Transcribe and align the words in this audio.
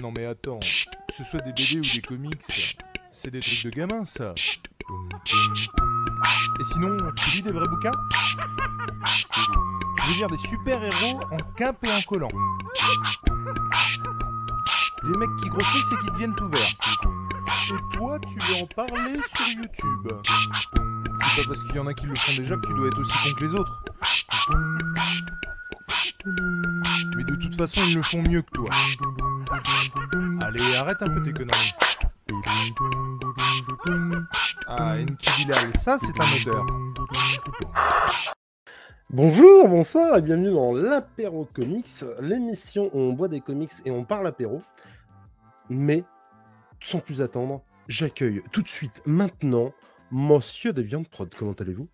Non 0.00 0.10
mais 0.16 0.24
attends, 0.24 0.58
que 0.60 1.14
ce 1.14 1.22
soit 1.24 1.40
des 1.40 1.52
BD 1.52 1.78
ou 1.78 1.82
des 1.82 2.00
comics, 2.00 2.76
c'est 3.10 3.30
des 3.30 3.40
trucs 3.40 3.64
de 3.64 3.70
gamins 3.70 4.06
ça. 4.06 4.32
Et 6.60 6.64
sinon, 6.72 6.96
tu 7.14 7.30
lis 7.36 7.42
des 7.42 7.52
vrais 7.52 7.68
bouquins 7.68 7.92
Je 9.98 10.08
veux 10.08 10.14
dire 10.14 10.28
des 10.28 10.38
super-héros 10.38 11.20
en 11.30 11.36
cape 11.56 11.84
et 11.86 11.92
en 11.92 12.00
collant. 12.02 12.28
Des 15.04 15.18
mecs 15.18 15.36
qui 15.42 15.48
grossissent 15.50 15.92
et 15.92 16.04
qui 16.04 16.10
deviennent 16.12 16.34
tout 16.36 16.48
verts. 16.48 16.74
Et 17.70 17.96
toi, 17.96 18.18
tu 18.20 18.38
veux 18.38 18.62
en 18.62 18.66
parler 18.66 19.20
sur 19.26 19.46
YouTube. 19.48 20.08
C'est 20.24 21.42
pas 21.42 21.48
parce 21.48 21.62
qu'il 21.64 21.76
y 21.76 21.78
en 21.78 21.86
a 21.86 21.94
qui 21.94 22.06
le 22.06 22.14
font 22.14 22.40
déjà 22.40 22.56
que 22.56 22.66
tu 22.66 22.74
dois 22.74 22.88
être 22.88 22.98
aussi 22.98 23.28
con 23.28 23.34
que 23.36 23.44
les 23.44 23.54
autres. 23.54 23.82
Mais 27.16 27.24
de 27.24 27.34
toute 27.34 27.56
façon, 27.56 27.80
ils 27.88 27.96
le 27.96 28.02
font 28.02 28.22
mieux 28.28 28.42
que 28.42 28.50
toi. 28.52 28.70
Allez, 30.40 30.76
arrête 30.76 31.02
un 31.02 31.08
peu 31.08 31.22
tes 31.22 31.32
conneries. 31.32 31.72
Ah, 34.66 34.96
Bilal, 35.38 35.76
ça 35.76 35.98
c'est 35.98 36.18
un 36.18 36.50
odeur. 36.50 36.66
Bonjour, 39.10 39.68
bonsoir 39.68 40.16
et 40.16 40.22
bienvenue 40.22 40.52
dans 40.52 40.72
l'apéro 40.72 41.46
comics, 41.52 42.04
l'émission 42.20 42.90
où 42.94 42.98
on 42.98 43.12
boit 43.12 43.28
des 43.28 43.40
comics 43.40 43.70
et 43.84 43.90
on 43.90 44.04
parle 44.04 44.26
apéro. 44.26 44.62
Mais, 45.68 46.02
sans 46.80 47.00
plus 47.00 47.20
attendre, 47.20 47.62
j'accueille 47.88 48.42
tout 48.52 48.62
de 48.62 48.68
suite, 48.68 49.02
maintenant, 49.04 49.72
Monsieur 50.10 50.72
de 50.72 50.82
Viande 50.82 51.08
Prod. 51.08 51.34
Comment 51.34 51.52
allez-vous? 51.52 51.88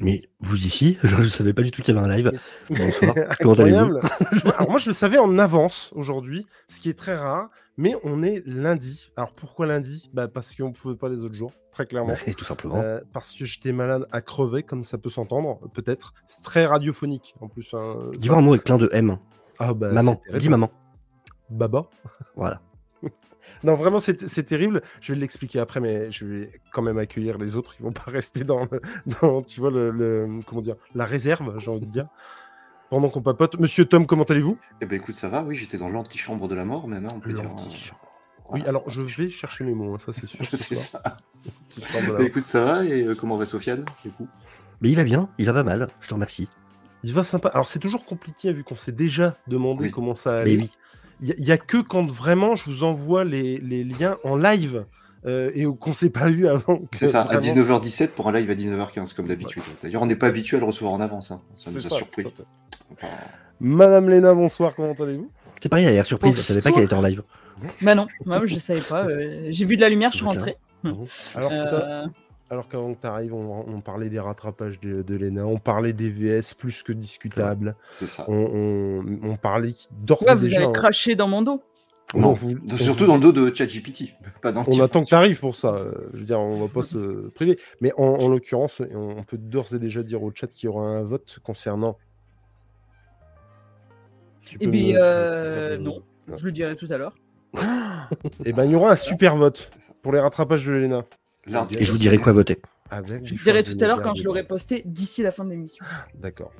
Mais 0.00 0.22
vous 0.40 0.56
ici, 0.56 0.98
je 1.04 1.16
ne 1.16 1.22
savais 1.24 1.52
pas 1.52 1.62
du 1.62 1.70
tout 1.70 1.82
qu'il 1.82 1.94
y 1.94 1.98
avait 1.98 2.06
un 2.06 2.14
live. 2.16 2.32
Bonsoir, 2.68 3.14
comment 3.40 3.52
Incroyable. 3.54 4.00
Alors 4.56 4.70
moi 4.70 4.78
je 4.80 4.88
le 4.90 4.92
savais 4.94 5.18
en 5.18 5.38
avance 5.38 5.90
aujourd'hui, 5.94 6.46
ce 6.68 6.80
qui 6.80 6.88
est 6.90 6.98
très 6.98 7.16
rare, 7.16 7.48
mais 7.76 7.94
on 8.02 8.22
est 8.22 8.42
lundi. 8.46 9.10
Alors 9.16 9.32
pourquoi 9.32 9.66
lundi? 9.66 10.10
Bah 10.12 10.28
Parce 10.28 10.54
qu'on 10.54 10.68
ne 10.68 10.74
pouvait 10.74 10.96
pas 10.96 11.08
les 11.08 11.22
autres 11.24 11.34
jours, 11.34 11.52
très 11.70 11.86
clairement. 11.86 12.14
Et 12.26 12.34
tout 12.34 12.44
simplement. 12.44 12.80
Euh, 12.80 13.00
parce 13.12 13.32
que 13.34 13.44
j'étais 13.44 13.72
malade 13.72 14.06
à 14.12 14.20
crever, 14.20 14.62
comme 14.62 14.82
ça 14.82 14.98
peut 14.98 15.10
s'entendre, 15.10 15.60
peut-être. 15.74 16.12
C'est 16.26 16.42
très 16.42 16.66
radiophonique 16.66 17.34
en 17.40 17.48
plus. 17.48 17.72
hein. 17.74 18.10
Dis-moi 18.16 18.38
un 18.38 18.42
mot 18.42 18.52
avec 18.52 18.64
plein 18.64 18.78
de 18.78 18.88
M. 18.92 19.18
Ah 19.58 19.74
bah, 19.74 19.92
maman, 19.92 20.20
dis 20.38 20.48
maman. 20.48 20.70
Baba. 21.50 21.86
Voilà. 22.34 22.60
Non, 23.62 23.74
vraiment, 23.76 23.98
c'est 23.98 24.28
c'est 24.28 24.42
terrible. 24.44 24.82
Je 25.00 25.12
vais 25.12 25.18
l'expliquer 25.18 25.58
après, 25.60 25.80
mais 25.80 26.10
je 26.12 26.24
vais 26.26 26.50
quand 26.72 26.82
même 26.82 26.98
accueillir 26.98 27.38
les 27.38 27.56
autres. 27.56 27.74
Ils 27.78 27.82
vont 27.84 27.92
pas 27.92 28.04
rester 28.10 28.44
dans, 28.44 28.64
le- 28.70 28.80
dans 29.20 29.42
tu 29.42 29.60
vois, 29.60 29.70
le, 29.70 29.90
le- 29.90 30.40
comment 30.46 30.60
dire, 30.62 30.76
la 30.94 31.04
réserve, 31.04 31.58
j'ai 31.58 31.70
envie 31.70 31.86
de 31.86 31.92
dire. 31.92 32.06
Pendant 32.90 33.08
qu'on 33.08 33.22
papote. 33.22 33.58
Monsieur 33.58 33.86
Tom, 33.86 34.06
comment 34.06 34.24
allez-vous? 34.24 34.56
Eh 34.80 34.86
ben 34.86 34.96
écoute, 34.96 35.14
ça 35.14 35.28
va, 35.28 35.42
oui, 35.42 35.56
j'étais 35.56 35.78
dans 35.78 35.88
l'antichambre 35.88 36.46
de 36.48 36.54
la 36.54 36.64
mort, 36.64 36.86
même, 36.86 37.06
hein, 37.06 37.08
on 37.14 37.18
peut 37.20 37.32
dire. 37.32 37.42
L'antichambre. 37.42 38.00
euh, 38.04 38.42
Oui, 38.50 38.60
voilà. 38.60 38.68
alors 38.68 38.88
je 38.90 39.00
vais 39.00 39.28
chercher 39.30 39.64
mes 39.64 39.72
mots, 39.74 39.94
hein, 39.94 39.98
ça 39.98 40.12
c'est 40.12 40.26
sûr. 40.26 40.44
ce 40.50 40.56
C'est 40.56 40.74
ça. 40.74 41.02
La 41.92 42.12
Bah, 42.12 42.22
écoute, 42.22 42.44
ça 42.44 42.62
va, 42.64 42.84
et 42.84 43.04
euh, 43.04 43.14
comment 43.14 43.36
va 43.36 43.46
Sofiane, 43.46 43.84
du 44.02 44.10
coup 44.10 44.28
Mais 44.80 44.90
il 44.90 44.96
va 44.96 45.04
bien, 45.04 45.28
il 45.38 45.46
va 45.46 45.52
pas 45.54 45.62
mal, 45.64 45.88
je 46.00 46.08
te 46.08 46.14
remercie. 46.14 46.48
Il 47.02 47.12
va 47.14 47.22
sympa. 47.22 47.48
Alors 47.48 47.68
c'est 47.68 47.80
toujours 47.80 48.04
compliqué 48.04 48.52
vu 48.52 48.64
qu'on 48.64 48.76
s'est 48.76 48.92
déjà 48.92 49.36
demandé 49.48 49.84
Oui. 49.84 49.90
comment 49.90 50.14
ça 50.14 50.32
Mais 50.36 50.40
allait. 50.52 50.56
oui, 50.58 50.70
Il 51.26 51.34
n'y 51.44 51.52
a, 51.52 51.56
que 51.58 51.78
quand 51.78 52.06
vraiment 52.10 52.54
je 52.54 52.64
vous 52.66 52.84
envoie 52.84 53.24
les, 53.24 53.56
les 53.58 53.82
liens 53.82 54.18
en 54.24 54.36
live 54.36 54.84
euh, 55.26 55.50
et 55.54 55.64
qu'on 55.64 55.90
ne 55.90 55.94
s'est 55.94 56.10
pas 56.10 56.28
eu 56.28 56.46
avant. 56.46 56.80
C'est 56.92 57.06
ça, 57.06 57.22
à 57.22 57.38
vraiment- 57.38 57.40
19h17 57.40 58.08
pour 58.08 58.28
un 58.28 58.32
live 58.32 58.50
à 58.50 58.54
19h15, 58.54 59.14
comme 59.14 59.26
d'habitude. 59.26 59.62
D'ailleurs, 59.82 60.02
on 60.02 60.06
n'est 60.06 60.16
pas 60.16 60.26
habitué 60.26 60.58
à 60.58 60.60
le 60.60 60.66
recevoir 60.66 60.92
en 60.92 61.00
avance, 61.00 61.30
hein. 61.30 61.40
ça 61.56 61.70
nous 61.70 61.78
a 61.86 61.88
ça, 61.88 61.96
surpris. 61.96 62.26
Enfin, 62.92 63.06
Madame 63.60 64.10
Léna, 64.10 64.34
bonsoir, 64.34 64.74
comment 64.74 64.92
allez-vous? 64.92 65.30
C'est 65.62 65.68
pareil, 65.70 65.86
elle 65.86 65.92
a 65.92 65.94
l'air 65.94 66.04
surprise, 66.06 66.36
je 66.36 66.40
savais 66.42 66.60
pas 66.60 66.68
Bonsoir. 66.70 66.74
qu'elle 66.74 66.84
était 66.84 66.94
en 66.94 67.08
live. 67.08 67.22
Bah 67.80 67.94
non, 67.94 68.06
moi 68.26 68.42
je 68.46 68.58
savais 68.58 68.80
pas. 68.82 69.06
euh, 69.06 69.46
J'ai 69.48 69.64
vu 69.64 69.76
de 69.76 69.80
la 69.80 69.88
lumière, 69.88 70.10
je 70.10 70.16
suis 70.18 70.26
rentrée. 70.26 70.56
Alors, 71.34 71.50
Euh, 71.52 72.04
alors 72.50 72.68
qu'avant 72.68 72.94
que 72.94 73.00
tu 73.00 73.06
arrives, 73.06 73.34
on, 73.34 73.64
on 73.68 73.80
parlait 73.80 74.10
des 74.10 74.20
rattrapages 74.20 74.78
de, 74.80 75.02
de 75.02 75.14
Léna, 75.16 75.46
on 75.46 75.58
parlait 75.58 75.92
des 75.92 76.10
VS 76.10 76.54
plus 76.56 76.82
que 76.82 76.92
discutables, 76.92 77.74
c'est 77.90 78.06
ça. 78.06 78.24
on, 78.28 78.34
on- 78.34 79.30
on 79.30 79.36
parlait 79.36 79.72
d'ores 79.90 80.22
ouais, 80.22 80.32
et 80.32 80.34
vous 80.34 80.40
déjà. 80.44 80.56
avez 80.58 80.66
hein. 80.66 80.72
craché 80.72 81.14
dans 81.16 81.28
mon 81.28 81.42
dos. 81.42 81.60
Non, 82.14 82.34
vous- 82.34 82.54
Surtout 82.76 83.00
vous- 83.04 83.06
dans 83.08 83.14
le 83.16 83.20
dos 83.20 83.32
de 83.32 83.52
ChatGPT, 83.52 84.14
pas 84.42 84.52
dans 84.52 84.62
le 84.62 84.68
On 84.68 84.82
attend 84.84 85.02
que 85.02 85.08
tu 85.08 85.14
arrives 85.14 85.40
pour 85.40 85.56
ça. 85.56 85.74
euh, 85.74 85.92
Je 86.12 86.18
veux 86.18 86.24
dire, 86.24 86.38
on 86.38 86.60
va 86.64 86.68
pas 86.72 86.82
se 86.86 87.28
priver. 87.34 87.58
Mais 87.80 87.92
en, 87.96 88.04
en 88.04 88.28
l'occurrence, 88.28 88.82
on 88.94 89.22
peut 89.24 89.38
d'ores 89.38 89.74
et 89.74 89.78
déjà 89.78 90.02
dire 90.02 90.22
au 90.22 90.30
chat 90.32 90.46
qu'il 90.46 90.66
y 90.66 90.70
aura 90.70 90.86
un 90.86 91.02
vote 91.02 91.38
concernant. 91.42 91.96
Tu 94.42 94.58
Eh 94.60 94.64
peux 94.66 94.70
bien, 94.70 94.94
me- 94.94 95.00
euh, 95.02 95.78
non. 95.78 96.02
Je 96.36 96.44
le 96.44 96.52
dirai 96.52 96.76
tout 96.76 96.86
à 96.90 96.98
l'heure. 96.98 97.14
Eh 98.44 98.52
ben, 98.52 98.64
il 98.64 98.72
y 98.72 98.74
aura 98.74 98.90
un 98.92 98.96
super 98.96 99.36
vote 99.36 99.70
pour 100.02 100.12
les 100.12 100.20
rattrapages 100.20 100.66
de 100.66 100.72
Léna. 100.72 101.04
Et 101.46 101.84
je 101.84 101.92
vous 101.92 101.98
dirai 101.98 102.18
quoi 102.18 102.32
voter. 102.32 102.60
Avec 102.90 103.24
Je 103.24 103.34
le 103.34 103.40
dirai 103.42 103.64
tout 103.64 103.76
à 103.80 103.86
l'heure 103.86 104.02
quand 104.02 104.14
je 104.14 104.24
l'aurai 104.24 104.44
posté 104.44 104.82
d'ici 104.84 105.22
la 105.22 105.30
fin 105.30 105.44
de 105.44 105.50
l'émission. 105.50 105.84
D'accord. 106.14 106.52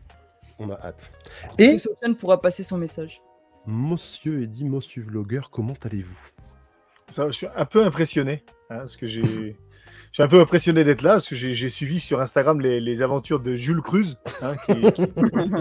On 0.59 0.71
a 0.71 0.75
hâte. 0.75 1.11
Et 1.59 1.65
Et 1.65 1.79
Sofiane 1.79 2.15
pourra 2.15 2.41
passer 2.41 2.63
son 2.63 2.79
message. 2.79 3.21
Monsieur 3.67 4.43
Eddy, 4.43 4.65
Monsieur 4.65 5.03
Vlogger, 5.03 5.41
comment 5.51 5.75
allez-vous? 5.83 6.29
Ça, 7.09 7.27
je 7.27 7.33
suis 7.33 7.47
un 7.55 7.65
peu 7.65 7.85
impressionné, 7.85 8.45
hein, 8.71 8.79
parce 8.79 8.97
que 8.97 9.07
j'ai, 9.07 9.57
suis 10.15 10.23
un 10.23 10.29
peu 10.29 10.41
impressionné 10.41 10.85
d'être 10.85 11.03
là, 11.03 11.15
parce 11.15 11.29
que 11.29 11.35
j'ai 11.35 11.55
j'ai 11.55 11.69
suivi 11.71 11.99
sur 12.01 12.21
Instagram 12.21 12.61
les, 12.61 12.81
les 12.81 13.03
aventures 13.03 13.41
de 13.41 13.55
Jules 13.57 13.81
Cruz, 13.83 14.17
hein, 14.43 14.55
qui, 14.67 14.73
qui- 14.93 15.03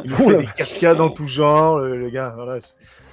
il 0.05 0.11
nous 0.11 0.15
fait 0.29 0.37
des 0.37 0.47
cascades 0.57 1.01
en 1.01 1.09
tout 1.09 1.27
genre, 1.27 1.79
le, 1.79 1.97
le 1.99 2.09
gars. 2.09 2.33
Voilà. 2.35 2.59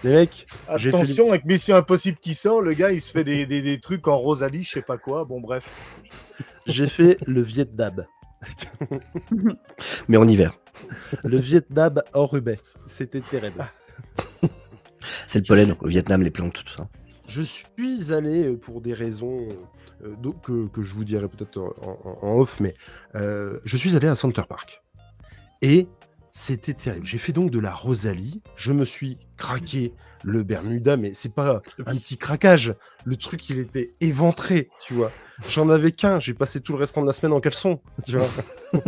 Les 0.04 0.10
mecs, 0.12 0.46
fait 0.78 0.88
Attention, 0.88 1.30
avec 1.30 1.44
Mission 1.46 1.76
Impossible 1.76 2.18
qui 2.20 2.34
sort, 2.34 2.60
le 2.60 2.74
gars 2.74 2.92
il 2.92 3.00
se 3.00 3.10
fait 3.12 3.24
des, 3.24 3.46
des- 3.46 3.62
des 3.62 3.80
trucs 3.80 4.06
en 4.08 4.18
Rosalie, 4.18 4.62
je 4.64 4.70
sais 4.70 4.82
pas 4.82 4.98
quoi. 4.98 5.24
Bon, 5.24 5.40
bref. 5.40 5.68
j'ai 6.66 6.88
fait 6.88 7.16
le 7.26 7.40
Vietnam. 7.42 8.06
Mais 10.08 10.16
en 10.16 10.26
hiver. 10.28 10.52
le 11.24 11.38
Vietnam 11.38 12.02
hors 12.14 12.30
Roubaix. 12.30 12.58
C'était 12.86 13.20
terrible. 13.20 13.66
C'est 15.28 15.38
le 15.40 15.44
pollen 15.44 15.74
au 15.80 15.86
Vietnam, 15.86 16.22
les 16.22 16.30
plantes, 16.30 16.62
tout 16.64 16.72
ça. 16.76 16.88
Je 17.26 17.42
suis 17.42 18.12
allé 18.12 18.44
euh, 18.44 18.56
pour 18.56 18.80
des 18.80 18.92
raisons 18.92 19.48
euh, 20.04 20.68
que, 20.72 20.82
je 20.82 20.94
vous 20.94 21.04
dirai 21.04 21.28
peut-être 21.28 21.58
en, 21.58 22.38
off, 22.38 22.60
mais 22.60 22.74
euh, 23.14 23.58
je 23.64 23.76
suis 23.76 23.96
allé 23.96 24.08
à 24.08 24.14
Center 24.14 24.42
Park. 24.48 24.82
Et 25.62 25.88
c'était 26.32 26.74
terrible. 26.74 27.06
J'ai 27.06 27.18
fait 27.18 27.32
donc 27.32 27.50
de 27.50 27.58
la 27.58 27.72
Rosalie. 27.72 28.42
Je 28.56 28.72
me 28.72 28.84
suis 28.84 29.18
craqué 29.36 29.92
le 30.22 30.42
Bermuda, 30.42 30.96
mais 30.96 31.12
c'est 31.12 31.34
pas 31.34 31.60
un 31.86 31.96
petit 31.96 32.18
craquage. 32.18 32.74
Le 33.04 33.16
truc, 33.16 33.48
il 33.50 33.58
était 33.58 33.94
éventré, 34.00 34.68
tu 34.86 34.94
vois. 34.94 35.12
J'en 35.48 35.68
avais 35.70 35.92
qu'un. 35.92 36.20
J'ai 36.20 36.34
passé 36.34 36.60
tout 36.60 36.72
le 36.72 36.78
restant 36.78 37.02
de 37.02 37.06
la 37.06 37.12
semaine 37.12 37.32
en 37.32 37.40
caleçon, 37.40 37.80
tu 38.06 38.16
vois. 38.16 38.28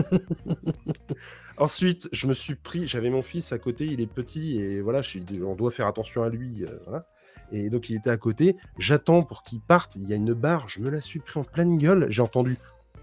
Ensuite, 1.59 2.09
je 2.13 2.27
me 2.27 2.35
suis 2.35 2.55
pris. 2.55 2.87
J'avais 2.87 3.11
mon 3.11 3.23
fils 3.23 3.53
à 3.53 3.59
côté. 3.59 3.85
Il 3.87 4.01
est 4.01 4.07
petit 4.07 4.59
et 4.61 4.81
voilà, 4.81 5.01
on 5.45 5.55
doit 5.55 5.71
faire 5.71 5.87
attention 5.87 6.23
à 6.23 6.29
lui. 6.29 6.65
euh, 6.65 6.79
voilà. 6.85 7.07
Et 7.53 7.71
donc 7.71 7.91
il 7.91 7.97
était 7.97 8.11
à 8.11 8.17
côté. 8.17 8.57
J'attends 8.79 9.23
pour 9.23 9.43
qu'il 9.43 9.61
parte. 9.61 9.97
Il 9.97 10.09
y 10.09 10.13
a 10.13 10.17
une 10.17 10.33
barre. 10.35 10.69
Je 10.69 10.81
me 10.81 10.91
la 10.91 11.01
suis 11.01 11.21
pris 11.21 11.39
en 11.39 11.45
pleine 11.45 11.77
gueule. 11.79 12.07
J'ai 12.11 12.23
entendu 12.23 12.57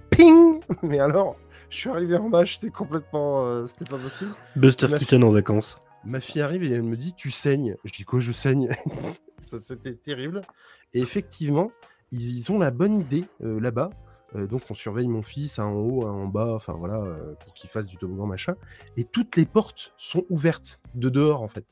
ping. 0.09 0.59
Mais 0.83 0.99
alors, 0.99 1.35
je 1.69 1.77
suis 1.77 1.89
arrivé 1.89 2.17
en 2.17 2.29
bas. 2.29 2.45
J'étais 2.45 2.69
complètement. 2.69 3.45
euh, 3.45 3.65
C'était 3.65 3.85
pas 3.89 3.97
possible. 3.97 4.31
Buster 4.55 4.87
Keaton 4.97 5.21
en 5.21 5.31
vacances. 5.31 5.77
Ma 6.05 6.19
fille 6.19 6.41
arrive 6.41 6.63
et 6.63 6.71
elle 6.71 6.83
me 6.83 6.97
dit 6.97 7.13
Tu 7.13 7.29
saignes. 7.31 7.75
Je 7.83 7.93
dis 7.93 8.03
Quoi, 8.05 8.19
je 8.21 8.31
saigne? 8.31 8.69
Ça, 9.41 9.59
c'était 9.59 9.93
terrible. 9.95 10.41
Et 10.93 10.99
effectivement, 11.01 11.71
ils, 12.11 12.37
ils 12.37 12.51
ont 12.51 12.59
la 12.59 12.71
bonne 12.71 12.99
idée 12.99 13.25
euh, 13.43 13.59
là-bas. 13.59 13.89
Euh, 14.35 14.45
donc, 14.47 14.61
on 14.69 14.73
surveille 14.75 15.07
mon 15.07 15.21
fils, 15.23 15.59
un 15.59 15.65
en 15.65 15.73
haut, 15.75 16.05
un 16.05 16.11
en 16.11 16.27
bas, 16.27 16.53
enfin 16.55 16.73
voilà, 16.73 17.01
euh, 17.01 17.33
pour 17.43 17.53
qu'il 17.53 17.69
fasse 17.69 17.87
du 17.87 17.97
toboggan, 17.97 18.27
machin. 18.27 18.55
Et 18.97 19.03
toutes 19.03 19.35
les 19.37 19.45
portes 19.45 19.93
sont 19.97 20.23
ouvertes 20.29 20.81
de 20.95 21.09
dehors, 21.09 21.41
en 21.41 21.47
fait. 21.47 21.65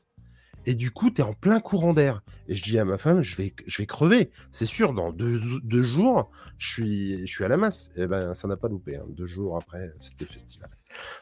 Et 0.70 0.74
du 0.74 0.90
coup, 0.90 1.10
tu 1.10 1.22
es 1.22 1.24
en 1.24 1.32
plein 1.32 1.60
courant 1.60 1.94
d'air. 1.94 2.20
Et 2.46 2.54
je 2.54 2.62
dis 2.62 2.78
à 2.78 2.84
ma 2.84 2.98
femme, 2.98 3.22
je 3.22 3.36
vais, 3.36 3.54
je 3.66 3.78
vais 3.80 3.86
crever. 3.86 4.28
C'est 4.50 4.66
sûr, 4.66 4.92
dans 4.92 5.12
deux, 5.12 5.40
deux 5.62 5.82
jours, 5.82 6.30
je 6.58 6.70
suis, 6.70 7.18
je 7.20 7.32
suis 7.32 7.42
à 7.42 7.48
la 7.48 7.56
masse. 7.56 7.88
Et 7.96 8.06
ben, 8.06 8.34
ça 8.34 8.48
n'a 8.48 8.56
pas 8.58 8.68
loupé. 8.68 8.96
hein. 8.96 9.04
Deux 9.08 9.24
jours 9.26 9.56
après, 9.56 9.94
c'était 9.98 10.26
festival. 10.26 10.68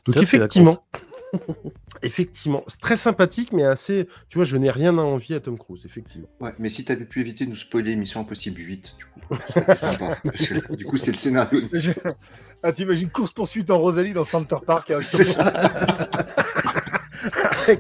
Donc, 0.05 0.17
effectivement, 0.17 0.85
effectivement, 2.03 2.65
c'est 2.67 2.81
très 2.81 2.97
sympathique, 2.97 3.53
mais 3.53 3.63
assez. 3.65 4.09
Tu 4.29 4.39
vois, 4.39 4.45
je 4.45 4.57
n'ai 4.57 4.71
rien 4.71 4.99
à 4.99 5.03
envier 5.03 5.37
à 5.37 5.41
Tom 5.41 5.59
Cruise, 5.59 5.85
effectivement. 5.87 6.29
Ouais, 6.41 6.55
mais 6.59 6.69
si 6.71 6.85
t'avais 6.85 7.05
pu 7.05 7.21
éviter 7.21 7.45
de 7.45 7.51
nous 7.51 7.57
spoiler 7.57 7.95
Mission 7.95 8.21
Impossible 8.23 8.61
8, 8.61 8.97
du 8.99 9.05
coup, 9.07 9.37
c'était 9.49 9.77
sympa. 9.77 10.19
Parce 10.25 10.47
que, 10.49 10.75
du 10.75 10.85
coup, 10.87 10.97
c'est 10.97 11.13
le 11.13 11.19
scénario. 11.19 11.61
Je- 11.73 11.93
Ah, 12.63 12.73
t'imagines 12.73 13.11
course-poursuite 13.11 13.71
en 13.71 13.79
Rosalie 13.79 14.13
dans 14.13 14.25
Center 14.25 14.57
Park 14.67 14.91
avec 14.91 15.05
C'est 15.09 15.23
ça. 15.25 15.53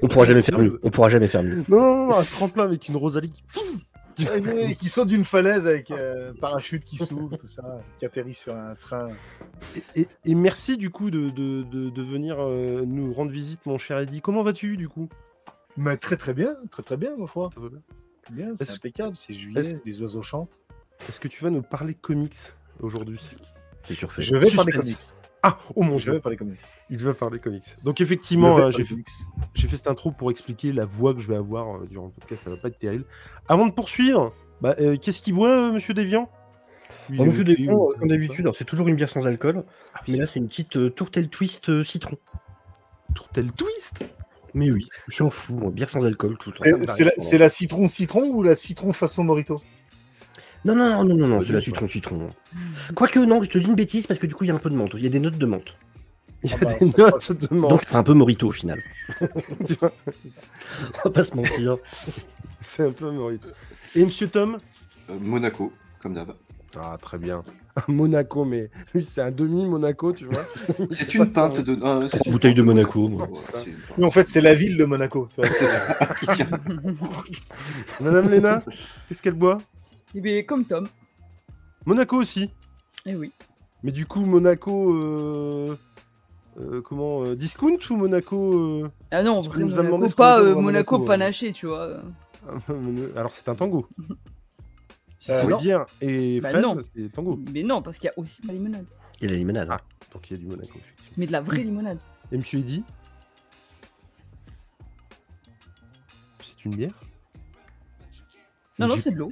On 0.02 0.08
pourra 0.08 0.24
jamais 0.24 0.42
faire 0.42 0.58
mieux. 0.58 0.78
On 0.82 0.90
pourra 0.90 1.08
jamais 1.08 1.28
faire 1.28 1.42
mieux. 1.42 1.64
Non, 1.68 1.80
non, 1.80 2.06
non, 2.08 2.16
un 2.16 2.24
tremplin 2.24 2.64
avec 2.64 2.88
une 2.88 2.96
Rosalie 2.96 3.30
qui. 3.30 3.42
Qui 4.78 4.88
saute 4.88 5.08
d'une 5.08 5.24
falaise 5.26 5.66
avec 5.66 5.90
euh, 5.90 6.30
un 6.30 6.34
parachute 6.34 6.82
qui 6.86 6.96
s'ouvre, 6.96 7.36
tout 7.36 7.46
ça, 7.46 7.82
qui 7.98 8.06
atterrit 8.06 8.32
sur 8.32 8.56
un 8.56 8.74
train. 8.74 9.08
Et, 9.94 10.00
et- 10.00 10.08
et 10.24 10.34
merci 10.34 10.78
du 10.78 10.88
coup 10.88 11.10
de, 11.10 11.28
de, 11.28 11.64
de- 11.64 11.90
de 11.90 12.02
venir 12.02 12.36
euh, 12.40 12.82
nous 12.86 13.12
rendre 13.12 13.30
visite, 13.30 13.66
mon 13.66 13.76
cher 13.76 13.98
Eddie. 13.98 14.22
Comment 14.22 14.42
vas-tu 14.42 14.78
du 14.78 14.88
coup? 14.88 15.10
Mais 15.76 15.98
très 15.98 16.16
très 16.16 16.32
bien, 16.32 16.56
très 16.70 16.82
très 16.82 16.96
bien, 16.96 17.14
ma 17.18 17.26
foi. 17.26 17.50
Bien, 18.30 18.54
c'est 18.56 18.62
Est-ce- 18.64 18.76
impeccable, 18.76 19.16
c'est 19.18 19.34
juillet, 19.34 19.80
les 19.84 20.00
oiseaux 20.00 20.22
chantent. 20.22 20.58
Est-ce 21.10 21.20
que 21.20 21.28
tu 21.28 21.44
vas 21.44 21.50
nous 21.50 21.60
parler 21.60 21.92
comics 21.92 22.36
aujourd'hui? 22.80 23.20
C'est 23.82 23.94
surfait. 23.94 24.22
Je 24.22 24.34
vais 24.34 24.50
parler 24.50 24.72
Suspense. 24.72 25.12
comics. 25.12 25.25
Ah, 25.48 25.58
oh 25.76 25.82
mon 25.82 25.96
Je 25.98 26.06
vais 26.06 26.12
dieu, 26.16 26.20
parler 26.20 26.36
comics. 26.36 26.60
il 26.90 26.98
va 26.98 27.14
parler 27.14 27.38
comics. 27.38 27.62
Donc 27.84 28.00
effectivement, 28.00 28.56
hein, 28.56 28.70
parler 28.70 28.84
j'ai 29.54 29.68
fait, 29.68 29.76
cette 29.76 29.86
intro 29.86 30.10
pour 30.10 30.30
expliquer 30.30 30.72
la 30.72 30.84
voix 30.84 31.14
que 31.14 31.20
je 31.20 31.28
vais 31.28 31.36
avoir 31.36 31.76
euh, 31.76 31.86
durant 31.88 32.06
le 32.06 32.12
podcast, 32.12 32.44
ça 32.44 32.50
va 32.50 32.56
pas 32.56 32.68
être 32.68 32.78
terrible. 32.78 33.04
Avant 33.48 33.66
de 33.66 33.72
poursuivre, 33.72 34.32
bah, 34.60 34.74
euh, 34.80 34.96
qu'est-ce 34.96 35.22
qu'il 35.22 35.34
boit, 35.34 35.50
euh, 35.50 35.72
Monsieur 35.72 35.94
est 37.20 37.26
monsieur 37.26 37.44
euh, 37.94 37.98
comme 37.98 38.08
d'habitude, 38.08 38.50
c'est 38.56 38.64
toujours 38.64 38.88
une 38.88 38.96
bière 38.96 39.10
sans 39.10 39.24
alcool, 39.26 39.64
Ah, 39.94 40.00
mais 40.08 40.16
là 40.16 40.26
c'est 40.26 40.40
une 40.40 40.48
petite 40.48 40.76
euh, 40.76 40.90
tourtelle 40.90 41.28
twist 41.28 41.68
euh, 41.68 41.84
citron. 41.84 42.16
Tourtel 43.14 43.52
Twist? 43.52 44.04
Mais 44.54 44.70
oui, 44.70 44.88
je 45.08 45.14
suis 45.14 45.22
en 45.22 45.30
fou, 45.30 45.70
bière 45.70 45.88
sans 45.90 46.04
alcool 46.04 46.36
tout 46.38 46.50
le 46.50 46.56
temps. 46.56 46.84
C'est- 46.84 46.92
C'est 46.96 47.04
la, 47.04 47.12
c'est 47.18 47.38
la 47.38 47.48
citron 47.48 47.86
citron 47.88 48.28
ou 48.30 48.42
la 48.42 48.56
citron 48.56 48.92
façon 48.92 49.22
Morito? 49.22 49.60
Non, 50.64 50.74
non, 50.74 50.90
non, 50.90 51.04
non, 51.04 51.14
non, 51.16 51.28
non 51.28 51.42
c'est 51.44 51.52
la 51.52 51.60
citron 51.60 51.86
citron. 51.88 52.28
Quoique 52.94 53.18
non, 53.20 53.42
je 53.42 53.50
te 53.50 53.58
dis 53.58 53.66
une 53.66 53.74
bêtise 53.76 54.06
parce 54.06 54.18
que 54.18 54.26
du 54.26 54.34
coup 54.34 54.44
il 54.44 54.48
y 54.48 54.50
a 54.50 54.54
un 54.54 54.58
peu 54.58 54.70
de 54.70 54.74
menthe, 54.76 54.92
il 54.94 55.04
y 55.04 55.06
a 55.06 55.10
des 55.10 55.20
notes 55.20 55.38
de 55.38 55.46
menthe. 55.46 55.74
Il 56.42 56.50
y 56.50 56.54
a 56.54 56.56
Ah 56.60 56.64
bah, 56.64 56.72
des 56.80 56.86
notes 56.86 57.32
de 57.32 57.54
menthe. 57.54 57.70
Donc 57.70 57.82
c'est 57.88 57.96
un 57.96 58.02
peu 58.02 58.14
morito 58.14 58.48
au 58.48 58.52
final. 58.52 58.82
tu 59.66 59.74
vois, 59.80 59.92
On 61.04 61.08
va 61.08 61.10
pas 61.10 61.24
se 61.24 61.34
mentir. 61.34 61.76
c'est 62.60 62.84
un 62.84 62.92
peu 62.92 63.10
morito. 63.10 63.48
Et 63.94 64.04
Monsieur 64.04 64.28
Tom 64.28 64.58
Euh, 65.10 65.14
Monaco, 65.20 65.72
comme 66.02 66.14
d'hab. 66.14 66.32
Ah, 66.78 66.98
très 67.00 67.16
bien. 67.18 67.42
Monaco, 67.88 68.44
mais 68.44 68.70
lui, 68.94 69.04
c'est 69.04 69.20
un 69.22 69.30
demi-Monaco, 69.30 70.12
tu 70.12 70.24
vois. 70.26 70.44
C'est 70.90 71.14
une 71.14 71.30
pinte 71.32 71.60
de. 71.60 71.78
ah, 71.82 72.00
c'est 72.10 72.24
une 72.26 72.32
Bouteille 72.32 72.54
de 72.54 72.62
Monaco. 72.62 73.08
Ouais. 73.08 73.26
Mais 73.98 74.04
en 74.04 74.10
fait, 74.10 74.28
c'est 74.28 74.40
la 74.40 74.54
ville 74.54 74.76
de 74.76 74.84
Monaco. 74.84 75.28
tu 75.34 75.40
vois. 75.40 75.50
C'est 75.58 75.66
ça. 75.66 75.96
Madame 78.00 78.30
Léna, 78.30 78.62
qu'est-ce 79.08 79.22
qu'elle 79.22 79.34
boit? 79.34 79.58
Eh 80.16 80.20
bien, 80.22 80.42
comme 80.44 80.64
Tom. 80.64 80.88
Monaco 81.84 82.16
aussi. 82.16 82.50
Eh 83.04 83.14
oui. 83.14 83.32
Mais 83.82 83.92
du 83.92 84.06
coup, 84.06 84.24
Monaco. 84.24 84.94
euh, 84.94 85.78
euh, 86.58 86.80
comment 86.80 87.22
euh, 87.22 87.36
Discount 87.36 87.76
ou 87.90 87.96
Monaco 87.96 88.58
euh, 88.84 88.90
Ah 89.10 89.22
non, 89.22 89.40
vrai 89.40 89.60
nous 89.62 89.78
a 89.78 89.82
demandé 89.82 90.10
pas 90.16 90.38
euh, 90.40 90.54
Monaco, 90.54 90.62
Monaco, 90.62 90.98
panaché, 91.00 91.52
tu 91.52 91.66
vois. 91.66 91.98
Alors, 93.16 93.34
c'est 93.34 93.46
un 93.50 93.54
tango. 93.54 93.86
Si 95.18 95.32
Euh, 95.32 95.40
c'est 95.42 95.56
bière 95.58 95.84
et 96.00 96.40
Bah 96.40 96.50
c'est 96.82 97.12
tango. 97.12 97.38
Mais 97.52 97.62
non, 97.62 97.82
parce 97.82 97.98
qu'il 97.98 98.06
y 98.06 98.10
a 98.10 98.18
aussi 98.18 98.40
de 98.40 98.46
la 98.48 98.54
limonade. 98.54 98.86
Et 99.20 99.28
la 99.28 99.36
limonade. 99.36 99.70
hein. 99.70 99.80
Donc, 100.14 100.30
il 100.30 100.32
y 100.32 100.36
a 100.36 100.38
du 100.38 100.46
Monaco, 100.46 100.78
effectivement. 100.78 101.14
Mais 101.18 101.26
de 101.26 101.32
la 101.32 101.40
vraie 101.42 101.62
limonade. 101.62 101.98
Et 102.32 102.38
Monsieur 102.38 102.60
Eddy? 102.60 102.82
C'est 106.42 106.64
une 106.64 106.74
bière? 106.74 106.94
Non, 108.78 108.88
non, 108.88 108.96
c'est 108.96 109.10
de 109.10 109.16
l'eau. 109.16 109.30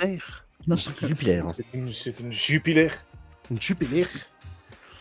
Jupiter. 0.66 0.68
Non, 0.68 0.76
Jupiler. 1.08 1.42
C'est 1.56 1.78
une, 1.78 1.92
c'est 1.92 2.20
une 2.20 2.32
Jupiler. 2.32 2.90
Une 3.50 3.60
Jupiter. 3.60 4.08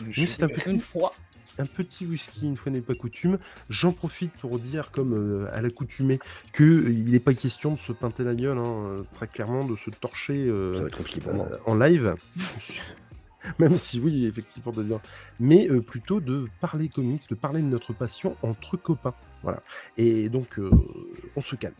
Une 0.01 0.07
Nous, 0.07 0.13
c'est 0.27 0.43
un 0.43 0.47
petit 0.47 0.69
Une 0.71 0.79
froid. 0.79 1.13
un 1.59 1.65
petit 1.65 2.05
whisky, 2.05 2.45
une 2.47 2.57
fois 2.57 2.71
n'est 2.71 2.81
pas 2.81 2.95
coutume. 2.95 3.37
J'en 3.69 3.91
profite 3.93 4.33
pour 4.33 4.59
dire, 4.59 4.91
comme 4.91 5.13
euh, 5.13 5.47
à 5.55 5.61
l'accoutumée, 5.61 6.19
qu'il 6.53 7.05
n'est 7.11 7.19
pas 7.19 7.33
question 7.33 7.73
de 7.75 7.79
se 7.79 7.91
pinter 7.91 8.23
la 8.23 8.35
gueule, 8.35 8.57
hein, 8.57 8.63
euh, 8.87 9.03
très 9.13 9.27
clairement, 9.27 9.63
de 9.65 9.75
se 9.75 9.89
torcher 9.91 10.33
euh, 10.47 10.75
Ça 10.75 10.81
va 10.81 10.87
être 10.87 10.97
compliqué 10.97 11.21
pour 11.21 11.33
moi. 11.33 11.47
euh, 11.51 11.57
en 11.65 11.75
live. 11.75 12.15
Même 13.59 13.75
si 13.77 13.99
oui, 13.99 14.25
effectivement, 14.25 14.71
de 14.71 14.83
bien. 14.83 15.01
Mais 15.39 15.69
euh, 15.69 15.81
plutôt 15.81 16.21
de 16.21 16.47
parler 16.61 16.87
comics, 16.89 17.27
de 17.29 17.35
parler 17.35 17.61
de 17.61 17.67
notre 17.67 17.93
passion 17.93 18.37
entre 18.41 18.77
copains. 18.77 19.13
Voilà. 19.43 19.59
Et 19.97 20.29
donc, 20.29 20.57
euh, 20.59 20.71
on 21.35 21.41
se 21.41 21.55
calme. 21.57 21.75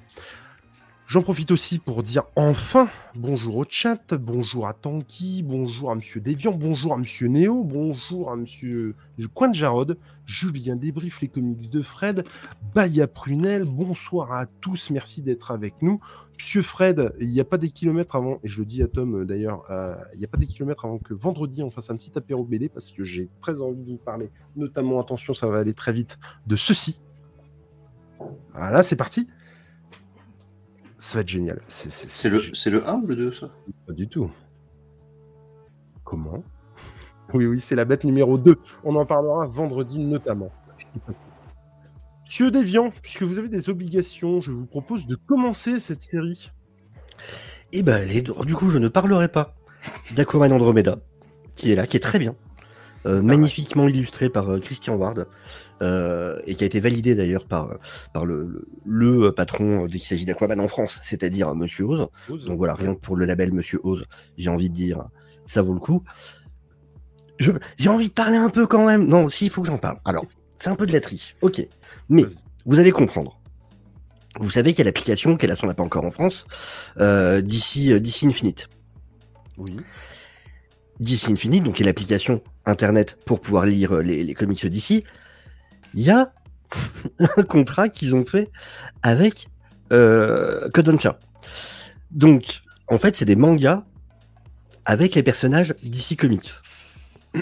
J'en 1.05 1.21
profite 1.21 1.51
aussi 1.51 1.79
pour 1.79 2.01
dire 2.01 2.23
enfin 2.35 2.88
bonjour 3.13 3.57
au 3.57 3.65
chat, 3.69 4.13
bonjour 4.13 4.67
à 4.67 4.73
Tanky, 4.73 5.44
bonjour 5.44 5.91
à 5.91 5.95
Monsieur 5.95 6.21
Deviant, 6.21 6.53
bonjour 6.53 6.94
à 6.94 6.97
Monsieur 6.97 7.27
Néo, 7.27 7.63
bonjour 7.63 8.31
à 8.31 8.38
Monsieur 8.38 8.95
Coin 9.33 9.50
de 9.50 9.53
Jarod, 9.53 9.97
Julien 10.25 10.77
débrief 10.77 11.19
les 11.21 11.27
comics 11.27 11.69
de 11.69 11.81
Fred, 11.81 12.23
Baya 12.73 13.05
Prunel, 13.07 13.65
bonsoir 13.65 14.31
à 14.31 14.45
tous, 14.45 14.89
merci 14.91 15.21
d'être 15.21 15.51
avec 15.51 15.75
nous. 15.81 16.00
Monsieur 16.39 16.61
Fred, 16.61 17.13
il 17.19 17.27
n'y 17.27 17.41
a 17.41 17.45
pas 17.45 17.57
des 17.57 17.69
kilomètres 17.69 18.15
avant, 18.15 18.39
et 18.41 18.47
je 18.47 18.59
le 18.59 18.65
dis 18.65 18.81
à 18.81 18.88
Tom 18.88 19.21
euh, 19.21 19.25
d'ailleurs, 19.25 19.69
euh, 19.69 19.95
il 20.13 20.19
n'y 20.19 20.25
a 20.25 20.29
pas 20.29 20.38
des 20.38 20.47
kilomètres 20.47 20.85
avant 20.85 21.00
que 21.00 21.13
vendredi 21.13 21.61
on 21.63 21.69
fasse 21.69 21.89
un 21.89 21.97
petit 21.97 22.11
apéro 22.17 22.44
BD 22.45 22.69
parce 22.69 22.91
que 22.91 23.03
j'ai 23.03 23.29
très 23.41 23.61
envie 23.61 23.83
de 23.83 23.91
vous 23.91 23.97
parler, 23.97 24.31
notamment, 24.55 25.01
attention, 25.01 25.33
ça 25.33 25.47
va 25.47 25.59
aller 25.59 25.73
très 25.73 25.91
vite, 25.91 26.17
de 26.47 26.55
ceci. 26.55 27.01
Voilà, 28.53 28.83
c'est 28.83 28.95
parti. 28.95 29.27
Ça 31.03 31.17
va 31.17 31.21
être 31.21 31.27
génial. 31.27 31.59
C'est 31.67 32.29
le, 32.29 32.55
c'est 32.55 32.69
le 32.69 32.88
1 32.88 33.01
ou 33.01 33.07
le 33.07 33.17
2, 33.17 33.33
ça? 33.33 33.50
Pas 33.85 33.91
du 33.91 34.07
tout. 34.07 34.31
Comment? 36.05 36.41
Oui, 37.33 37.45
oui, 37.45 37.59
c'est 37.59 37.75
la 37.75 37.83
bête 37.83 38.03
numéro 38.05 38.38
2. 38.38 38.57
On 38.85 38.95
en 38.95 39.05
parlera 39.05 39.45
vendredi 39.47 40.00
notamment. 40.00 40.50
Monsieur 42.25 42.51
Déviant, 42.51 42.94
puisque 43.01 43.23
vous 43.23 43.38
avez 43.39 43.50
des 43.50 43.69
obligations, 43.69 44.39
je 44.39 44.51
vous 44.51 44.65
propose 44.65 45.07
de 45.07 45.15
commencer 45.15 45.79
cette 45.79 46.01
série. 46.01 46.51
Et 47.73 47.81
ben, 47.83 48.07
les- 48.07 48.21
du 48.21 48.55
coup, 48.55 48.69
je 48.69 48.77
ne 48.77 48.88
parlerai 48.88 49.27
pas 49.29 49.55
d'Aquaman 50.15 50.53
Andromeda, 50.53 51.00
qui 51.55 51.71
est 51.71 51.75
là, 51.75 51.85
qui 51.88 51.97
est 51.97 52.01
très 52.01 52.19
bien. 52.19 52.35
Euh, 53.05 53.21
magnifiquement 53.21 53.88
illustré 53.88 54.29
par 54.29 54.50
euh, 54.50 54.59
Christian 54.59 54.95
Ward, 54.95 55.27
euh, 55.81 56.39
et 56.45 56.55
qui 56.55 56.63
a 56.63 56.67
été 56.67 56.79
validé 56.79 57.15
d'ailleurs 57.15 57.45
par, 57.45 57.77
par 58.13 58.25
le, 58.25 58.65
le, 58.85 59.21
le 59.21 59.31
patron 59.33 59.88
dès 59.88 60.00
qu'il 60.00 60.07
s'agit 60.07 60.25
d'Aquaman 60.25 60.59
en 60.61 60.69
France, 60.69 61.00
c'est-à-dire 61.03 61.53
Monsieur 61.53 61.85
Oz. 61.85 62.07
Donc 62.29 62.57
voilà, 62.57 62.75
rien 62.75 62.95
que 62.95 63.00
pour 63.00 63.17
le 63.17 63.25
label 63.25 63.51
Monsieur 63.51 63.81
Oz, 63.83 64.05
j'ai 64.38 64.50
envie 64.50 64.69
de 64.69 64.73
dire, 64.73 65.03
ça 65.47 65.61
vaut 65.61 65.73
le 65.73 65.81
coup. 65.81 66.03
J'ai 67.77 67.89
envie 67.89 68.07
de 68.07 68.13
parler 68.13 68.38
un 68.38 68.50
peu 68.50 68.67
quand 68.67 68.85
même. 68.85 69.05
Non, 69.05 69.27
si, 69.27 69.47
il 69.47 69.50
faut 69.50 69.61
que 69.61 69.67
j'en 69.67 69.77
parle. 69.77 69.97
Alors, 70.05 70.25
c'est 70.57 70.69
un 70.69 70.75
peu 70.75 70.85
de 70.85 70.94
la 70.94 71.01
triche, 71.01 71.35
ok. 71.41 71.67
Mais 72.07 72.23
vous 72.65 72.79
allez 72.79 72.91
comprendre. 72.91 73.38
Vous 74.39 74.50
savez 74.50 74.71
qu'il 74.71 74.79
y 74.79 74.81
a 74.83 74.85
l'application, 74.85 75.35
qu'elle 75.35 75.51
a 75.51 75.55
son 75.55 75.67
pas 75.73 75.83
encore 75.83 76.05
en 76.05 76.11
France, 76.11 76.45
d'ici 76.97 78.00
DC 78.00 78.23
Infinite. 78.23 78.69
Oui. 79.57 79.75
DC 81.00 81.30
Infinite, 81.30 81.63
donc 81.63 81.75
qui 81.75 81.84
est 81.84 81.86
l'application 81.86 82.42
internet 82.66 83.18
pour 83.25 83.42
pouvoir 83.42 83.66
lire 83.66 83.95
euh, 83.95 84.01
les, 84.01 84.24
les 84.24 84.34
comics 84.34 84.66
d'ici. 84.66 85.04
Il 85.94 86.01
y 86.01 86.12
a 86.12 86.34
un 87.38 87.44
contrat 87.44 87.90
qu'ils 87.90 88.16
ont 88.16 88.25
fait 88.25 88.50
avec 89.01 89.48
euh, 89.92 90.69
Kodansha. 90.69 91.18
Donc, 92.12 92.62
en 92.88 92.98
fait, 92.98 93.15
c'est 93.15 93.25
des 93.25 93.36
mangas 93.36 93.84
avec 94.86 95.15
les 95.15 95.24
personnages 95.24 95.75
DC 95.84 96.17
Comics. 96.17 96.51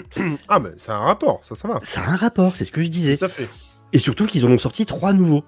Ah, 0.48 0.58
mais 0.58 0.70
c'est 0.78 0.90
un 0.90 1.00
rapport, 1.00 1.40
ça, 1.44 1.54
ça 1.54 1.68
va. 1.68 1.78
Ça 1.84 2.00
a 2.00 2.10
un 2.12 2.16
rapport, 2.16 2.54
c'est 2.56 2.64
ce 2.64 2.72
que 2.72 2.82
je 2.82 2.88
disais. 2.88 3.18
Tout 3.18 3.26
à 3.26 3.28
fait. 3.28 3.48
Et 3.92 3.98
surtout 3.98 4.26
qu'ils 4.26 4.46
en 4.46 4.50
ont 4.50 4.58
sorti 4.58 4.86
trois 4.86 5.12
nouveaux. 5.12 5.44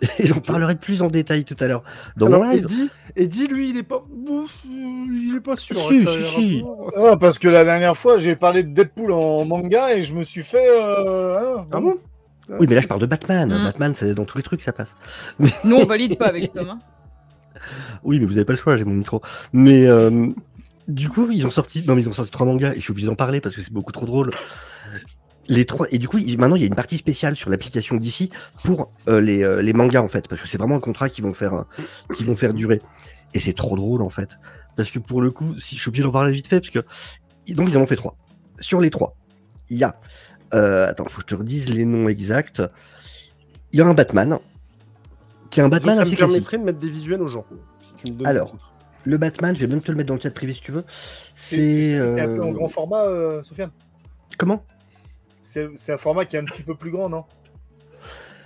Et 0.18 0.24
J'en 0.24 0.40
parlerai 0.40 0.76
plus 0.76 1.02
en 1.02 1.08
détail 1.08 1.44
tout 1.44 1.56
à 1.60 1.66
l'heure. 1.66 1.82
Dans 2.16 2.26
Alors, 2.26 2.44
mon 2.44 2.50
Eddie, 3.16 3.44
Eddie, 3.44 3.46
lui, 3.48 3.70
il 3.70 3.76
est 3.78 3.82
pas. 3.82 4.02
Ouf, 4.28 4.50
il 4.64 5.34
est 5.36 5.40
pas 5.40 5.56
sûr. 5.56 5.76
Si, 5.76 6.04
hein, 6.06 6.10
si, 6.34 6.48
si. 6.48 6.64
Ah, 6.96 7.16
parce 7.16 7.38
que 7.38 7.48
la 7.48 7.64
dernière 7.64 7.96
fois, 7.96 8.18
j'ai 8.18 8.36
parlé 8.36 8.62
de 8.62 8.74
Deadpool 8.74 9.12
en 9.12 9.44
manga 9.44 9.94
et 9.94 10.02
je 10.02 10.14
me 10.14 10.24
suis 10.24 10.42
fait. 10.42 10.66
euh, 10.68 11.58
hein, 11.58 11.64
Ah 11.72 11.80
bon 11.80 11.96
Oui, 12.58 12.66
mais 12.68 12.74
là, 12.74 12.80
je 12.80 12.88
parle 12.88 13.00
de 13.00 13.06
Batman. 13.06 13.48
Mm. 13.48 13.64
Batman, 13.64 13.92
c'est 13.96 14.14
dans 14.14 14.24
tous 14.24 14.38
les 14.38 14.44
trucs, 14.44 14.62
ça 14.62 14.72
passe. 14.72 14.94
Nous, 15.64 15.76
on 15.76 15.84
valide 15.84 16.16
pas 16.18 16.26
avec 16.28 16.52
Tom. 16.52 16.68
hein. 16.68 16.78
Oui, 18.02 18.18
mais 18.18 18.24
vous 18.26 18.32
avez 18.36 18.44
pas 18.44 18.54
le 18.54 18.58
choix, 18.58 18.76
j'ai 18.76 18.84
mon 18.84 18.94
micro. 18.94 19.20
Mais 19.52 19.86
euh, 19.86 20.26
du 20.88 21.08
coup, 21.08 21.30
ils 21.30 21.46
ont 21.46 21.50
sorti, 21.50 21.84
non, 21.86 21.94
mais 21.94 22.02
ils 22.02 22.08
ont 22.08 22.12
sorti 22.12 22.32
trois 22.32 22.44
mangas 22.46 22.72
et 22.72 22.76
je 22.76 22.80
suis 22.80 22.90
obligé 22.90 23.06
d'en 23.06 23.14
parler 23.14 23.40
parce 23.40 23.54
que 23.54 23.62
c'est 23.62 23.72
beaucoup 23.72 23.92
trop 23.92 24.06
drôle. 24.06 24.32
Les 25.48 25.64
trois 25.66 25.86
et 25.90 25.98
du 25.98 26.08
coup, 26.08 26.18
il- 26.18 26.38
maintenant 26.38 26.56
il 26.56 26.60
y 26.60 26.64
a 26.64 26.68
une 26.68 26.74
partie 26.74 26.96
spéciale 26.96 27.34
sur 27.34 27.50
l'application 27.50 27.96
d'ici 27.96 28.30
pour 28.64 28.92
euh, 29.08 29.20
les, 29.20 29.42
euh, 29.42 29.60
les 29.60 29.72
mangas 29.72 30.00
en 30.02 30.08
fait, 30.08 30.28
parce 30.28 30.40
que 30.40 30.46
c'est 30.48 30.56
vraiment 30.58 30.76
un 30.76 30.80
contrat 30.80 31.08
qui 31.08 31.20
vont 31.20 31.34
faire, 31.34 31.54
euh, 31.54 31.62
qui 32.14 32.22
vont 32.24 32.36
faire 32.36 32.54
durer. 32.54 32.80
Et 33.34 33.40
c'est 33.40 33.52
trop 33.54 33.76
drôle 33.76 34.02
en 34.02 34.10
fait, 34.10 34.38
parce 34.76 34.90
que 34.90 34.98
pour 35.00 35.20
le 35.20 35.30
coup, 35.32 35.58
si 35.58 35.74
je 35.76 35.80
suis 35.80 35.88
obligé 35.88 36.04
d'en 36.04 36.12
parler 36.12 36.32
vite 36.32 36.46
fait, 36.46 36.60
parce 36.60 36.70
que 36.70 36.80
donc 37.52 37.68
ils 37.70 37.76
en 37.76 37.80
ont 37.80 37.86
fait 37.86 37.96
trois. 37.96 38.16
Sur 38.60 38.80
les 38.80 38.90
trois, 38.90 39.16
il 39.68 39.78
y 39.78 39.84
a, 39.84 39.98
euh, 40.54 40.88
attends, 40.88 41.06
faut 41.08 41.16
que 41.16 41.22
je 41.22 41.34
te 41.34 41.34
redise 41.34 41.68
les 41.74 41.84
noms 41.84 42.08
exacts. 42.08 42.62
Il 43.72 43.78
y 43.78 43.82
a 43.82 43.86
un 43.86 43.94
Batman, 43.94 44.38
qui 45.50 45.58
est 45.58 45.62
un 45.64 45.68
Batman 45.68 45.96
Donc, 45.96 45.96
ça 45.96 46.02
assez 46.02 46.10
me 46.12 46.16
classique. 46.16 46.34
permettrait 46.34 46.58
de 46.58 46.62
mettre 46.64 46.78
des 46.78 46.90
visuels 46.90 47.22
aux 47.22 47.28
gens. 47.28 47.46
Si 47.82 47.94
tu 48.04 48.12
me 48.12 48.18
donnes 48.18 48.26
Alors, 48.28 48.54
le 49.04 49.16
Batman, 49.16 49.56
je 49.56 49.60
vais 49.62 49.66
même 49.66 49.80
te 49.82 49.90
le 49.90 49.96
mettre 49.96 50.08
dans 50.08 50.14
le 50.14 50.20
chat 50.20 50.30
privé 50.30 50.52
si 50.52 50.60
tu 50.60 50.70
veux. 50.70 50.84
C'est 51.34 51.98
un 51.98 52.26
peu 52.26 52.42
en 52.44 52.52
grand 52.52 52.68
format, 52.68 53.02
euh, 53.06 53.42
Sofiane? 53.42 53.70
Comment? 54.38 54.62
C'est 55.42 55.92
un 55.92 55.98
format 55.98 56.24
qui 56.24 56.36
est 56.36 56.38
un 56.38 56.44
petit 56.44 56.62
peu 56.62 56.74
plus 56.74 56.90
grand, 56.90 57.08
non? 57.08 57.24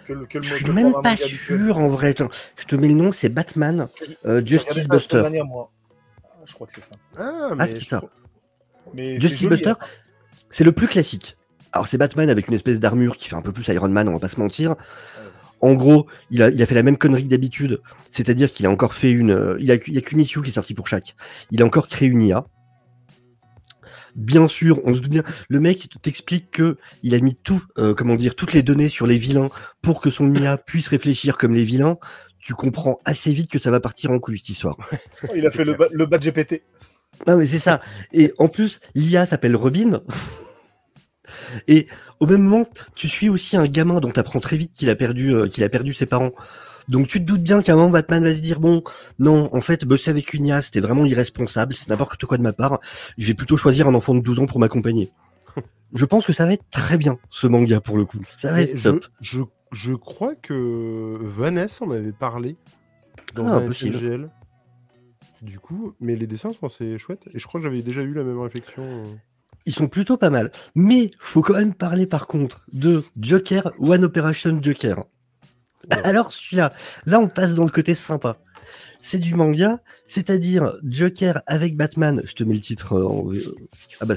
Que 0.07 0.13
le, 0.13 0.27
que 0.27 0.39
le 0.39 0.45
Je 0.45 0.55
suis 0.55 0.71
même 0.71 0.93
pas 0.93 1.11
habituel. 1.11 1.29
sûr 1.31 1.79
en 1.79 1.89
vrai. 1.89 2.09
Attends, 2.11 2.29
je 2.57 2.65
te 2.65 2.77
mets 2.77 2.89
le 2.89 2.95
nom, 2.95 3.13
c'est 3.13 3.29
Batman 3.29 3.89
euh, 4.25 4.45
Justice 4.45 4.89
Buster. 4.89 5.29
moi. 5.45 5.71
Ah, 6.25 6.29
je 6.47 6.55
crois 6.55 6.67
que 6.67 6.73
c'est 6.73 6.81
ça. 6.83 6.91
Ah, 7.19 7.49
mais 7.51 7.57
Ah, 7.59 7.67
c'est 7.67 7.81
je 7.81 7.89
ça. 7.89 7.97
crois- 7.99 8.11
Mais 8.97 9.15
c'est 9.15 9.21
Justice 9.21 9.41
joli, 9.43 9.51
Buster, 9.57 9.71
hein. 9.71 9.79
c'est 10.49 10.63
le 10.65 10.73
plus 10.73 10.87
classique. 10.87 11.37
Alors 11.73 11.89
c'est 11.89 11.99
Batman 11.99 12.31
avec 12.31 12.47
une 12.49 12.55
espèce 12.55 12.79
d'armure 12.79 13.17
qui 13.17 13.29
fait 13.29 13.35
un 13.37 13.43
peu 13.43 13.53
plus 13.53 13.67
Iron 13.69 13.89
Man, 13.89 14.09
on 14.09 14.13
va 14.13 14.21
pas 14.21 14.29
se 14.29 14.39
mentir. 14.41 14.77
En 15.61 15.75
gros, 15.75 16.07
il 16.31 16.43
a, 16.43 16.51
il 16.51 16.63
a 16.63 16.67
fait 16.67 16.75
la 16.77 16.83
même 16.85 16.97
connerie 16.99 17.25
que 17.25 17.29
d'habitude, 17.31 17.81
c'est-à-dire 18.11 18.51
qu'il 18.51 18.65
a 18.67 18.71
encore 18.71 18.95
fait 18.95 19.11
une. 19.11 19.33
euh, 19.33 19.57
Il 19.59 19.71
a, 19.73 19.77
il 19.87 19.99
a 19.99 20.01
qu'une 20.03 20.21
issue 20.21 20.41
qui 20.43 20.51
est 20.51 20.53
sortie 20.53 20.75
pour 20.75 20.87
chaque. 20.87 21.17
Il 21.51 21.61
a 21.63 21.67
encore 21.67 21.89
créé 21.89 22.09
une 22.09 22.23
IA. 22.23 22.47
Bien 24.17 24.49
sûr, 24.49 24.81
on 24.85 24.95
se 24.95 25.01
doute 25.01 25.11
bien. 25.11 25.23
Le 25.49 25.61
mec 25.61 25.89
t'explique 26.03 26.51
que 26.51 26.79
il 27.03 27.15
a 27.15 27.21
mis 27.21 27.37
tout, 27.37 27.63
euh, 27.79 27.95
comment 27.95 28.15
dire, 28.15 28.35
toutes 28.35 28.55
les 28.55 28.63
données 28.63 28.89
sur 28.89 29.07
les 29.07 29.19
vilains 29.19 29.51
pour 29.83 30.01
que 30.01 30.11
son 30.11 30.33
IA 30.35 30.57
puisse 30.57 30.89
réfléchir 30.89 31.37
comme 31.37 31.55
les 31.55 31.65
vilains. 31.65 31.99
Tu 32.39 32.55
comprends 32.55 32.99
assez 33.05 33.33
vite 33.33 33.51
que 33.51 33.59
ça 33.59 33.71
va 33.71 33.79
partir 33.79 34.11
en 34.11 34.19
couille 34.19 34.39
cette 34.39 34.49
histoire. 34.49 34.79
Il 35.35 35.47
a 35.47 35.51
fait 35.51 35.65
le, 35.65 35.77
le 35.93 36.07
bas 36.07 36.19
GPT. 36.19 36.63
Non, 37.27 37.37
mais 37.37 37.47
c'est 37.47 37.59
ça. 37.59 37.81
Et 38.13 38.33
en 38.39 38.49
plus, 38.49 38.81
l'IA 38.95 39.27
s'appelle 39.27 39.57
Robin. 39.57 40.03
Et 41.69 41.87
au 42.21 42.27
même 42.27 42.43
moment, 42.43 42.65
tu 42.95 43.09
suis 43.09 43.29
aussi 43.29 43.57
un 43.57 43.65
gamin 43.65 44.01
dont 44.01 44.11
tu 44.11 44.21
apprends 44.21 44.41
très 44.41 44.57
vite 44.57 44.73
qu'il 44.73 44.91
a 44.91 44.95
perdu, 44.95 45.35
euh, 45.35 45.49
qu'il 45.49 45.65
a 45.65 45.69
perdu 45.69 45.93
ses 45.93 46.07
parents. 46.07 46.33
Donc 46.89 47.09
tu 47.09 47.19
te 47.21 47.25
doutes 47.25 47.43
bien 47.43 47.63
qu'à 47.63 47.73
un 47.73 47.77
moment, 47.77 47.91
Batman 47.91 48.23
va 48.23 48.35
se 48.35 48.41
dire 48.41 48.61
bon, 48.61 48.83
non, 49.19 49.49
en 49.55 49.61
fait, 49.61 49.85
bosser 49.85 50.11
avec 50.11 50.35
une 50.35 50.47
IA, 50.47 50.63
c'était 50.63 50.81
vraiment 50.81 51.05
irresponsable, 51.05 51.75
c'est 51.75 51.89
n'importe 51.89 52.25
quoi 52.27 52.39
de 52.39 52.43
ma 52.43 52.53
part. 52.53 52.81
Je 53.19 53.27
vais 53.27 53.35
plutôt 53.35 53.57
choisir 53.57 53.89
un 53.89 53.95
enfant 53.95 54.15
de 54.15 54.21
12 54.21 54.41
ans 54.41 54.47
pour 54.47 54.59
m'accompagner. 54.61 55.11
Je 55.95 56.05
pense 56.05 56.27
que 56.27 56.33
ça 56.33 56.47
va 56.47 56.53
être 56.53 56.69
très 56.71 56.99
bien, 56.99 57.19
ce 57.31 57.47
manga, 57.47 57.81
pour 57.81 57.97
le 57.97 58.05
coup. 58.05 58.21
Ça 58.37 58.49
va 58.51 58.57
Mais 58.57 58.63
être 58.65 58.77
je, 58.77 58.89
top. 58.91 59.07
je, 59.21 59.41
je 59.73 59.93
crois 59.93 60.35
que 60.35 61.19
Vanessa 61.23 61.85
en 61.85 61.91
avait 61.93 62.13
parlé 62.13 62.57
dans 63.35 63.47
Ah, 63.47 63.57
un. 63.57 64.29
Du 65.43 65.59
coup, 65.59 65.95
mais 66.01 66.17
les 66.17 66.27
dessins 66.27 66.53
sont 66.53 66.67
assez 66.67 66.99
chouettes. 66.99 67.25
Et 67.35 67.39
je 67.39 67.47
crois 67.47 67.61
que 67.61 67.67
j'avais 67.67 67.83
déjà 67.83 68.03
eu 68.03 68.15
la 68.15 68.25
même 68.25 68.41
réflexion. 68.41 68.83
euh. 68.83 69.05
Ils 69.65 69.75
sont 69.75 69.89
plutôt 69.89 70.17
pas 70.17 70.31
mal. 70.31 70.51
Mais 70.75 71.11
faut 71.19 71.43
quand 71.43 71.55
même 71.55 71.75
parler 71.75 72.07
par 72.07 72.27
contre 72.27 72.67
de 72.73 73.05
Joker 73.21 73.73
One 73.79 74.05
Operation 74.05 74.59
Joker. 74.63 75.05
Alors 76.05 76.33
celui-là, 76.33 76.73
là 77.07 77.21
on 77.21 77.29
passe 77.29 77.55
dans 77.55 77.65
le 77.65 77.71
côté 77.71 77.95
sympa. 77.95 78.39
C'est 79.01 79.19
du 79.19 79.35
manga, 79.35 79.79
c'est-à-dire 80.07 80.77
Joker 80.83 81.43
avec 81.47 81.77
Batman. 81.77 82.23
Je 82.25 82.33
te 82.33 82.45
mets 82.45 82.55
le 82.55 82.61
titre 82.61 82.95
euh, 82.95 83.07
en... 83.07 83.31
ah 84.01 84.07
bah, 84.07 84.15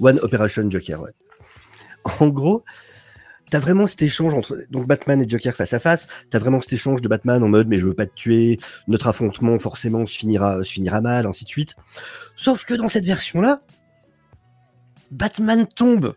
One 0.00 0.18
Operation 0.20 0.68
Joker, 0.68 1.00
ouais. 1.00 1.12
En 2.20 2.28
gros, 2.28 2.64
t'as 3.50 3.60
vraiment 3.60 3.86
cet 3.86 4.02
échange 4.02 4.34
entre 4.34 4.58
donc 4.70 4.86
Batman 4.86 5.22
et 5.22 5.28
Joker 5.28 5.54
face 5.54 5.72
à 5.72 5.78
face. 5.78 6.08
T'as 6.30 6.38
vraiment 6.38 6.60
cet 6.60 6.72
échange 6.72 7.00
de 7.00 7.08
Batman 7.08 7.42
en 7.42 7.48
mode 7.48 7.68
mais 7.68 7.78
je 7.78 7.86
veux 7.86 7.94
pas 7.94 8.06
te 8.06 8.14
tuer, 8.14 8.58
notre 8.88 9.06
affrontement 9.06 9.58
forcément 9.58 10.04
se 10.06 10.16
finira, 10.16 10.64
se 10.64 10.72
finira 10.72 11.00
mal, 11.00 11.26
ainsi 11.26 11.44
de 11.44 11.50
suite. 11.50 11.76
Sauf 12.34 12.64
que 12.64 12.74
dans 12.74 12.88
cette 12.88 13.04
version-là, 13.04 13.62
Batman 15.10 15.66
tombe 15.66 16.14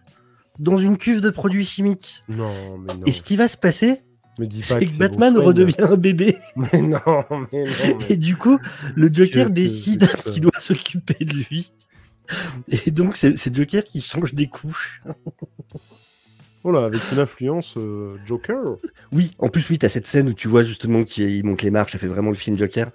dans 0.60 0.80
une 0.80 0.98
cuve 0.98 1.22
de 1.22 1.30
produits 1.30 1.66
chimiques. 1.66 2.24
Non, 2.30 2.80
mais 2.80 2.94
non. 2.96 3.06
Et 3.06 3.12
ce 3.12 3.22
qui 3.22 3.36
va 3.36 3.48
se 3.48 3.58
passer, 3.58 4.02
Me 4.40 4.46
dis 4.48 4.62
pas 4.62 4.80
c'est 4.80 4.86
que 4.86 4.98
Batman 4.98 5.38
redevient 5.38 5.82
un 5.82 5.96
bébé. 5.98 6.38
Mais 6.56 6.82
non, 6.82 7.00
mais 7.52 7.64
non. 7.66 7.72
mais- 8.00 8.06
Et 8.10 8.18
du 8.18 8.36
coup, 8.36 8.60
le 8.96 9.10
Joker 9.14 9.50
décide 9.50 10.08
qu'il 10.26 10.42
doit 10.42 10.60
s'occuper 10.60 11.24
de 11.26 11.34
lui. 11.50 11.72
Et 12.86 12.92
donc, 12.92 13.16
c'est 13.16 13.38
c'est 13.38 13.54
Joker 13.56 13.84
qui 13.84 14.02
change 14.02 14.34
des 14.34 14.48
couches. 14.48 15.02
Oh 16.64 16.72
là, 16.72 16.84
avec 16.86 17.02
une 17.14 17.20
influence 17.20 17.76
euh, 17.78 18.18
Joker. 18.26 18.76
Oui, 19.14 19.32
en 19.40 19.48
plus, 19.48 19.68
oui, 19.70 19.78
t'as 19.80 19.88
cette 19.90 20.06
scène 20.08 20.28
où 20.28 20.34
tu 20.34 20.48
vois 20.50 20.64
justement 20.64 21.04
qu'il 21.06 21.44
monte 21.46 21.62
les 21.62 21.72
marches, 21.72 21.94
ça 21.94 21.98
fait 21.98 22.08
vraiment 22.08 22.30
le 22.30 22.36
film 22.36 22.58
Joker. 22.58 22.90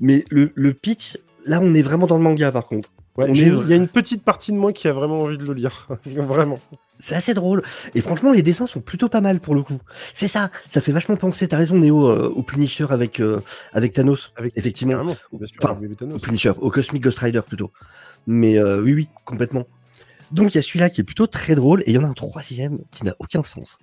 Mais 0.00 0.24
le, 0.30 0.52
le 0.54 0.72
pitch, 0.72 1.18
là, 1.44 1.60
on 1.62 1.74
est 1.74 1.82
vraiment 1.82 2.06
dans 2.06 2.16
le 2.16 2.22
manga 2.22 2.50
par 2.50 2.66
contre. 2.66 2.90
Ouais, 3.20 3.30
On 3.30 3.34
j'ai- 3.34 3.46
est- 3.46 3.60
Il 3.62 3.68
y 3.68 3.72
a 3.72 3.76
une 3.76 3.88
petite 3.88 4.22
partie 4.24 4.52
de 4.52 4.56
moi 4.56 4.72
qui 4.72 4.88
a 4.88 4.92
vraiment 4.92 5.20
envie 5.20 5.38
de 5.38 5.44
le 5.44 5.54
lire. 5.54 5.88
vraiment. 6.06 6.58
C'est 6.98 7.14
assez 7.14 7.32
drôle. 7.34 7.62
Et 7.94 8.00
franchement, 8.00 8.30
les 8.32 8.42
dessins 8.42 8.66
sont 8.66 8.80
plutôt 8.80 9.08
pas 9.08 9.20
mal 9.20 9.40
pour 9.40 9.54
le 9.54 9.62
coup. 9.62 9.78
C'est 10.12 10.28
ça, 10.28 10.50
ça 10.70 10.80
fait 10.80 10.92
vachement 10.92 11.16
penser, 11.16 11.48
t'as 11.48 11.56
raison, 11.56 11.76
Néo, 11.76 12.06
euh, 12.08 12.28
au 12.28 12.42
Punisher 12.42 12.86
avec, 12.90 13.20
euh, 13.20 13.40
avec 13.72 13.92
Thanos. 13.94 14.32
Avec- 14.36 14.52
Effectivement. 14.56 14.92
Carrément, 14.94 15.16
bien 15.32 15.46
sûr, 15.46 15.56
Enfin, 15.62 15.70
avec 15.70 15.82
Bébé 15.82 15.96
Thanos. 15.96 16.16
Au 16.16 16.18
Punisher, 16.18 16.52
au 16.58 16.70
Cosmic 16.70 17.02
Ghost 17.02 17.18
Rider 17.20 17.40
plutôt. 17.46 17.70
Mais 18.26 18.58
euh, 18.58 18.82
oui, 18.82 18.92
oui, 18.94 19.08
complètement. 19.24 19.66
Donc 20.30 20.52
il 20.54 20.56
y 20.56 20.58
a 20.58 20.62
celui-là 20.62 20.90
qui 20.90 21.00
est 21.00 21.04
plutôt 21.04 21.26
très 21.26 21.54
drôle, 21.54 21.80
et 21.82 21.90
il 21.90 21.94
y 21.94 21.98
en 21.98 22.04
a 22.04 22.06
un 22.08 22.12
troisième 22.12 22.78
qui 22.92 23.04
n'a 23.04 23.14
aucun 23.18 23.42
sens. 23.42 23.78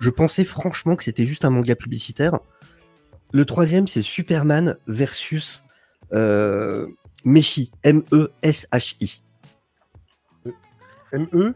Je 0.00 0.10
pensais 0.10 0.44
franchement 0.44 0.94
que 0.96 1.02
c'était 1.04 1.24
juste 1.26 1.44
un 1.44 1.50
manga 1.50 1.74
publicitaire. 1.74 2.38
Le 3.32 3.44
troisième, 3.44 3.88
c'est 3.88 4.02
Superman 4.02 4.76
versus 4.86 5.62
euh, 6.12 6.86
Meshi, 7.24 7.70
M-E-S-H-I. 7.82 9.22
M.E. 11.12 11.54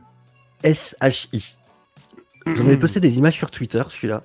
S-H-I. 0.62 1.56
J'en 2.46 2.66
avais 2.66 2.76
posté 2.76 3.00
des 3.00 3.18
images 3.18 3.34
sur 3.34 3.50
Twitter, 3.50 3.82
celui-là. 3.88 4.24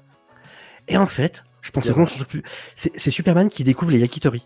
Et 0.87 0.97
en 0.97 1.07
fait, 1.07 1.43
je 1.61 1.71
pensais 1.71 1.91
vraiment 1.91 2.05
que 2.05 2.13
c'était 2.13 2.25
plus- 2.25 2.43
c'est 2.75 3.11
Superman 3.11 3.49
qui 3.49 3.63
découvre 3.63 3.91
les 3.91 3.99
yakitori. 3.99 4.45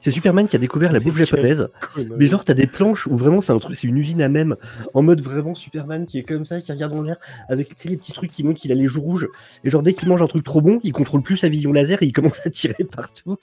C'est 0.00 0.10
Superman 0.10 0.48
qui 0.48 0.56
a 0.56 0.58
découvert 0.58 0.92
la 0.92 0.98
bouffe 0.98 1.16
japonaise. 1.16 1.68
Mais 2.16 2.26
genre, 2.26 2.44
t'as 2.44 2.54
des 2.54 2.66
planches 2.66 3.06
où 3.06 3.16
vraiment 3.16 3.40
c'est 3.40 3.52
un 3.52 3.58
truc, 3.58 3.76
c'est 3.76 3.86
une 3.86 3.98
usine 3.98 4.20
à 4.20 4.28
même, 4.28 4.56
en 4.94 5.02
mode 5.02 5.20
vraiment 5.20 5.54
Superman 5.54 6.06
qui 6.06 6.18
est 6.18 6.22
comme 6.24 6.44
ça, 6.44 6.60
qui 6.60 6.72
regarde 6.72 6.92
en 6.92 7.02
l'air, 7.02 7.16
avec 7.48 7.68
les 7.84 7.96
petits 7.96 8.12
trucs 8.12 8.30
qui 8.32 8.42
montrent 8.42 8.60
qu'il 8.60 8.72
a 8.72 8.74
les 8.74 8.86
joues 8.88 9.00
rouges. 9.00 9.28
Et 9.62 9.70
genre, 9.70 9.82
dès 9.82 9.92
qu'il 9.94 10.08
mange 10.08 10.22
un 10.22 10.26
truc 10.26 10.44
trop 10.44 10.60
bon, 10.60 10.80
il 10.82 10.92
contrôle 10.92 11.22
plus 11.22 11.36
sa 11.36 11.48
vision 11.48 11.72
laser 11.72 12.02
et 12.02 12.06
il 12.06 12.12
commence 12.12 12.44
à 12.44 12.50
tirer 12.50 12.82
partout. 12.84 13.36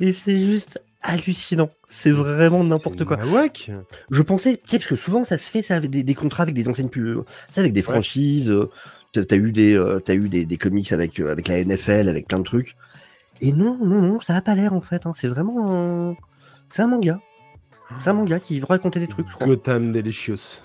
Et 0.00 0.12
c'est 0.12 0.38
juste 0.38 0.82
hallucinant. 1.02 1.70
C'est 1.88 2.10
vraiment 2.10 2.62
n'importe 2.62 3.04
quoi. 3.04 3.16
Je 4.10 4.22
pensais, 4.22 4.54
tu 4.56 4.70
sais, 4.70 4.78
parce 4.78 4.88
que 4.88 4.96
souvent 4.96 5.24
ça 5.24 5.38
se 5.38 5.44
fait 5.50 5.62
ça 5.62 5.76
avec 5.76 5.90
des, 5.90 6.02
des 6.02 6.14
contrats 6.14 6.42
avec 6.42 6.54
des 6.54 6.68
enseignes 6.68 6.88
plus, 6.88 7.14
tu 7.16 7.22
sais, 7.54 7.60
avec 7.60 7.72
des 7.72 7.82
franchises. 7.82 8.50
euh, 8.50 8.70
T'as 9.12 9.36
eu 9.36 9.50
des, 9.50 9.74
euh, 9.74 9.98
t'as 9.98 10.14
eu 10.14 10.28
des, 10.28 10.44
des 10.44 10.56
comics 10.56 10.92
avec 10.92 11.18
euh, 11.18 11.32
avec 11.32 11.48
la 11.48 11.64
NFL, 11.64 12.08
avec 12.08 12.28
plein 12.28 12.38
de 12.38 12.44
trucs. 12.44 12.76
Et 13.40 13.50
non, 13.52 13.76
non, 13.84 14.00
non, 14.02 14.20
ça 14.20 14.36
a 14.36 14.40
pas 14.40 14.54
l'air 14.54 14.72
en 14.72 14.80
fait. 14.80 15.04
hein, 15.06 15.12
C'est 15.16 15.26
vraiment, 15.26 16.10
un- 16.10 16.16
c'est 16.68 16.82
un 16.82 16.86
manga. 16.86 17.20
C'est 18.04 18.10
un 18.10 18.12
manga 18.12 18.38
qui 18.38 18.60
raconter 18.60 19.00
des 19.00 19.08
trucs. 19.08 19.26
je 19.28 19.34
crois. 19.34 19.46
Gotham 19.48 19.92
Delicious. 19.92 20.60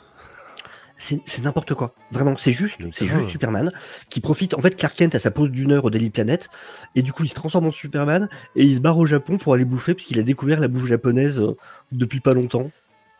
C'est 0.98 1.42
n'importe 1.42 1.74
quoi. 1.74 1.94
Vraiment, 2.12 2.36
c'est 2.38 2.54
juste, 2.54 2.78
c'est 2.94 3.06
juste 3.08 3.30
Superman 3.30 3.72
qui 4.10 4.22
profite. 4.22 4.54
En 4.54 4.62
fait, 4.62 4.75
Clark 4.75 4.96
Kent 4.96 5.14
a 5.16 5.20
sa 5.20 5.30
pause 5.30 5.52
d'une 5.52 5.74
heure 5.74 5.84
au 5.86 5.90
Daily 5.90 6.10
Planet 6.10 6.50
et 6.96 7.02
du 7.02 7.12
coup, 7.12 7.24
il 7.24 7.28
se 7.28 7.36
transforme 7.36 7.68
en 7.68 7.72
Superman 7.72 8.30
et 8.56 8.64
il 8.64 8.75
se 8.75 8.80
barre 8.80 8.98
au 8.98 9.06
Japon 9.06 9.38
pour 9.38 9.54
aller 9.54 9.66
bouffer 9.66 9.94
parce 9.94 10.06
qu'il 10.06 10.20
a 10.20 10.24
découvert 10.24 10.60
la 10.60 10.70
bouffe 10.70 10.88
japonaise 10.88 11.42
euh, 11.42 11.58
depuis 11.92 12.22
pas 12.22 12.34
longtemps. 12.34 12.72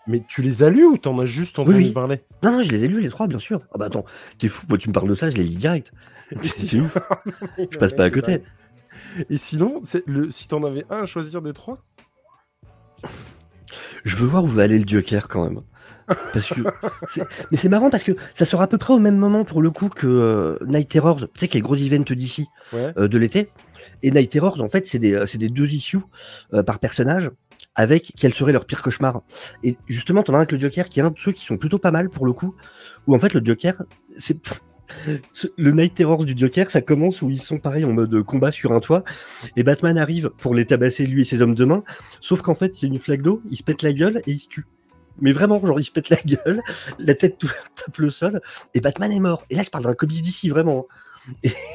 Mais 0.08 0.24
tu 0.27 0.41
les 0.41 0.63
as 0.63 0.70
lus 0.70 0.86
ou 0.86 0.98
t'en 0.98 1.17
as 1.20 1.25
juste 1.25 1.58
entendu 1.60 1.77
oui. 1.77 1.91
parler? 1.91 2.22
Non, 2.44 2.51
non, 2.51 2.62
je 2.62 2.70
les 2.72 2.84
ai 2.84 2.88
lus 2.88 3.01
les 3.01 3.10
trois, 3.10 3.27
bien 3.27 3.39
sûr. 3.39 3.62
Ah 3.74 3.77
bah 3.79 3.86
attends, 3.88 4.05
t'es 4.38 4.48
fou, 4.48 4.65
moi, 4.70 4.77
tu 4.77 4.88
me 4.88 4.94
parles 4.94 5.10
de 5.10 5.15
ça, 5.15 5.29
je 5.29 5.36
les 5.36 5.44
lis 5.44 5.55
direct. 5.55 5.91
si- 6.44 6.82
je 7.72 7.77
passe 7.77 7.94
pas 7.94 8.05
à 8.05 8.10
côté. 8.10 8.44
Et 9.29 9.38
sinon, 9.38 9.82
le... 10.05 10.29
si 10.29 10.48
t'en 10.48 10.63
avais 10.63 10.86
un 10.89 11.03
à 11.03 11.05
choisir 11.08 11.41
des 11.41 11.53
trois? 11.53 11.84
Je 14.03 14.15
veux 14.15 14.27
voir 14.27 14.44
où 14.44 14.48
va 14.48 14.63
aller 14.63 14.77
le 14.77 14.88
Joker 14.88 15.27
quand 15.27 15.44
même. 15.44 15.62
Parce 16.07 16.50
que 16.50 16.62
c'est- 17.09 17.24
mais 17.51 17.57
c'est 17.57 17.69
marrant 17.69 17.89
parce 17.89 18.03
que 18.03 18.12
ça 18.33 18.45
sera 18.45 18.63
à 18.65 18.67
peu 18.67 18.77
près 18.77 18.93
au 18.93 19.00
même 19.00 19.17
moment 19.17 19.43
pour 19.43 19.62
le 19.62 19.71
coup 19.71 19.89
que 19.89 20.07
euh, 20.07 20.57
Night 20.67 20.89
Terrors, 20.89 21.17
tu 21.19 21.27
sais 21.39 21.47
qu'il 21.47 21.55
y 21.59 21.62
a 21.62 21.62
le 21.62 21.65
gros 21.65 21.75
event 21.75 22.03
d'ici 22.15 22.47
Ouais. 22.74 22.93
euh, 22.97 23.07
de 23.07 23.17
l'été. 23.17 23.50
Et 24.03 24.12
Night 24.12 24.31
Terrors, 24.31 24.62
en 24.62 24.69
fait, 24.69 24.85
c'est 24.88 25.00
des, 25.00 25.13
euh, 25.13 25.25
c'est 25.27 25.38
des 25.38 25.50
deux 25.50 25.67
issues 25.74 26.00
euh, 26.53 26.63
par 26.63 26.79
personnage 26.79 27.31
avec 27.75 28.13
quel 28.19 28.33
serait 28.33 28.53
leur 28.53 28.65
pire 28.65 28.81
cauchemar. 28.81 29.21
Et 29.63 29.77
justement, 29.88 30.24
t'en 30.24 30.33
as 30.33 30.38
un 30.38 30.39
avec 30.41 30.51
le 30.53 30.59
Joker 30.59 30.88
qui 30.88 31.00
est 31.00 31.03
un 31.03 31.09
de 31.12 31.19
ceux 31.19 31.31
qui 31.33 31.43
sont 31.45 31.57
plutôt 31.57 31.77
pas 31.79 31.91
mal 31.91 32.09
pour 32.09 32.25
le 32.25 32.33
coup, 32.33 32.55
où 33.07 33.15
en 33.15 33.19
fait 33.19 33.33
le 33.33 33.43
Joker, 33.43 33.81
c'est 34.17 34.38
ce- 35.33 35.47
le 35.57 35.71
Night 35.71 35.95
Terrors 35.95 36.24
du 36.25 36.33
Joker, 36.38 36.69
ça 36.69 36.79
commence 36.81 37.21
où 37.21 37.29
ils 37.29 37.41
sont 37.41 37.57
pareil 37.57 37.83
en 37.85 37.91
mode 37.91 38.21
combat 38.24 38.51
sur 38.51 38.71
un 38.71 38.79
toit, 38.79 39.03
et 39.57 39.63
Batman 39.63 39.97
arrive 39.97 40.29
pour 40.38 40.53
les 40.55 40.65
tabasser 40.65 41.05
lui 41.05 41.24
et 41.24 41.25
ses 41.25 41.41
hommes 41.41 41.55
de 41.55 41.65
main, 41.65 41.83
sauf 42.21 42.41
qu'en 42.41 42.55
fait 42.55 42.75
c'est 42.75 42.88
une 42.88 43.00
flaque 43.00 43.21
d'eau, 43.24 43.41
il 43.50 43.57
se 43.57 43.63
pète 43.63 43.81
la 43.81 43.91
gueule 43.93 44.21
et 44.27 44.31
il 44.31 44.39
se 44.39 44.47
tue. 44.47 44.65
Mais 45.22 45.31
vraiment, 45.31 45.65
genre 45.65 45.79
il 45.79 45.84
se 45.84 45.91
pète 45.91 46.10
la 46.10 46.17
gueule, 46.17 46.62
la 47.00 47.15
tête 47.15 47.38
tout- 47.38 47.50
tape 47.75 47.98
le 47.98 48.10
sol, 48.10 48.41
et 48.74 48.81
Batman 48.81 49.12
est 49.12 49.19
mort. 49.19 49.45
Et 49.50 49.55
là 49.55 49.63
je 49.63 49.69
parle 49.69 49.86
d'un 49.86 49.93
comics 49.93 50.22
d'ici 50.22 50.50
vraiment. 50.50 50.88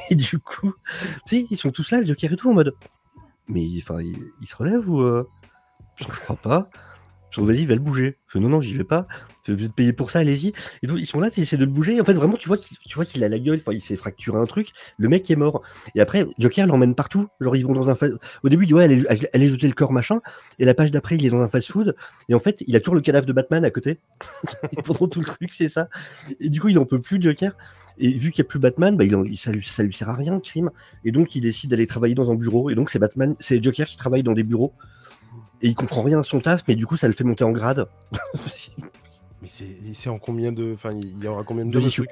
Et, 0.09 0.15
du 0.15 0.39
coup, 0.39 0.73
tu 1.27 1.45
ils 1.49 1.57
sont 1.57 1.71
tous 1.71 1.91
là, 1.91 1.99
le 1.99 2.07
Joker 2.07 2.31
et 2.31 2.35
tout 2.37 2.49
en 2.49 2.53
mode. 2.53 2.73
Mais 3.47 3.67
enfin, 3.81 4.01
il, 4.01 4.47
se 4.47 4.55
relève 4.55 4.89
ou 4.89 5.01
euh... 5.01 5.27
Je 5.97 6.05
crois 6.05 6.37
pas. 6.37 6.69
Je 7.31 7.41
vas-y, 7.41 7.65
va 7.65 7.75
le 7.75 7.81
bouger. 7.81 8.17
Je 8.27 8.39
non, 8.39 8.49
non, 8.49 8.61
j'y 8.61 8.73
vais 8.73 8.83
pas. 8.83 9.05
Vais 9.47 9.67
te 9.67 9.73
payer 9.73 9.91
pour 9.93 10.11
ça, 10.11 10.19
allez-y. 10.19 10.53
Et 10.83 10.87
donc, 10.87 10.97
ils 10.99 11.07
sont 11.07 11.19
là, 11.19 11.29
ils 11.35 11.41
essaient 11.43 11.57
de 11.57 11.65
le 11.65 11.71
bouger. 11.71 11.99
En 11.99 12.05
fait, 12.05 12.13
vraiment, 12.13 12.37
tu 12.37 12.47
vois 12.47 12.57
qu'il 12.57 12.77
tu 12.77 12.95
vois 12.95 13.05
qu'il 13.05 13.23
a 13.23 13.29
la 13.29 13.39
gueule, 13.39 13.59
il 13.71 13.81
s'est 13.81 13.95
fracturé 13.95 14.37
un 14.37 14.45
truc. 14.45 14.69
Le 14.97 15.09
mec 15.09 15.29
est 15.31 15.35
mort. 15.35 15.63
Et 15.95 16.01
après, 16.01 16.27
Joker 16.37 16.67
l'emmène 16.67 16.93
partout. 16.93 17.27
Genre, 17.39 17.55
ils 17.55 17.65
vont 17.65 17.73
dans 17.73 17.89
un. 17.89 17.95
fa- 17.95 18.07
Au 18.43 18.49
début, 18.49 18.65
il 18.65 18.67
dit, 18.67 18.73
ouais, 18.75 18.83
allez, 18.83 19.03
allez 19.33 19.47
jeter 19.47 19.67
le 19.67 19.73
corps, 19.73 19.91
machin. 19.91 20.21
Et 20.59 20.65
la 20.65 20.73
page 20.73 20.91
d'après, 20.91 21.15
il 21.15 21.25
est 21.25 21.29
dans 21.31 21.41
un 21.41 21.49
fast-food. 21.49 21.95
Et 22.29 22.35
en 22.35 22.39
fait, 22.39 22.63
il 22.67 22.75
a 22.75 22.79
toujours 22.79 22.95
le 22.95 23.01
cadavre 23.01 23.25
de 23.25 23.33
Batman 23.33 23.65
à 23.65 23.71
côté. 23.71 23.99
pendant 24.85 25.07
tout 25.07 25.19
le 25.19 25.25
truc, 25.25 25.49
c'est 25.51 25.69
ça. 25.69 25.89
Et 26.39 26.49
du 26.49 26.61
coup, 26.61 26.69
il 26.69 26.77
en 26.77 26.85
peut 26.85 27.01
plus, 27.01 27.21
Joker. 27.21 27.55
Et 27.97 28.09
vu 28.11 28.31
qu'il 28.31 28.43
n'y 28.43 28.47
a 28.47 28.49
plus 28.49 28.59
Batman, 28.59 28.95
bah, 28.95 29.03
il 29.05 29.37
ça, 29.37 29.51
lui, 29.51 29.65
ça 29.65 29.83
lui 29.83 29.93
sert 29.93 30.09
à 30.09 30.15
rien, 30.15 30.35
le 30.35 30.39
crime. 30.39 30.69
Et 31.03 31.11
donc, 31.11 31.35
il 31.35 31.41
décide 31.41 31.71
d'aller 31.71 31.87
travailler 31.87 32.15
dans 32.15 32.31
un 32.31 32.35
bureau. 32.35 32.69
Et 32.69 32.75
donc, 32.75 32.89
c'est 32.89 32.99
Batman, 32.99 33.35
c'est 33.39 33.61
Joker 33.63 33.87
qui 33.87 33.97
travaille 33.97 34.23
dans 34.23 34.33
des 34.33 34.43
bureaux. 34.43 34.73
Et 35.63 35.67
il 35.67 35.75
comprend 35.75 36.01
rien 36.01 36.19
à 36.19 36.23
son 36.23 36.39
taf, 36.39 36.63
mais 36.67 36.75
du 36.75 36.85
coup, 36.87 36.97
ça 36.97 37.07
le 37.07 37.13
fait 37.13 37.23
monter 37.23 37.43
en 37.43 37.51
grade. 37.51 37.87
Mais 39.41 39.47
c'est 39.93 40.09
en 40.09 40.19
combien 40.19 40.51
de. 40.51 40.73
Enfin, 40.73 40.91
il 40.93 41.23
y 41.23 41.27
aura 41.27 41.43
combien 41.43 41.65
de 41.65 41.71
Deux 41.71 41.85
issues. 41.85 42.07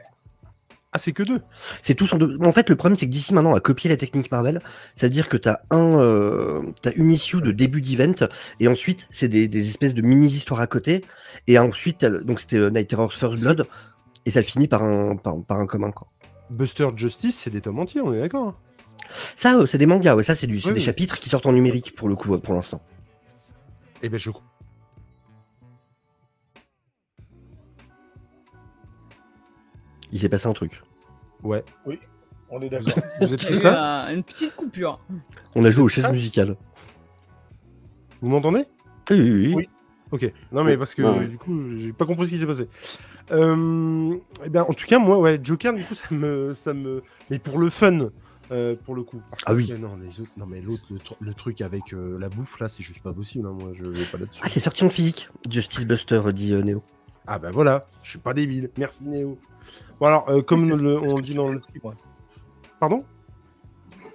Ah, 0.91 0.97
c'est 0.97 1.11
que 1.11 1.21
deux? 1.21 1.41
C'est 1.83 1.93
tous 1.93 2.11
en 2.13 2.17
deux. 2.17 2.39
En 2.43 2.51
fait, 2.51 2.67
le 2.67 2.75
problème, 2.75 2.97
c'est 2.97 3.05
que 3.05 3.11
d'ici 3.11 3.31
maintenant 3.35 3.53
a 3.53 3.59
copié 3.59 3.91
la 3.91 3.97
technique 3.97 4.31
Marvel. 4.31 4.59
C'est-à-dire 4.95 5.29
que 5.29 5.37
t'as 5.37 5.59
un, 5.69 5.99
euh, 5.99 6.63
t'as 6.81 6.91
une 6.95 7.11
issue 7.11 7.41
de 7.41 7.51
début 7.51 7.81
d'event, 7.81 8.27
et 8.59 8.67
ensuite, 8.67 9.07
c'est 9.11 9.27
des, 9.27 9.47
des 9.47 9.69
espèces 9.69 9.93
de 9.93 10.01
mini-histoires 10.01 10.59
à 10.61 10.65
côté. 10.65 11.05
Et 11.45 11.59
ensuite, 11.59 12.03
donc 12.05 12.39
c'était 12.39 12.57
euh, 12.57 12.71
Night 12.71 12.87
Terror 12.89 13.13
First 13.13 13.43
Blood, 13.43 13.67
et 14.25 14.31
ça 14.31 14.41
finit 14.41 14.67
par 14.67 14.81
un, 14.81 15.15
par, 15.15 15.39
par 15.43 15.59
un 15.59 15.67
commun, 15.67 15.91
quoi. 15.91 16.07
Buster 16.49 16.87
Justice, 16.95 17.37
c'est 17.37 17.51
des 17.51 17.61
tomes 17.61 17.77
entiers, 17.77 18.01
on 18.01 18.11
est 18.11 18.19
d'accord. 18.21 18.47
hein? 18.47 18.55
Ça, 19.35 19.59
euh, 19.59 19.67
c'est 19.67 19.77
des 19.77 19.85
mangas, 19.85 20.15
ouais. 20.15 20.23
Ça, 20.23 20.35
c'est 20.35 20.47
Oui, 20.47 20.59
des 20.59 20.71
oui. 20.71 20.81
chapitres 20.81 21.19
qui 21.19 21.29
sortent 21.29 21.45
en 21.45 21.53
numérique, 21.53 21.93
pour 21.95 22.09
le 22.09 22.15
coup, 22.15 22.33
euh, 22.33 22.39
pour 22.39 22.55
l'instant. 22.55 22.81
Eh 24.01 24.09
ben, 24.09 24.19
je. 24.19 24.31
Il 30.11 30.19
s'est 30.19 30.29
passé 30.29 30.47
un 30.47 30.53
truc. 30.53 30.81
Ouais. 31.43 31.63
On 32.49 32.61
est 32.61 32.69
d'accord. 32.69 32.93
Vous 33.21 33.33
êtes 33.33 33.45
tous 33.45 33.63
là? 33.63 34.05
un- 34.07 34.15
une 34.15 34.23
petite 34.23 34.55
coupure. 34.55 34.99
On 35.55 35.63
a 35.65 35.69
joué 35.69 35.83
aux 35.83 35.87
chaises 35.87 36.09
musicales. 36.11 36.55
Vous 38.21 38.29
m'entendez? 38.29 38.65
Oui, 39.11 39.19
oui, 39.21 39.31
oui. 39.31 39.53
Oui. 39.55 39.69
Ok. 40.11 40.33
Non, 40.51 40.63
mais 40.63 40.71
Oui. 40.71 40.77
parce 40.77 40.95
que 40.95 41.03
Ouais, 41.03 41.19
ouais. 41.19 41.27
du 41.27 41.37
coup, 41.37 41.55
j'ai 41.77 41.93
pas 41.93 42.05
compris 42.05 42.25
ce 42.27 42.31
qui 42.31 42.39
s'est 42.39 42.47
passé. 42.47 42.67
Euh, 43.31 44.15
eh 44.43 44.49
ben, 44.49 44.63
en 44.67 44.73
tout 44.73 44.85
cas, 44.87 44.97
moi, 44.97 45.19
ouais, 45.19 45.39
Joker, 45.41 45.73
du 45.73 45.83
coup, 45.85 45.93
ça 45.93 46.13
me, 46.15 46.53
ça 46.53 46.73
me. 46.73 47.01
Mais 47.29 47.37
pour 47.37 47.59
le 47.59 47.69
fun, 47.69 48.09
euh, 48.51 48.75
pour 48.83 48.95
le 48.95 49.03
coup. 49.03 49.21
Ah 49.45 49.53
oui. 49.53 49.71
Non, 49.79 49.97
les 50.03 50.19
autres, 50.19 50.31
non, 50.35 50.47
mais 50.47 50.61
l'autre, 50.61 50.83
le, 50.91 50.97
tr- 50.97 51.15
le 51.19 51.33
truc 51.35 51.61
avec 51.61 51.93
euh, 51.93 52.17
la 52.19 52.29
bouffe 52.29 52.59
là, 52.59 52.67
c'est 52.67 52.81
juste 52.81 53.03
pas 53.03 53.13
possible. 53.13 53.47
hein, 53.47 53.55
moi, 53.57 53.69
je 53.75 53.85
vais 53.85 54.03
pas 54.05 54.17
là-dessus. 54.17 54.41
Ah, 54.43 54.49
c'est 54.49 54.59
sorti 54.59 54.83
en 54.83 54.89
physique. 54.89 55.29
Justice 55.49 55.85
Buster, 55.85 56.21
dit 56.33 56.53
euh, 56.53 56.63
Neo. 56.63 56.83
Ah 57.31 57.37
bah 57.39 57.51
voilà, 57.51 57.85
je 58.01 58.09
suis 58.09 58.19
pas 58.19 58.33
débile. 58.33 58.69
Merci 58.77 59.03
Néo. 59.07 59.37
Bon 59.99 60.07
alors, 60.07 60.27
euh, 60.29 60.41
comme 60.41 60.67
le- 60.67 60.97
on 60.99 61.19
dit 61.19 61.35
dans 61.35 61.49
le. 61.49 61.61
Pardon? 62.79 63.03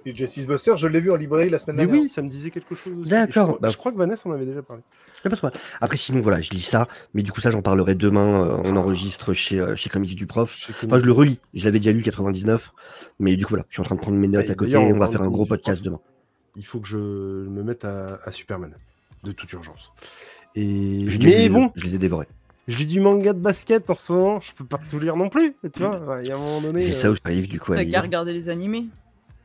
Et 0.07 0.13
Justice 0.15 0.45
Buster, 0.45 0.73
je 0.75 0.87
l'ai 0.87 0.99
vu 1.01 1.11
en 1.11 1.15
librairie 1.15 1.49
la 1.49 1.57
semaine 1.57 1.77
Mais 1.77 1.85
dernière. 1.85 2.03
oui, 2.03 2.09
ça 2.09 2.21
me 2.21 2.29
disait 2.29 2.51
quelque 2.51 2.75
chose. 2.75 2.93
aussi. 2.99 3.09
D'accord, 3.09 3.25
Et 3.25 3.31
Je, 3.31 3.39
crois- 3.39 3.57
bah- 3.59 3.69
je 3.71 3.77
crois 3.77 3.91
que 3.91 3.97
Vanessa 3.97 4.29
en 4.29 4.33
avait 4.33 4.45
déjà 4.45 4.61
parlé. 4.61 4.83
Y 4.83 5.27
a 5.27 5.29
pas 5.29 5.29
de 5.29 5.35
problème. 5.37 5.59
Après, 5.81 5.97
sinon, 5.97 6.21
voilà, 6.21 6.41
je 6.41 6.51
lis 6.51 6.59
ça, 6.61 6.87
mais 7.15 7.23
du 7.23 7.31
coup, 7.31 7.41
ça, 7.41 7.49
j'en 7.49 7.63
parlerai 7.63 7.95
demain. 7.95 8.43
euh, 8.45 8.61
on 8.65 8.75
enregistre 8.75 9.33
chez, 9.33 9.59
euh, 9.59 9.75
chez 9.75 9.89
Comics 9.89 10.15
du 10.15 10.27
Prof. 10.27 10.55
Enfin, 10.85 10.99
je 10.99 11.05
le 11.05 11.11
relis. 11.11 11.39
Je 11.55 11.65
l'avais 11.65 11.79
déjà 11.79 11.91
lu 11.91 12.03
99, 12.03 12.71
mais 13.17 13.35
du 13.35 13.45
coup, 13.45 13.51
voilà, 13.53 13.65
je 13.69 13.73
suis 13.75 13.81
en 13.81 13.85
train 13.85 13.95
de 13.95 14.01
prendre 14.01 14.17
mes 14.17 14.27
notes 14.27 14.45
Ah, 14.47 14.51
à 14.51 14.55
côté. 14.55 14.77
on 14.77 14.99
va 14.99 15.07
faire 15.09 15.23
un 15.23 15.29
gros 15.29 15.45
podcast 15.45 15.81
demain. 15.81 15.99
Il 16.55 16.65
faut 16.65 16.79
que 16.79 16.87
je 16.87 16.97
me 16.97 17.63
mette 17.63 17.83
à, 17.85 18.19
à 18.23 18.31
Superman, 18.31 18.75
de 19.23 19.31
toute 19.31 19.51
urgence. 19.53 19.91
Et 20.53 21.05
Je, 21.07 21.17
mais 21.19 21.49
bon, 21.49 21.71
je 21.75 21.83
les 21.83 21.95
ai 21.95 21.97
dévorés. 21.97 22.27
Je 22.67 22.77
lis 22.77 22.87
du 22.87 22.99
manga 22.99 23.33
de 23.33 23.39
basket 23.39 23.89
en 23.89 23.95
ce 23.95 24.11
moment. 24.13 24.39
Je 24.39 24.51
peux 24.53 24.65
pas 24.65 24.79
tout 24.89 24.99
lire 24.99 25.15
non 25.15 25.29
plus. 25.29 25.55
Tu 25.73 25.79
vois, 25.83 26.19
il 26.21 26.27
y 26.27 26.31
a 26.31 26.35
un 26.35 26.39
moment 26.39 26.61
donné. 26.61 26.81
J'ai 26.81 26.95
euh, 26.95 26.99
ça 26.99 27.11
où 27.11 27.15
j'arrive 27.15 27.47
du 27.47 27.59
coup 27.59 27.73
à 27.73 27.77
T'as 27.77 27.85
qu'à 27.85 28.01
regarder 28.01 28.33
les 28.33 28.49
animés. 28.49 28.85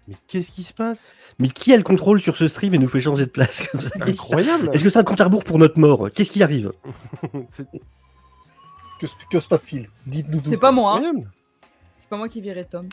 Mais 0.08 0.14
qu'est-ce 0.26 0.50
qui 0.50 0.64
se 0.64 0.74
passe? 0.74 1.12
Mais 1.38 1.48
qui 1.48 1.72
a 1.72 1.76
le 1.76 1.82
contrôle 1.82 2.20
sur 2.20 2.36
ce 2.36 2.48
stream 2.48 2.74
et 2.74 2.78
nous 2.78 2.88
fait 2.88 3.00
changer 3.00 3.26
de 3.26 3.30
place 3.30 3.62
ça 3.74 3.88
Incroyable. 4.00 4.70
Est-ce 4.72 4.82
que 4.82 4.90
c'est 4.90 4.98
un 4.98 5.04
compte 5.04 5.20
à 5.20 5.24
rebours 5.24 5.44
pour 5.44 5.58
notre 5.58 5.78
mort? 5.78 6.08
Qu'est-ce 6.12 6.30
qui 6.30 6.42
arrive? 6.42 6.72
C'est 7.48 7.66
Que, 9.00 9.06
se- 9.06 9.14
que 9.30 9.38
se 9.38 9.46
passe-t-il? 9.48 9.88
Dites-nous 10.06 10.40
tout. 10.40 10.50
C'est 10.50 10.58
pas 10.58 10.72
moi. 10.72 10.98
hein. 11.02 11.12
C'est 11.96 12.08
pas 12.08 12.16
moi 12.16 12.28
qui 12.28 12.40
virais 12.40 12.64
Tom. 12.64 12.88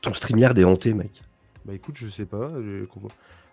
Ton 0.00 0.14
StreamYard 0.14 0.56
est 0.58 0.64
hanté, 0.64 0.94
mec. 0.94 1.22
Bah 1.64 1.74
écoute, 1.74 1.96
je 1.98 2.08
sais 2.08 2.24
pas. 2.24 2.50
j'ai 2.64 2.86
compris. 2.86 3.08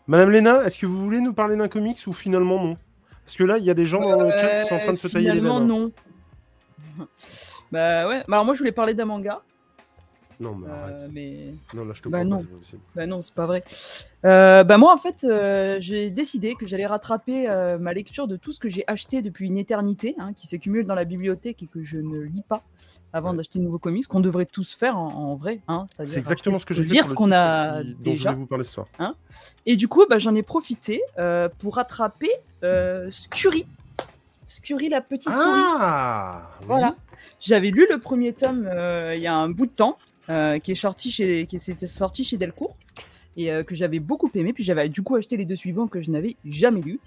Madame 0.08 0.30
Léna, 0.30 0.64
est-ce 0.64 0.78
que 0.78 0.86
vous 0.86 1.04
voulez 1.04 1.20
nous 1.20 1.34
parler 1.34 1.56
d'un 1.58 1.68
comics 1.68 1.98
ou 2.08 2.14
finalement 2.14 2.64
non? 2.64 2.78
Parce 3.26 3.36
que 3.38 3.44
là, 3.44 3.58
il 3.58 3.64
y 3.66 3.70
a 3.70 3.74
des 3.74 3.86
gens 3.86 4.02
dans 4.02 4.22
le 4.24 4.32
chat 4.32 4.62
qui 4.62 4.68
sont 4.70 4.76
en 4.76 4.80
train 4.80 4.94
de 4.94 4.98
se 4.98 5.08
tailler 5.08 5.32
les 5.32 5.40
Finalement, 5.40 5.60
veines. 5.60 5.68
non. 5.68 5.92
bah 7.72 8.08
ouais. 8.08 8.20
Bah, 8.28 8.36
alors 8.38 8.46
moi, 8.46 8.54
je 8.54 8.60
voulais 8.60 8.72
parler 8.72 8.94
d'un 8.94 9.06
manga. 9.06 9.42
Non, 10.40 10.54
mais 10.54 10.68
euh, 10.68 10.84
arrête. 10.84 11.06
mais 11.14 11.54
Non, 11.74 11.86
là, 11.86 11.94
je 11.94 12.02
te 12.02 12.10
bah 12.10 12.24
non. 12.26 12.40
pas. 12.40 12.78
Bah 12.96 13.06
non, 13.08 13.22
c'est 13.22 13.34
pas 13.34 13.46
vrai. 13.46 13.64
Euh, 14.26 14.64
bah 14.66 14.78
moi, 14.78 14.94
en 14.94 14.98
fait, 14.98 15.24
euh, 15.24 15.78
j'ai 15.80 16.10
décidé 16.10 16.56
que 16.56 16.68
j'allais 16.68 16.86
rattraper 16.86 17.50
euh, 17.50 17.78
ma 17.78 17.94
lecture 17.94 18.28
de 18.28 18.36
tout 18.36 18.52
ce 18.52 18.60
que 18.60 18.68
j'ai 18.70 18.84
acheté 18.88 19.22
depuis 19.22 19.48
une 19.48 19.58
éternité, 19.58 20.14
hein, 20.20 20.34
qui 20.36 20.48
s'accumule 20.48 20.86
dans 20.86 20.96
la 20.96 21.06
bibliothèque 21.06 21.64
et 21.64 21.68
que 21.68 21.82
je 21.84 21.98
ne 21.98 22.20
lis 22.20 22.44
pas 22.48 22.64
avant 23.16 23.32
Ouais. 23.32 23.38
d'acheter 23.38 23.60
de 23.60 23.64
nouveaux 23.64 23.80
comics, 23.80 24.06
qu'on 24.08 24.20
devrait 24.20 24.46
tous 24.46 24.74
faire 24.74 24.98
en, 24.98 25.08
en 25.08 25.36
vrai. 25.36 25.62
Hein, 25.70 25.86
C'est 26.04 26.18
exactement 26.20 26.60
ce 26.60 26.66
que 26.66 26.74
j'ai 26.74 26.84
fait. 26.84 26.92
lire 26.94 27.08
ce 27.08 27.14
qu'on 27.14 27.32
a 27.32 27.82
qui- 27.82 27.90
dont 27.90 27.96
je 27.98 28.10
déjà. 28.12 28.32
vous 28.34 28.46
parler 28.46 28.64
ce 28.66 28.74
soir. 28.74 28.88
Et 29.66 29.76
du 29.78 29.88
coup, 29.88 30.06
bah, 30.10 30.20
j'en 30.20 30.36
ai 30.36 30.44
profité 30.44 31.02
euh, 31.18 31.48
pour 31.60 31.76
rattraper 31.76 32.30
euh, 32.64 33.10
Scurry. 33.12 33.66
Scurry, 34.48 34.90
la 34.90 35.02
petite 35.02 35.32
souris. 35.32 35.62
Ah 35.80 36.50
oui. 36.62 36.66
Voilà. 36.68 36.96
J'avais 37.40 37.72
lu 37.72 37.86
le 37.90 38.00
premier 38.00 38.34
tome 38.34 38.68
euh, 38.72 39.14
il 39.16 39.22
y 39.22 39.28
a 39.28 39.36
un 39.36 39.50
bout 39.50 39.66
de 39.66 39.72
temps, 39.72 39.98
euh, 40.30 40.60
qui 40.60 40.72
est 40.72 40.76
sorti 40.76 41.10
chez, 41.12 41.46
qui 41.48 41.58
s'était 41.60 41.88
sorti 41.88 42.24
chez 42.24 42.38
Delcourt, 42.38 42.76
et 43.38 43.52
euh, 43.52 43.64
que 43.64 43.76
j'avais 43.76 44.00
beaucoup 44.00 44.30
aimé. 44.36 44.54
Puis 44.54 44.64
j'avais 44.64 44.90
du 44.90 45.02
coup 45.04 45.16
acheté 45.16 45.38
les 45.38 45.46
deux 45.46 45.56
suivants 45.56 45.88
que 45.88 46.02
je 46.02 46.12
n'avais 46.12 46.36
jamais 46.46 46.82
lus. 46.82 47.00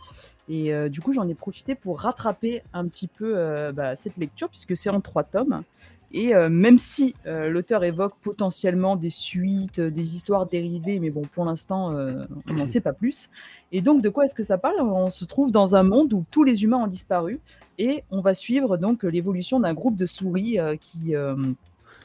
Et 0.50 0.72
euh, 0.72 0.88
du 0.88 1.00
coup, 1.02 1.12
j'en 1.12 1.28
ai 1.28 1.34
profité 1.34 1.74
pour 1.74 2.00
rattraper 2.00 2.62
un 2.72 2.86
petit 2.88 3.06
peu 3.06 3.34
euh, 3.36 3.70
bah, 3.72 3.96
cette 3.96 4.16
lecture, 4.16 4.48
puisque 4.48 4.76
c'est 4.76 4.88
en 4.90 5.00
trois 5.00 5.22
tomes. 5.22 5.62
Et 6.10 6.34
euh, 6.34 6.48
même 6.48 6.78
si 6.78 7.14
euh, 7.26 7.50
l'auteur 7.50 7.84
évoque 7.84 8.14
potentiellement 8.22 8.96
des 8.96 9.10
suites, 9.10 9.78
euh, 9.78 9.90
des 9.90 10.14
histoires 10.14 10.46
dérivées, 10.46 10.98
mais 11.00 11.10
bon, 11.10 11.22
pour 11.22 11.44
l'instant, 11.44 11.94
on 12.48 12.52
n'en 12.52 12.66
sait 12.66 12.80
pas 12.80 12.92
plus. 12.92 13.30
Et 13.72 13.82
donc, 13.82 14.02
de 14.02 14.08
quoi 14.08 14.24
est-ce 14.24 14.34
que 14.34 14.42
ça 14.42 14.58
parle? 14.58 14.80
On 14.80 15.10
se 15.10 15.24
trouve 15.24 15.52
dans 15.52 15.74
un 15.74 15.82
monde 15.82 16.12
où 16.12 16.24
tous 16.30 16.44
les 16.44 16.64
humains 16.64 16.78
ont 16.78 16.86
disparu, 16.86 17.40
et 17.78 18.04
on 18.10 18.20
va 18.20 18.34
suivre 18.34 18.76
donc 18.76 19.02
l'évolution 19.04 19.60
d'un 19.60 19.74
groupe 19.74 19.96
de 19.96 20.06
souris 20.06 20.58
qui, 20.80 21.14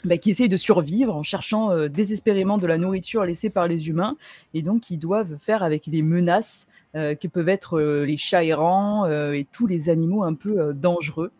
bah, 0.03 0.17
qui 0.17 0.31
essayent 0.31 0.49
de 0.49 0.57
survivre 0.57 1.15
en 1.15 1.23
cherchant 1.23 1.71
euh, 1.71 1.87
désespérément 1.87 2.57
de 2.57 2.67
la 2.67 2.77
nourriture 2.77 3.23
laissée 3.23 3.49
par 3.49 3.67
les 3.67 3.87
humains, 3.87 4.17
et 4.53 4.61
donc 4.61 4.89
ils 4.89 4.97
doivent 4.97 5.37
faire 5.37 5.63
avec 5.63 5.85
les 5.87 6.01
menaces 6.01 6.67
euh, 6.95 7.15
que 7.15 7.27
peuvent 7.27 7.49
être 7.49 7.79
euh, 7.79 8.05
les 8.05 8.17
chats 8.17 8.43
errants 8.43 9.05
et 9.05 9.47
tous 9.51 9.65
les 9.65 9.89
animaux 9.89 10.23
un 10.23 10.33
peu 10.33 10.73
dangereux. 10.73 11.31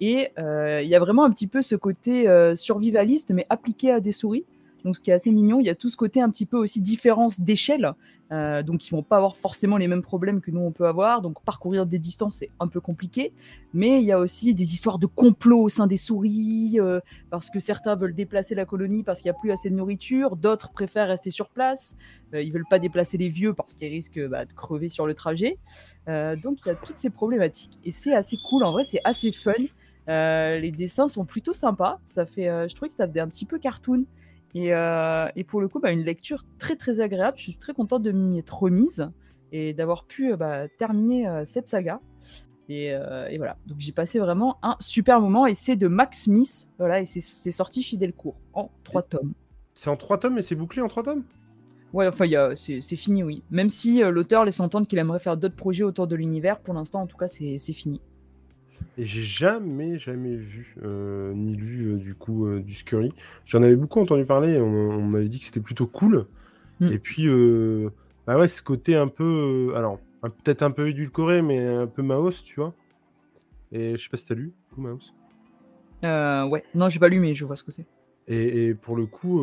Et 0.00 0.30
il 0.38 0.88
y 0.88 0.94
a 0.94 0.98
vraiment 0.98 1.24
un 1.24 1.30
petit 1.30 1.46
peu 1.46 1.62
ce 1.62 1.76
côté 1.76 2.26
survivaliste, 2.54 3.30
mais 3.30 3.46
appliqué 3.48 3.90
à 3.90 4.00
des 4.00 4.12
souris. 4.12 4.44
Donc, 4.86 4.94
ce 4.94 5.00
qui 5.00 5.10
est 5.10 5.14
assez 5.14 5.32
mignon, 5.32 5.58
il 5.58 5.66
y 5.66 5.68
a 5.68 5.74
tout 5.74 5.88
ce 5.88 5.96
côté 5.96 6.20
un 6.20 6.30
petit 6.30 6.46
peu 6.46 6.56
aussi 6.56 6.80
différence 6.80 7.40
d'échelle. 7.40 7.92
Euh, 8.30 8.62
donc, 8.62 8.86
ils 8.86 8.92
vont 8.92 9.02
pas 9.02 9.16
avoir 9.16 9.36
forcément 9.36 9.78
les 9.78 9.88
mêmes 9.88 10.00
problèmes 10.00 10.40
que 10.40 10.52
nous 10.52 10.60
on 10.60 10.70
peut 10.70 10.86
avoir. 10.86 11.22
Donc, 11.22 11.42
parcourir 11.42 11.86
des 11.86 11.98
distances, 11.98 12.36
c'est 12.36 12.50
un 12.60 12.68
peu 12.68 12.80
compliqué. 12.80 13.32
Mais 13.74 14.00
il 14.00 14.04
y 14.04 14.12
a 14.12 14.20
aussi 14.20 14.54
des 14.54 14.74
histoires 14.74 15.00
de 15.00 15.06
complot 15.06 15.62
au 15.62 15.68
sein 15.68 15.88
des 15.88 15.96
souris, 15.96 16.78
euh, 16.78 17.00
parce 17.30 17.50
que 17.50 17.58
certains 17.58 17.96
veulent 17.96 18.14
déplacer 18.14 18.54
la 18.54 18.64
colonie 18.64 19.02
parce 19.02 19.20
qu'il 19.20 19.28
n'y 19.28 19.36
a 19.36 19.40
plus 19.40 19.50
assez 19.50 19.70
de 19.70 19.74
nourriture, 19.74 20.36
d'autres 20.36 20.70
préfèrent 20.70 21.08
rester 21.08 21.32
sur 21.32 21.48
place. 21.48 21.96
Euh, 22.32 22.40
ils 22.40 22.52
veulent 22.52 22.68
pas 22.70 22.78
déplacer 22.78 23.18
les 23.18 23.28
vieux 23.28 23.54
parce 23.54 23.74
qu'ils 23.74 23.88
risquent 23.88 24.24
bah, 24.28 24.44
de 24.44 24.52
crever 24.52 24.86
sur 24.86 25.08
le 25.08 25.14
trajet. 25.14 25.58
Euh, 26.08 26.36
donc, 26.36 26.58
il 26.64 26.68
y 26.68 26.70
a 26.70 26.76
toutes 26.76 26.98
ces 26.98 27.10
problématiques. 27.10 27.80
Et 27.84 27.90
c'est 27.90 28.14
assez 28.14 28.36
cool, 28.48 28.62
en 28.62 28.70
vrai, 28.70 28.84
c'est 28.84 29.00
assez 29.02 29.32
fun. 29.32 29.52
Les 30.06 30.70
dessins 30.70 31.08
sont 31.08 31.24
plutôt 31.24 31.54
sympas. 31.54 31.98
Ça 32.04 32.24
fait, 32.24 32.68
je 32.68 32.74
trouvais 32.76 32.88
que 32.88 32.94
ça 32.94 33.08
faisait 33.08 33.18
un 33.18 33.26
petit 33.26 33.46
peu 33.46 33.58
cartoon. 33.58 34.04
Et, 34.56 34.72
euh, 34.74 35.28
et 35.36 35.44
pour 35.44 35.60
le 35.60 35.68
coup, 35.68 35.80
bah, 35.80 35.90
une 35.92 36.02
lecture 36.02 36.42
très 36.58 36.76
très 36.76 37.00
agréable. 37.00 37.36
Je 37.36 37.42
suis 37.42 37.56
très 37.56 37.74
contente 37.74 38.02
de 38.02 38.10
m'y 38.10 38.38
être 38.38 38.58
remise 38.58 39.10
et 39.52 39.74
d'avoir 39.74 40.06
pu 40.06 40.32
euh, 40.32 40.36
bah, 40.38 40.66
terminer 40.78 41.28
euh, 41.28 41.44
cette 41.44 41.68
saga. 41.68 42.00
Et, 42.70 42.94
euh, 42.94 43.28
et 43.28 43.36
voilà, 43.36 43.58
donc 43.66 43.78
j'ai 43.78 43.92
passé 43.92 44.18
vraiment 44.18 44.56
un 44.62 44.76
super 44.80 45.20
moment. 45.20 45.44
Et 45.46 45.52
c'est 45.52 45.76
de 45.76 45.88
Max 45.88 46.22
Smith, 46.22 46.68
voilà, 46.78 47.00
et 47.00 47.04
c'est- 47.04 47.50
sorti 47.50 47.82
chez 47.82 47.98
Delcourt 47.98 48.40
en 48.54 48.70
trois 48.82 49.02
tomes. 49.02 49.34
C'est 49.74 49.90
en 49.90 49.96
trois 49.96 50.18
tomes 50.18 50.38
et 50.38 50.42
c'est 50.42 50.54
bouclé 50.54 50.80
en 50.80 50.88
trois 50.88 51.02
tomes? 51.02 51.24
Ouais, 51.92 52.08
enfin, 52.08 52.24
c'est 52.56 52.80
fini, 52.96 53.22
oui. 53.22 53.42
Même 53.50 53.68
si 53.68 54.00
l'auteur 54.00 54.46
laisse 54.46 54.60
entendre 54.60 54.86
qu'il 54.88 54.98
aimerait 54.98 55.18
faire 55.18 55.36
d'autres 55.36 55.54
projets 55.54 55.84
autour 55.84 56.06
de 56.06 56.16
l'univers, 56.16 56.60
pour 56.60 56.72
l'instant, 56.72 57.02
en 57.02 57.06
tout 57.06 57.16
cas, 57.18 57.28
c'est 57.28 57.58
fini. 57.58 58.00
Et 58.98 59.04
j'ai 59.04 59.22
jamais, 59.22 59.98
jamais 59.98 60.36
vu 60.36 60.74
euh, 60.82 61.34
ni 61.34 61.54
lu 61.54 61.92
euh, 61.92 61.96
du 61.96 62.14
coup 62.14 62.46
euh, 62.46 62.60
du 62.60 62.72
Scurry. 62.72 63.10
J'en 63.44 63.62
avais 63.62 63.76
beaucoup 63.76 64.00
entendu 64.00 64.24
parler. 64.24 64.58
On, 64.58 64.90
on 64.90 65.06
m'avait 65.06 65.28
dit 65.28 65.38
que 65.38 65.44
c'était 65.44 65.60
plutôt 65.60 65.86
cool. 65.86 66.26
Mm. 66.80 66.92
Et 66.92 66.98
puis, 66.98 67.28
bah 68.26 68.38
ouais, 68.38 68.48
ce 68.48 68.62
côté 68.62 68.96
un 68.96 69.08
peu, 69.08 69.72
alors 69.76 69.98
peut-être 70.22 70.62
un 70.62 70.70
peu 70.70 70.88
édulcoré, 70.88 71.42
mais 71.42 71.64
un 71.66 71.86
peu 71.86 72.02
Maos, 72.02 72.42
tu 72.44 72.56
vois. 72.56 72.74
Et 73.72 73.96
je 73.96 74.02
sais 74.02 74.08
pas 74.08 74.16
si 74.16 74.24
t'as 74.24 74.34
lu, 74.34 74.54
du 74.68 74.74
coup, 74.74 74.80
Maos. 74.80 75.12
Euh, 76.04 76.46
ouais, 76.46 76.64
non, 76.74 76.88
j'ai 76.88 76.98
pas 76.98 77.08
lu, 77.08 77.20
mais 77.20 77.34
je 77.34 77.44
vois 77.44 77.56
ce 77.56 77.64
que 77.64 77.72
c'est. 77.72 77.86
Et, 78.28 78.68
et 78.68 78.74
pour 78.74 78.96
le 78.96 79.06
coup, 79.06 79.40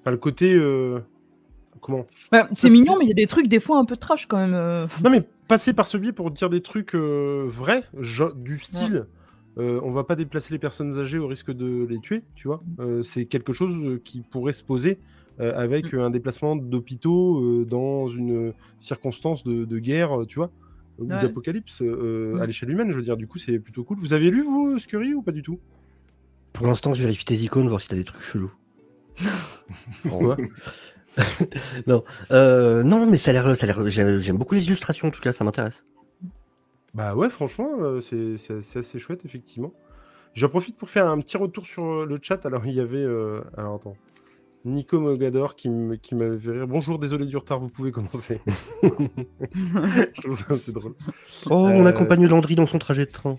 enfin, 0.00 0.10
le 0.10 0.16
côté, 0.16 0.56
comment? 1.80 2.06
Ouais, 2.32 2.42
c'est 2.54 2.70
mignon, 2.70 2.98
mais 2.98 3.04
il 3.04 3.08
y 3.08 3.12
a 3.12 3.14
des 3.14 3.26
trucs 3.26 3.48
des 3.48 3.60
fois 3.60 3.78
un 3.78 3.84
peu 3.84 3.96
trash 3.96 4.26
quand 4.26 4.38
même. 4.38 4.88
Non, 5.02 5.10
mais 5.10 5.24
passer 5.48 5.72
par 5.74 5.86
ce 5.86 5.96
biais 5.96 6.12
pour 6.12 6.30
dire 6.30 6.50
des 6.50 6.60
trucs 6.60 6.94
euh, 6.94 7.44
vrais, 7.46 7.84
du 8.36 8.58
style. 8.58 9.06
euh, 9.58 9.80
on 9.84 9.92
va 9.92 10.02
pas 10.04 10.16
déplacer 10.16 10.52
les 10.52 10.58
personnes 10.58 10.98
âgées 10.98 11.18
au 11.18 11.26
risque 11.28 11.50
de 11.52 11.86
les 11.88 12.00
tuer, 12.00 12.22
tu 12.34 12.48
vois. 12.48 12.62
Euh, 12.80 13.02
c'est 13.02 13.26
quelque 13.26 13.52
chose 13.52 13.72
euh, 13.84 14.00
qui 14.04 14.22
pourrait 14.22 14.52
se 14.52 14.64
poser 14.64 14.98
euh, 15.40 15.52
avec 15.56 15.92
Mm. 15.92 15.98
un 16.00 16.10
déplacement 16.10 16.56
d'hôpitaux 16.56 17.40
euh, 17.40 17.64
dans 17.64 18.08
une 18.08 18.52
circonstance 18.80 19.44
de, 19.44 19.64
de 19.64 19.78
guerre, 19.78 20.24
tu 20.28 20.36
vois, 20.40 20.50
ou 20.98 21.04
Ouais. 21.06 21.20
d'apocalypse 21.20 21.82
euh, 21.82 22.34
Mm. 22.34 22.40
à 22.40 22.46
l'échelle 22.46 22.70
humaine. 22.70 22.90
Je 22.90 22.96
veux 22.96 23.02
dire, 23.02 23.16
du 23.16 23.26
coup, 23.26 23.38
c'est 23.38 23.58
plutôt 23.58 23.84
cool. 23.84 23.98
Vous 23.98 24.12
avez 24.12 24.30
lu, 24.30 24.42
vous, 24.42 24.78
Scurry, 24.78 25.14
ou 25.14 25.22
pas 25.22 25.32
du 25.32 25.42
tout? 25.42 25.58
Pour 26.52 26.66
l'instant, 26.66 26.94
je 26.94 27.02
vérifie 27.02 27.24
tes 27.24 27.34
icônes, 27.34 27.68
voir 27.68 27.80
si 27.80 27.88
t'as 27.88 27.96
des 27.96 28.04
trucs 28.04 28.22
chelous. 28.22 28.52
Non, 31.86 32.04
euh, 32.30 32.82
non, 32.82 33.06
mais 33.06 33.16
ça 33.16 33.30
a 33.30 33.34
l'air, 33.34 33.56
ça 33.56 33.64
a 33.64 33.66
l'air. 33.66 33.88
J'aime 33.88 34.20
j'aime 34.20 34.36
beaucoup 34.38 34.54
les 34.54 34.64
illustrations 34.66 35.08
en 35.08 35.10
tout 35.10 35.20
cas, 35.20 35.32
ça 35.32 35.44
m'intéresse. 35.44 35.84
Bah 36.94 37.14
ouais, 37.14 37.28
franchement, 37.30 37.70
euh, 37.80 38.00
c'est 38.00 38.36
c'est- 38.36 38.62
c'est 38.62 38.78
assez 38.80 38.98
chouette, 38.98 39.24
effectivement. 39.24 39.72
J'en 40.34 40.48
profite 40.48 40.76
pour 40.76 40.90
faire 40.90 41.06
un 41.08 41.18
petit 41.20 41.36
retour 41.36 41.66
sur 41.66 41.84
euh, 41.84 42.06
le 42.06 42.18
chat. 42.22 42.44
Alors, 42.46 42.66
il 42.66 42.74
y 42.74 42.80
avait. 42.80 42.98
euh, 43.04 43.40
Alors, 43.56 43.76
attends. 43.76 43.96
Nico 44.64 44.98
Mogador 44.98 45.56
qui 45.56 45.68
m- 45.68 45.98
qui 46.00 46.14
m'avait 46.14 46.38
fait 46.38 46.50
rire. 46.52 46.66
Bonjour, 46.66 46.98
désolé 46.98 47.26
du 47.26 47.36
retard, 47.36 47.60
vous 47.60 47.68
pouvez 47.68 47.92
commencer. 47.92 48.40
Je 48.82 50.20
trouve 50.22 50.34
ça 50.38 50.54
assez 50.54 50.72
drôle. 50.72 50.94
Oh, 51.50 51.54
on 51.54 51.84
accompagne 51.86 52.26
Landry 52.26 52.54
dans 52.54 52.66
son 52.66 52.78
trajet 52.78 53.04
de 53.06 53.10
train. 53.10 53.36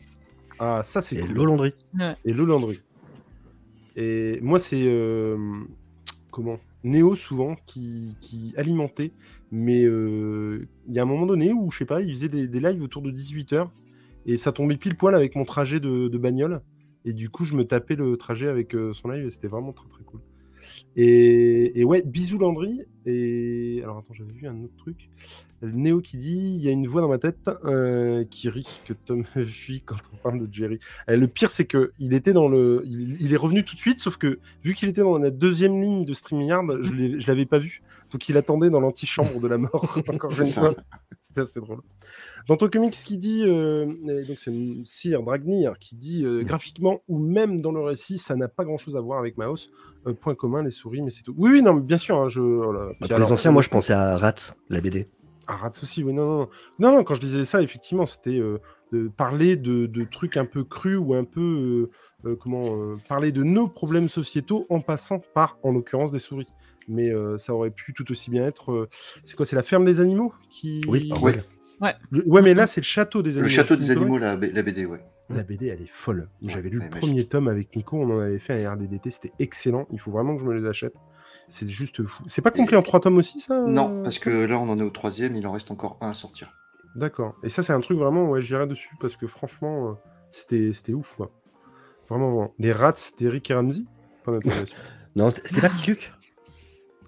Ah, 0.59 0.81
ça, 0.83 1.01
c'est 1.01 1.15
Et 1.15 1.21
cool. 1.21 1.31
le 1.33 1.43
Landry. 1.45 1.73
Et 2.25 2.31
le 2.33 2.45
Landry. 2.45 2.79
Et 3.95 4.39
moi, 4.41 4.59
c'est. 4.59 4.83
euh, 4.85 5.37
comment? 6.31 6.59
Néo, 6.85 7.15
souvent, 7.15 7.55
qui, 7.65 8.15
qui 8.21 8.53
alimentait. 8.55 9.11
Mais 9.51 9.83
euh, 9.83 10.67
il 10.87 10.93
y 10.93 10.99
a 10.99 11.01
un 11.01 11.05
moment 11.05 11.25
donné 11.25 11.51
où, 11.51 11.71
je 11.71 11.79
sais 11.79 11.85
pas, 11.85 12.01
il 12.01 12.13
faisait 12.13 12.29
des, 12.29 12.47
des 12.47 12.59
lives 12.59 12.81
autour 12.81 13.01
de 13.01 13.11
18h. 13.11 13.67
Et 14.25 14.37
ça 14.37 14.51
tombait 14.51 14.77
pile 14.77 14.95
poil 14.95 15.13
avec 15.13 15.35
mon 15.35 15.45
trajet 15.45 15.79
de, 15.79 16.07
de 16.07 16.17
bagnole. 16.17 16.61
Et 17.03 17.13
du 17.13 17.29
coup, 17.29 17.45
je 17.45 17.55
me 17.55 17.65
tapais 17.65 17.95
le 17.95 18.17
trajet 18.17 18.47
avec 18.47 18.73
euh, 18.75 18.93
son 18.93 19.09
live 19.09 19.25
et 19.25 19.29
c'était 19.29 19.47
vraiment 19.47 19.73
très 19.73 19.87
très 19.87 20.03
cool. 20.03 20.21
Et, 20.95 21.83
ouais, 21.83 22.03
bisous 22.05 22.37
Landry. 22.37 22.81
Et 23.05 23.81
alors 23.83 23.99
attends, 23.99 24.13
j'avais 24.13 24.31
vu 24.31 24.47
un 24.47 24.63
autre 24.63 24.75
truc. 24.77 25.09
Néo 25.61 26.01
qui 26.01 26.17
dit 26.17 26.37
il 26.37 26.57
y 26.57 26.67
a 26.67 26.71
une 26.71 26.87
voix 26.87 27.01
dans 27.01 27.07
ma 27.07 27.17
tête 27.17 27.49
euh, 27.65 28.23
qui 28.25 28.49
rit 28.49 28.81
que 28.85 28.93
Tom 28.93 29.23
fuit 29.45 29.81
quand 29.81 29.97
on 30.13 30.17
parle 30.17 30.47
de 30.47 30.53
Jerry. 30.53 30.79
Euh, 31.09 31.17
le 31.17 31.27
pire, 31.27 31.49
c'est 31.49 31.65
que 31.65 31.91
il 31.99 32.13
était 32.13 32.33
dans 32.33 32.47
le, 32.47 32.83
il, 32.85 33.21
il 33.21 33.33
est 33.33 33.37
revenu 33.37 33.63
tout 33.63 33.75
de 33.75 33.79
suite, 33.79 33.99
sauf 33.99 34.17
que 34.17 34.39
vu 34.63 34.73
qu'il 34.73 34.89
était 34.89 35.01
dans 35.01 35.17
la 35.17 35.31
deuxième 35.31 35.79
ligne 35.79 36.05
de 36.05 36.13
StreamYard, 36.13 36.65
je 36.83 37.27
l'avais 37.27 37.45
pas 37.45 37.59
vu. 37.59 37.81
Donc 38.11 38.29
il 38.29 38.37
attendait 38.37 38.69
dans 38.69 38.79
l'antichambre 38.79 39.39
de 39.39 39.47
la 39.47 39.57
mort. 39.57 39.97
Encore 40.07 40.31
C'est 40.31 40.43
une 40.43 40.49
ça. 40.49 40.61
fois. 40.61 40.75
C'était 41.21 41.41
assez 41.41 41.59
drôle. 41.59 41.81
Dans 42.47 42.55
ton 42.55 42.69
comics, 42.69 42.93
qui 42.93 43.17
dit, 43.17 43.43
euh, 43.45 43.85
donc 44.27 44.37
c'est 44.37 44.51
Sir 44.85 45.23
Dragnir 45.23 45.79
qui 45.79 45.95
dit 45.95 46.23
euh, 46.23 46.43
graphiquement 46.43 47.01
ou 47.07 47.17
même 47.17 47.61
dans 47.61 47.71
le 47.71 47.81
récit, 47.81 48.17
ça 48.19 48.35
n'a 48.35 48.47
pas 48.47 48.63
grand 48.63 48.77
chose 48.77 48.95
à 48.95 49.01
voir 49.01 49.19
avec. 49.19 49.35
Euh, 49.39 50.13
point 50.13 50.35
commun, 50.35 50.61
les 50.61 50.69
souris, 50.69 51.01
mais 51.01 51.09
c'est 51.09 51.23
tout. 51.23 51.33
Oui, 51.35 51.49
oui, 51.51 51.61
non, 51.63 51.73
mais 51.73 51.81
bien 51.81 51.97
sûr. 51.97 52.17
Hein, 52.21 52.29
je. 52.29 52.39
Puis 52.39 52.97
Bah, 53.01 53.07
pour 53.07 53.15
alors, 53.15 53.29
les 53.29 53.33
anciens, 53.33 53.51
moi 53.51 53.63
je 53.63 53.69
pensais 53.69 53.93
à 53.93 54.17
Rat, 54.17 54.35
la 54.69 54.79
BD. 54.81 55.09
ah, 55.47 55.55
Rats 55.55 55.71
aussi, 55.81 56.03
oui, 56.03 56.13
non, 56.13 56.25
non, 56.25 56.37
non. 56.41 56.49
Non, 56.77 56.91
non, 56.91 57.03
quand 57.03 57.15
je 57.15 57.21
disais 57.21 57.43
ça, 57.43 57.61
effectivement, 57.63 58.05
c'était 58.05 58.37
euh, 58.39 58.59
de 58.91 59.07
parler 59.07 59.55
de, 59.55 59.85
de 59.87 60.03
trucs 60.03 60.37
un 60.37 60.45
peu 60.45 60.63
crus 60.63 60.97
ou 60.97 61.13
un 61.15 61.23
peu, 61.23 61.89
euh, 62.25 62.29
euh, 62.29 62.35
comment, 62.35 62.63
euh, 62.75 62.97
parler 63.09 63.31
de 63.31 63.43
nos 63.43 63.67
problèmes 63.67 64.09
sociétaux 64.09 64.65
en 64.69 64.79
passant 64.81 65.19
par, 65.33 65.57
en 65.63 65.71
l'occurrence, 65.71 66.11
des 66.11 66.19
souris. 66.19 66.47
Mais 66.87 67.09
euh, 67.11 67.37
ça 67.39 67.53
aurait 67.55 67.71
pu 67.71 67.93
tout 67.93 68.09
aussi 68.11 68.29
bien 68.29 68.45
être. 68.45 68.71
euh, 68.71 68.89
c'est 69.23 69.35
quoi 69.35 69.45
C'est 69.45 69.55
la 69.55 69.63
ferme 69.63 69.85
des 69.85 69.99
animaux 69.99 70.33
qui. 70.49 70.81
Oui, 70.87 71.11
Ouais. 71.81 71.93
Le- 72.09 72.25
ouais, 72.29 72.41
mais 72.41 72.53
là, 72.53 72.67
c'est 72.67 72.79
le 72.79 72.85
château 72.85 73.21
des 73.21 73.31
animaux. 73.31 73.43
Le 73.43 73.49
château 73.49 73.75
des 73.75 73.91
animaux, 73.91 74.17
la, 74.17 74.37
BD, 74.37 74.85
ouais. 74.85 75.03
La 75.29 75.43
BD, 75.43 75.67
elle 75.67 75.81
est 75.81 75.89
folle. 75.89 76.29
J'avais 76.41 76.69
lu 76.69 76.77
ouais, 76.77 76.85
le 76.85 76.89
magique. 76.89 77.05
premier 77.05 77.27
tome 77.27 77.47
avec 77.49 77.75
Nico, 77.75 77.97
on 77.97 78.09
en 78.15 78.19
avait 78.21 78.39
fait 78.39 78.63
un 78.63 78.73
RDDT, 78.75 79.09
c'était 79.09 79.33
excellent. 79.39 79.85
Il 79.91 79.99
faut 79.99 80.09
vraiment 80.11 80.35
que 80.35 80.41
je 80.41 80.45
me 80.47 80.53
les 80.53 80.65
achète. 80.67 80.95
C'est 81.49 81.67
juste 81.67 82.01
fou. 82.05 82.23
C'est 82.27 82.41
pas 82.41 82.51
complet 82.51 82.77
en 82.77 82.81
trois 82.81 82.99
tomes 83.01 83.17
aussi, 83.17 83.39
ça 83.41 83.59
Non, 83.67 84.03
parce 84.03 84.19
que 84.19 84.29
là, 84.45 84.57
on 84.57 84.69
en 84.69 84.79
est 84.79 84.83
au 84.83 84.89
troisième, 84.89 85.35
il 85.35 85.45
en 85.47 85.51
reste 85.51 85.69
encore 85.69 85.97
un 85.99 86.11
à 86.11 86.13
sortir. 86.13 86.53
D'accord. 86.95 87.35
Et 87.43 87.49
ça, 87.49 87.61
c'est 87.63 87.73
un 87.73 87.81
truc 87.81 87.97
vraiment, 87.97 88.29
ouais, 88.29 88.41
j'irai 88.41 88.67
dessus 88.67 88.95
parce 89.01 89.15
que 89.17 89.27
franchement, 89.27 89.89
euh, 89.89 89.93
c'était 90.31 90.71
c'était 90.73 90.93
ouf, 90.93 91.13
quoi. 91.17 91.29
Vraiment, 92.09 92.29
vraiment. 92.31 92.53
Les 92.59 92.71
rats 92.71 92.93
d'Eric 93.19 93.49
et 93.51 93.53
Ramsey 93.53 93.83
Point. 94.23 94.39
Non, 95.15 95.31
c'était 95.31 95.47
c'était 95.47 95.61
pas 95.61 95.69
Petit 95.69 95.87
Luc 95.87 96.11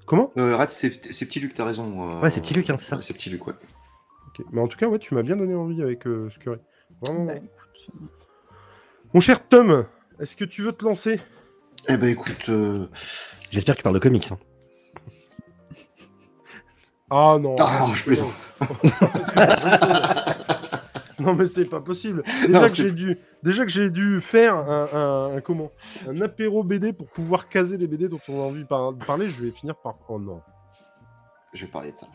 Comment? 0.05 0.31
Euh, 0.37 0.55
Rat, 0.55 0.67
c'est 0.69 1.11
c'est 1.13 1.25
Petit 1.25 1.41
Luc, 1.41 1.53
t'as 1.53 1.65
raison. 1.65 2.09
euh, 2.09 2.21
Ouais, 2.21 2.29
c'est 2.29 2.39
Petit 2.41 2.53
Luc, 2.53 2.69
hein, 2.69 2.77
c'est 2.79 2.85
ça. 2.87 2.95
ouais, 2.95 3.01
C'est 3.01 3.13
Petit 3.13 3.29
Luc, 3.29 3.45
ouais. 3.47 3.53
Ok. 4.27 4.45
Mais 4.53 4.61
en 4.61 4.67
tout 4.69 4.77
cas, 4.77 4.87
ouais, 4.87 4.99
tu 4.99 5.13
m'as 5.13 5.23
bien 5.23 5.35
donné 5.35 5.53
envie 5.55 5.81
avec 5.81 6.07
euh, 6.07 6.29
Scurry. 6.29 6.59
Vraiment. 7.01 7.25
Bah, 7.25 7.35
écoute, 7.35 7.89
Mon 9.13 9.19
cher 9.19 9.45
Tom, 9.47 9.85
est-ce 10.19 10.37
que 10.37 10.45
tu 10.45 10.61
veux 10.61 10.71
te 10.71 10.85
lancer? 10.85 11.19
Eh 11.89 11.97
ben, 11.97 12.07
écoute, 12.09 12.47
euh, 12.49 12.87
J'espère 13.51 13.75
que 13.75 13.79
tu 13.79 13.83
parles 13.83 13.95
de 13.95 13.99
comics. 13.99 14.31
hein. 14.31 14.39
Ah 17.09 17.37
non. 17.41 17.55
Ah, 17.59 17.85
non, 17.87 17.93
je 17.93 18.03
plaisante. 18.03 18.33
Non 21.19 21.33
mais 21.33 21.47
c'est 21.47 21.65
pas 21.65 21.79
possible. 21.79 22.21
Déjà 22.45 22.47
Non, 22.61 22.67
que 22.67 22.75
j'ai 22.75 22.91
dû, 22.91 23.17
déjà 23.41 23.65
que 23.65 23.71
j'ai 23.71 23.89
dû 23.89 24.21
faire 24.21 24.53
un, 24.55 24.87
un- 24.93 25.35
un- 25.37 25.41
comment, 25.41 25.71
un 26.07 26.21
apéro 26.21 26.63
BD 26.63 26.93
pour 26.93 27.07
pouvoir 27.07 27.49
caser 27.49 27.75
les 27.79 27.87
BD 27.87 28.07
dont 28.07 28.19
on 28.29 28.39
a 28.39 28.43
envie 28.45 28.61
de 28.61 28.67
par- 28.67 28.93
de 28.93 29.03
parler, 29.03 29.27
je 29.27 29.41
vais 29.41 29.49
finir 29.49 29.75
par. 29.77 29.95
Oh 30.09 30.19
non. 30.19 30.41
je 31.53 31.65
vais 31.65 31.71
parler 31.71 31.91
de 31.91 31.97
ça. 31.97 32.05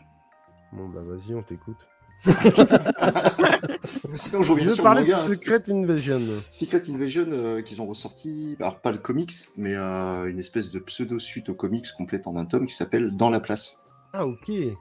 Bon 0.71 0.87
bah 0.87 1.01
vas-y, 1.03 1.35
on 1.35 1.43
t'écoute. 1.43 1.85
Sinon, 4.15 4.41
je 4.41 4.51
reviens 4.53 4.69
sur 4.69 4.77
le 4.77 4.83
parler 4.83 5.03
de 5.03 5.11
hein. 5.11 5.17
Secret 5.17 5.63
Invasion. 5.69 6.21
Secret 6.51 6.81
Invasion, 6.89 7.25
euh, 7.29 7.61
qu'ils 7.61 7.81
ont 7.81 7.85
ressorti, 7.87 8.55
alors 8.61 8.79
pas 8.79 8.91
le 8.93 8.99
comics, 8.99 9.33
mais 9.57 9.75
euh, 9.75 10.29
une 10.29 10.39
espèce 10.39 10.71
de 10.71 10.79
pseudo-suite 10.79 11.49
au 11.49 11.55
comics 11.55 11.87
complète 11.97 12.25
en 12.25 12.37
un 12.37 12.45
tome 12.45 12.67
qui 12.67 12.73
s'appelle 12.73 13.17
Dans 13.17 13.29
la 13.29 13.41
place. 13.41 13.82
Ah 14.13 14.25
ok. 14.27 14.49
Et 14.49 14.77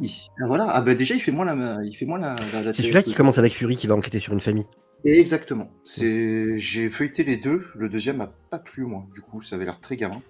oui, 0.00 0.26
voilà, 0.46 0.66
ah 0.70 0.80
bah 0.80 0.94
déjà 0.94 1.14
il 1.14 1.20
fait 1.20 1.30
moins 1.32 1.44
la, 1.44 1.84
il 1.84 1.94
fait 1.94 2.06
moins 2.06 2.18
la, 2.18 2.34
la- 2.52 2.62
la 2.62 2.72
C'est 2.72 2.82
celui-là 2.82 3.02
qui 3.02 3.14
commence 3.14 3.38
avec 3.38 3.52
Fury 3.54 3.76
qui 3.76 3.86
va 3.86 3.94
enquêter 3.94 4.18
sur 4.18 4.32
une 4.32 4.40
famille. 4.40 4.66
Exactement. 5.04 5.70
C'est, 5.84 6.58
j'ai 6.58 6.88
feuilleté 6.90 7.24
les 7.24 7.36
deux. 7.36 7.66
Le 7.74 7.88
deuxième 7.88 8.16
m'a 8.18 8.32
pas 8.50 8.58
plu 8.58 8.84
moi. 8.84 9.06
Du 9.14 9.20
coup, 9.20 9.42
ça 9.42 9.56
avait 9.56 9.64
l'air 9.64 9.80
très 9.80 9.96
gamin. 9.96 10.20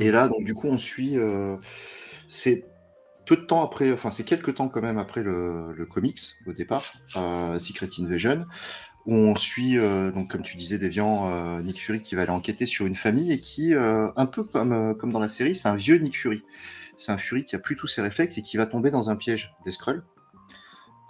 Et 0.00 0.10
là, 0.10 0.28
donc 0.28 0.44
du 0.44 0.54
coup, 0.54 0.68
on 0.68 0.78
suit. 0.78 1.16
euh, 1.18 1.56
c'est 2.28 2.64
peu 3.26 3.36
de 3.36 3.42
temps 3.42 3.62
après, 3.64 3.92
enfin 3.92 4.10
c'est 4.10 4.24
quelques 4.24 4.56
temps 4.56 4.68
quand 4.68 4.82
même 4.82 4.98
après 4.98 5.22
le, 5.22 5.72
le 5.72 5.86
comics 5.86 6.18
au 6.46 6.52
départ, 6.52 6.94
euh, 7.16 7.58
Secret 7.58 7.88
Invasion, 8.00 8.46
où 9.06 9.14
on 9.14 9.36
suit 9.36 9.78
euh, 9.78 10.10
donc 10.12 10.30
comme 10.30 10.42
tu 10.42 10.56
disais 10.56 10.78
Deviant, 10.78 11.30
euh, 11.32 11.62
Nick 11.62 11.80
Fury 11.80 12.00
qui 12.02 12.14
va 12.16 12.22
aller 12.22 12.30
enquêter 12.32 12.66
sur 12.66 12.86
une 12.86 12.96
famille 12.96 13.32
et 13.32 13.40
qui, 13.40 13.74
euh, 13.74 14.08
un 14.16 14.26
peu 14.26 14.44
comme 14.44 14.72
euh, 14.72 14.94
comme 14.94 15.12
dans 15.12 15.20
la 15.20 15.28
série, 15.28 15.54
c'est 15.54 15.68
un 15.68 15.76
vieux 15.76 15.98
Nick 15.98 16.18
Fury. 16.18 16.42
C'est 16.98 17.12
un 17.12 17.16
Fury 17.16 17.44
qui 17.44 17.56
a 17.56 17.58
plus 17.58 17.76
tous 17.76 17.86
ses 17.86 18.02
réflexes 18.02 18.36
et 18.36 18.42
qui 18.42 18.56
va 18.58 18.66
tomber 18.66 18.90
dans 18.90 19.08
un 19.08 19.16
piège 19.16 19.54
des 19.64 19.70
Skrulls. 19.70 20.02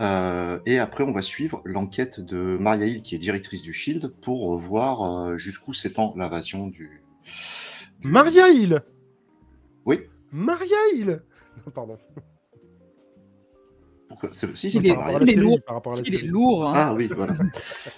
Euh, 0.01 0.61
et 0.67 0.79
après, 0.79 1.03
on 1.03 1.13
va 1.13 1.23
suivre 1.23 1.61
l'enquête 1.65 2.21
de 2.21 2.57
Maria 2.61 2.87
Hill, 2.87 3.03
qui 3.03 3.17
est 3.17 3.19
directrice 3.19 3.63
du 3.63 3.73
Shield, 3.73 4.15
pour 4.23 4.57
voir 4.59 5.03
euh, 5.03 5.37
jusqu'où 5.39 5.73
s'étend 5.73 6.15
l'invasion 6.17 6.69
du. 6.69 7.03
du- 8.01 8.09
Maria 8.09 8.49
Hill? 8.49 8.81
Oui. 9.87 10.03
Maria 10.31 10.77
Hill? 10.95 11.23
Pardon. 11.75 11.99
Pourquoi 14.21 14.31
C'est 14.33 14.57
si, 14.57 14.67
Il 14.69 14.71
c'est 14.73 14.79
est- 14.79 14.89
pas 14.89 14.95
Par 14.97 15.05
rapport 15.05 15.09
à 15.09 15.13
Maria 15.13 15.19
la 15.19 15.25
il 15.25 15.29
est 15.31 15.33
série, 15.35 15.45
lourd. 15.47 15.59
par 15.65 15.75
rapport 15.75 15.93
à 15.93 15.97
la 15.97 16.03
Il 16.07 16.15
est 16.15 16.23
lourd. 16.23 16.67
hein. 16.69 16.73
Ah 16.75 16.95
oui, 16.95 17.09
voilà. 17.15 17.35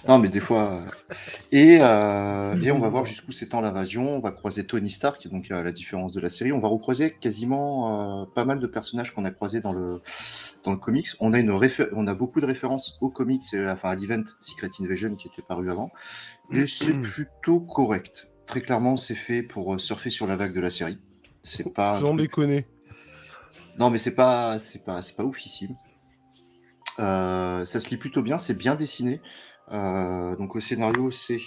non, 0.07 0.19
mais 0.19 0.29
des 0.29 0.39
fois. 0.39 0.71
euh, 0.73 0.85
Et, 1.51 1.77
euh, 1.81 2.61
et 2.61 2.71
on 2.71 2.79
va 2.79 2.89
voir 2.89 3.05
jusqu'où 3.05 3.31
s'étend 3.31 3.61
l'invasion. 3.61 4.03
On 4.15 4.19
va 4.19 4.31
croiser 4.31 4.65
Tony 4.65 4.89
Stark, 4.89 5.27
donc 5.29 5.49
à 5.51 5.63
la 5.63 5.71
différence 5.71 6.11
de 6.13 6.19
la 6.21 6.29
série. 6.29 6.51
On 6.51 6.59
va 6.59 6.67
recroiser 6.67 7.11
quasiment 7.11 8.21
euh, 8.21 8.25
pas 8.35 8.45
mal 8.45 8.59
de 8.59 8.67
personnages 8.67 9.13
qu'on 9.13 9.25
a 9.25 9.31
croisés 9.31 9.61
dans 9.61 9.73
le, 9.73 9.99
dans 10.65 10.71
le 10.71 10.77
comics. 10.77 11.07
On 11.19 11.33
a, 11.33 11.39
une 11.39 11.51
réfé- 11.51 11.89
on 11.93 12.05
a 12.07 12.13
beaucoup 12.13 12.39
de 12.41 12.45
références 12.45 12.97
au 13.01 13.09
comics, 13.09 13.41
et, 13.53 13.67
enfin 13.67 13.89
à 13.89 13.95
l'event 13.95 14.23
Secret 14.39 14.69
Invasion 14.81 15.15
qui 15.15 15.27
était 15.27 15.41
paru 15.41 15.69
avant. 15.71 15.89
Et 16.51 16.67
c'est 16.67 16.93
plutôt 16.93 17.59
correct. 17.61 18.27
Très 18.45 18.61
clairement, 18.61 18.97
c'est 18.97 19.15
fait 19.15 19.41
pour 19.43 19.73
euh, 19.73 19.77
surfer 19.77 20.09
sur 20.09 20.27
la 20.27 20.35
vague 20.35 20.53
de 20.53 20.59
la 20.59 20.69
série. 20.69 20.97
C'est 21.41 21.73
pas. 21.73 21.97
un 21.97 22.01
Sans 22.01 22.13
déconner. 22.15 22.65
non, 23.79 23.89
mais 23.89 23.97
c'est 23.97 24.13
pas, 24.15 24.59
c'est 24.59 24.83
pas, 24.83 25.01
c'est 25.01 25.15
pas 25.15 25.23
oufissime. 25.23 25.75
Euh, 26.99 27.65
ça 27.65 27.79
se 27.79 27.89
lit 27.89 27.97
plutôt 27.97 28.21
bien, 28.21 28.37
c'est 28.37 28.57
bien 28.57 28.75
dessiné. 28.75 29.21
Euh, 29.71 30.35
donc 30.35 30.55
au 30.55 30.59
scénario, 30.59 31.11
c'est 31.11 31.39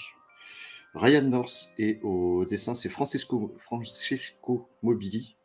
Ryan 0.94 1.22
North 1.22 1.70
et 1.78 2.00
au 2.02 2.44
dessin, 2.44 2.74
c'est 2.74 2.88
Francesco, 2.88 3.54
Francesco 3.58 4.68
Mobili. 4.82 5.36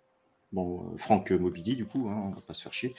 Bon, 0.51 0.83
euh, 0.83 0.97
Franck 0.97 1.29
Mobili, 1.31 1.75
du 1.75 1.85
coup, 1.85 2.09
hein, 2.09 2.23
on 2.25 2.29
va 2.29 2.41
pas 2.41 2.53
se 2.53 2.63
faire 2.63 2.73
chier. 2.73 2.95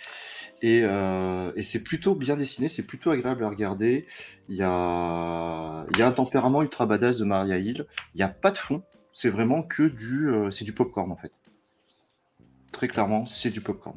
Et, 0.62 0.82
euh, 0.84 1.52
et 1.56 1.62
c'est 1.62 1.82
plutôt 1.82 2.14
bien 2.14 2.36
dessiné, 2.36 2.68
c'est 2.68 2.84
plutôt 2.84 3.10
agréable 3.10 3.44
à 3.44 3.48
regarder. 3.48 4.06
Il 4.48 4.56
y 4.56 4.62
a, 4.62 5.86
y 5.98 6.02
a 6.02 6.06
un 6.06 6.12
tempérament 6.12 6.62
ultra 6.62 6.86
badass 6.86 7.18
de 7.18 7.24
Maria 7.24 7.58
Hill. 7.58 7.86
Il 8.14 8.18
n'y 8.18 8.22
a 8.22 8.28
pas 8.28 8.52
de 8.52 8.58
fond, 8.58 8.82
c'est 9.12 9.30
vraiment 9.30 9.62
que 9.62 9.82
du, 9.82 10.28
euh, 10.28 10.50
c'est 10.50 10.64
du 10.64 10.72
popcorn 10.72 11.10
en 11.10 11.16
fait. 11.16 11.32
Très 12.72 12.86
clairement, 12.86 13.26
c'est 13.26 13.50
du 13.50 13.60
popcorn. 13.60 13.96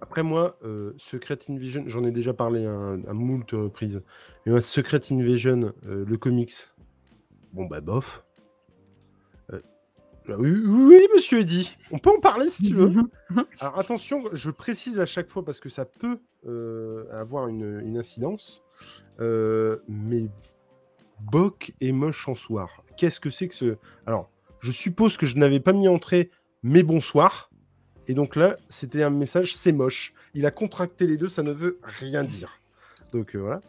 Après 0.00 0.22
moi, 0.22 0.56
euh, 0.64 0.92
Secret 0.96 1.38
Invasion, 1.48 1.84
j'en 1.86 2.04
ai 2.04 2.10
déjà 2.10 2.32
parlé 2.32 2.66
à, 2.66 2.92
à 3.08 3.12
moult 3.12 3.50
reprises. 3.52 4.02
Mais 4.44 4.52
moi, 4.52 4.60
Secret 4.60 5.00
Invasion, 5.10 5.72
euh, 5.86 6.04
le 6.06 6.16
comics, 6.16 6.54
bon 7.52 7.66
bah 7.66 7.80
bof. 7.80 8.24
Euh, 9.52 9.60
bah 10.26 10.36
oui, 10.38 10.50
oui, 10.50 11.06
monsieur 11.14 11.40
Eddy, 11.40 11.76
on 11.90 11.98
peut 11.98 12.10
en 12.10 12.20
parler 12.20 12.48
si 12.48 12.62
tu 12.62 12.74
veux. 12.74 12.92
Alors 13.60 13.78
attention, 13.78 14.24
je 14.32 14.50
précise 14.50 15.00
à 15.00 15.06
chaque 15.06 15.30
fois 15.30 15.44
parce 15.44 15.60
que 15.60 15.68
ça 15.68 15.84
peut 15.84 16.18
euh, 16.46 17.04
avoir 17.12 17.48
une, 17.48 17.80
une 17.84 17.98
incidence. 17.98 18.62
Mais 19.20 20.30
Boc 21.20 21.72
et 21.80 21.90
moche 21.90 22.28
en 22.28 22.36
soir. 22.36 22.82
Qu'est-ce 22.96 23.18
que 23.18 23.30
c'est 23.30 23.48
que 23.48 23.54
ce. 23.54 23.76
Alors, 24.06 24.30
Je 24.60 24.70
suppose 24.70 25.16
que 25.16 25.26
je 25.26 25.36
n'avais 25.36 25.58
pas 25.60 25.72
mis 25.72 25.88
entrée 25.88 26.30
mais 26.62 26.82
bonsoir. 26.82 27.47
Et 28.08 28.14
donc 28.14 28.36
là, 28.36 28.56
c'était 28.68 29.02
un 29.02 29.10
message 29.10 29.54
c'est 29.54 29.72
moche. 29.72 30.14
Il 30.34 30.46
a 30.46 30.50
contracté 30.50 31.06
les 31.06 31.16
deux, 31.16 31.28
ça 31.28 31.42
ne 31.42 31.52
veut 31.52 31.78
rien 31.82 32.24
dire. 32.24 32.58
Donc 33.12 33.36
euh, 33.36 33.38
voilà. 33.38 33.60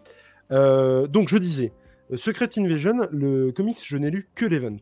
Euh, 0.51 1.07
donc 1.07 1.27
je 1.29 1.37
disais, 1.37 1.73
euh, 2.11 2.17
Secret 2.17 2.49
Invasion, 2.57 3.07
le 3.11 3.51
comics, 3.51 3.77
je 3.85 3.97
n'ai 3.97 4.09
lu 4.09 4.27
que 4.35 4.45
l'event. 4.45 4.79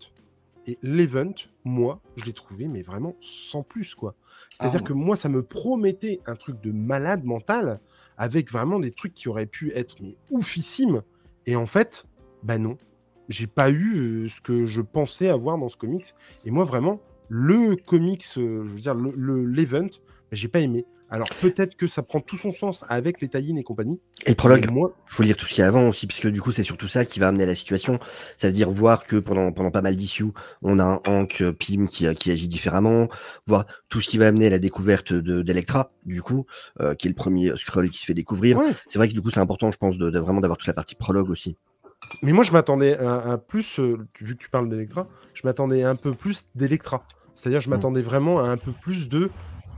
Et 0.67 0.77
l'event, 0.83 1.33
moi, 1.63 2.01
je 2.17 2.25
l'ai 2.25 2.33
trouvé, 2.33 2.67
mais 2.67 2.81
vraiment 2.81 3.15
sans 3.21 3.63
plus, 3.63 3.95
quoi. 3.95 4.15
C'est-à-dire 4.53 4.81
Ah. 4.83 4.87
que 4.87 4.93
moi, 4.93 5.15
ça 5.15 5.29
me 5.29 5.41
promettait 5.41 6.19
un 6.25 6.35
truc 6.35 6.61
de 6.61 6.71
malade 6.71 7.23
mental, 7.23 7.79
avec 8.17 8.51
vraiment 8.51 8.79
des 8.79 8.91
trucs 8.91 9.13
qui 9.13 9.29
auraient 9.29 9.45
pu 9.45 9.71
être 9.73 9.95
mais 10.01 10.17
oufissimes. 10.29 11.03
Et 11.45 11.55
en 11.55 11.65
fait, 11.65 12.05
bah 12.43 12.57
non. 12.57 12.77
J'ai 13.29 13.47
pas 13.47 13.69
eu 13.69 14.29
ce 14.29 14.39
que 14.41 14.65
je 14.65 14.81
pensais 14.81 15.29
avoir 15.29 15.57
dans 15.57 15.67
ce 15.69 15.77
comics. 15.77 16.13
Et 16.45 16.51
moi, 16.51 16.63
vraiment, 16.65 17.01
le 17.29 17.75
comics, 17.75 18.25
euh, 18.37 18.63
je 18.67 18.73
veux 18.73 18.79
dire, 18.79 18.95
le- 18.95 19.13
le- 19.15 19.45
l'event, 19.45 19.85
bah, 19.85 19.89
j'ai 20.31 20.47
pas 20.47 20.59
aimé. 20.59 20.85
Alors 21.09 21.29
peut-être 21.41 21.77
que 21.77 21.87
ça 21.87 22.03
prend 22.03 22.19
tout 22.19 22.35
son 22.35 22.51
sens 22.51 22.83
avec 22.89 23.21
les 23.21 23.29
tie 23.29 23.53
et 23.57 23.63
compagnie. 23.63 24.01
Et 24.25 24.31
le 24.31 24.35
prologue, 24.35 24.69
moi, 24.69 24.93
faut 25.05 25.23
lire 25.23 25.37
tout 25.37 25.45
ce 25.45 25.53
qu'il 25.53 25.61
y 25.61 25.63
a 25.63 25.67
avant 25.69 25.87
aussi, 25.87 26.05
parce 26.05 26.19
que 26.19 26.27
du 26.27 26.41
coup, 26.41 26.51
c'est 26.51 26.63
surtout 26.63 26.89
ça 26.89 27.05
qui 27.05 27.21
va 27.21 27.29
amener 27.29 27.43
à 27.43 27.47
la 27.47 27.55
situation. 27.55 27.97
Ça 28.37 28.47
veut 28.47 28.53
dire 28.53 28.69
voir 28.69 29.05
que 29.05 29.15
pendant, 29.15 29.53
pendant 29.53 29.71
pas 29.71 29.81
mal 29.81 29.95
d'issues, 29.95 30.25
on 30.61 30.79
a 30.79 30.83
un 30.83 30.99
Hank 31.05 31.41
euh, 31.41 31.53
Pym 31.53 31.87
qui, 31.87 32.07
euh, 32.07 32.13
qui 32.13 32.29
agit 32.29 32.49
différemment, 32.49 33.07
voir 33.45 33.65
tout 33.87 34.01
ce 34.01 34.09
qui 34.09 34.17
va 34.17 34.27
amener 34.27 34.47
à 34.47 34.49
la 34.49 34.59
découverte 34.59 35.13
de 35.13 35.41
d'Electra, 35.41 35.91
du 36.05 36.21
coup, 36.21 36.45
euh, 36.81 36.93
qui 36.93 37.07
est 37.07 37.11
le 37.11 37.15
premier 37.15 37.55
Skrull 37.55 37.89
qui 37.89 37.99
se 37.99 38.05
fait 38.05 38.13
découvrir. 38.13 38.57
ouais. 38.57 38.71
C'est 38.89 38.99
vrai 38.99 39.07
que 39.07 39.13
du 39.13 39.21
coup, 39.21 39.31
c'est 39.31 39.39
important, 39.39 39.71
je 39.71 39.77
pense, 39.77 39.97
de, 39.97 40.09
de 40.09 40.19
vraiment 40.19 40.41
d'avoir 40.41 40.57
toute 40.57 40.67
la 40.67 40.73
partie 40.73 40.95
prologue 40.95 41.29
aussi. 41.29 41.55
Mais 42.21 42.33
moi, 42.33 42.43
je 42.43 42.51
m'attendais 42.51 42.97
à, 42.97 43.31
à 43.31 43.37
plus, 43.37 43.79
euh, 43.79 43.97
vu 44.19 44.35
que 44.35 44.43
tu 44.43 44.49
parles 44.49 44.69
d'Electra, 44.69 45.07
je 45.33 45.41
m'attendais 45.45 45.83
un 45.83 45.95
peu 45.95 46.13
plus 46.13 46.47
d'Electra. 46.53 47.05
C'est-à-dire, 47.37 47.61
je 47.61 47.67
Mm. 47.69 47.71
m'attendais 47.71 48.01
vraiment 48.01 48.39
à 48.39 48.43
un 48.49 48.57
peu 48.57 48.71
plus 48.81 49.07
de 49.09 49.29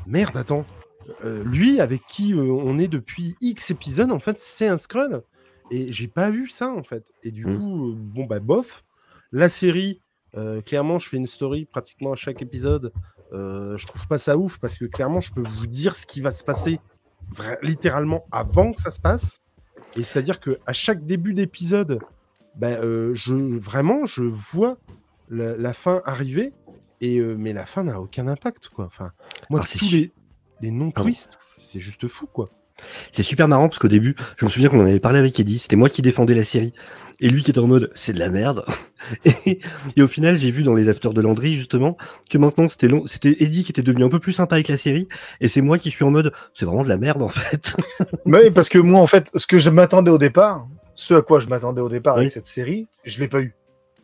merde, 0.08 0.38
attends. 0.38 0.66
euh, 1.26 1.44
lui, 1.44 1.82
avec 1.82 2.06
qui 2.06 2.34
euh, 2.34 2.38
on 2.42 2.78
est 2.78 2.88
depuis 2.88 3.36
X 3.42 3.72
épisodes, 3.72 4.12
en 4.12 4.20
fait, 4.20 4.38
c'est 4.40 4.68
un 4.68 4.78
Skrull. 4.78 5.24
Et 5.72 5.92
j'ai 5.92 6.08
pas 6.08 6.30
eu 6.30 6.48
ça, 6.48 6.72
en 6.72 6.84
fait. 6.84 7.04
Et 7.24 7.32
du 7.32 7.46
Mm. 7.48 7.58
coup, 7.58 7.90
euh, 7.90 7.94
bon, 7.98 8.26
bah, 8.26 8.40
bof. 8.40 8.84
La 9.32 9.50
série, 9.50 10.02
clairement, 10.66 11.00
je 11.00 11.10
fais 11.10 11.18
une 11.18 11.26
story 11.28 11.66
pratiquement 11.66 12.14
à 12.14 12.16
chaque 12.16 12.42
épisode. 12.44 12.94
Je 13.32 13.86
trouve 13.88 14.08
pas 14.08 14.18
ça 14.20 14.38
ouf 14.38 14.60
parce 14.60 14.78
que 14.78 14.86
clairement, 14.86 15.20
je 15.22 15.32
peux 15.34 15.42
vous 15.42 15.68
dire 15.68 15.96
ce 15.96 16.06
qui 16.06 16.22
va 16.22 16.32
se 16.32 16.44
passer 16.44 16.80
littéralement 17.64 18.26
avant 18.32 18.72
que 18.74 18.82
ça 18.82 18.92
se 18.92 19.00
passe. 19.00 19.40
Et 19.98 20.04
c'est-à-dire 20.04 20.40
que 20.40 20.60
à 20.68 20.74
chaque 20.74 21.06
début 21.06 21.34
d'épisode, 21.34 22.00
euh, 22.64 23.14
je 23.16 23.34
vraiment 23.34 24.06
je 24.06 24.22
vois 24.24 24.78
la, 25.30 25.58
la 25.58 25.74
fin 25.74 26.02
arriver, 26.06 26.54
et 27.02 27.18
euh, 27.20 27.36
mais 27.38 27.54
la 27.54 27.66
fin 27.66 27.84
n'a 27.84 28.00
aucun 28.00 28.28
impact 28.28 28.70
quoi. 28.70 28.86
Enfin, 28.86 29.12
moi 29.50 29.60
Alors, 29.60 29.68
c'est 29.68 29.80
tous 29.80 29.86
su- 29.86 29.96
les, 29.96 30.14
les 30.62 30.72
non 30.72 30.92
twists, 30.92 31.38
c'est 31.58 31.80
juste 31.80 32.08
fou 32.08 32.28
quoi. 32.28 32.50
C'est 33.12 33.24
super 33.24 33.50
marrant 33.50 33.68
parce 33.68 33.78
qu'au 33.78 33.90
début, 33.90 34.16
je 34.38 34.46
me 34.46 34.50
souviens 34.50 34.70
qu'on 34.70 34.80
en 34.80 34.86
avait 34.86 35.02
parlé 35.02 35.20
avec 35.20 35.38
Eddie, 35.38 35.60
c'était 35.60 35.76
moi 35.76 35.90
qui 35.90 36.02
défendais 36.02 36.34
la 36.34 36.46
série, 36.46 36.72
et 37.20 37.28
lui 37.30 37.44
qui 37.44 37.52
était 37.52 37.60
en 37.60 37.68
mode 37.68 37.92
c'est 37.94 38.14
de 38.14 38.20
la 38.20 38.30
merde. 38.30 38.64
et, 39.26 39.60
et 39.98 40.02
au 40.02 40.08
final, 40.08 40.38
j'ai 40.38 40.50
vu 40.50 40.64
dans 40.64 40.76
les 40.76 40.88
afters 40.88 41.14
de 41.14 41.20
Landry 41.22 41.56
justement 41.56 41.98
que 42.30 42.38
maintenant 42.38 42.70
c'était 42.70 42.88
long, 42.88 43.06
c'était 43.06 43.36
Eddie 43.44 43.66
qui 43.66 43.74
était 43.74 43.82
devenu 43.84 44.06
un 44.06 44.10
peu 44.10 44.20
plus 44.20 44.32
sympa 44.32 44.56
avec 44.56 44.70
la 44.70 44.78
série, 44.78 45.10
et 45.42 45.50
c'est 45.50 45.60
moi 45.60 45.78
qui 45.78 45.90
suis 45.92 46.06
en 46.06 46.12
mode 46.12 46.32
c'est 46.56 46.64
vraiment 46.66 46.84
de 46.84 46.90
la 46.90 46.98
merde 46.98 47.22
en 47.22 47.28
fait. 47.30 47.76
Oui, 48.26 48.50
parce 48.52 48.70
que 48.70 48.78
moi, 48.80 49.02
en 49.02 49.08
fait, 49.08 49.30
ce 49.36 49.46
que 49.46 49.58
je 49.58 49.70
m'attendais 49.70 50.12
au 50.12 50.18
départ, 50.18 50.66
ce 50.96 51.16
à 51.16 51.22
quoi 51.22 51.40
je 51.42 51.48
m'attendais 51.48 51.82
au 51.82 51.90
départ 51.90 52.16
avec 52.18 52.32
cette 52.32 52.48
série, 52.48 52.88
je 53.04 53.20
l'ai 53.20 53.28
pas 53.28 53.42
eu. 53.42 53.56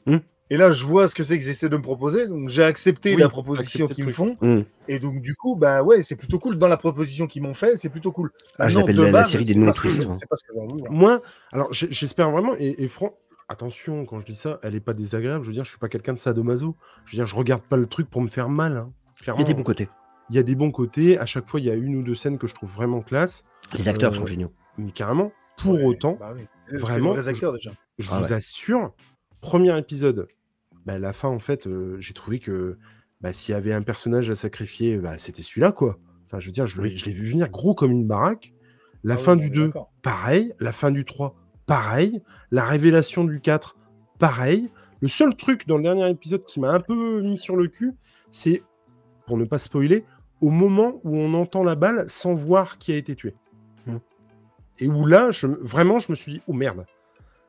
Hmm. 0.06 0.18
Et 0.52 0.58
là, 0.58 0.72
je 0.72 0.86
vois 0.86 1.08
ce 1.08 1.16
que 1.16 1.24
c'est 1.24 1.40
qu'ils 1.40 1.50
essaient 1.50 1.70
de 1.70 1.76
me 1.78 1.82
proposer, 1.82 2.28
donc 2.28 2.50
j'ai 2.50 2.64
accepté 2.64 3.16
Oui, 3.16 3.22
la 3.22 3.30
proposition 3.30 3.88
qu'ils 3.88 4.06
me 4.06 4.12
font, 4.12 4.38
Mm. 4.42 4.62
et 4.88 5.00
donc 5.00 5.20
du 5.22 5.36
coup, 5.36 5.56
bah 5.56 5.82
ouais, 5.82 6.04
c'est 6.04 6.16
plutôt 6.16 6.38
cool. 6.38 6.60
Dans 6.60 6.68
la 6.68 6.78
proposition 6.78 7.26
qu'ils 7.26 7.42
m'ont 7.42 7.56
fait, 7.56 7.78
c'est 7.78 7.90
plutôt 7.90 8.12
cool. 8.12 8.32
Ah, 8.60 8.70
je 8.70 8.78
l'appelle 8.78 8.96
de 8.96 9.02
la- 9.04 9.24
série 9.24 9.44
des 9.46 9.56
que 9.56 9.72
twists, 9.72 10.04
hein. 10.06 10.12
Que 10.48 10.54
voir. 10.54 10.92
Moi, 10.92 11.22
alors 11.52 11.70
j'espère 11.74 12.30
vraiment, 12.30 12.54
et, 12.60 12.76
et 12.84 12.88
fran- 12.88 13.18
attention 13.50 14.06
quand 14.06 14.20
je 14.20 14.26
dis 14.26 14.36
ça, 14.36 14.60
elle 14.62 14.76
est 14.76 14.80
pas 14.80 14.94
désagréable. 14.94 15.44
Je 15.44 15.50
veux 15.50 15.54
dire, 15.54 15.64
je 15.64 15.70
suis 15.70 15.80
pas 15.80 15.90
quelqu'un 15.90 16.14
de 16.14 16.20
sadomaso. 16.20 16.76
Je 17.06 17.12
veux 17.12 17.16
dire, 17.18 17.26
je 17.28 17.36
regarde 17.36 17.64
pas 17.64 17.78
le 17.78 17.88
truc 17.88 18.10
pour 18.10 18.22
me 18.22 18.28
faire 18.28 18.50
mal. 18.50 18.78
hein. 18.78 18.92
Il 19.22 19.40
y 19.40 19.42
a 19.42 19.44
des 19.44 19.54
bons 19.56 19.64
côtés. 19.64 19.90
il 20.30 20.36
y 20.36 20.40
a 20.40 20.44
des 20.44 20.56
bons 20.56 20.72
côtés. 20.72 21.18
À 21.20 21.26
chaque 21.26 21.48
fois, 21.48 21.60
il 21.60 21.66
y 21.66 21.70
a 21.72 21.76
une 21.76 21.96
ou 21.96 22.04
deux 22.04 22.16
scènes 22.16 22.38
que 22.38 22.48
je 22.48 22.54
trouve 22.56 22.70
vraiment 22.72 23.02
classe. 23.02 23.44
Les 23.78 23.88
acteurs 23.88 24.14
Euh, 24.14 24.18
sont 24.18 24.26
géniaux. 24.28 24.52
Mais 24.78 24.92
carrément, 24.92 25.32
pour 25.58 25.74
Ouais, 25.76 25.84
autant, 25.86 26.18
bah 26.20 26.34
oui. 26.36 26.42
Vraiment, 26.80 27.14
des 27.14 27.22
vrais 27.22 27.28
acteurs 27.30 27.54
déjà. 27.54 27.72
je 28.00 28.08
Ah 28.12 28.20
vous 28.20 28.26
ouais. 28.26 28.34
assure, 28.34 28.92
premier 29.46 29.78
épisode, 29.78 30.28
bah, 30.88 30.98
la 30.98 31.14
fin, 31.14 31.30
en 31.30 31.38
fait, 31.38 31.68
euh, 31.68 31.98
j'ai 32.00 32.14
trouvé 32.14 32.40
que 32.40 32.78
bah, 33.22 33.32
s'il 33.32 33.54
y 33.54 33.56
avait 33.56 33.74
un 33.74 33.84
personnage 33.84 34.32
à 34.32 34.36
sacrifier, 34.36 34.98
bah, 34.98 35.20
c'était 35.20 35.44
celui-là, 35.44 35.72
quoi. 35.72 36.00
Enfin, 36.26 36.40
je 36.40 36.48
veux 36.48 36.52
dire, 36.52 36.66
je 36.66 36.82
l'ai 36.82 37.12
vu 37.12 37.30
venir 37.30 37.50
gros 37.50 37.76
comme 37.76 37.92
une 37.92 38.08
baraque. 38.08 38.54
La 39.04 39.14
Ah 39.14 39.18
fin 39.18 39.36
du 39.36 39.46
est 39.46 39.50
2, 39.52 39.68
d'accord. 39.68 39.94
pareil. 40.02 40.54
La 40.60 40.72
fin 40.72 40.90
du 40.90 41.06
3, 41.06 41.36
pareil. 41.68 42.24
La 42.50 42.66
révélation 42.66 43.24
du 43.24 43.40
4, 43.40 43.76
pareil. 44.18 44.72
Le 45.00 45.08
seul 45.08 45.36
truc 45.36 45.68
dans 45.68 45.78
le 45.78 45.84
dernier 45.84 46.10
épisode 46.10 46.44
qui 46.46 46.60
m'a 46.60 46.72
un 46.72 46.80
peu 46.80 47.22
mis 47.22 47.38
sur 47.38 47.56
le 47.56 47.68
cul, 47.68 47.94
c'est, 48.32 48.64
pour 49.28 49.38
ne 49.38 49.46
pas 49.46 49.60
spoiler, 49.60 50.06
au 50.42 50.50
moment 50.50 51.00
où 51.04 51.16
on 51.16 51.36
entend 51.36 51.64
la 51.64 51.76
balle 51.76 52.10
sans 52.10 52.34
voir 52.34 52.80
qui 52.80 52.94
a 52.94 52.98
été 52.98 53.16
tué. 53.16 53.36
Hmm. 53.86 53.98
Et 54.80 54.88
où 54.88 55.06
là, 55.06 55.30
je, 55.30 55.46
vraiment, 55.46 56.00
je 56.00 56.12
me 56.12 56.16
suis 56.16 56.32
dit, 56.32 56.42
oh 56.48 56.54
merde. 56.54 56.86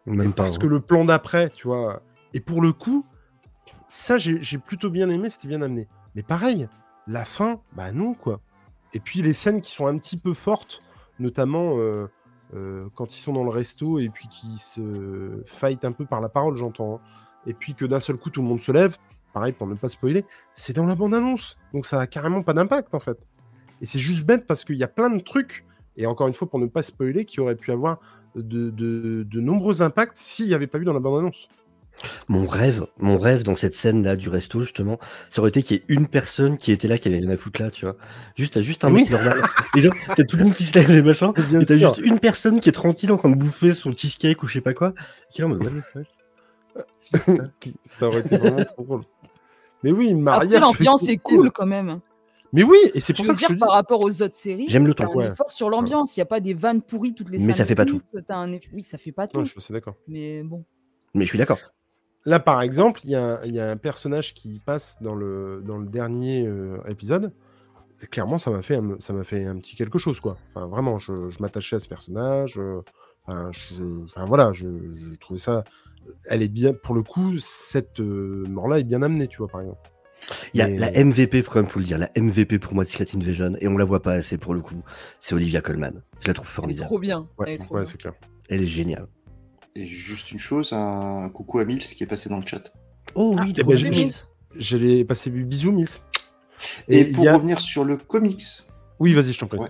Même 0.07 0.33
pas. 0.33 0.45
Parce 0.45 0.57
hein. 0.57 0.61
que 0.61 0.66
le 0.66 0.81
plan 0.81 1.05
d'après, 1.05 1.51
tu 1.51 1.69
vois. 1.69 2.03
Et 2.35 2.40
pour 2.40 2.62
le 2.62 2.73
coup, 2.73 3.05
ça, 3.88 4.19
j'ai 4.19 4.42
j'ai 4.42 4.59
plutôt 4.59 4.90
bien 4.90 5.09
aimé, 5.11 5.31
c'était 5.31 5.49
bien 5.49 5.62
amené. 5.62 5.88
Mais 6.14 6.23
pareil, 6.23 6.69
la 7.07 7.25
fin, 7.25 7.61
bah 7.75 7.92
non, 7.92 8.14
quoi. 8.14 8.40
Et 8.95 9.01
puis 9.01 9.23
les 9.23 9.33
scènes 9.33 9.61
qui 9.61 9.73
sont 9.73 9.87
un 9.87 9.99
petit 9.99 10.16
peu 10.16 10.35
fortes, 10.35 10.83
notamment 11.19 11.79
euh, 11.79 12.07
euh, 12.55 12.88
quand 12.95 13.14
ils 13.14 13.21
sont 13.21 13.33
dans 13.33 13.45
le 13.45 13.51
resto 13.51 13.99
et 13.99 14.09
puis 14.09 14.29
qui 14.29 14.59
se 14.59 15.42
fight 15.47 15.85
un 15.85 15.92
peu 15.92 16.07
par 16.07 16.21
la 16.21 16.29
parole, 16.29 16.57
j'entends. 16.57 16.97
hein. 16.97 17.01
Et 17.47 17.53
puis 17.55 17.75
que 17.75 17.85
d'un 17.85 18.01
seul 18.01 18.16
coup, 18.16 18.31
tout 18.31 18.42
le 18.42 18.49
monde 18.49 18.61
se 18.61 18.73
lève. 18.73 18.97
Pareil, 19.33 19.53
pour 19.53 19.66
ne 19.66 19.75
pas 19.75 19.88
spoiler, 19.88 20.25
c'est 20.55 20.73
dans 20.73 20.87
la 20.87 20.95
bande-annonce. 20.95 21.59
Donc 21.75 21.87
ça 21.87 22.01
a 22.01 22.07
carrément 22.07 22.42
pas 22.42 22.55
d'impact, 22.55 22.95
en 22.95 23.01
fait. 23.01 23.19
Et 23.81 23.87
c'est 23.87 23.99
juste 23.99 24.25
bête 24.25 24.47
parce 24.47 24.64
qu'il 24.64 24.77
y 24.77 24.83
a 24.83 24.88
plein 24.88 25.11
de 25.11 25.21
trucs, 25.21 25.64
et 25.97 26.07
encore 26.07 26.27
une 26.27 26.35
fois, 26.35 26.49
pour 26.49 26.59
ne 26.59 26.66
pas 26.66 26.83
spoiler, 26.83 27.25
qui 27.25 27.40
auraient 27.40 27.57
pu 27.57 27.71
avoir 27.71 27.99
de, 28.42 28.70
de- 28.70 29.22
de 29.29 29.40
nombreux 29.40 29.83
impacts 29.83 30.16
s'il 30.16 30.46
n'y 30.46 30.55
avait 30.55 30.66
pas 30.66 30.79
eu 30.79 30.85
dans 30.85 30.92
la 30.92 31.01
bande-annonce. 31.01 31.49
Mon 32.29 32.46
rêve, 32.46 32.87
mon 32.99 33.16
rêve 33.16 33.42
dans 33.42 33.57
cette 33.57 33.75
scène-là 33.75 34.16
du 34.16 34.29
resto, 34.29 34.61
justement, 34.61 34.99
ça 35.31 35.40
aurait 35.40 35.49
été 35.49 35.62
qu'il 35.62 35.79
y 35.79 35.81
ait 35.81 35.85
une 35.88 36.09
personne 36.09 36.59
qui 36.59 36.70
était 36.70 36.88
là, 36.88 36.99
qui 36.99 37.09
avait 37.09 37.18
rien 37.20 37.31
à 37.31 37.38
foutre 37.38 37.62
là, 37.62 37.70
tu 37.70 37.87
vois. 37.87 37.96
Juste, 38.37 38.53
t'as 38.53 38.61
juste 38.61 38.85
un 38.85 38.92
Oui. 38.92 39.01
mec 39.03 39.11
normal. 39.11 39.40
Et 39.75 39.81
genre, 39.81 39.94
t'as 40.14 40.25
tout 40.25 40.37
le 40.37 40.44
monde 40.44 40.53
qui 40.53 40.64
se 40.64 40.75
lève 40.79 40.90
et 40.90 41.01
machin. 41.01 41.33
Bien 41.49 41.61
et 41.61 41.64
t'as 41.64 41.79
juste 41.79 41.99
une 42.05 42.18
personne 42.20 42.61
qui 42.61 42.68
est 42.68 42.72
tranquille 42.72 43.11
en 43.12 43.16
train 43.16 43.31
de 43.31 43.35
bouffer 43.35 43.72
son 43.72 43.92
cheesecake 43.96 44.42
ou 44.42 44.46
je 44.46 44.53
sais 44.55 44.61
pas 44.61 44.75
quoi. 44.75 44.92
Qui 45.31 45.40
est 45.40 45.44
en 45.44 45.49
mode, 45.49 45.70
ça 47.85 48.07
aurait 48.09 48.20
été 48.20 48.37
vraiment 48.37 48.64
trop 48.64 48.83
drôle. 48.85 49.03
Mais 49.83 49.90
oui, 49.92 50.11
Après, 50.11 50.46
Maria. 50.46 50.61
l'ambiance 50.61 51.09
est 51.09 51.16
cool 51.16 51.51
quand 51.51 51.66
même. 51.66 52.01
Mais 52.52 52.62
oui, 52.62 52.76
et 52.94 53.00
c'est 53.00 53.12
Je 53.12 53.16
pour 53.16 53.24
veux 53.26 53.30
ça 53.30 53.35
que 53.35 53.40
je 53.40 53.46
dire, 53.46 53.54
te 53.56 53.61
par 53.61 53.68
dis. 53.70 53.74
rapport 53.74 54.04
aux 54.04 54.22
autres 54.22 54.37
séries, 54.37 54.66
J'aime 54.68 54.87
le 54.87 54.94
ton. 54.94 55.04
un 55.04 55.14
Ouais. 55.14 55.26
effort 55.28 55.50
sur 55.50 55.68
l'ambiance. 55.70 56.16
Il 56.16 56.20
n'y 56.20 56.22
a 56.22 56.26
pas 56.26 56.40
des 56.40 56.54
vannes 56.54 56.82
pourries 56.82 57.14
toutes 57.14 57.30
les 57.30 57.38
Mais 57.38 57.52
ça 57.52 57.64
fait 57.64 57.74
pas 57.74 57.85
minutes, 57.85 58.04
t'as 58.26 58.37
un 58.37 58.52
Oui, 58.72 58.82
ça 58.82 58.98
fait 58.98 59.12
pas 59.12 59.26
tout. 59.26 59.38
Non, 59.38 59.44
je 59.44 59.59
suis 59.61 59.72
d'accord. 59.72 59.94
Mais 60.09 60.42
bon. 60.42 60.64
Mais 61.14 61.24
je 61.24 61.28
suis 61.30 61.38
d'accord. 61.38 61.59
Là, 62.24 62.40
par 62.40 62.61
exemple, 62.62 63.00
il 63.04 63.11
y, 63.11 63.14
a- 63.14 63.40
il 63.44 63.54
y 63.54 63.61
a 63.61 63.70
un 63.70 63.76
personnage 63.76 64.35
qui 64.35 64.61
passe 64.64 64.96
dans 65.00 65.14
le, 65.14 65.62
dans 65.64 65.78
le 65.78 65.87
dernier 65.87 66.46
euh, 66.46 66.78
épisode. 66.88 67.32
Clairement, 68.11 68.38
ça 68.38 68.50
m'a 68.50 68.62
fait, 68.62 68.76
un- 68.76 68.96
ça 68.98 69.12
m'a 69.12 69.24
fait 69.24 69.44
un 69.44 69.56
petit 69.59 69.76
quelque 69.76 69.98
chose, 69.98 70.20
quoi. 70.20 70.37
Enfin, 70.54 70.66
vraiment, 70.66 70.98
je, 70.98 71.30
je 71.30 71.38
m'attachais 71.40 71.76
à 71.76 71.78
ce 71.80 71.88
personnage. 71.88 72.59
euh, 72.59 72.82
Enfin, 73.28 73.50
je- 73.52 74.04
enfin, 74.04 74.24
voilà, 74.24 74.52
je, 74.52 74.66
je 74.68 75.16
trouvais 75.18 75.40
ça. 75.40 75.64
Elle 76.28 76.42
est 76.42 76.48
bien, 76.48 76.72
pour 76.72 76.94
le 76.94 77.02
coup, 77.02 77.38
cette 77.38 77.98
euh, 77.98 78.44
mort-là 78.48 78.78
est 78.78 78.85
bien 78.85 79.02
amenée, 79.02 79.26
tu 79.26 79.38
vois, 79.38 79.48
par 79.48 79.62
exemple. 79.62 79.80
Il 80.55 80.59
y 80.59 80.62
a 80.62 80.68
la 80.68 80.90
MVP, 81.05 81.42
quand 81.42 81.57
même, 81.57 81.68
faut 81.68 81.79
le 81.79 81.85
dire. 81.85 81.98
La 81.98 82.11
MVP 82.16 82.59
pour 82.59 82.74
moi 82.74 82.85
de 82.85 82.88
Secret 82.88 83.07
Invasion, 83.14 83.55
et 83.61 83.68
on 83.68 83.76
la 83.76 83.85
voit 83.85 84.02
pas 84.02 84.12
assez 84.12 84.38
pour 84.38 84.55
le 84.55 84.61
coup. 84.61 84.83
C'est 85.20 85.35
Olivia 85.35 85.61
Colman. 85.61 86.02
Je 86.20 86.26
la 86.29 86.35
trouve 86.35 86.46
Elle 86.46 86.50
est 86.50 86.55
formidable. 86.55 86.87
trop 86.88 86.98
bien. 86.98 87.29
Elle 87.38 87.44
Ouais, 87.46 87.55
est 87.55 87.59
trop 87.59 87.74
ouais 87.76 87.83
bien. 87.83 87.90
c'est 87.90 87.98
clair. 87.98 88.12
Elle 88.48 88.62
est 88.62 88.66
géniale. 88.66 89.07
Et 89.76 89.87
juste 89.87 90.33
une 90.33 90.38
chose, 90.38 90.72
un 90.72 91.29
coucou 91.29 91.59
à 91.59 91.64
Mills 91.64 91.81
qui 91.81 92.02
est 92.02 92.07
passé 92.07 92.29
dans 92.29 92.38
le 92.40 92.46
chat. 92.46 92.72
Oh 93.14 93.37
Ah, 93.38 93.42
oui, 93.42 93.52
eh 93.57 93.62
de 93.62 93.62
ben, 93.62 93.90
Mills. 93.90 94.12
J'allais 94.57 95.05
passer 95.05 95.31
bisous, 95.31 95.70
Mills. 95.72 95.88
Et, 96.88 97.00
il 97.02 97.12
pour 97.12 97.29
a- 97.29 97.35
revenir 97.35 97.61
sur 97.61 97.85
le 97.85 97.96
comics, 97.96 98.42
Oui, 98.98 99.12
vas-y, 99.12 99.33
je 99.35 99.38
t'en 99.38 99.46
prie. 99.46 99.59
Ouais. 99.59 99.68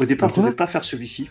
au 0.00 0.04
départ, 0.04 0.28
je 0.28 0.34
Pourquoi 0.34 0.50
devais 0.50 0.56
pas 0.56 0.66
faire 0.66 0.84
celui-ci. 0.84 1.28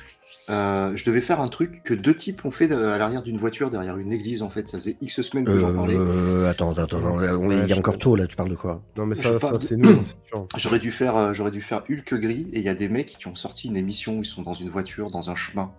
Euh, 0.50 0.96
je 0.96 1.04
devais 1.04 1.20
faire 1.20 1.42
un 1.42 1.50
truc 1.50 1.84
que 1.84 1.94
deux 1.94 2.16
types 2.16 2.46
ont 2.46 2.52
fait 2.52 2.72
à 2.72 2.98
l'arrière 2.98 3.22
d'une 3.22 3.38
voiture, 3.38 3.70
derrière 3.70 3.98
une 3.98 4.14
église, 4.14 4.42
en 4.42 4.50
fait. 4.50 4.66
Ça 4.68 4.78
faisait 4.78 4.96
X 5.02 5.22
semaines 5.22 5.44
que 5.46 5.58
j'en 5.58 5.74
parlais. 5.74 5.96
Euh, 5.98 6.50
attends, 6.50 6.72
attends, 6.72 6.84
attends, 6.84 6.98
on 7.04 7.48
Ouais, 7.50 7.64
il 7.66 7.72
est 7.72 7.78
encore 7.78 7.98
tôt 7.98 8.16
là, 8.16 8.28
tu 8.28 8.36
parles 8.38 8.50
de 8.50 8.56
quoi? 8.56 8.82
Non, 8.98 9.06
mais 9.06 9.16
ça, 9.16 9.38
ça 9.40 9.60
c'est 9.60 9.76
nous. 9.76 10.02
J'aurais 10.58 10.80
dû 10.80 10.92
faire, 10.92 11.16
euh, 11.18 11.34
j'aurais 11.34 11.52
dû 11.52 11.62
faire 11.62 11.84
Hulk 11.90 12.14
gris 12.16 12.50
et 12.54 12.60
il 12.60 12.64
y 12.66 12.70
a 12.70 12.76
des 12.76 12.88
mecs 12.88 13.08
qui 13.18 13.28
ont 13.28 13.36
sorti 13.36 13.68
une 13.68 13.78
émission 13.78 14.18
où 14.18 14.22
ils 14.22 14.26
sont 14.26 14.42
dans 14.42 14.54
une 14.54 14.70
voiture, 14.70 15.12
dans 15.12 15.30
un 15.30 15.36
chemin, 15.36 15.72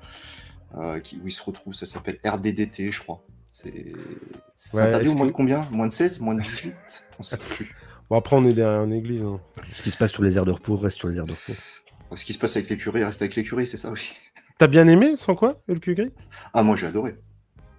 euh, 0.77 1.01
qui, 1.01 1.17
où 1.23 1.27
ils 1.29 1.33
se 1.33 1.43
retrouvent. 1.43 1.75
Ça 1.75 1.87
s'appelle 1.87 2.19
RDDT, 2.25 2.93
je 2.93 3.01
crois. 3.01 3.25
C'est 3.53 3.93
Ouais, 4.75 4.83
interdit 4.83 5.09
au 5.09 5.15
moins 5.15 5.23
que- 5.27 5.31
de 5.33 5.37
combien? 5.37 5.67
Moins 5.71 5.87
de 5.87 5.93
16 5.93 6.21
Moins 6.21 6.35
de 6.35 6.43
18 6.43 6.75
On 7.19 7.23
sait 7.23 7.39
plus. 7.39 7.75
Bon, 8.11 8.17
après, 8.19 8.37
on 8.37 8.45
est 8.47 8.53
derrière 8.55 8.85
une 8.85 8.93
église. 8.93 9.23
hein. 9.23 9.41
Ce 9.71 9.83
qui 9.83 9.91
se 9.91 9.97
passe 9.99 10.11
sur 10.13 10.23
les 10.23 10.37
aires 10.37 10.45
de 10.45 10.53
repos 10.53 10.77
reste 10.77 10.97
sur 10.99 11.09
les 11.09 11.17
aires 11.17 11.27
de 11.27 11.33
repos. 11.33 11.59
Ce 12.15 12.25
qui 12.25 12.33
se 12.33 12.39
passe 12.39 12.57
avec 12.57 12.71
l'écurie 12.71 13.05
reste 13.05 13.21
avec 13.21 13.35
l'écurie, 13.37 13.67
c'est 13.67 13.77
ça 13.77 13.91
aussi. 13.91 14.15
T'as 14.59 14.67
bien 14.67 14.89
aimé, 14.89 15.17
sans 15.17 15.37
quoi, 15.37 15.63
le 15.69 15.79
cul 15.79 15.97
Ah, 16.53 16.65
moi 16.65 16.75
j'ai 16.75 16.87
adoré. 16.89 17.17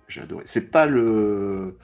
J'ai 0.08 0.22
adoré. 0.22 0.44
C'est 0.46 0.72
pas 0.72 0.86
le. 0.86 1.78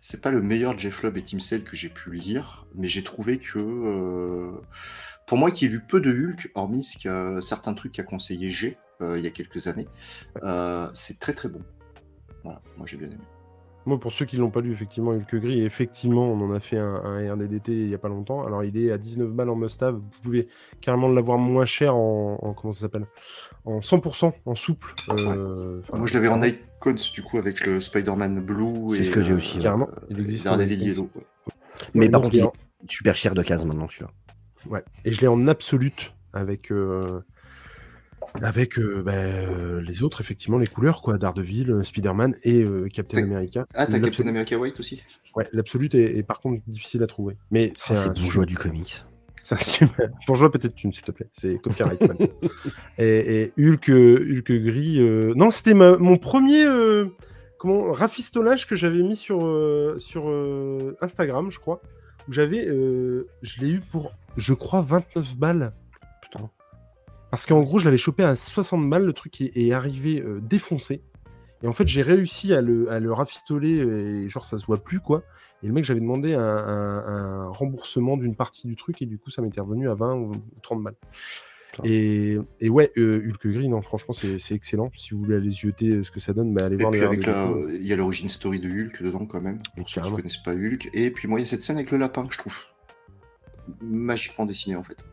C'est 0.00 0.22
pas 0.22 0.30
le 0.30 0.40
meilleur 0.40 0.78
Jeff 0.78 1.02
Lubb 1.02 1.18
et 1.18 1.22
Tim 1.24 1.40
Sale 1.40 1.62
que 1.62 1.76
j'ai 1.76 1.90
pu 1.90 2.10
lire, 2.12 2.66
mais 2.74 2.88
j'ai 2.88 3.02
trouvé 3.02 3.38
que. 3.38 3.58
euh, 3.58 4.52
Pour 5.26 5.36
moi 5.36 5.50
qui 5.50 5.66
ai 5.66 5.68
lu 5.68 5.80
peu 5.80 6.00
de 6.00 6.10
Hulk, 6.10 6.52
hormis 6.54 6.88
certains 7.40 7.74
trucs 7.74 7.92
qu'a 7.92 8.04
conseillé 8.04 8.50
G 8.50 8.78
euh, 9.02 9.18
il 9.18 9.24
y 9.24 9.26
a 9.26 9.30
quelques 9.30 9.66
années, 9.66 9.88
euh, 10.42 10.88
c'est 10.92 11.18
très 11.18 11.32
très 11.32 11.48
bon. 11.48 11.62
Voilà, 12.44 12.62
moi 12.76 12.86
j'ai 12.86 12.96
bien 12.96 13.08
aimé. 13.08 13.24
Moi, 13.86 13.98
pour 13.98 14.12
ceux 14.12 14.26
qui 14.26 14.36
l'ont 14.36 14.50
pas 14.50 14.60
lu, 14.60 14.72
effectivement, 14.72 15.12
Hulk 15.12 15.34
Gris, 15.36 15.62
effectivement, 15.64 16.30
on 16.30 16.40
en 16.42 16.52
a 16.52 16.60
fait 16.60 16.76
un, 16.76 16.94
un 17.02 17.32
RDDT 17.32 17.72
il 17.72 17.88
y 17.88 17.94
a 17.94 17.98
pas 17.98 18.08
longtemps. 18.08 18.44
Alors, 18.44 18.62
il 18.62 18.76
est 18.76 18.92
à 18.92 18.98
19 18.98 19.30
balles 19.30 19.48
en 19.48 19.56
must-have. 19.56 19.94
Vous 19.94 20.20
pouvez 20.22 20.48
carrément 20.82 21.08
l'avoir 21.08 21.38
moins 21.38 21.64
cher 21.64 21.96
en, 21.96 22.38
en- 22.42 22.52
comment 22.52 22.72
ça 22.74 22.80
s'appelle? 22.82 23.06
En 23.64 23.80
100%, 23.80 24.32
en 24.44 24.54
souple. 24.54 24.94
Euh, 25.08 25.80
moi 25.94 26.06
je 26.06 26.14
l'avais 26.14 26.28
en. 26.28 26.38
Night 26.38 26.60
Codes 26.78 27.00
du 27.14 27.22
coup 27.22 27.38
avec 27.38 27.66
le 27.66 27.80
Spider-Man 27.80 28.40
Blue 28.40 28.96
C'est 28.96 29.04
ce 29.04 29.10
que 29.10 29.22
j'ai 29.22 29.34
aussi, 29.34 29.56
ouais. 29.58 29.62
Carrément, 29.62 29.88
il 30.08 30.20
existe 30.20 30.46
en. 30.46 30.58
Yellow. 30.58 31.10
ouais. 31.14 31.22
Mais 31.94 32.08
par 32.08 32.20
contre, 32.22 32.34
il 32.34 32.38
il 32.40 32.44
est 32.44 32.90
super 32.92 33.16
cher 33.16 33.34
de 33.34 33.42
case 33.42 33.64
maintenant, 33.64 33.88
celui-là. 33.88 34.10
Ouais. 34.68 34.84
Et 35.04 35.12
je 35.12 35.20
l'ai 35.20 35.26
en 35.26 35.46
absolute 35.48 36.12
avec, 36.32 36.70
euh, 36.70 37.20
avec 38.42 38.78
euh, 38.78 39.02
bah, 39.02 39.12
euh, 39.14 39.80
les 39.82 40.02
autres, 40.02 40.20
effectivement, 40.20 40.58
les 40.58 40.66
couleurs, 40.66 41.02
quoi. 41.02 41.18
Daredevil, 41.18 41.70
euh, 41.70 41.82
Spider-Man 41.84 42.34
et 42.44 42.62
euh, 42.62 42.88
Captain 42.92 43.22
America. 43.22 43.66
Ah, 43.74 43.86
t'as 43.86 43.92
L'absolu- 43.98 44.02
Captain 44.16 44.28
America 44.28 44.58
White 44.58 44.80
aussi? 44.80 45.02
Ouais, 45.34 45.46
l'absolute 45.52 45.94
est, 45.94 46.16
est 46.18 46.22
par 46.22 46.40
contre 46.40 46.62
difficile 46.66 47.02
à 47.02 47.06
trouver. 47.06 47.36
Mais 47.50 47.72
c'est 47.76 47.94
Oh, 47.94 47.98
un 47.98 48.14
c'est 48.14 48.20
bourgeois 48.22 48.46
du 48.46 48.56
comics. 48.56 49.04
C'est 49.42 49.54
un 49.54 49.58
super. 49.58 50.10
Bourgeois, 50.26 50.50
peut-être 50.50 50.84
une, 50.84 50.92
s'il 50.92 51.02
te 51.02 51.12
plaît. 51.12 51.26
C'est 51.32 51.56
copyright. 51.62 51.98
man. 52.02 52.16
et, 52.98 53.42
et 53.42 53.52
Hulk, 53.58 53.88
Hulk 53.88 54.52
gris. 54.52 55.00
euh, 55.00 55.32
Non, 55.34 55.50
c'était 55.50 55.72
ma- 55.72 55.96
mon 55.96 56.18
premier 56.18 56.66
euh, 56.66 57.06
comment 57.58 57.90
rafistolage 57.90 58.66
que 58.66 58.76
j'avais 58.76 59.02
mis 59.02 59.16
sur 59.16 59.46
euh, 59.46 59.94
sur 59.98 60.28
euh, 60.28 60.94
Instagram, 61.00 61.50
je 61.50 61.58
crois. 61.58 61.80
Où 62.28 62.32
j'avais, 62.32 62.66
euh, 62.68 63.28
je 63.40 63.62
l'ai 63.62 63.70
eu 63.70 63.80
pour, 63.80 64.12
je 64.36 64.52
crois, 64.52 64.82
29 64.82 65.34
balles. 65.38 65.72
Parce 67.30 67.46
qu'en 67.46 67.62
gros, 67.62 67.78
je 67.78 67.84
l'avais 67.84 67.98
chopé 67.98 68.22
à 68.24 68.34
60 68.34 68.88
balles. 68.90 69.04
Le 69.04 69.12
truc 69.12 69.40
est, 69.40 69.56
est 69.56 69.72
arrivé 69.72 70.20
euh, 70.20 70.40
défoncé. 70.40 71.02
Et 71.62 71.66
en 71.68 71.72
fait, 71.72 71.86
j'ai 71.86 72.02
réussi 72.02 72.54
à 72.54 72.62
le, 72.62 72.90
à 72.90 73.00
le 73.00 73.12
rafistoler 73.12 73.70
et 73.70 74.28
genre 74.30 74.46
ça 74.46 74.56
se 74.56 74.64
voit 74.64 74.78
plus 74.82 74.98
quoi. 75.00 75.22
Et 75.62 75.66
le 75.66 75.74
mec, 75.74 75.84
j'avais 75.84 76.00
demandé 76.00 76.32
un, 76.32 76.40
un- 76.40 77.06
un 77.06 77.48
remboursement 77.48 78.16
d'une 78.16 78.34
partie 78.34 78.66
du 78.66 78.76
truc 78.76 79.02
et 79.02 79.06
du 79.06 79.18
coup, 79.18 79.30
ça 79.30 79.42
m'était 79.42 79.60
revenu 79.60 79.88
à 79.90 79.94
20 79.94 80.14
ou 80.16 80.32
30 80.62 80.82
balles. 80.82 80.94
Et, 81.84 82.38
et 82.60 82.68
ouais, 82.70 82.90
euh, 82.96 83.22
Hulk 83.28 83.46
Gris, 83.46 83.68
non, 83.68 83.80
franchement, 83.82 84.12
c'est 84.14 84.54
excellent. 84.54 84.90
Si 84.94 85.12
vous 85.14 85.20
voulez 85.20 85.36
aller 85.36 85.50
jeter 85.50 85.90
euh, 85.90 86.02
ce 86.02 86.10
que 86.10 86.18
ça 86.18 86.32
donne, 86.32 86.52
bah, 86.54 86.64
allez 86.64 86.74
Et 86.76 86.78
voir 86.78 86.90
puis 86.92 87.00
avec 87.02 87.26
il 87.26 87.86
y 87.86 87.92
a 87.92 87.96
l'origine 87.96 88.28
story 88.28 88.58
de 88.58 88.68
Hulk 88.68 89.02
dedans 89.02 89.26
quand 89.26 89.40
même, 89.42 89.58
pour 89.76 89.88
ceux 89.88 90.00
qui 90.00 90.10
connaissent 90.10 90.36
pas 90.38 90.54
Hulk. 90.54 90.88
Et 90.94 91.10
puis 91.10 91.28
moi 91.28 91.38
il 91.38 91.42
y 91.42 91.44
a 91.44 91.46
cette 91.46 91.60
scène 91.60 91.76
avec 91.76 91.90
le 91.90 91.98
lapin 91.98 92.26
que 92.26 92.32
je 92.34 92.38
trouve 92.38 92.56
magiquement 93.82 94.46
dessinée 94.46 94.76
en 94.76 94.82
fait. 94.82 95.04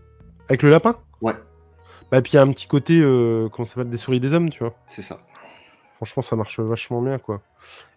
Avec 0.49 0.63
le 0.63 0.69
lapin? 0.71 0.97
Ouais, 1.21 1.33
Bah, 2.11 2.21
puis 2.21 2.33
il 2.33 2.35
y 2.35 2.39
a 2.39 2.41
un 2.41 2.51
petit 2.51 2.67
côté, 2.67 2.99
euh, 3.01 3.49
comment 3.49 3.65
ça 3.65 3.75
s'appelle, 3.75 3.89
des 3.89 3.97
souris 3.97 4.19
des 4.19 4.33
hommes, 4.33 4.49
tu 4.49 4.59
vois. 4.59 4.73
c'est 4.87 5.01
ça. 5.01 5.19
Franchement, 5.97 6.21
ça 6.23 6.35
marche 6.35 6.59
vachement 6.59 7.01
bien, 7.01 7.17
quoi. 7.17 7.41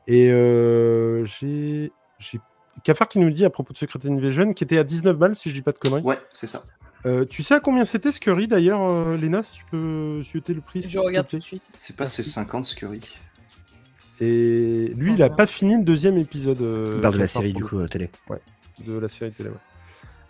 Et 0.07 0.31
euh, 0.33 1.25
j'ai. 1.27 1.93
j'ai- 2.19 2.41
Cafard 2.83 3.09
qui 3.09 3.19
nous 3.19 3.31
dit 3.31 3.45
à 3.45 3.51
propos 3.51 3.73
de 3.75 3.79
Secret 3.79 3.99
Invasion, 4.07 4.55
qui 4.55 4.65
était 4.65 4.79
à 4.79 4.85
19 4.85 5.17
balles, 5.19 5.37
si 5.37 5.51
je 5.51 5.55
dis 5.55 5.61
pas 5.63 5.73
de 5.73 5.79
conneries. 5.79 6.03
Ouais, 6.03 6.19
c'est 6.33 6.47
ça. 6.47 6.63
Euh, 7.07 7.25
tu 7.27 7.43
sais 7.43 7.55
à 7.55 7.61
combien 7.61 7.85
c'était 7.85 8.11
Scurry 8.11 8.47
d'ailleurs, 8.49 8.81
euh, 8.91 9.17
Léna, 9.17 9.43
si 9.43 9.55
tu 9.55 9.65
peux 9.71 10.23
jeter 10.23 10.55
le 10.55 10.61
prix 10.63 10.83
Je 10.83 10.99
regarde 10.99 11.29
tout 11.29 11.37
de 11.39 11.43
suite. 11.43 11.71
C'est 11.77 11.95
pas 11.97 12.07
ses 12.07 12.23
50 12.23 12.65
Scurry. 12.65 13.01
Et 14.21 14.93
lui, 14.97 15.15
il 15.15 15.23
a 15.23 15.31
pas 15.31 15.47
fini 15.47 15.77
le 15.77 15.83
deuxième 15.85 16.17
épisode. 16.19 16.61
euh, 16.61 16.85
Il 16.95 17.01
parle 17.01 17.15
de 17.15 17.19
la 17.21 17.29
série, 17.29 17.53
du 17.53 17.65
coup, 17.65 17.87
télé. 17.87 18.11
de 18.87 18.99
la 18.99 19.09
série 19.09 19.33
télé. 19.33 19.51
ouais. 19.51 19.57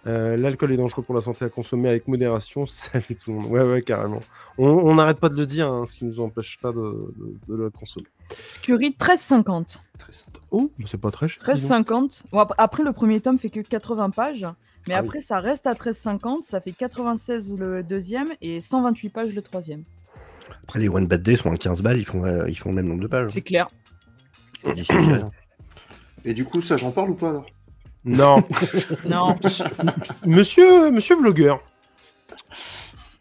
Euh, 0.06 0.36
L'alcool 0.38 0.72
est 0.72 0.76
dangereux 0.78 1.02
pour 1.02 1.14
la 1.14 1.20
santé 1.20 1.44
à 1.44 1.48
consommer 1.50 1.88
avec 1.90 2.08
modération. 2.08 2.64
Salut 2.66 3.16
tout 3.22 3.32
le 3.32 3.38
monde. 3.38 3.50
Ouais, 3.50 3.62
ouais, 3.62 3.82
carrément. 3.82 4.20
On 4.58 4.94
n'arrête 4.94 5.18
pas 5.18 5.28
de 5.28 5.36
le 5.36 5.44
dire, 5.46 5.70
hein, 5.70 5.84
ce 5.86 5.96
qui 5.96 6.04
nous 6.06 6.20
empêche 6.20 6.58
pas 6.60 6.72
de, 6.72 7.12
de- 7.16 7.36
de 7.48 7.54
le 7.54 7.70
consommer. 7.70 8.06
Scurry 8.46 8.96
13,50. 8.98 9.78
Très 9.98 10.12
simple. 10.12 10.38
Oh, 10.50 10.70
mais 10.78 10.86
c'est 10.88 10.96
pas 10.98 11.10
très 11.10 11.28
cher. 11.28 11.42
dis 11.54 11.68
donc. 11.68 11.88
13,50. 11.88 12.22
Bon, 12.32 12.38
ap- 12.40 12.54
après, 12.58 12.82
le 12.82 12.92
premier 12.92 13.20
tome 13.20 13.38
fait 13.38 13.50
que 13.50 13.60
80 13.60 14.10
pages. 14.10 14.46
Mais 14.88 14.94
Ah 14.94 15.00
oui. 15.02 15.06
après, 15.06 15.20
ça 15.20 15.38
reste 15.40 15.66
à 15.66 15.74
13,50. 15.74 16.42
Ça 16.44 16.60
fait 16.60 16.72
96 16.72 17.54
le 17.58 17.82
deuxième 17.82 18.28
et 18.40 18.60
128 18.62 19.10
pages 19.10 19.34
le 19.34 19.42
troisième. 19.42 19.84
Après, 20.64 20.78
les 20.80 20.88
One 20.88 21.06
Bad 21.06 21.22
Day 21.22 21.36
sont 21.36 21.52
à 21.52 21.56
15 21.56 21.82
balles, 21.82 21.98
ils 21.98 22.06
font, 22.06 22.24
euh, 22.24 22.48
ils 22.48 22.56
font 22.58 22.70
le 22.70 22.76
même 22.76 22.86
nombre 22.88 23.02
de 23.02 23.06
pages. 23.06 23.30
C'est 23.30 23.42
clair. 23.42 23.68
Et 26.24 26.34
du 26.34 26.44
coup, 26.44 26.60
ça 26.60 26.76
j'en 26.76 26.90
parle 26.90 27.10
ou 27.10 27.14
pas 27.14 27.30
alors? 27.30 27.46
Non. 28.04 28.42
Non. 29.04 29.36
monsieur, 30.26 30.90
monsieur 30.90 31.16
vlogueur, 31.16 31.60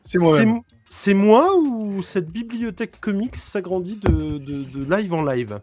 C'est 0.01 0.17
moi-même. 0.19 0.61
c'est 0.87 1.13
moi 1.13 1.55
ou 1.57 2.01
cette 2.03 2.29
bibliothèque 2.29 2.99
comics 2.99 3.35
s'agrandit 3.35 3.97
de, 3.97 4.37
de- 4.37 4.63
de 4.63 4.95
live 4.95 5.13
en 5.13 5.23
live? 5.23 5.59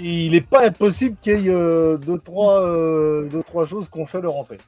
Il 0.00 0.32
n'est 0.32 0.40
pas 0.40 0.66
impossible 0.66 1.16
qu'il 1.20 1.40
y 1.40 1.48
ait 1.48 1.50
euh, 1.52 1.96
deux, 1.98 2.18
trois, 2.18 2.62
euh, 2.62 3.28
deux, 3.28 3.42
trois 3.42 3.66
choses 3.66 3.88
qu'on 3.88 4.06
fait 4.06 4.20
leur 4.20 4.32
rentrée. 4.32 4.58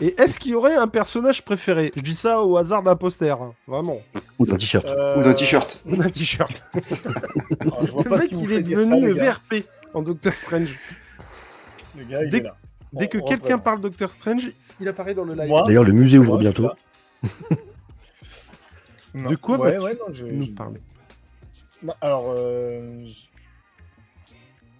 Et 0.00 0.14
est-ce 0.18 0.38
qu'il 0.38 0.52
y 0.52 0.54
aurait 0.54 0.74
un 0.76 0.88
personnage 0.88 1.44
préféré? 1.44 1.92
Je 1.94 2.00
dis 2.00 2.14
ça 2.14 2.40
au 2.42 2.56
hasard 2.56 2.82
d'un 2.82 2.96
poster, 2.96 3.30
hein, 3.38 3.52
vraiment. 3.66 3.98
Ou 4.38 4.46
d'un 4.46 4.56
t-shirt. 4.56 4.86
Euh, 4.86 5.18
Ou 5.20 5.22
d'un 5.24 5.34
t-shirt. 5.34 5.80
Ou 5.86 5.96
d'un 5.96 6.08
t-shirt. 6.08 6.62
vois 6.70 8.04
Le 8.04 8.10
mec, 8.16 8.30
il 8.32 8.52
est 8.52 8.62
devenu. 8.62 9.12
VRP 9.12 9.66
en 9.92 10.00
Doctor 10.02 10.32
Strange. 10.32 10.78
Le 11.96 12.04
gars, 12.04 12.24
il 12.24 12.30
Dès- 12.30 12.38
est 12.38 12.42
là. 12.42 12.56
Dès 12.92 13.04
On- 13.04 13.08
que 13.08 13.18
quelqu'un 13.28 13.58
parle 13.58 13.80
Doctor 13.80 14.10
Strange, 14.12 14.48
il 14.80 14.88
apparaît 14.88 15.14
dans 15.14 15.24
le 15.24 15.34
live. 15.34 15.50
D'ailleurs, 15.66 15.84
le 15.84 15.92
musée 15.92 16.18
ouvre 16.18 16.32
moi, 16.34 16.38
bientôt. 16.38 16.70
De 19.14 19.36
quoi 19.36 19.58
ouais, 19.58 19.72
vas-tu 19.72 19.84
ouais, 19.84 19.94
non, 19.94 20.12
je, 20.12 20.24
nous 20.26 20.42
je- 20.42 20.50
parler 20.52 20.80
Non, 21.82 21.94
alors, 22.00 22.30
euh, 22.30 23.06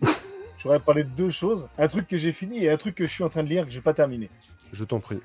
je- 0.03 0.09
j'aurais 0.59 0.81
parlé 0.81 1.05
de 1.05 1.11
deux 1.11 1.31
choses. 1.31 1.69
Un 1.79 1.89
truc 1.89 2.07
que 2.09 2.17
j'ai 2.17 2.33
fini 2.33 2.65
et 2.65 2.71
un 2.71 2.77
truc 2.79 2.95
que 2.95 3.07
je 3.07 3.13
suis 3.13 3.25
en 3.25 3.29
train 3.29 3.43
de 3.43 3.49
lire 3.49 3.65
que 3.67 3.71
j'ai 3.71 3.83
pas 3.83 3.93
terminé. 3.95 4.31
Je 4.73 4.85
t'en 4.85 5.01
prie. 5.01 5.21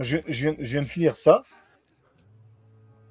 Je, 0.00 0.18
je 0.26 0.46
viens, 0.48 0.56
je 0.58 0.64
viens 0.72 0.82
de 0.82 0.88
finir 0.88 1.14
ça. 1.16 1.44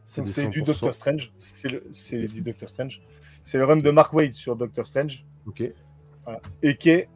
C'est 0.03 0.23
du 0.49 0.61
100%. 0.61 0.65
Doctor 0.65 0.95
Strange. 0.95 1.31
C'est 1.37 2.27
du 2.27 2.41
Doctor 2.41 2.69
Strange. 2.69 3.01
C'est 3.43 3.57
le 3.57 3.65
run 3.65 3.77
de 3.77 3.91
Mark 3.91 4.11
Waid 4.13 4.33
sur 4.33 4.55
Doctor 4.57 4.85
Strange 4.85 5.25
Ok. 5.45 5.63
et 6.63 6.75
qui 6.77 6.89
est, 6.89 7.07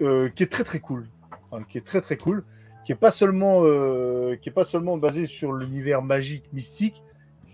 euh, 0.00 0.28
qui 0.28 0.42
est 0.42 0.50
très 0.50 0.64
très 0.64 0.80
cool. 0.80 1.08
Enfin, 1.50 1.64
qui 1.64 1.78
est 1.78 1.86
très 1.86 2.00
très 2.00 2.16
cool. 2.16 2.44
Qui 2.84 2.92
est 2.92 2.96
pas 2.96 3.10
seulement, 3.10 3.60
euh, 3.64 4.36
qui 4.36 4.48
est 4.48 4.52
pas 4.52 4.64
seulement 4.64 4.98
basé 4.98 5.26
sur 5.26 5.52
l'univers 5.52 6.02
magique 6.02 6.52
mystique. 6.52 7.02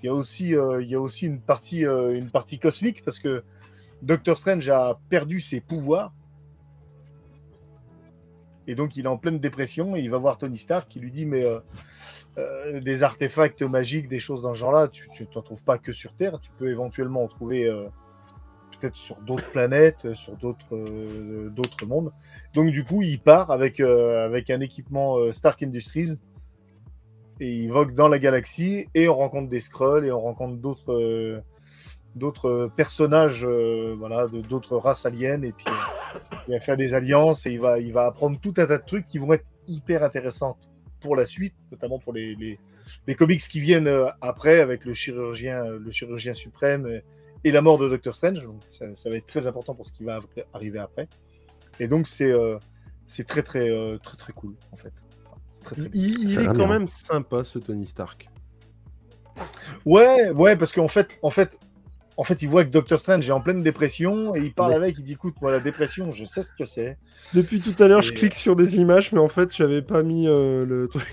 Il 0.02 0.06
y 0.06 0.08
a 0.08 0.14
aussi, 0.14 0.56
euh, 0.56 0.82
il 0.82 0.88
y 0.88 0.94
a 0.94 1.00
aussi 1.00 1.26
une 1.26 1.40
partie, 1.40 1.82
une 1.82 2.30
partie 2.30 2.58
cosmique 2.58 3.04
parce 3.04 3.18
que 3.18 3.44
Doctor 4.02 4.36
Strange 4.36 4.68
a 4.68 4.98
perdu 5.08 5.40
ses 5.40 5.60
pouvoirs. 5.60 6.12
Et 8.66 8.74
donc 8.74 8.96
il 8.96 9.04
est 9.04 9.08
en 9.08 9.18
pleine 9.18 9.38
dépression 9.38 9.96
et 9.96 10.00
il 10.00 10.10
va 10.10 10.18
voir 10.18 10.38
Tony 10.38 10.56
Stark 10.56 10.88
qui 10.88 11.00
lui 11.00 11.10
dit 11.10 11.26
mais 11.26 11.44
des 12.80 13.02
artefacts 13.02 13.62
magiques, 13.62 14.08
des 14.08 14.20
choses 14.20 14.42
dans 14.42 14.54
ce 14.54 14.58
genre-là, 14.58 14.88
tu 14.88 15.08
n'en 15.34 15.42
trouves 15.42 15.64
pas 15.64 15.76
que 15.78 15.92
sur 15.92 16.14
Terre, 16.14 16.40
tu 16.40 16.50
peux 16.52 16.70
éventuellement 16.70 17.24
en 17.24 17.28
trouver 17.28 17.68
peut-être 18.80 18.96
sur 18.96 19.16
d'autres 19.16 19.50
planètes, 19.50 20.04
euh, 20.04 20.14
sur 20.14 20.36
d'autres 20.36 20.74
euh, 20.74 21.50
d'autres 21.50 21.86
mondes. 21.86 22.12
Donc 22.54 22.70
du 22.70 22.84
coup, 22.84 23.02
il 23.02 23.20
part 23.20 23.50
avec, 23.50 23.80
euh, 23.80 24.24
avec 24.24 24.50
un 24.50 24.60
équipement 24.60 25.30
Stark 25.32 25.62
Industries 25.62 26.16
et 27.40 27.54
il 27.54 27.70
vogue 27.70 27.94
dans 27.94 28.08
la 28.08 28.18
galaxie 28.18 28.86
et 28.94 29.08
on 29.08 29.16
rencontre 29.16 29.48
des 29.48 29.60
Skrulls 29.60 30.04
et 30.04 30.12
on 30.12 30.20
rencontre 30.20 30.56
d'autres 30.56 31.42
d'autres 32.16 32.70
personnages 32.76 33.46
voilà, 33.46 34.26
d'autres 34.26 34.76
races 34.76 35.06
aliens 35.06 35.42
et 35.42 35.52
puis 35.52 35.66
il 36.48 36.52
va 36.52 36.60
faire 36.60 36.76
des 36.76 36.92
alliances 36.92 37.46
et 37.46 37.52
il 37.52 37.60
va, 37.60 37.78
il 37.78 37.92
va 37.92 38.06
apprendre 38.06 38.38
tout 38.40 38.52
un 38.58 38.66
tas 38.66 38.78
de 38.78 38.84
trucs 38.84 39.06
qui 39.06 39.18
vont 39.18 39.32
être 39.32 39.46
hyper 39.68 40.02
intéressants 40.02 40.58
pour 41.00 41.16
la 41.16 41.24
suite, 41.24 41.54
notamment 41.70 41.98
pour 41.98 42.12
les, 42.12 42.58
les, 43.06 43.14
comics 43.14 43.40
qui 43.40 43.60
viennent 43.60 43.90
après 44.20 44.60
avec 44.60 44.84
le 44.84 44.92
chirurgien, 44.92 45.64
le 45.64 45.90
chirurgien 45.90 46.34
suprême 46.34 47.00
et 47.44 47.50
la 47.50 47.62
mort 47.62 47.78
de 47.78 47.88
Doctor 47.88 48.14
Strange. 48.14 48.42
Donc 48.44 48.60
ça, 48.68 48.94
ça 48.94 49.10
va 49.10 49.16
être 49.16 49.26
très 49.26 49.46
important 49.46 49.74
pour 49.74 49.86
ce 49.86 49.92
qui 49.92 50.04
va 50.04 50.20
arriver 50.52 50.78
après. 50.78 51.08
Et 51.78 51.88
donc 51.88 52.06
c'est 52.06 52.30
euh, 52.30 52.58
c'est 53.06 53.26
très 53.26 53.42
très 53.42 53.70
euh, 53.70 53.98
très 53.98 54.16
très 54.16 54.32
cool 54.32 54.54
en 54.72 54.76
fait. 54.76 54.92
C'est 55.52 55.62
très, 55.64 55.76
très 55.76 55.84
Il, 55.94 55.94
il- 56.20 56.28
il 56.30 56.34
Ça 56.34 56.42
est 56.42 56.46
quand 56.46 56.54
bien. 56.54 56.68
même 56.68 56.88
sympa 56.88 57.44
ce 57.44 57.58
Tony 57.58 57.86
Stark. 57.86 58.28
Ouais, 59.86 60.30
ouais, 60.30 60.56
parce 60.56 60.72
qu'en 60.72 60.88
fait, 60.88 61.18
en 61.22 61.30
fait, 61.30 61.58
en 62.16 62.24
fait, 62.24 62.42
il 62.42 62.48
voit 62.50 62.64
que 62.64 62.70
Doctor 62.70 63.00
Strange 63.00 63.26
est 63.26 63.32
en 63.32 63.40
pleine 63.40 63.62
dépression 63.62 64.34
et 64.36 64.40
il 64.40 64.52
parle 64.52 64.74
avec, 64.74 64.98
il 64.98 65.04
dit 65.04 65.12
écoute, 65.12 65.34
moi 65.40 65.50
la 65.50 65.60
dépression, 65.60 66.12
je 66.12 66.24
sais 66.26 66.42
ce 66.42 66.52
que 66.52 66.66
c'est. 66.66 66.98
Depuis 67.32 67.60
tout 67.60 67.74
à 67.82 67.88
l'heure, 67.88 68.02
je 68.02 68.12
clique 68.12 68.34
sur 68.34 68.56
des 68.56 68.76
images, 68.76 69.12
mais 69.12 69.18
en 69.20 69.28
fait, 69.28 69.54
j'avais 69.56 69.80
pas 69.80 70.02
mis 70.02 70.28
euh, 70.28 70.66
le 70.66 70.88
truc. 70.88 71.06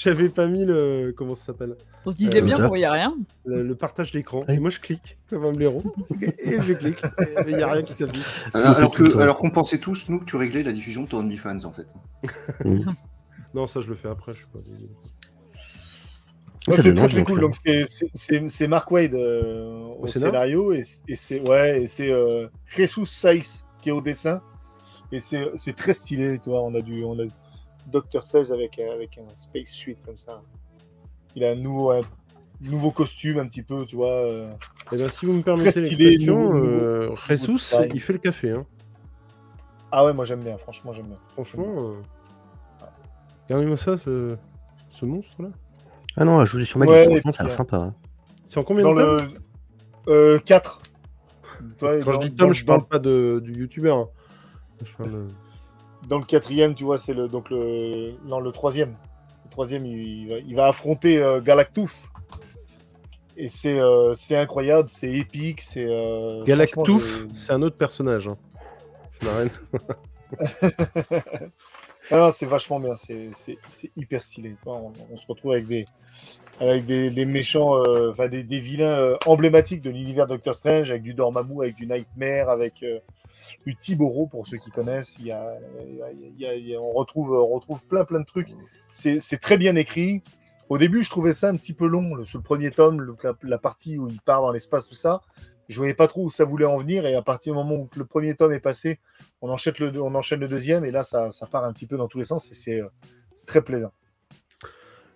J'avais 0.00 0.28
pas 0.28 0.46
mis 0.46 0.64
le. 0.64 1.12
Comment 1.16 1.34
ça 1.34 1.46
s'appelle 1.46 1.74
On 2.06 2.10
se 2.12 2.16
disait 2.16 2.38
Euh, 2.38 2.44
bien 2.44 2.56
qu'on 2.56 2.68
voyait 2.68 2.88
rien. 2.88 3.14
le, 3.44 3.62
le 3.62 3.74
partage 3.74 4.12
d'écran. 4.12 4.44
Oui. 4.48 4.54
Et 4.54 4.58
moi, 4.60 4.70
je 4.70 4.78
clique 4.80 5.18
comme 5.28 5.44
un 5.44 5.52
blaireau. 5.52 5.82
et 6.20 6.60
je 6.60 6.72
clique. 6.74 7.02
Il 7.48 7.56
n'y 7.56 7.62
a 7.62 7.70
rien 7.72 7.82
qui 7.82 7.92
s'affiche. 7.94 8.24
Alors, 8.54 8.76
alors 8.76 8.90
que, 8.92 9.18
alors 9.18 9.38
qu'on 9.38 9.50
pensait 9.50 9.78
tous, 9.78 10.08
nous, 10.08 10.20
que 10.20 10.24
tu 10.24 10.36
réglais 10.36 10.62
la 10.62 10.72
diffusion 10.72 11.02
de 11.02 11.08
ton 11.08 11.18
OnlyFans, 11.18 11.64
en 11.64 11.72
fait. 11.72 11.86
Non, 13.54 13.66
ça, 13.66 13.80
je 13.80 13.88
le 13.88 13.94
fais 13.94 14.08
après. 14.08 14.32
Je 14.32 14.36
suis 14.38 14.46
pas. 14.52 14.58
Ouais, 16.66 16.76
Ça 16.76 16.82
c'est 16.82 16.92
très 16.94 17.08
très 17.08 17.24
cool. 17.24 17.40
Donc 17.40 17.54
c'est- 17.54 18.68
Mark 18.68 18.90
Wade 18.90 19.14
euh, 19.14 19.72
au, 19.98 20.04
Au 20.04 20.06
scénar 20.06 20.30
scénario 20.32 20.72
et, 20.72 20.82
et 21.08 21.16
c'est 21.16 21.40
ouais 21.40 21.82
et 21.82 21.86
c'est 21.86 22.10
euh, 22.12 22.46
Jesus 22.76 23.06
Saiz 23.06 23.64
qui 23.80 23.88
est 23.88 23.92
au 23.92 24.02
dessin 24.02 24.42
et 25.12 25.18
c'est 25.20 25.48
c'est 25.54 25.74
très 25.74 25.94
stylé. 25.94 26.38
Tu 26.42 26.50
vois, 26.50 26.62
on 26.62 26.74
a 26.74 26.82
du 26.82 27.04
on 27.04 27.18
a 27.18 27.24
Doctor 27.90 28.22
Strange 28.24 28.50
avec 28.50 28.78
euh, 28.78 28.92
avec 28.92 29.18
un 29.18 29.34
space 29.34 29.70
suit 29.70 29.96
comme 30.04 30.16
ça. 30.16 30.42
Il 31.34 31.44
a 31.44 31.50
un 31.50 31.54
nouveau 31.54 31.90
un 31.90 32.00
nouveau 32.60 32.90
costume 32.90 33.38
un 33.38 33.46
petit 33.46 33.62
peu, 33.62 33.84
tu 33.86 33.96
vois. 33.96 34.10
euh. 34.10 34.52
Et 34.92 34.96
ben, 34.96 35.10
si 35.10 35.26
vous 35.26 35.32
me 35.34 35.42
permettez 35.42 35.80
l'expression, 35.80 36.54
euh, 36.54 37.14
design. 37.28 37.90
il 37.94 38.00
fait 38.00 38.12
le 38.14 38.18
café. 38.18 38.50
Hein. 38.52 38.66
Ah 39.92 40.04
ouais, 40.04 40.12
moi 40.12 40.24
j'aime 40.24 40.42
bien. 40.42 40.56
Franchement, 40.58 40.92
j'aime 40.92 41.06
bien. 41.06 41.18
Franchement. 41.34 41.74
Euh... 41.78 41.94
Regardez-moi 43.48 43.76
ça, 43.78 43.96
ce, 43.96 44.36
ce 44.90 45.04
monstre-là. 45.06 45.48
Ah 46.16 46.24
non, 46.24 46.44
je 46.44 46.52
vous 46.52 46.60
ai 46.60 46.64
sur 46.66 46.78
ma 46.78 46.86
Ouais, 46.86 46.98
liste, 46.98 47.10
et 47.10 47.14
franchement, 47.20 47.32
ça 47.32 47.42
a 47.42 47.46
l'air 47.46 47.56
sympa. 47.56 47.76
hein. 47.76 47.94
C'est 48.46 48.58
en 48.60 48.64
combien 48.64 48.84
Dans 48.84 48.94
de 48.94 49.00
tomes 49.18 49.28
le 50.06 50.12
euh, 50.12 50.38
4. 50.40 50.82
Quand 51.80 52.12
je 52.12 52.18
dis 52.18 52.34
tome, 52.34 52.52
je 52.52 52.64
parle 52.64 52.86
pas 52.86 52.98
de, 52.98 53.40
du 53.42 53.52
youtubeur. 53.60 53.96
hein. 53.98 54.08
Je 54.84 54.92
parle 54.96 55.26
dans 56.06 56.18
le 56.18 56.24
quatrième, 56.24 56.74
tu 56.74 56.84
vois, 56.84 56.98
c'est 56.98 57.14
le 57.14 57.28
donc 57.28 57.50
le 57.50 58.12
non 58.26 58.40
le 58.40 58.52
troisième. 58.52 58.96
Le 59.44 59.50
troisième, 59.50 59.84
il, 59.86 59.98
il 59.98 60.28
va, 60.28 60.36
il 60.38 60.54
va 60.54 60.66
affronter 60.68 61.18
euh, 61.18 61.40
Galactus. 61.40 62.08
Et 63.36 63.48
c'est 63.48 63.78
euh, 63.78 64.14
c'est 64.14 64.36
incroyable, 64.36 64.88
c'est 64.88 65.10
épique, 65.12 65.60
c'est. 65.60 65.86
euh, 65.88 66.42
Galactus, 66.44 67.26
c'est 67.34 67.52
un 67.52 67.62
autre 67.62 67.76
personnage. 67.76 68.28
hein. 68.28 68.36
N'a 69.22 69.36
rien- 69.38 69.50
j'ai- 71.10 71.22
Ah 72.10 72.16
non, 72.16 72.30
c'est 72.30 72.46
vachement 72.46 72.80
bien, 72.80 72.96
c'est 72.96 73.28
c'est- 73.32 73.58
c'est 73.70 73.90
hyper 73.96 74.22
stylé. 74.22 74.56
On, 74.64 74.92
on 75.12 75.16
se 75.16 75.26
retrouve 75.26 75.52
avec 75.52 75.66
des 75.66 75.84
avec 76.60 76.86
des, 76.86 77.10
des 77.10 77.24
méchants, 77.26 77.76
euh, 77.76 78.10
enfin 78.10 78.28
des, 78.28 78.42
des 78.42 78.58
vilains 78.58 78.86
euh, 78.98 79.16
emblématiques 79.26 79.82
de 79.82 79.90
l'univers 79.90 80.26
Doctor 80.26 80.54
Strange, 80.54 80.90
avec 80.90 81.02
du 81.02 81.14
Dormammu, 81.14 81.60
avec 81.62 81.76
du 81.76 81.86
Nightmare, 81.86 82.48
avec 82.48 82.82
du 83.66 83.76
Tiboro 83.76 84.26
pour 84.26 84.46
ceux 84.46 84.58
qui 84.58 84.70
connaissent. 84.70 85.18
On 85.20 86.92
retrouve 86.92 87.32
on 87.32 87.46
retrouve 87.46 87.86
plein 87.86 88.04
plein 88.04 88.20
de 88.20 88.26
trucs. 88.26 88.50
C'est 88.90 89.40
très 89.40 89.56
bien 89.56 89.76
écrit. 89.76 90.22
Au 90.68 90.76
début, 90.76 91.02
je 91.02 91.08
trouvais 91.08 91.32
ça 91.32 91.48
un 91.48 91.56
petit 91.56 91.72
peu 91.72 91.86
long, 91.86 92.14
le, 92.14 92.24
premier 92.42 92.70
tome, 92.70 93.16
la, 93.42 93.58
partie 93.58 93.96
où 93.96 94.06
il 94.08 94.20
part 94.20 94.42
dans 94.42 94.52
l'espace, 94.52 94.86
tout 94.86 94.94
ça. 94.94 95.22
Je 95.70 95.78
voyais 95.78 95.94
pas 95.94 96.08
trop 96.08 96.24
où 96.24 96.30
ça 96.30 96.44
voulait 96.44 96.66
en 96.66 96.76
venir, 96.76 97.06
et 97.06 97.14
à 97.14 97.22
partir 97.22 97.54
du 97.54 97.58
moment 97.58 97.74
où 97.74 97.88
le 97.96 98.04
premier 98.04 98.34
tome 98.34 98.52
est 98.52 98.60
passé, 98.60 99.00
on 99.40 99.48
enchaîne 99.48 99.74
le, 99.78 100.48
deuxième, 100.48 100.84
et 100.84 100.90
là, 100.90 101.04
ça, 101.04 101.30
ça 101.30 101.46
part 101.46 101.64
un 101.64 101.72
petit 101.72 101.86
peu 101.86 101.96
dans 101.96 102.06
tous 102.06 102.18
les 102.18 102.24
sens, 102.24 102.50
et 102.50 102.54
c'est 102.54 102.82
euh, 102.82 102.88
c'est 103.34 103.46
très 103.46 103.62
plaisant. 103.62 103.92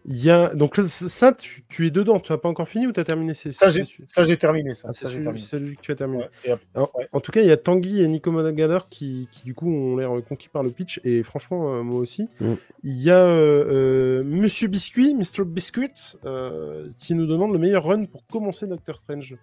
Il 0.05 0.17
y 0.25 0.31
a... 0.31 0.53
Donc 0.55 0.77
ça, 0.77 1.33
tu, 1.33 1.63
tu 1.69 1.87
es 1.87 1.91
dedans. 1.91 2.19
Tu 2.19 2.33
n'as 2.33 2.39
pas 2.39 2.49
encore 2.49 2.69
fini 2.69 2.87
ou 2.89 2.93
tu 2.93 2.99
as 2.99 3.05
terminé 3.05 3.35
ces- 3.35 3.53
Ça, 3.53 3.71
j'ai 3.71 3.85
ces- 3.85 4.03
ça, 4.07 4.25
j'ai 4.25 4.37
terminé, 4.37 4.75
ça. 4.75 4.89
Ah, 4.89 4.93
c'est 4.93 5.05
ça, 5.05 5.11
j'ai 5.11 5.15
celui, 5.15 5.25
terminé. 5.25 5.45
celui 5.47 5.77
que 5.77 5.81
tu 5.83 5.93
as 5.93 5.95
terminé. 5.95 6.25
Ouais, 6.25 6.31
et 6.45 6.51
après- 6.51 6.67
En, 6.75 6.91
Ouais. 6.99 7.09
en 7.13 7.21
tout 7.21 7.31
cas, 7.31 7.41
il 7.41 7.47
y 7.47 7.53
a 7.53 7.57
Tanguy 7.57 8.03
et 8.03 8.09
Nico 8.09 8.33
Monagador 8.33 8.89
qui, 8.89 9.29
qui, 9.31 9.45
du 9.45 9.55
coup, 9.55 9.71
ont 9.73 9.97
l'air 9.97 10.11
conquis 10.29 10.49
par 10.49 10.63
le 10.65 10.71
pitch. 10.71 11.01
Et 11.05 11.23
franchement, 11.23 11.75
euh, 11.77 11.83
moi 11.83 12.01
aussi. 12.01 12.29
Mm. 12.41 12.55
Il 12.83 13.01
y 13.03 13.11
a 13.11 13.21
euh, 13.21 13.65
euh, 13.71 14.25
Monsieur 14.25 14.67
Biscuit, 14.69 15.15
Mr. 15.15 15.45
Biscuit, 15.47 15.93
euh, 16.25 16.89
qui 16.99 17.15
nous 17.15 17.27
demande 17.27 17.53
le 17.53 17.59
meilleur 17.59 17.85
run 17.85 18.05
pour 18.07 18.27
commencer 18.27 18.67
Doctor 18.67 18.99
Strange. 18.99 19.37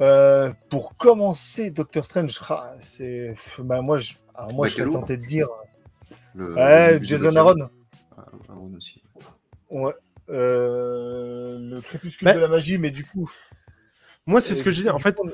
Euh, 0.00 0.52
pour 0.70 0.96
commencer 0.96 1.70
Doctor 1.70 2.04
Strange, 2.04 2.40
ah, 2.48 2.74
c'est. 2.80 3.34
bah, 3.60 3.80
moi, 3.82 3.98
je... 3.98 4.14
Alors, 4.34 4.52
moi, 4.52 4.66
je 4.66 4.72
serais 4.72 4.84
Bacalo. 4.84 5.00
tenté 5.00 5.16
de 5.16 5.26
dire. 5.26 5.48
Le, 6.34 6.54
Ouais, 6.54 6.94
le- 6.98 7.02
Jason 7.02 7.30
le- 7.30 7.66
Aussi. 8.76 9.02
Ouais. 9.70 9.92
Euh, 10.30 11.58
le 11.58 11.80
crépuscule 11.80 12.26
Bah, 12.26 12.34
de 12.34 12.40
la 12.40 12.48
magie, 12.48 12.78
mais 12.78 12.90
du 12.90 13.04
coup. 13.04 13.30
Moi, 14.26 14.40
c'est 14.40 14.54
ce 14.54 14.60
euh, 14.60 14.64
que 14.64 14.70
je 14.70 14.76
disais. 14.76 14.90
En 14.90 14.98
fait, 14.98 15.14
coup, 15.16 15.28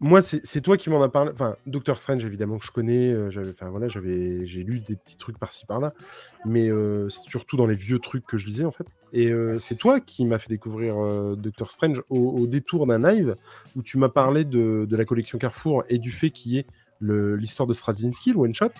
Moi, 0.00 0.20
c'est 0.20 0.60
toi 0.60 0.76
qui 0.76 0.90
m'en 0.90 1.02
as 1.02 1.08
parlé. 1.08 1.30
Enfin, 1.32 1.56
Doctor 1.66 1.98
Strange, 2.00 2.24
évidemment, 2.24 2.58
que 2.58 2.66
je 2.66 2.70
connais. 2.72 3.12
euh, 3.12 3.30
j'avais, 3.30 3.50
enfin 3.50 3.70
voilà, 3.70 3.88
j'avais, 3.88 4.46
j'ai 4.46 4.62
lu 4.62 4.80
des 4.80 4.96
petits 4.96 5.16
trucs 5.16 5.38
par-ci 5.38 5.64
par-là, 5.64 5.94
mais 6.44 6.68
euh, 6.68 7.08
c'est 7.08 7.28
surtout 7.30 7.56
dans 7.56 7.66
les 7.66 7.76
vieux 7.76 7.98
trucs 7.98 8.26
que 8.26 8.36
je 8.36 8.46
lisais 8.46 8.64
en 8.64 8.72
fait. 8.72 8.86
Et 9.12 9.30
euh, 9.30 9.54
c'est 9.54 9.76
toi 9.76 10.00
qui 10.00 10.26
m'as 10.26 10.38
fait 10.38 10.50
découvrir 10.50 10.98
euh, 10.98 11.34
Doctor 11.36 11.70
Strange 11.70 12.02
au, 12.10 12.18
au 12.18 12.46
détour 12.46 12.86
d'un 12.86 12.98
live 13.08 13.36
où 13.74 13.82
tu 13.82 13.96
m'as 13.96 14.08
parlé 14.10 14.44
de, 14.44 14.86
de 14.88 14.96
la 14.96 15.04
collection 15.04 15.38
Carrefour 15.38 15.84
et 15.88 15.98
du 15.98 16.10
fait 16.10 16.30
qu'il 16.30 16.52
y 16.52 16.58
ait 16.58 16.66
l'histoire 17.00 17.66
de 17.66 17.74
Straczynski, 17.74 18.32
le 18.32 18.38
one 18.38 18.54
shot. 18.54 18.70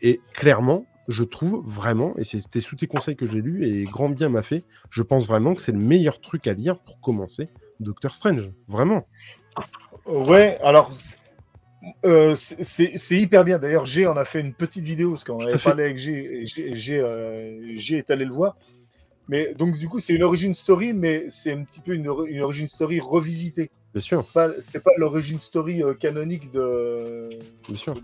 Et 0.00 0.20
clairement, 0.34 0.84
je 1.12 1.24
trouve 1.24 1.62
vraiment, 1.66 2.14
et 2.18 2.24
c'était 2.24 2.60
sous 2.60 2.76
tes 2.76 2.86
conseils 2.86 3.16
que 3.16 3.26
j'ai 3.26 3.40
lu 3.40 3.66
et 3.66 3.84
grand 3.84 4.08
bien 4.08 4.28
m'a 4.28 4.42
fait. 4.42 4.64
Je 4.90 5.02
pense 5.02 5.26
vraiment 5.26 5.54
que 5.54 5.62
c'est 5.62 5.72
le 5.72 5.78
meilleur 5.78 6.20
truc 6.20 6.46
à 6.46 6.52
lire 6.52 6.78
pour 6.78 7.00
commencer 7.00 7.48
Doctor 7.80 8.14
Strange, 8.14 8.50
vraiment. 8.68 9.06
Ouais, 10.06 10.58
alors 10.62 10.92
c'est- 10.94 11.18
euh, 12.04 12.34
c'est 12.36 13.16
hyper 13.16 13.44
bien. 13.44 13.58
D'ailleurs, 13.58 13.86
G 13.86 14.06
en 14.06 14.16
a 14.16 14.24
fait 14.24 14.40
une 14.40 14.54
petite 14.54 14.84
vidéo 14.84 15.10
parce 15.10 15.24
qu'on 15.24 15.40
avait 15.40 15.58
parlé 15.58 15.84
avec 15.84 15.98
G. 15.98 16.42
et 16.56 16.74
G, 16.76 16.98
euh, 17.00 17.74
G 17.74 17.98
est 17.98 18.10
allé 18.10 18.24
le 18.24 18.32
voir. 18.32 18.56
Mais 19.28 19.54
donc 19.54 19.76
du 19.78 19.88
coup, 19.88 20.00
c'est 20.00 20.14
une 20.14 20.22
origin 20.22 20.52
story, 20.52 20.92
mais 20.92 21.26
c'est 21.28 21.52
un 21.52 21.62
petit 21.64 21.80
peu 21.80 21.94
une, 21.94 22.08
une 22.28 22.42
origin 22.42 22.66
story 22.66 23.00
revisitée. 23.00 23.70
Bien 23.94 24.00
sûr, 24.00 24.24
C'est 24.24 24.32
pas 24.32 24.48
pas 24.48 24.90
l'origin 24.96 25.38
story 25.38 25.82
euh, 25.82 25.94
canonique 25.94 26.50
de 26.52 27.28
bien 27.68 27.76
sûr. 27.76 27.94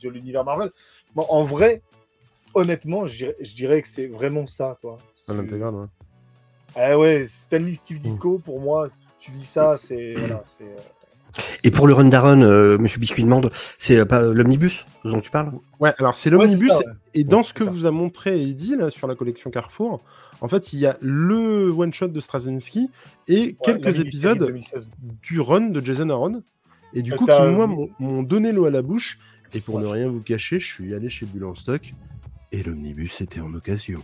de 0.00 0.08
l'univers 0.08 0.44
Marvel. 0.44 0.70
Bon, 1.14 1.26
en 1.28 1.44
vrai, 1.44 1.82
honnêtement, 2.54 3.06
je 3.06 3.16
dirais, 3.16 3.36
je 3.40 3.54
dirais 3.54 3.82
que 3.82 3.88
c'est 3.88 4.06
vraiment 4.06 4.46
ça, 4.46 4.76
toi. 4.80 4.98
C'est- 5.14 5.34
l'intégrale, 5.34 5.74
ouais. 5.74 5.86
Ah 6.74 6.98
ouais, 6.98 7.26
Stanley 7.28 7.74
Steve 7.74 7.98
Mm. 7.98 8.12
Ditko, 8.12 8.38
pour 8.38 8.60
moi, 8.60 8.88
tu 9.20 9.30
lis 9.32 9.44
ça, 9.44 9.76
c'est 9.76 10.14
voilà, 10.14 10.42
c'est. 10.46 10.64
euh, 10.64 11.38
Et 11.64 11.70
pour 11.70 11.86
le 11.86 11.94
run 11.94 12.06
d'Aaron, 12.08 12.42
euh, 12.42 12.76
Monsieur 12.78 12.98
Biscuit 12.98 13.22
demande, 13.24 13.50
c'est 13.78 13.96
euh, 13.96 14.04
pas 14.04 14.20
l'omnibus 14.22 14.84
dont 15.04 15.20
tu 15.20 15.30
parles? 15.30 15.52
Ouais, 15.80 15.92
alors 15.98 16.14
c'est 16.14 16.28
l'omnibus. 16.30 16.70
ouais. 16.70 16.84
Et 17.14 17.24
dans 17.24 17.38
Ouais, 17.38 17.44
ce 17.44 17.52
que 17.54 17.64
ça. 17.64 17.70
vous 17.70 17.86
a 17.86 17.90
montré 17.90 18.42
Eddie 18.42 18.76
là, 18.76 18.90
sur 18.90 19.06
la 19.06 19.14
collection 19.14 19.50
Carrefour, 19.50 20.02
en 20.40 20.48
fait, 20.48 20.72
il 20.72 20.80
y 20.80 20.86
a 20.86 20.96
le 21.00 21.70
one-shot 21.70 22.08
de 22.08 22.20
Straczynski 22.20 22.90
et 23.28 23.56
quelques 23.62 23.98
épisodes 24.00 24.38
2016. 24.38 24.90
du 25.22 25.40
run 25.40 25.68
de 25.70 25.80
Jason 25.84 26.10
Aaron. 26.10 26.42
Et 26.94 27.00
du 27.02 27.14
coup, 27.14 27.24
qui, 27.26 27.30
moi, 27.52 27.66
m'ont- 27.66 27.88
m'ont 27.98 28.22
donné 28.22 28.52
l'eau 28.52 28.66
à 28.66 28.70
la 28.70 28.82
bouche. 28.82 29.18
Et 29.54 29.60
pour 29.60 29.76
Ouais. 29.76 29.82
ne 29.82 29.86
rien 29.86 30.08
vous 30.08 30.20
cacher, 30.20 30.58
je 30.60 30.66
suis 30.66 30.94
allé 30.94 31.08
chez 31.08 31.24
Bulle 31.26 31.44
en 31.44 31.54
stock 31.54 31.92
et 32.52 32.62
l'omnibus 32.62 33.20
était 33.20 33.40
en 33.40 33.52
occasion. 33.54 34.02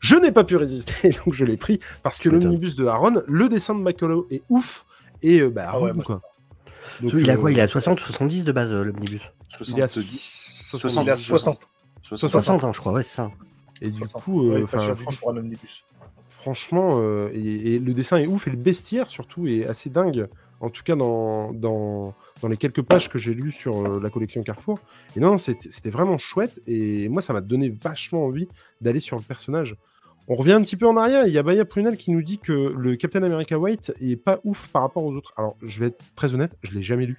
Je 0.00 0.16
n'ai 0.16 0.32
pas 0.32 0.44
pu 0.44 0.56
résister, 0.56 1.10
donc 1.24 1.34
je 1.34 1.44
l'ai 1.44 1.56
pris 1.56 1.80
parce 2.02 2.18
que 2.18 2.28
l'omnibus 2.28 2.76
de 2.76 2.86
Aaron, 2.86 3.22
le 3.26 3.48
dessin 3.48 3.74
de 3.74 3.80
Macolo 3.80 4.26
est 4.30 4.42
ouf 4.48 4.86
et 5.22 5.40
euh, 5.40 5.50
bah, 5.50 5.68
Ah 5.68 5.80
ouais, 5.80 5.92
quoi. 6.04 6.22
Donc, 7.00 7.12
il 7.14 7.30
a 7.30 7.34
euh, 7.34 7.36
quoi 7.36 7.50
Il 7.50 7.60
a 7.60 7.66
60 7.66 8.00
70 8.00 8.44
de 8.44 8.52
base, 8.52 8.70
euh, 8.72 8.84
l'omnibus? 8.84 9.22
Il 9.66 9.78
est 9.78 9.82
à 9.82 9.88
70. 9.88 10.66
60. 10.70 11.04
Il 11.04 11.10
a 11.10 11.16
60. 11.16 11.58
60. 12.02 12.30
60, 12.30 12.64
hein, 12.64 12.72
je 12.74 12.80
crois, 12.80 12.92
ouais, 12.92 13.02
c'est 13.02 13.16
ça. 13.16 13.30
Et 13.80 13.88
du 13.88 13.98
60. 13.98 14.22
coup, 14.22 14.50
euh, 14.50 14.60
Ouais, 14.60 14.66
franchement, 14.66 15.30
un 15.30 15.36
omnibus. 15.38 15.84
Franchement, 16.28 16.98
euh, 16.98 17.30
et, 17.32 17.74
et 17.74 17.78
le 17.78 17.94
dessin 17.94 18.18
est 18.18 18.26
ouf 18.26 18.46
et 18.46 18.50
le 18.50 18.58
bestiaire 18.58 19.08
surtout 19.08 19.46
est 19.46 19.66
assez 19.66 19.88
dingue. 19.88 20.28
En 20.60 20.70
tout 20.70 20.82
cas, 20.82 20.96
dans, 20.96 21.52
dans, 21.52 22.14
dans 22.40 22.48
les 22.48 22.56
quelques 22.56 22.82
pages 22.82 23.08
que 23.10 23.18
j'ai 23.18 23.34
lues 23.34 23.52
sur 23.52 23.84
euh, 23.84 24.00
la 24.00 24.08
collection 24.10 24.42
Carrefour. 24.42 24.78
Et 25.16 25.20
non, 25.20 25.36
c'était 25.38 25.90
vraiment 25.90 26.16
chouette. 26.18 26.60
Et 26.66 27.08
moi, 27.08 27.20
ça 27.22 27.32
m'a 27.32 27.40
donné 27.42 27.68
vachement 27.68 28.24
envie 28.24 28.48
d'aller 28.80 29.00
sur 29.00 29.16
le 29.16 29.22
personnage. 29.22 29.76
On 30.26 30.36
revient 30.36 30.52
un 30.52 30.62
petit 30.62 30.76
peu 30.76 30.86
en 30.88 30.96
arrière. 30.96 31.26
Il 31.26 31.32
y 31.34 31.38
a 31.38 31.42
Baya 31.42 31.66
Prunel 31.66 31.98
qui 31.98 32.10
nous 32.10 32.22
dit 32.22 32.38
que 32.38 32.52
le 32.74 32.96
Captain 32.96 33.22
America 33.22 33.58
White 33.58 33.92
est 34.00 34.16
pas 34.16 34.40
ouf 34.44 34.68
par 34.68 34.80
rapport 34.82 35.04
aux 35.04 35.14
autres. 35.14 35.34
Alors, 35.36 35.56
je 35.62 35.80
vais 35.80 35.86
être 35.88 36.02
très 36.16 36.32
honnête, 36.34 36.56
je 36.62 36.72
l'ai 36.72 36.82
jamais 36.82 37.04
lu. 37.04 37.18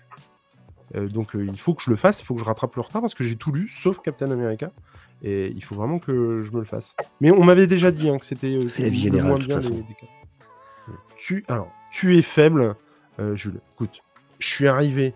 Euh, 0.95 1.07
donc, 1.07 1.35
euh, 1.35 1.45
il 1.45 1.57
faut 1.59 1.75
que 1.75 1.83
je 1.83 1.89
le 1.91 1.95
fasse. 1.97 2.21
Il 2.21 2.25
faut 2.25 2.33
que 2.33 2.39
je 2.39 2.45
rattrape 2.45 2.75
le 2.75 2.81
retard 2.81 3.01
parce 3.01 3.13
que 3.13 3.23
j'ai 3.23 3.35
tout 3.35 3.51
lu 3.51 3.69
sauf 3.69 3.99
Captain 4.01 4.31
America. 4.31 4.71
Et 5.23 5.47
il 5.55 5.63
faut 5.63 5.75
vraiment 5.75 5.99
que 5.99 6.41
je 6.41 6.51
me 6.51 6.59
le 6.59 6.65
fasse. 6.65 6.95
Mais 7.21 7.29
on 7.31 7.43
m'avait 7.43 7.67
déjà 7.67 7.91
dit 7.91 8.09
hein, 8.09 8.17
que 8.17 8.25
c'était 8.25 8.55
euh, 8.55 8.67
C'est 8.69 8.83
la 8.83 8.89
vie 8.89 8.97
le 8.97 9.01
générale, 9.03 9.27
moins 9.29 9.37
de 9.37 9.43
toute 9.43 9.49
bien 9.49 9.61
façon. 9.61 9.69
des- 9.69 9.81
des 9.83 9.93
cas. 9.93 10.07
Tu, 11.17 11.43
alors, 11.47 11.71
tu 11.91 12.17
es 12.17 12.21
faible, 12.21 12.75
Jules. 13.35 13.59
Écoute, 13.75 14.01
je 14.39 14.47
suis 14.47 14.67
arrivé. 14.67 15.13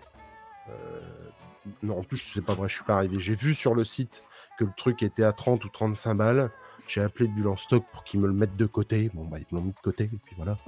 euh, 0.68 1.00
non, 1.82 1.98
en 1.98 2.02
plus, 2.02 2.18
c'est 2.18 2.44
pas 2.44 2.54
vrai, 2.54 2.68
je 2.68 2.74
suis 2.74 2.84
pas 2.84 2.94
arrivé. 2.94 3.18
J'ai 3.18 3.34
vu 3.34 3.54
sur 3.54 3.74
le 3.74 3.84
site 3.84 4.24
que 4.58 4.64
le 4.64 4.72
truc 4.76 5.02
était 5.02 5.24
à 5.24 5.32
30 5.32 5.64
ou 5.64 5.68
35 5.68 6.14
balles. 6.14 6.50
J'ai 6.88 7.02
appelé 7.02 7.28
Bulle 7.28 7.48
en 7.48 7.56
stock 7.56 7.84
pour 7.92 8.02
qu'ils 8.04 8.20
me 8.20 8.26
le 8.26 8.32
mettent 8.32 8.56
de 8.56 8.66
côté. 8.66 9.10
Bon, 9.14 9.24
bah, 9.24 9.38
ils 9.38 9.46
me 9.54 9.60
l'ont 9.60 9.66
mis 9.66 9.72
de 9.72 9.80
côté, 9.80 10.04
et 10.04 10.18
puis 10.24 10.34
voilà. 10.36 10.58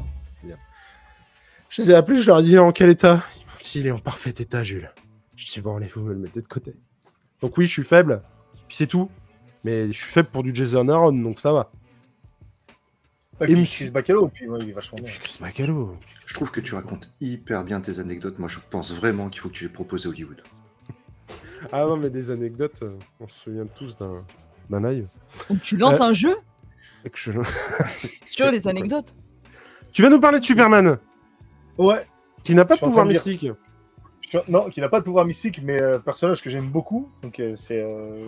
Je 1.69 1.83
les 1.83 1.91
ai 1.91 1.95
appelés, 1.95 2.21
je 2.21 2.27
leur 2.27 2.41
ai 2.41 2.43
dit 2.43 2.59
en 2.59 2.71
quel 2.71 2.91
état? 2.91 3.23
Ils 3.37 3.47
m'ont 3.47 3.53
dit 3.61 3.81
il 3.81 3.87
est 3.87 3.91
en 3.91 3.99
parfait 3.99 4.31
état, 4.31 4.63
Jules. 4.63 4.93
Je 5.37 5.47
dis 5.51 5.61
bon, 5.61 5.77
allez, 5.77 5.89
vous 5.89 6.03
me 6.03 6.13
le 6.13 6.19
mettez 6.19 6.43
de 6.43 6.47
côté. 6.47 6.75
Donc 7.41 7.57
oui, 7.57 7.67
je 7.67 7.73
suis 7.73 7.85
faible, 7.85 8.23
puis 8.69 8.77
c'est 8.77 8.87
tout. 8.87 9.11
Mais 9.65 9.89
je 9.89 9.93
suis 9.93 10.13
faible 10.13 10.29
pour 10.29 10.43
du 10.43 10.55
Jason 10.55 10.89
Aaron, 10.89 11.13
donc 11.13 11.41
ça 11.41 11.53
va. 11.53 11.71
Et 13.49 13.65
Chris 13.65 13.91
Bacalo, 13.91 14.29
puis 14.29 14.49
ouais, 14.49 14.59
il 14.63 14.69
est 14.71 14.73
vachement 14.73 14.99
bien. 15.03 15.13
Chris 15.21 15.39
Macalo. 15.41 15.97
Je 16.27 16.35
trouve 16.35 16.51
que 16.51 16.61
tu 16.61 16.75
racontes 16.75 17.11
hyper 17.21 17.65
bien 17.65 17.81
tes 17.81 17.99
anecdotes. 17.99 18.39
Moi, 18.39 18.49
je 18.49 18.59
pense 18.71 18.93
vraiment 18.95 19.29
qu'il 19.29 19.41
faut 19.41 19.49
que 19.49 19.55
tu 19.55 19.65
les 19.65 19.71
proposes 19.71 20.07
à 20.07 20.09
Hollywood. 20.09 20.43
Ah 21.73 21.85
non, 21.85 21.97
mais 21.97 22.11
des 22.11 22.31
anecdotes, 22.31 22.83
euh, 22.83 22.97
on 23.21 23.29
se 23.29 23.39
souvient 23.39 23.67
tous 23.67 23.97
d'un 23.97 24.25
d'un 24.71 24.91
live. 24.91 25.09
Donc 25.49 25.61
tu 25.63 25.77
lances 25.77 26.01
Euh, 26.01 26.05
un 26.05 26.13
jeu 26.15 26.37
je- 27.15 27.33
sur 28.25 28.51
les 28.51 28.67
anecdotes. 28.69 29.15
Tu 29.93 30.03
vas 30.03 30.09
nous 30.09 30.21
parler 30.21 30.41
de 30.41 30.45
Superman, 30.45 30.99
Ouais, 31.79 32.07
qui 32.45 32.55
n'a 32.55 32.65
pas 32.65 32.75
de 32.77 32.81
pouvoir 32.81 33.05
de 33.05 33.11
mystique. 33.13 33.47
je 34.31 34.39
non, 34.49 34.69
qui 34.71 34.81
n'a 34.81 34.89
pas 34.89 35.01
de 35.01 35.05
pouvoir 35.05 35.25
mystique, 35.25 35.61
mais 35.63 35.81
euh, 35.81 35.99
personnage 35.99 36.43
que 36.43 36.49
j'aime 36.51 36.69
beaucoup. 36.71 37.11
Donc 37.23 37.39
euh, 37.41 37.55
c'est 37.55 37.83
euh, 37.83 38.27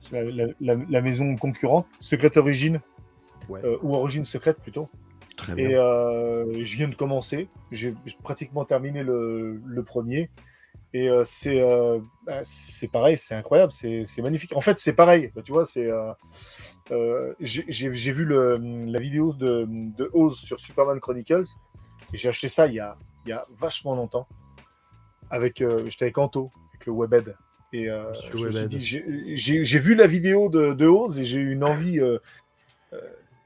c'est 0.00 0.12
la, 0.12 0.24
la- 0.46 0.52
la- 0.60 0.84
la 0.88 1.00
maison 1.00 1.34
concurrente, 1.36 1.86
Secret 1.98 2.36
Origin, 2.38 2.80
Ouais. 3.48 3.60
euh, 3.64 3.78
ou 3.82 3.94
Origine 3.94 4.24
secrète 4.24 4.58
plutôt. 4.58 4.88
Très 5.36 5.54
bien. 5.54 5.70
Et 5.70 5.74
euh, 5.74 6.64
je 6.64 6.76
viens 6.76 6.88
de 6.88 6.94
commencer. 6.94 7.48
J'ai 7.72 7.94
pratiquement 8.22 8.64
terminé 8.64 9.02
le, 9.02 9.60
le 9.64 9.82
premier. 9.82 10.30
Et 10.92 11.08
euh, 11.08 11.22
c'est 11.24 11.60
euh, 11.60 12.00
bah, 12.26 12.40
c'est 12.42 12.88
pareil, 12.88 13.16
c'est 13.16 13.34
incroyable, 13.36 13.70
c'est 13.70 14.04
c'est 14.06 14.22
magnifique. 14.22 14.56
En 14.56 14.60
fait, 14.60 14.78
c'est 14.80 14.92
pareil, 14.92 15.30
tu 15.44 15.52
vois. 15.52 15.64
C'est 15.64 15.88
euh, 15.88 16.12
euh, 16.90 17.32
j'ai 17.38 18.10
vu 18.12 18.24
le, 18.24 18.56
la 18.86 18.98
vidéo 18.98 19.32
de, 19.32 19.66
de 19.68 20.10
Oz 20.12 20.36
sur 20.38 20.58
Superman 20.58 20.98
Chronicles. 20.98 21.44
Et 22.12 22.16
j'ai 22.16 22.28
acheté 22.28 22.48
ça 22.48 22.66
il 22.66 22.74
y 22.74 22.80
a, 22.80 22.96
il 23.24 23.28
y 23.30 23.32
a 23.32 23.46
vachement 23.56 23.94
longtemps. 23.94 24.26
Avec, 25.30 25.60
euh, 25.62 25.84
j'étais 25.88 26.06
avec 26.06 26.18
Anto, 26.18 26.48
avec 26.74 26.86
le 26.86 26.92
Webhead. 26.92 27.36
Et 27.72 27.88
euh, 27.88 28.12
j'ai- 29.34 29.78
vu 29.78 29.94
la 29.94 30.08
vidéo 30.08 30.48
de, 30.48 30.72
de 30.72 30.86
Oz 30.88 31.20
et 31.20 31.24
j'ai 31.24 31.38
eu 31.38 31.52
une 31.52 31.62
envie. 31.62 32.00
euh, 32.00 32.18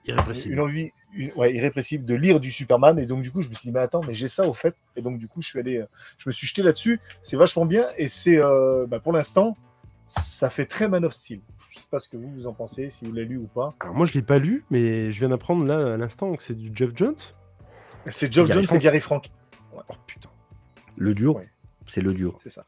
Irrépressible. 0.07 0.55
une 0.55 0.61
envie 0.61 0.91
une- 1.15 1.33
ouais, 1.37 1.55
irrépressible 1.55 2.05
de 2.05 2.15
lire 2.15 2.39
du 2.41 2.51
Superman 2.51 2.99
et 2.99 3.07
donc 3.07 3.23
du 3.23 3.31
coup 3.31 3.41
je 3.43 3.49
me 3.49 3.55
suis 3.55 3.69
dit 3.69 3.73
mais 3.73 3.81
attends 3.81 4.03
mais 4.07 4.13
j'ai 4.15 4.29
ça 4.29 4.47
au 4.47 4.53
fait 4.55 4.75
et 4.97 5.03
donc 5.03 5.19
du 5.19 5.29
coup 5.29 5.41
je 5.41 5.49
suis 5.49 5.59
allé 5.59 5.79
euh, 5.79 5.87
je 6.19 6.29
me 6.29 6.33
suis 6.33 6.47
jeté 6.47 6.63
là-dessus 6.63 7.01
c'est 7.23 7.37
vachement 7.37 7.65
bien 7.65 7.87
et 7.97 8.09
c'est 8.09 8.37
euh, 8.39 8.87
bah, 8.87 9.01
pour 9.01 9.13
l'instant 9.13 9.57
ça 10.07 10.51
fait 10.51 10.67
très 10.67 10.89
Man 10.89 11.05
of 11.05 11.13
Steel 11.15 11.41
je 11.71 11.79
sais 11.79 11.87
pas 11.91 11.99
ce 11.99 12.09
que 12.09 12.17
vous 12.19 12.31
vous 12.33 12.47
en 12.47 12.53
pensez 12.53 12.91
si 12.91 13.05
vous 13.07 13.13
l'avez 13.13 13.27
lu 13.29 13.37
ou 13.39 13.47
pas 13.47 13.75
Alors 13.81 13.95
moi, 13.97 14.07
je 14.07 14.13
l'ai 14.13 14.23
pas 14.23 14.39
lu, 14.39 14.65
mais 14.71 15.11
je 15.11 15.19
viens 15.19 15.31
d'apprendre 15.31 15.65
là 15.67 15.95
à 15.95 15.97
l'instant 15.97 16.33
que 16.37 16.43
c'est 16.43 16.55
du 16.55 16.71
Jeff 16.73 16.91
Jones. 16.95 17.17
c'est 18.13 18.33
Gary 18.33 18.53
Jones 18.53 18.67
et. 18.75 18.79
Gary 18.79 19.01
Frank 19.01 19.27
Oh 19.75 19.81
putain. 20.07 20.29
Le 20.97 21.15
duo, 21.15 21.35
Ouais. 21.37 21.51
c'est 21.89 22.01
le 22.01 22.15
duo. 22.15 22.37
c'est 22.41 22.51
ça 22.51 22.65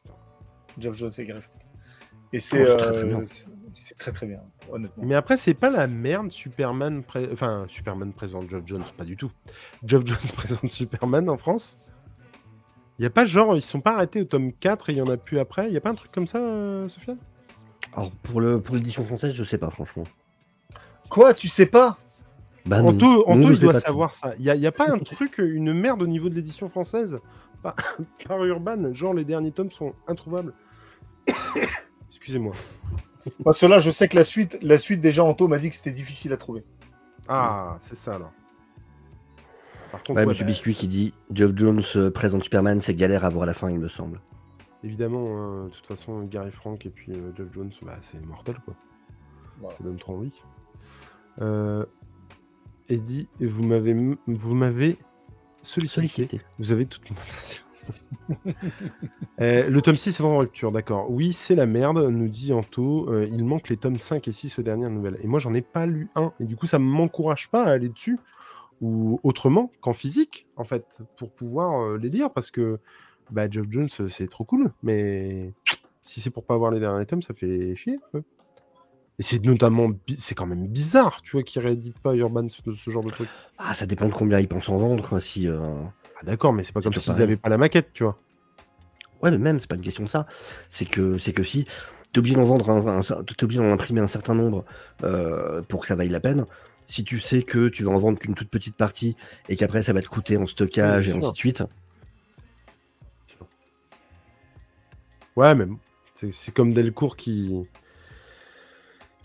Geoff 0.76 0.96
Jones 0.96 1.12
et 1.18 1.24
Gary 1.24 1.40
Frank 1.40 1.60
et 2.32 2.40
c'est 2.40 2.64
Oh, 2.68 3.22
c'est 3.78 3.96
très, 3.96 4.12
très 4.12 4.26
bien. 4.26 4.40
honnêtement 4.70 5.04
Mais 5.04 5.14
après, 5.14 5.36
c'est 5.36 5.54
pas 5.54 5.70
la 5.70 5.86
merde 5.86 6.30
Superman. 6.32 7.02
pré- 7.02 7.28
Enfin, 7.32 7.66
Superman 7.68 8.12
présente 8.12 8.48
Jeff 8.50 8.62
Jones, 8.66 8.82
pas 8.96 9.04
du 9.04 9.16
tout. 9.16 9.30
Jeff 9.84 10.04
Jones 10.04 10.16
présente 10.36 10.70
Superman 10.70 11.28
en 11.30 11.36
France. 11.36 11.76
Il 12.98 13.02
y 13.02 13.06
a 13.06 13.10
pas 13.10 13.26
genre, 13.26 13.54
ils 13.56 13.62
sont 13.62 13.80
pas 13.80 13.92
arrêtés 13.94 14.22
au 14.22 14.24
tome 14.24 14.52
4 14.52 14.88
et 14.90 14.92
il 14.94 14.98
y 14.98 15.02
en 15.02 15.08
a 15.08 15.16
plus 15.18 15.38
après. 15.38 15.68
Il 15.68 15.74
y 15.74 15.76
a 15.76 15.80
pas 15.82 15.90
un 15.90 15.94
truc 15.94 16.10
comme 16.10 16.26
ça, 16.26 16.38
euh, 16.38 16.88
Sofiane? 16.88 17.18
Alors 17.92 18.10
pour 18.10 18.40
le 18.40 18.60
pour 18.60 18.74
l'édition 18.74 19.04
française, 19.04 19.34
je 19.34 19.44
sais 19.44 19.58
pas 19.58 19.70
franchement. 19.70 20.04
quoi 21.08 21.34
tu 21.34 21.46
sais 21.48 21.66
pas? 21.66 21.98
Bah 22.64 22.82
non. 22.82 22.88
Anto, 22.88 23.24
il 23.52 23.60
doit 23.60 23.74
tout. 23.74 23.78
savoir 23.80 24.12
ça. 24.12 24.32
Il 24.38 24.44
y 24.44 24.50
a, 24.50 24.54
il 24.56 24.60
y 24.62 24.66
a 24.66 24.72
pas 24.72 24.90
un 24.90 24.98
truc, 25.00 25.38
une 25.38 25.72
merde 25.72 26.02
au 26.02 26.06
niveau 26.06 26.28
de 26.28 26.34
l'édition 26.34 26.68
française? 26.68 27.18
Par, 27.62 27.76
par 28.26 28.42
Urban. 28.44 28.92
Genre, 28.94 29.14
les 29.14 29.24
derniers 29.24 29.52
tomes 29.52 29.70
sont 29.70 29.94
introuvables. 30.08 30.52
Excusez-moi. 32.08 32.54
Moi 33.44 33.52
cela 33.52 33.78
je 33.78 33.90
sais 33.90 34.08
que 34.08 34.16
la 34.16 34.24
suite 34.24 34.58
la 34.62 34.78
suite 34.78 35.00
déjà 35.00 35.24
Anto 35.24 35.48
m'a 35.48 35.58
dit 35.58 35.70
que 35.70 35.76
c'était 35.76 35.90
difficile 35.92 36.32
à 36.32 36.36
trouver 36.36 36.64
Ah, 37.28 37.76
c'est 37.80 37.96
ça 37.96 38.14
alors. 38.16 38.32
Par 39.92 40.02
contre, 40.02 40.20
Ouais, 40.20 40.26
ouais, 40.26 40.34
bah, 40.38 40.44
Biscuit 40.44 40.74
qui 40.74 40.88
dit 40.88 41.14
Geoff 41.32 41.52
Jones 41.54 41.82
euh, 41.96 42.10
présente 42.10 42.42
Superman, 42.42 42.80
c'est 42.80 42.94
galère 42.94 43.24
à 43.24 43.30
voir 43.30 43.46
la 43.46 43.54
fin, 43.54 43.70
il 43.70 43.78
me 43.78 43.88
semble. 43.88 44.20
évidemment, 44.84 45.38
hein, 45.38 45.64
de 45.66 45.70
toute 45.70 45.86
façon, 45.86 46.22
Gary 46.24 46.50
Frank 46.50 46.84
et 46.84 46.90
puis 46.90 47.12
euh, 47.12 47.32
Jeff 47.36 47.46
Jones, 47.52 47.70
bah, 47.82 47.96
c'est 48.02 48.24
mortel 48.26 48.56
quoi. 48.64 48.74
Voilà. 49.60 49.76
Ça 49.76 49.84
donne 49.84 49.96
trop 49.96 50.16
envie. 50.16 50.32
Euh, 51.40 51.84
Eddie, 52.88 53.28
vous 53.40 53.62
m'avez, 53.64 53.94
vous 54.26 54.54
m'avez 54.54 54.98
sollicité. 55.62 56.08
Sollicité. 56.08 56.40
Vous 56.58 56.72
avez 56.72 56.86
toute 56.86 57.08
mon 57.10 57.16
attention. 57.16 57.64
Euh, 59.38 59.68
le 59.68 59.82
tome 59.82 59.98
6 59.98 60.20
est 60.20 60.22
en 60.22 60.38
rupture, 60.38 60.72
d'accord. 60.72 61.10
Oui, 61.10 61.34
c'est 61.34 61.54
la 61.54 61.66
merde, 61.66 61.98
nous 61.98 62.28
dit 62.28 62.54
Anto. 62.54 63.06
Euh, 63.10 63.28
il 63.30 63.44
manque 63.44 63.68
les 63.68 63.76
tomes 63.76 63.98
5 63.98 64.26
et 64.26 64.32
6 64.32 64.58
aux 64.58 64.62
dernières 64.62 64.88
nouvelles. 64.88 65.18
Et 65.22 65.26
moi, 65.26 65.40
j'en 65.40 65.52
ai 65.52 65.60
pas 65.60 65.84
lu 65.84 66.08
un. 66.14 66.32
Et 66.40 66.44
du 66.44 66.56
coup, 66.56 66.66
ça 66.66 66.78
ne 66.78 66.84
m'encourage 66.84 67.50
pas 67.50 67.64
à 67.64 67.72
aller 67.72 67.90
dessus. 67.90 68.18
Ou 68.80 69.20
autrement 69.22 69.70
qu'en 69.82 69.92
physique, 69.92 70.46
en 70.56 70.64
fait, 70.64 70.98
pour 71.18 71.30
pouvoir 71.30 71.82
euh, 71.82 71.98
les 71.98 72.08
lire. 72.08 72.30
Parce 72.30 72.50
que 72.50 72.78
bah, 73.30 73.50
Geoff 73.50 73.66
Jones, 73.68 73.88
c'est 74.08 74.30
trop 74.30 74.44
cool. 74.44 74.72
Mais 74.82 75.52
si 76.00 76.22
c'est 76.22 76.30
pour 76.30 76.44
pas 76.44 76.54
avoir 76.54 76.70
les 76.70 76.80
derniers 76.80 77.04
tomes, 77.04 77.22
ça 77.22 77.34
fait 77.34 77.76
chier. 77.76 77.98
Et 79.18 79.22
c'est 79.22 79.44
notamment, 79.44 79.90
c'est 80.16 80.34
quand 80.34 80.46
même 80.46 80.66
bizarre, 80.66 81.20
tu 81.20 81.32
vois, 81.32 81.42
qu'ils 81.42 81.60
rééditent 81.60 81.98
pas 81.98 82.14
Urban 82.14 82.46
ce, 82.48 82.90
genre 82.90 83.04
de 83.04 83.10
truc. 83.10 83.28
Ah, 83.58 83.74
ça 83.74 83.84
dépend 83.84 84.08
de 84.08 84.14
combien 84.14 84.40
ils 84.40 84.48
pensent 84.48 84.70
en 84.70 84.78
vendre. 84.78 85.20
Si, 85.20 85.46
Ah, 86.18 86.24
d'accord, 86.24 86.52
mais 86.52 86.62
c'est 86.64 86.72
pas 86.72 86.80
comme 86.80 86.92
s'ils 86.92 87.04
pareil. 87.06 87.22
avaient 87.24 87.36
pas 87.36 87.48
la 87.48 87.58
maquette, 87.58 87.92
tu 87.92 88.02
vois. 88.04 88.18
Ouais, 89.22 89.30
mais 89.30 89.38
même, 89.38 89.60
c'est 89.60 89.68
pas 89.68 89.76
une 89.76 89.82
question 89.82 90.04
de 90.04 90.08
ça. 90.08 90.26
C'est 90.70 90.84
que, 90.88 91.18
c'est 91.18 91.32
que 91.32 91.42
si 91.42 91.64
tu 91.64 91.70
es 92.14 92.18
obligé 92.18 92.36
d'en 92.36 92.44
vendre, 92.44 92.68
un, 92.70 92.86
un- 93.00 93.22
t'es 93.24 93.44
obligé 93.44 93.60
d'en 93.60 93.70
imprimer 93.72 94.00
un 94.00 94.08
certain 94.08 94.34
nombre 94.34 94.64
euh, 95.04 95.62
pour 95.62 95.80
que 95.80 95.86
ça 95.86 95.94
vaille 95.96 96.08
la 96.08 96.20
peine. 96.20 96.44
Si 96.86 97.02
tu 97.02 97.18
sais 97.18 97.42
que 97.42 97.68
tu 97.68 97.82
vas 97.84 97.90
en 97.90 97.98
vendre 97.98 98.18
qu'une 98.18 98.34
toute 98.34 98.48
petite 98.48 98.76
partie 98.76 99.16
et 99.48 99.56
qu'après 99.56 99.82
ça 99.82 99.92
va 99.92 100.00
te 100.02 100.08
coûter 100.08 100.36
en 100.36 100.46
stockage 100.46 101.08
et 101.08 101.12
ainsi 101.12 101.32
de 101.32 101.36
suite, 101.36 101.62
Ouais, 105.36 105.54
mais 105.54 105.66
c'est 106.14 106.30
c'est 106.32 106.52
comme 106.54 106.72
Delcourt 106.72 107.16
qui 107.16 107.52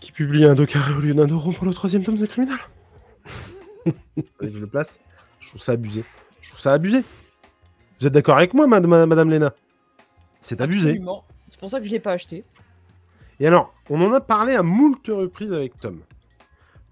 qui 0.00 0.12
publie 0.12 0.44
un 0.44 0.54
2 0.54 0.66
carré 0.66 0.92
au 0.94 0.98
lieu 1.00 1.14
d'un 1.14 1.26
euro 1.26 1.52
pour 1.52 1.64
le 1.64 1.72
troisième 1.72 2.02
tome 2.04 2.16
de 2.16 2.26
Criminal. 2.26 2.58
Je 4.42 4.58
le 4.58 4.66
place. 4.66 5.00
Je 5.40 5.48
trouve 5.48 5.62
ça 5.62 5.72
abusé. 5.72 6.04
Je 6.42 6.48
trouve 6.48 6.60
ça 6.60 6.72
abusé. 6.74 7.02
Vous 7.98 8.06
êtes 8.06 8.12
d'accord 8.12 8.36
avec 8.36 8.52
moi, 8.52 8.66
madame, 8.66 9.06
madame 9.06 9.30
Léna? 9.30 9.54
C'est 10.40 10.60
abusé. 10.60 10.90
Absolument. 10.90 11.24
C'est 11.48 11.58
pour 11.58 11.70
ça 11.70 11.78
que 11.78 11.86
je 11.86 11.90
l'ai 11.90 12.00
pas 12.00 12.12
acheté. 12.12 12.44
Et 13.40 13.46
alors, 13.46 13.74
on 13.88 14.00
en 14.02 14.12
a 14.12 14.20
parlé 14.20 14.54
à 14.54 14.62
moult 14.62 15.06
reprises 15.08 15.52
avec 15.52 15.78
Tom. 15.78 16.00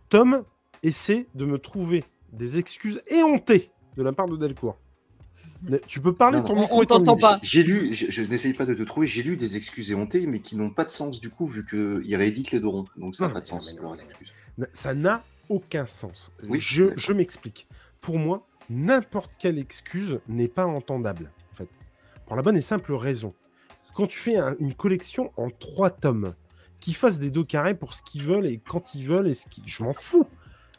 Tom 0.09 0.45
essaie 0.83 1.27
de 1.35 1.45
me 1.45 1.59
trouver 1.59 2.05
des 2.33 2.59
excuses 2.59 3.03
éhontées 3.09 3.71
de 3.97 4.03
la 4.03 4.13
part 4.13 4.29
de 4.29 4.37
Delcourt. 4.37 4.79
Mais 5.63 5.81
tu 5.87 6.01
peux 6.01 6.15
parler, 6.15 6.39
Non, 6.39 6.45
ton 6.49 6.55
non, 6.55 6.63
micro 6.63 6.83
on 6.83 6.85
t'entend 6.85 7.17
pas. 7.17 7.39
J'ai 7.43 7.63
lu, 7.63 7.93
je, 7.93 8.11
je 8.11 8.23
n'essaye 8.23 8.53
pas 8.53 8.65
de 8.65 8.75
te 8.75 8.83
trouver, 8.83 9.07
j'ai 9.07 9.23
lu 9.23 9.37
des 9.37 9.57
excuses 9.57 9.91
éhontées, 9.91 10.27
mais 10.27 10.41
qui 10.41 10.57
n'ont 10.57 10.71
pas 10.71 10.85
de 10.85 10.91
sens 10.91 11.21
du 11.21 11.29
coup, 11.31 11.47
vu 11.47 11.65
qu'ils 11.65 12.17
rééditent 12.17 12.53
les 12.53 12.61
deux 12.61 12.69
ronds. 12.69 12.87
Donc 12.97 13.17
ça 13.17 13.27
n'a 13.27 13.33
pas 13.33 13.41
de 13.41 13.47
sens, 13.47 13.75
mais-. 14.57 14.67
Ça 14.73 14.95
n'a 14.95 15.23
aucun 15.49 15.87
sens. 15.87 16.31
Oui, 16.45 16.61
je 16.61 16.85
d'accord. 16.85 16.99
je 16.99 17.13
m'explique. 17.13 17.69
Pour 18.01 18.19
moi, 18.19 18.47
n'importe 18.71 19.33
quelle 19.39 19.59
excuse 19.59 20.21
n'est 20.29 20.49
pas 20.49 20.65
entendable. 20.67 21.31
En 21.53 21.57
fait. 21.57 21.69
Pour 22.27 22.37
la 22.37 22.43
bonne 22.43 22.57
et 22.57 22.61
simple 22.63 22.93
raison. 22.95 23.35
Quand 23.95 24.07
tu 24.07 24.19
fais 24.19 24.37
un- 24.37 24.57
une 24.61 24.73
collection 24.75 25.33
en 25.37 25.51
trois 25.51 25.91
tomes, 25.91 26.35
qu'ils 26.79 26.95
fassent 26.95 27.19
des 27.19 27.31
dos 27.31 27.45
carrés 27.45 27.75
pour 27.75 27.95
ce 27.95 28.03
qu'ils 28.03 28.23
veulent 28.23 28.47
et 28.47 28.59
quand 28.59 28.95
ils 28.95 29.05
veulent, 29.07 29.29
et 29.29 29.35
ce 29.35 29.47
qui... 29.49 29.63
je 29.67 29.83
m'en 29.83 29.93
fous. 29.93 30.27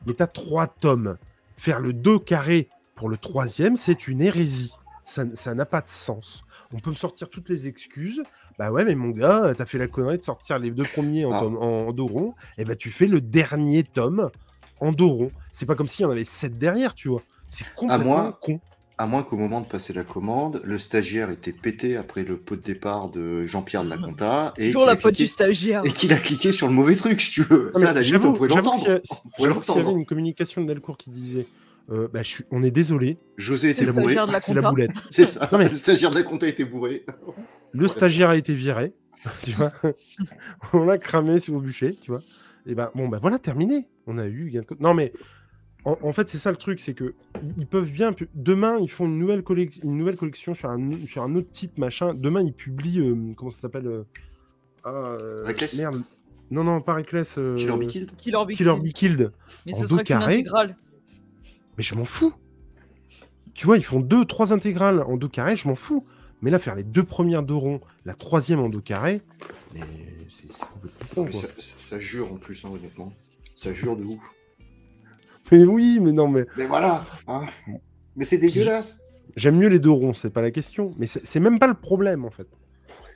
Mais 0.07 0.13
t'as 0.13 0.25
trois 0.27 0.65
tomes. 0.67 1.17
Faire 1.57 1.79
le 1.79 1.93
dos 1.93 2.19
carré 2.19 2.69
pour 2.95 3.09
le 3.09 3.17
troisième, 3.17 3.75
c'est 3.75 4.07
une 4.07 4.21
hérésie. 4.21 4.73
Ça 5.05 5.25
ça 5.35 5.53
n'a 5.53 5.65
pas 5.65 5.81
de 5.81 5.89
sens. 5.89 6.43
On 6.73 6.79
peut 6.79 6.89
me 6.89 6.95
sortir 6.95 7.29
toutes 7.29 7.49
les 7.49 7.67
excuses. 7.67 8.23
Bah 8.57 8.71
ouais, 8.71 8.85
mais 8.85 8.95
mon 8.95 9.09
gars, 9.09 9.53
t'as 9.55 9.65
fait 9.65 9.77
la 9.77 9.87
connerie 9.87 10.17
de 10.17 10.23
sortir 10.23 10.57
les 10.57 10.71
deux 10.71 10.85
premiers 10.85 11.25
en, 11.25 11.31
Ah. 11.33 11.41
tome- 11.41 11.57
en, 11.57 11.87
en 11.89 11.91
dos 11.91 12.07
rond. 12.07 12.33
Et 12.57 12.63
bah 12.65 12.75
tu 12.75 12.89
fais 12.89 13.07
le 13.07 13.19
dernier 13.21 13.83
tome 13.83 14.31
en 14.79 14.91
dos 14.93 15.09
rond. 15.09 15.31
C'est 15.51 15.65
pas 15.65 15.75
comme 15.75 15.87
s'il 15.87 16.03
y 16.03 16.05
en 16.05 16.11
avait 16.11 16.23
sept 16.23 16.57
derrière, 16.57 16.95
tu 16.95 17.09
vois. 17.09 17.21
C'est 17.51 17.65
complètement 17.75 18.05
moi, 18.05 18.39
con. 18.41 18.59
À 18.97 19.05
moins 19.07 19.23
qu'au 19.23 19.35
moment 19.37 19.61
de 19.61 19.65
passer 19.65 19.93
la 19.93 20.03
commande, 20.03 20.61
le 20.63 20.77
stagiaire 20.77 21.29
était 21.31 21.51
pété 21.53 21.97
après 21.97 22.23
le 22.23 22.37
pot 22.37 22.55
de 22.55 22.61
départ 22.61 23.09
de 23.09 23.45
Jean-Pierre 23.45 23.83
de 23.83 23.89
la 23.89 23.97
Compta 23.97 24.53
et 24.57 24.67
Toujours 24.67 24.81
qu'il 24.83 24.89
a 24.89 24.93
la 24.93 24.99
faute 24.99 25.13
du 25.15 25.23
cliqué- 25.23 25.27
stagiaire. 25.31 25.81
et 25.85 25.91
qu'il 25.91 26.13
a 26.13 26.17
cliqué 26.17 26.51
sur 26.51 26.67
le 26.67 26.73
mauvais 26.73 26.95
truc, 26.95 27.19
si 27.19 27.31
tu 27.31 27.41
veux. 27.43 27.71
Non, 27.73 27.79
Ça, 27.81 27.89
à 27.89 27.93
la 27.93 28.01
limite, 28.01 28.23
on 28.23 28.33
que 28.33 28.45
l'entendre. 28.45 28.75
s'il 28.75 28.87
y 28.87 28.91
a- 28.91 28.99
On 29.25 29.29
pourrait 29.29 29.49
j'avoue 29.49 29.59
que 29.59 29.65
s'il 29.65 29.75
y 29.75 29.79
avait 29.79 29.91
une 29.91 30.05
communication 30.05 30.61
de 30.61 30.67
Delcourt 30.67 30.97
qui 30.97 31.09
disait 31.09 31.47
euh, 31.91 32.07
bah, 32.13 32.21
je 32.21 32.27
suis- 32.29 32.43
on 32.51 32.61
est 32.63 32.69
désolé, 32.71 33.17
José 33.37 33.73
C'est 33.73 33.81
était 33.83 33.87
le 33.91 33.93
bourré. 33.93 34.13
stagiaire 34.13 34.27
de 34.27 34.31
la 34.33 34.41
c'est 34.41 34.53
la 34.53 34.69
boulette. 34.69 34.91
C'est 35.09 35.25
ça. 35.25 35.49
Non, 35.51 35.57
mais- 35.57 35.67
Le 35.69 35.75
stagiaire 35.75 36.11
de 36.11 36.15
la 36.17 36.23
compta 36.23 36.47
était 36.47 36.63
bourré. 36.63 37.03
Le 37.73 37.87
stagiaire 37.87 38.29
a 38.29 38.37
été 38.37 38.53
viré, 38.53 38.93
tu 39.43 39.51
vois. 39.53 39.71
on 40.73 40.83
l'a 40.85 40.97
cramé 40.99 41.39
sur 41.39 41.55
le 41.55 41.59
bûcher, 41.61 41.97
tu 42.01 42.11
vois. 42.11 42.21
Et 42.67 42.75
ben 42.75 42.91
bon, 42.93 43.07
ben 43.09 43.17
voilà, 43.19 43.39
terminé. 43.39 43.87
On 44.05 44.19
a 44.19 44.27
eu. 44.27 44.53
Non 44.79 44.93
mais 44.93 45.11
en, 45.85 45.97
en 46.01 46.13
fait, 46.13 46.29
c'est 46.29 46.37
ça 46.37 46.51
le 46.51 46.57
truc, 46.57 46.79
c'est 46.79 46.93
que 46.93 47.13
ils, 47.57 47.65
peuvent 47.65 47.91
bien. 47.91 48.13
Demain, 48.35 48.77
ils 48.79 48.89
font 48.89 49.05
une 49.05 49.17
nouvelle, 49.17 49.43
une 49.83 49.97
nouvelle 49.97 50.15
collection 50.15 50.53
sur 50.53 50.69
un, 50.69 51.05
sur 51.07 51.23
un 51.23 51.35
autre 51.35 51.49
titre, 51.51 51.79
machin. 51.79 52.13
Demain, 52.13 52.41
ils 52.41 52.53
publient. 52.53 52.99
euh, 52.99 53.33
comment 53.35 53.51
ça 53.51 53.61
s'appelle 53.61 53.87
euh, 53.87 54.03
ah, 54.83 54.89
euh, 54.89 55.43
Reckless 55.45 55.77
Merde. 55.77 56.01
Non, 56.51 56.63
non, 56.63 56.81
pas 56.81 56.93
Reckless. 56.95 57.37
euh, 57.37 57.55
Killer 57.55 57.77
Be 57.77 57.87
Killed 57.87 58.15
Killer 58.15 58.45
Be 58.45 58.51
Killer. 58.51 58.75
Be 58.75 58.91
Killed. 58.91 59.31
Mais 59.65 59.73
en 59.73 59.77
ce 59.77 59.87
sera 59.87 60.03
carré. 60.03 60.33
intégrale. 60.35 60.77
Mais 61.77 61.83
je 61.83 61.95
m'en 61.95 62.05
fous. 62.05 62.33
Tu 63.53 63.65
vois, 63.65 63.77
ils 63.77 63.83
font 63.83 63.99
deux, 63.99 64.25
trois 64.25 64.53
intégrales 64.53 65.01
en 65.01 65.17
dos 65.17 65.29
carré, 65.29 65.55
je 65.55 65.67
m'en 65.67 65.75
fous. 65.75 66.05
Mais 66.41 66.51
là, 66.51 66.59
faire 66.59 66.75
les 66.75 66.83
deux 66.83 67.03
premières 67.03 67.43
dos 67.43 67.59
ronds, 67.59 67.81
la 68.05 68.13
troisième 68.13 68.59
en 68.59 68.69
dos 68.69 68.81
carré, 68.81 69.21
mais 69.73 69.81
c'est 70.35 70.57
complètement 71.13 71.41
ça 71.59 71.99
jure 71.99 72.33
en 72.33 72.37
plus, 72.37 72.65
hein, 72.65 72.69
honnêtement. 72.73 73.13
Ça 73.55 73.73
jure 73.73 73.95
de 73.95 74.03
ouf. 74.03 74.35
Mais 75.51 75.63
oui, 75.65 75.99
mais 76.01 76.11
non, 76.11 76.27
mais 76.27 76.45
Mais 76.57 76.65
voilà 76.65 77.05
hein. 77.27 77.45
Mais 78.15 78.25
c'est 78.25 78.37
dégueulasse 78.37 78.97
j'aime 79.35 79.57
mieux 79.57 79.67
les 79.67 79.79
deux 79.79 79.91
ronds, 79.91 80.13
c'est 80.13 80.29
pas 80.29 80.41
la 80.41 80.51
question. 80.51 80.91
Mais 80.97 81.07
c'est 81.07 81.39
même 81.39 81.59
pas 81.59 81.67
le 81.67 81.73
problème, 81.73 82.25
en 82.25 82.31
fait. 82.31 82.47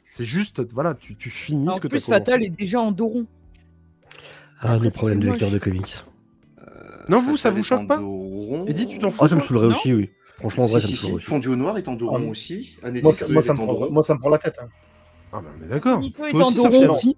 C'est 0.05 0.25
juste, 0.25 0.61
voilà, 0.71 0.93
tu, 0.93 1.15
tu 1.15 1.29
finis 1.29 1.67
ce 1.75 1.81
que 1.81 1.87
tu 1.87 1.91
plus, 1.91 2.05
Fatal 2.05 2.43
est 2.43 2.49
déjà 2.49 2.79
en 2.79 2.91
dos 2.91 3.07
rond. 3.07 3.27
Ah, 4.61 4.77
c'est 4.81 4.93
problèmes 4.93 5.19
de 5.19 5.27
lecteur 5.27 5.51
de 5.51 5.57
comics. 5.57 6.05
Non, 7.09 7.21
vous, 7.21 7.37
ça 7.37 7.49
vous 7.49 7.63
choque 7.63 7.87
pas 7.87 7.99
rond. 7.99 8.65
Eddie, 8.67 8.87
tu 8.87 8.99
t'en 8.99 9.11
fous 9.11 9.23
Ah, 9.23 9.29
ça 9.29 9.35
me 9.35 9.41
saoulerait 9.41 9.67
aussi, 9.67 9.93
oui. 9.93 10.09
Franchement, 10.37 10.63
en 10.63 10.67
vrai, 10.67 10.81
Si, 10.81 10.87
ça 10.87 10.91
me 10.91 10.95
si, 10.95 11.01
saoulerait 11.01 11.11
si. 11.11 11.17
aussi. 11.17 11.25
Fondu 11.27 11.47
au 11.49 11.55
noir 11.55 11.77
est 11.77 11.87
en 11.87 11.95
dos 11.95 12.09
Ah, 12.13 12.17
rond 12.17 12.29
aussi. 12.29 12.77
Moi, 13.01 13.13
ça, 13.13 13.27
me 13.27 13.61
en 13.61 14.17
prend, 14.17 14.29
la 14.29 14.37
tête. 14.37 14.57
hein. 14.61 14.67
Ah, 15.31 15.41
bah, 15.41 15.49
mais 15.59 15.67
d'accord. 15.67 15.99
Nico 15.99 16.23
Toi 16.29 16.39
est 16.39 16.43
en 16.59 16.69
non 16.69 16.89
aussi. 16.89 17.17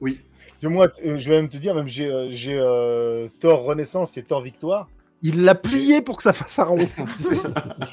Oui. 0.00 0.20
Moi, 0.62 0.88
euh, 1.04 1.18
je 1.18 1.28
vais 1.30 1.36
même 1.40 1.48
te 1.48 1.56
dire, 1.56 1.74
même 1.74 1.86
j'ai 1.88 2.06
euh, 2.10 2.28
j'ai, 2.30 2.58
euh, 2.58 3.28
Thor 3.40 3.62
Renaissance 3.64 4.16
et 4.16 4.22
Thor 4.24 4.40
Victoire. 4.42 4.88
Il 5.22 5.42
l'a 5.42 5.54
plié 5.54 6.00
pour 6.02 6.16
que 6.16 6.22
ça 6.22 6.32
fasse 6.32 6.58
un 6.58 6.64
rond. 6.64 6.76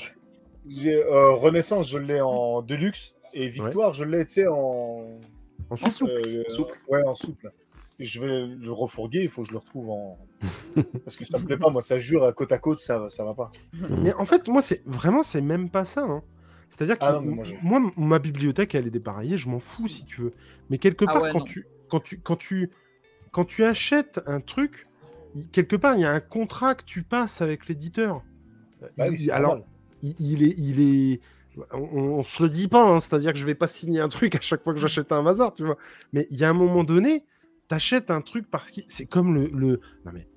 J'ai 0.68 0.95
euh, 0.95 1.32
Renaissance, 1.32 1.88
je 1.88 1.97
l'ai 1.99 2.22
en 2.22 2.61
deluxe 2.63 3.13
et 3.34 3.49
Victoire, 3.49 3.93
je 3.93 4.03
l'ai, 4.03 4.26
tu 4.26 4.34
sais, 4.34 4.47
en 4.47 5.20
En 5.70 5.76
souple. 5.76 6.11
euh, 6.11 6.43
Souple. 6.47 6.74
Ouais, 6.89 7.03
en 7.05 7.13
souple. 7.16 7.51
Et 7.99 8.05
je 8.05 8.20
vais 8.20 8.45
le 8.47 8.72
refourguer, 8.72 9.22
il 9.22 9.30
faut 9.30 9.41
que 9.43 9.47
je 9.47 9.53
le 9.53 9.59
retrouve 9.59 9.89
en. 9.91 10.18
Parce 11.05 11.16
que 11.16 11.24
ça 11.26 11.38
me 11.38 11.45
plaît 11.45 11.57
pas, 11.57 11.70
moi, 11.70 11.82
ça 11.84 11.99
jure 11.99 12.24
à 12.26 12.34
côte 12.34 12.51
à 12.51 12.57
côte, 12.57 12.80
ça, 12.80 13.07
ça 13.09 13.24
va 13.24 13.34
pas. 13.36 13.51
Mais 14.01 14.13
en 14.13 14.26
fait, 14.26 14.47
moi, 14.47 14.61
c'est 14.61 14.82
vraiment, 14.88 15.22
c'est 15.24 15.41
même 15.41 15.70
pas 15.70 15.86
ça. 15.86 16.01
hein. 16.01 16.24
C'est-à-dire 16.70 16.97
que 16.97 17.05
Ah 17.05 17.13
non, 17.13 17.22
mais 17.22 17.36
moi, 17.36 17.43
je- 17.45 17.53
moi, 17.61 17.80
ma 17.95 18.18
bibliothèque, 18.20 18.74
elle 18.76 18.88
est 18.88 18.91
dépareillée, 18.91 19.38
je 19.38 19.47
m'en 19.47 19.59
fous 19.59 19.88
si 19.88 20.03
tu 20.05 20.22
veux. 20.22 20.34
Mais 20.72 20.78
quelque 20.80 21.05
Ah 21.07 21.13
part, 21.13 21.22
ouais, 21.22 21.30
quand, 21.32 21.39
non. 21.39 21.45
tu, 21.45 21.68
quand, 21.89 21.99
tu, 21.99 22.19
quand, 22.19 22.36
tu, 22.36 22.69
quand 23.31 23.45
tu 23.45 23.63
achètes 23.63 24.21
un 24.25 24.39
truc, 24.39 24.88
quelque 25.51 25.75
part, 25.75 25.95
il 25.95 26.01
y 26.01 26.05
a 26.05 26.11
un 26.11 26.19
contrat 26.19 26.75
que 26.75 26.83
tu 26.83 27.03
passes 27.03 27.41
avec 27.41 27.67
l'éditeur. 27.67 28.23
Bah 28.97 29.07
oui, 29.09 29.29
alors, 29.31 29.59
il, 30.01 30.15
il 30.19 30.43
est, 30.43 30.55
il 30.57 30.81
est, 30.81 31.21
on, 31.71 31.79
on 31.79 32.23
se 32.23 32.43
le 32.43 32.49
dit 32.49 32.67
pas, 32.67 32.83
hein, 32.83 32.99
c'est-à-dire 32.99 33.33
que 33.33 33.39
je 33.39 33.45
vais 33.45 33.55
pas 33.55 33.67
signer 33.67 33.99
un 33.99 34.09
truc 34.09 34.36
à 34.36 34.41
chaque 34.41 34.63
fois 34.63 34.73
que 34.73 34.79
j'achète 34.79 35.11
un 35.11 35.23
bazar, 35.23 35.53
tu 35.53 35.63
vois. 35.63 35.77
Mais 36.13 36.27
il 36.29 36.38
y 36.38 36.43
a 36.43 36.49
un 36.49 36.53
moment 36.53 36.83
donné, 36.83 37.23
t'achètes 37.67 38.11
un 38.11 38.21
truc 38.21 38.49
parce 38.49 38.71
que 38.71 38.81
c'est 38.88 39.05
comme 39.05 39.33
le, 39.33 39.49
le, 39.53 39.81
non 40.05 40.11
mais, 40.13 40.27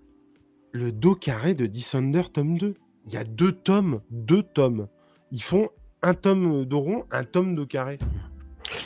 le 0.73 0.93
dos 0.93 1.15
carré 1.15 1.55
de 1.55 1.67
Dissonder 1.67 2.23
tome 2.33 2.59
2. 2.59 2.75
Il 3.05 3.13
y 3.13 3.17
a 3.17 3.25
deux 3.25 3.53
tomes, 3.53 4.03
deux 4.11 4.43
tomes. 4.43 4.89
Ils 5.31 5.43
font 5.43 5.71
un 6.03 6.15
tome 6.15 6.65
de 6.65 6.75
rond, 6.75 7.05
un 7.11 7.25
tome 7.25 7.55
de 7.55 7.65
carré. 7.65 7.99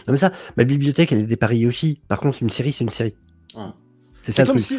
Non, 0.07 0.12
mais 0.12 0.16
ça, 0.18 0.33
ma 0.57 0.64
bibliothèque, 0.64 1.12
elle 1.12 1.20
est 1.20 1.22
dépareillée 1.24 1.66
aussi. 1.66 2.01
Par 2.09 2.20
contre, 2.20 2.43
une 2.43 2.51
série, 2.51 2.72
c'est 2.72 2.85
une 2.85 2.91
série. 2.91 3.14
C'est 4.22 4.33
ça 4.33 4.45
comme 4.47 4.57
truc. 4.57 4.66
si 4.66 4.78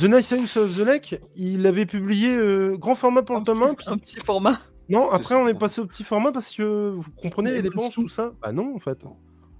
The 0.00 0.04
Nice 0.08 0.32
House 0.32 0.56
of 0.56 0.76
the 0.76 0.80
Lake, 0.80 1.20
il 1.36 1.66
avait 1.66 1.86
publié 1.86 2.34
euh, 2.34 2.76
grand 2.76 2.94
format 2.94 3.22
pour 3.22 3.36
le 3.38 3.44
tome 3.44 3.58
petit- 3.60 3.68
1, 3.70 3.74
puis 3.74 3.86
un 3.88 3.98
petit 3.98 4.18
format. 4.24 4.60
non, 4.88 5.10
après 5.10 5.34
on 5.34 5.46
est 5.48 5.54
passé 5.58 5.80
au 5.80 5.86
petit 5.86 6.02
format 6.02 6.32
parce 6.32 6.50
que 6.50 6.90
vous 6.96 7.10
comprenez 7.20 7.52
les 7.52 7.62
dépenses, 7.62 7.92
tout 7.94 8.08
ça 8.08 8.32
Bah 8.42 8.52
non, 8.52 8.74
en 8.74 8.78
fait. 8.78 8.98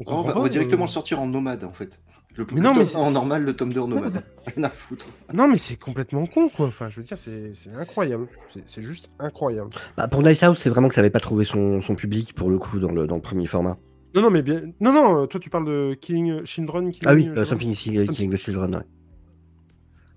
On, 0.06 0.22
va, 0.22 0.32
pas, 0.32 0.38
on 0.38 0.42
va 0.42 0.48
directement 0.48 0.82
euh. 0.84 0.86
le 0.86 0.90
sortir 0.90 1.20
en 1.20 1.26
nomade 1.26 1.62
en 1.64 1.72
fait. 1.72 2.00
Le, 2.34 2.46
Mais 2.50 2.56
le 2.56 2.62
non, 2.62 2.70
mais 2.72 2.78
tome 2.80 2.86
c'est- 2.86 2.96
en 2.96 3.10
normal, 3.10 3.44
le 3.44 3.52
tome 3.54 3.74
2 3.74 3.80
en 3.80 3.88
nomade. 3.88 4.24
Rien 4.56 4.64
à 4.64 4.70
foutre. 4.70 5.06
Non, 5.34 5.46
mais 5.48 5.58
c'est 5.58 5.76
complètement 5.76 6.24
con, 6.26 6.48
quoi. 6.48 6.66
Enfin, 6.66 6.88
je 6.88 6.96
veux 6.96 7.02
dire, 7.02 7.18
c'est 7.18 7.52
c'est 7.54 7.74
incroyable. 7.74 8.26
C'est- 8.64 8.80
juste 8.82 9.10
incroyable. 9.18 9.68
Bah, 9.98 10.08
pour 10.08 10.22
Nice 10.22 10.42
House, 10.42 10.58
c'est 10.58 10.70
vraiment 10.70 10.88
que 10.88 10.94
ça 10.94 11.02
avait 11.02 11.10
pas 11.10 11.20
trouvé 11.20 11.44
son, 11.44 11.82
son 11.82 11.94
public, 11.94 12.34
pour 12.34 12.48
le 12.48 12.56
coup, 12.58 12.78
dans 12.78 12.90
le, 12.90 13.06
dans 13.06 13.16
le 13.16 13.20
premier 13.20 13.46
format. 13.46 13.76
Non, 14.14 14.22
non, 14.22 14.30
mais 14.30 14.42
bien. 14.42 14.62
Non, 14.80 14.92
non, 14.92 15.26
toi, 15.26 15.40
tu 15.40 15.50
parles 15.50 15.66
de 15.66 15.94
Killing 15.94 16.44
Children. 16.44 16.90
Killing, 16.90 17.06
Ah 17.06 17.14
oui, 17.14 17.28
euh, 17.28 17.44
Something 17.44 17.72
is 17.72 18.06
Killing 18.08 18.30
the 18.30 18.36
Children, 18.36 18.76
ouais. 18.76 18.82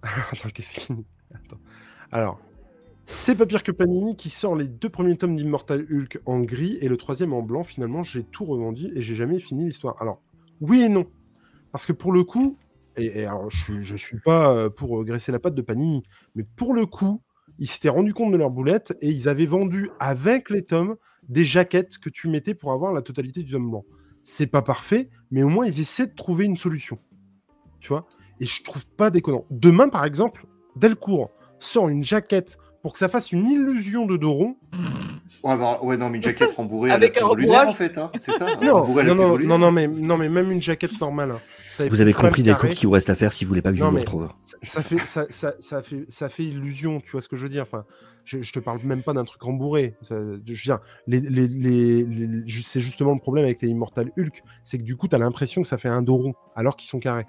Attends, 0.32 0.50
qu'est-ce 0.50 0.80
qu'il 0.80 0.98
Attends. 1.34 1.60
Alors, 2.12 2.40
c'est 3.06 3.36
pas 3.36 3.46
pire 3.46 3.64
que 3.64 3.72
Panini 3.72 4.16
qui 4.16 4.30
sort 4.30 4.56
les 4.56 4.68
deux 4.68 4.90
premiers 4.90 5.18
tomes 5.18 5.36
d'Immortal 5.36 5.86
Hulk 5.92 6.20
en 6.26 6.40
gris 6.40 6.78
et 6.82 6.90
le 6.90 6.98
troisième 6.98 7.34
en 7.34 7.42
blanc. 7.42 7.64
Finalement, 7.64 8.04
j'ai 8.04 8.24
tout 8.24 8.46
revendu 8.46 8.92
et 8.96 9.02
j'ai 9.02 9.16
jamais 9.16 9.40
fini 9.40 9.66
l'histoire. 9.66 9.96
Alors, 10.02 10.22
oui 10.62 10.82
et 10.82 10.90
non. 10.90 11.06
Parce 11.72 11.86
que 11.86 11.94
pour 11.94 12.12
le 12.12 12.24
coup, 12.24 12.58
et, 12.98 13.22
et 13.22 13.26
alors 13.26 13.50
je, 13.50 13.82
je 13.82 13.96
suis 13.96 14.20
pas 14.20 14.52
euh, 14.52 14.70
pour 14.70 15.00
euh, 15.00 15.04
graisser 15.04 15.32
la 15.32 15.40
patte 15.40 15.56
de 15.56 15.62
Panini, 15.62 16.04
mais 16.36 16.44
pour 16.56 16.74
le 16.74 16.86
coup, 16.86 17.22
ils 17.60 17.68
s'étaient 17.68 17.90
rendus 17.90 18.14
compte 18.14 18.32
de 18.32 18.38
leur 18.38 18.50
boulette 18.50 18.96
et 19.02 19.10
ils 19.10 19.30
avaient 19.30 19.46
vendu 19.46 19.90
avec 20.00 20.50
les 20.50 20.64
tomes 20.64 20.96
des 21.30 21.46
jaquettes 21.46 21.98
que 21.98 22.10
tu 22.10 22.28
mettais 22.28 22.54
pour 22.54 22.72
avoir 22.72 22.94
la 22.94 23.02
totalité 23.02 23.44
du 23.44 23.52
tome 23.52 23.70
blanc. 23.70 23.86
C'est 24.24 24.48
pas 24.48 24.62
parfait, 24.62 25.10
mais 25.32 25.44
au 25.44 25.50
moins 25.50 25.66
ils 25.66 25.80
essaient 25.80 26.08
de 26.08 26.16
trouver 26.16 26.46
une 26.46 26.58
solution. 26.58 26.98
Tu 27.80 27.90
vois? 27.90 28.08
Et 28.40 28.46
je 28.46 28.64
trouve 28.64 28.86
pas 28.88 29.10
déconnant. 29.12 29.46
Demain, 29.52 29.90
par 29.90 30.04
exemple, 30.06 30.46
Delcourt 30.76 31.32
sort 31.60 31.90
une 31.90 32.04
jaquette 32.04 32.58
pour 32.82 32.94
que 32.94 33.00
ça 33.00 33.10
fasse 33.10 33.32
une 33.32 33.48
illusion 33.48 34.06
de 34.06 34.18
dos 34.18 34.34
rond. 34.34 34.58
Ouais, 35.44 35.58
bah, 35.58 35.80
ouais, 35.82 35.98
non, 35.98 36.10
mais 36.10 36.18
une 36.18 36.24
jaquette 36.24 36.54
rembourrée 36.54 36.92
Avec 36.92 37.18
un 37.18 37.34
lunaire, 37.34 37.68
en 37.68 37.74
fait. 37.74 37.98
Hein. 37.98 38.12
C'est 38.18 38.34
ça 38.34 38.46
Non, 38.62 38.96
la 38.96 39.04
non, 39.04 39.16
non, 39.16 39.40
non, 39.40 39.58
non, 39.58 39.72
mais, 39.72 39.88
non, 39.88 40.18
mais 40.18 40.30
même 40.30 40.52
une 40.52 40.62
jaquette 40.62 41.00
normale. 41.00 41.32
hein. 41.32 41.40
Vous 41.90 42.02
avez 42.02 42.14
compris 42.14 42.44
des 42.44 42.54
cours 42.54 42.70
qu'il 42.70 42.88
vous 42.88 42.94
reste 42.94 43.10
à 43.10 43.16
faire 43.16 43.34
si 43.34 43.46
vous 43.46 43.50
voulez 43.50 43.62
pas 43.62 43.72
que 43.72 43.78
je 43.78 43.84
vous 43.84 43.98
retrouve. 43.98 44.30
ça, 44.44 44.58
ça 44.64 44.84
fait, 44.84 45.06
ça, 45.60 45.82
fait, 45.82 46.06
ça 46.10 46.30
fait 46.30 46.44
illusion, 46.44 47.02
tu 47.02 47.12
vois 47.12 47.22
ce 47.22 47.28
que 47.28 47.36
je 47.36 47.44
veux 47.44 47.50
dire 47.50 47.64
enfin, 47.64 47.86
je, 48.24 48.42
je 48.42 48.52
te 48.54 48.60
parle 48.60 48.80
même 48.84 49.04
pas 49.04 49.14
d'un 49.14 49.26
truc 49.26 49.42
rembourré. 49.42 49.96
Je 50.10 50.14
veux 50.16 50.40
dire, 50.40 50.80
les, 51.08 51.20
les, 51.20 51.48
les, 51.48 52.04
les- 52.06 52.48
ju- 52.48 52.64
c'est 52.64 52.82
justement 52.82 53.14
le 53.14 53.20
problème 53.20 53.46
avec 53.46 53.62
les 53.62 53.68
Immortal 53.70 54.12
Hulk, 54.18 54.42
c'est 54.64 54.78
que 54.78 54.84
du 54.84 54.96
coup, 54.96 55.08
tu 55.08 55.16
as 55.16 55.20
l'impression 55.20 55.62
que 55.62 55.68
ça 55.68 55.78
fait 55.78 55.90
un 55.90 56.02
dos 56.02 56.16
rond, 56.16 56.34
alors 56.56 56.76
qu'ils 56.76 56.90
sont 56.90 57.00
carrés. 57.00 57.26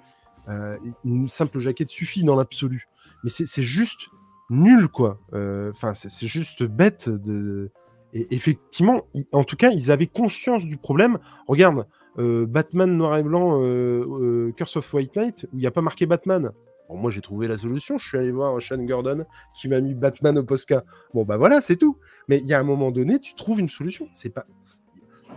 Euh, 0.49 0.77
une 1.03 1.27
simple 1.29 1.59
jaquette 1.59 1.89
suffit 1.89 2.23
dans 2.23 2.35
l'absolu. 2.35 2.87
Mais 3.23 3.29
c'est 3.29 3.63
juste 3.63 4.07
nul, 4.49 4.87
quoi. 4.87 5.19
Euh, 5.33 5.71
Enfin, 5.75 5.93
c'est 5.93 6.09
c'est 6.09 6.27
juste 6.27 6.63
bête. 6.63 7.09
De... 7.09 7.69
Et 8.13 8.33
effectivement, 8.33 9.05
en 9.33 9.43
tout 9.43 9.57
cas, 9.57 9.69
ils 9.71 9.91
avaient 9.91 10.07
conscience 10.07 10.65
du 10.65 10.77
problème. 10.77 11.19
Regarde, 11.47 11.79
euh, 11.79 11.83
Batman 12.17 12.97
noir 12.97 13.17
et 13.17 13.23
blanc, 13.23 13.61
euh, 13.61 14.01
euh, 14.21 14.51
Curse 14.53 14.77
of 14.77 14.93
White 14.93 15.15
Knight, 15.15 15.45
où 15.53 15.57
il 15.57 15.59
n'y 15.59 15.67
a 15.67 15.71
pas 15.71 15.81
marqué 15.81 16.05
Batman. 16.05 16.51
Moi, 16.89 17.11
j'ai 17.11 17.19
trouvé 17.21 17.47
la 17.49 17.57
solution. 17.57 17.97
Je 17.97 18.07
suis 18.07 18.17
allé 18.17 18.31
voir 18.31 18.61
Sean 18.61 18.77
Gordon 18.85 19.25
qui 19.53 19.67
m'a 19.67 19.81
mis 19.81 19.93
Batman 19.93 20.37
au 20.37 20.43
Posca. 20.43 20.83
Bon, 21.13 21.25
bah 21.25 21.35
voilà, 21.35 21.59
c'est 21.59 21.75
tout. 21.75 21.97
Mais 22.29 22.37
il 22.37 22.45
y 22.45 22.53
a 22.53 22.59
un 22.59 22.63
moment 22.63 22.91
donné, 22.91 23.19
tu 23.19 23.35
trouves 23.35 23.59
une 23.59 23.67
solution. 23.67 24.07
C'est 24.13 24.29
pas, 24.29 24.45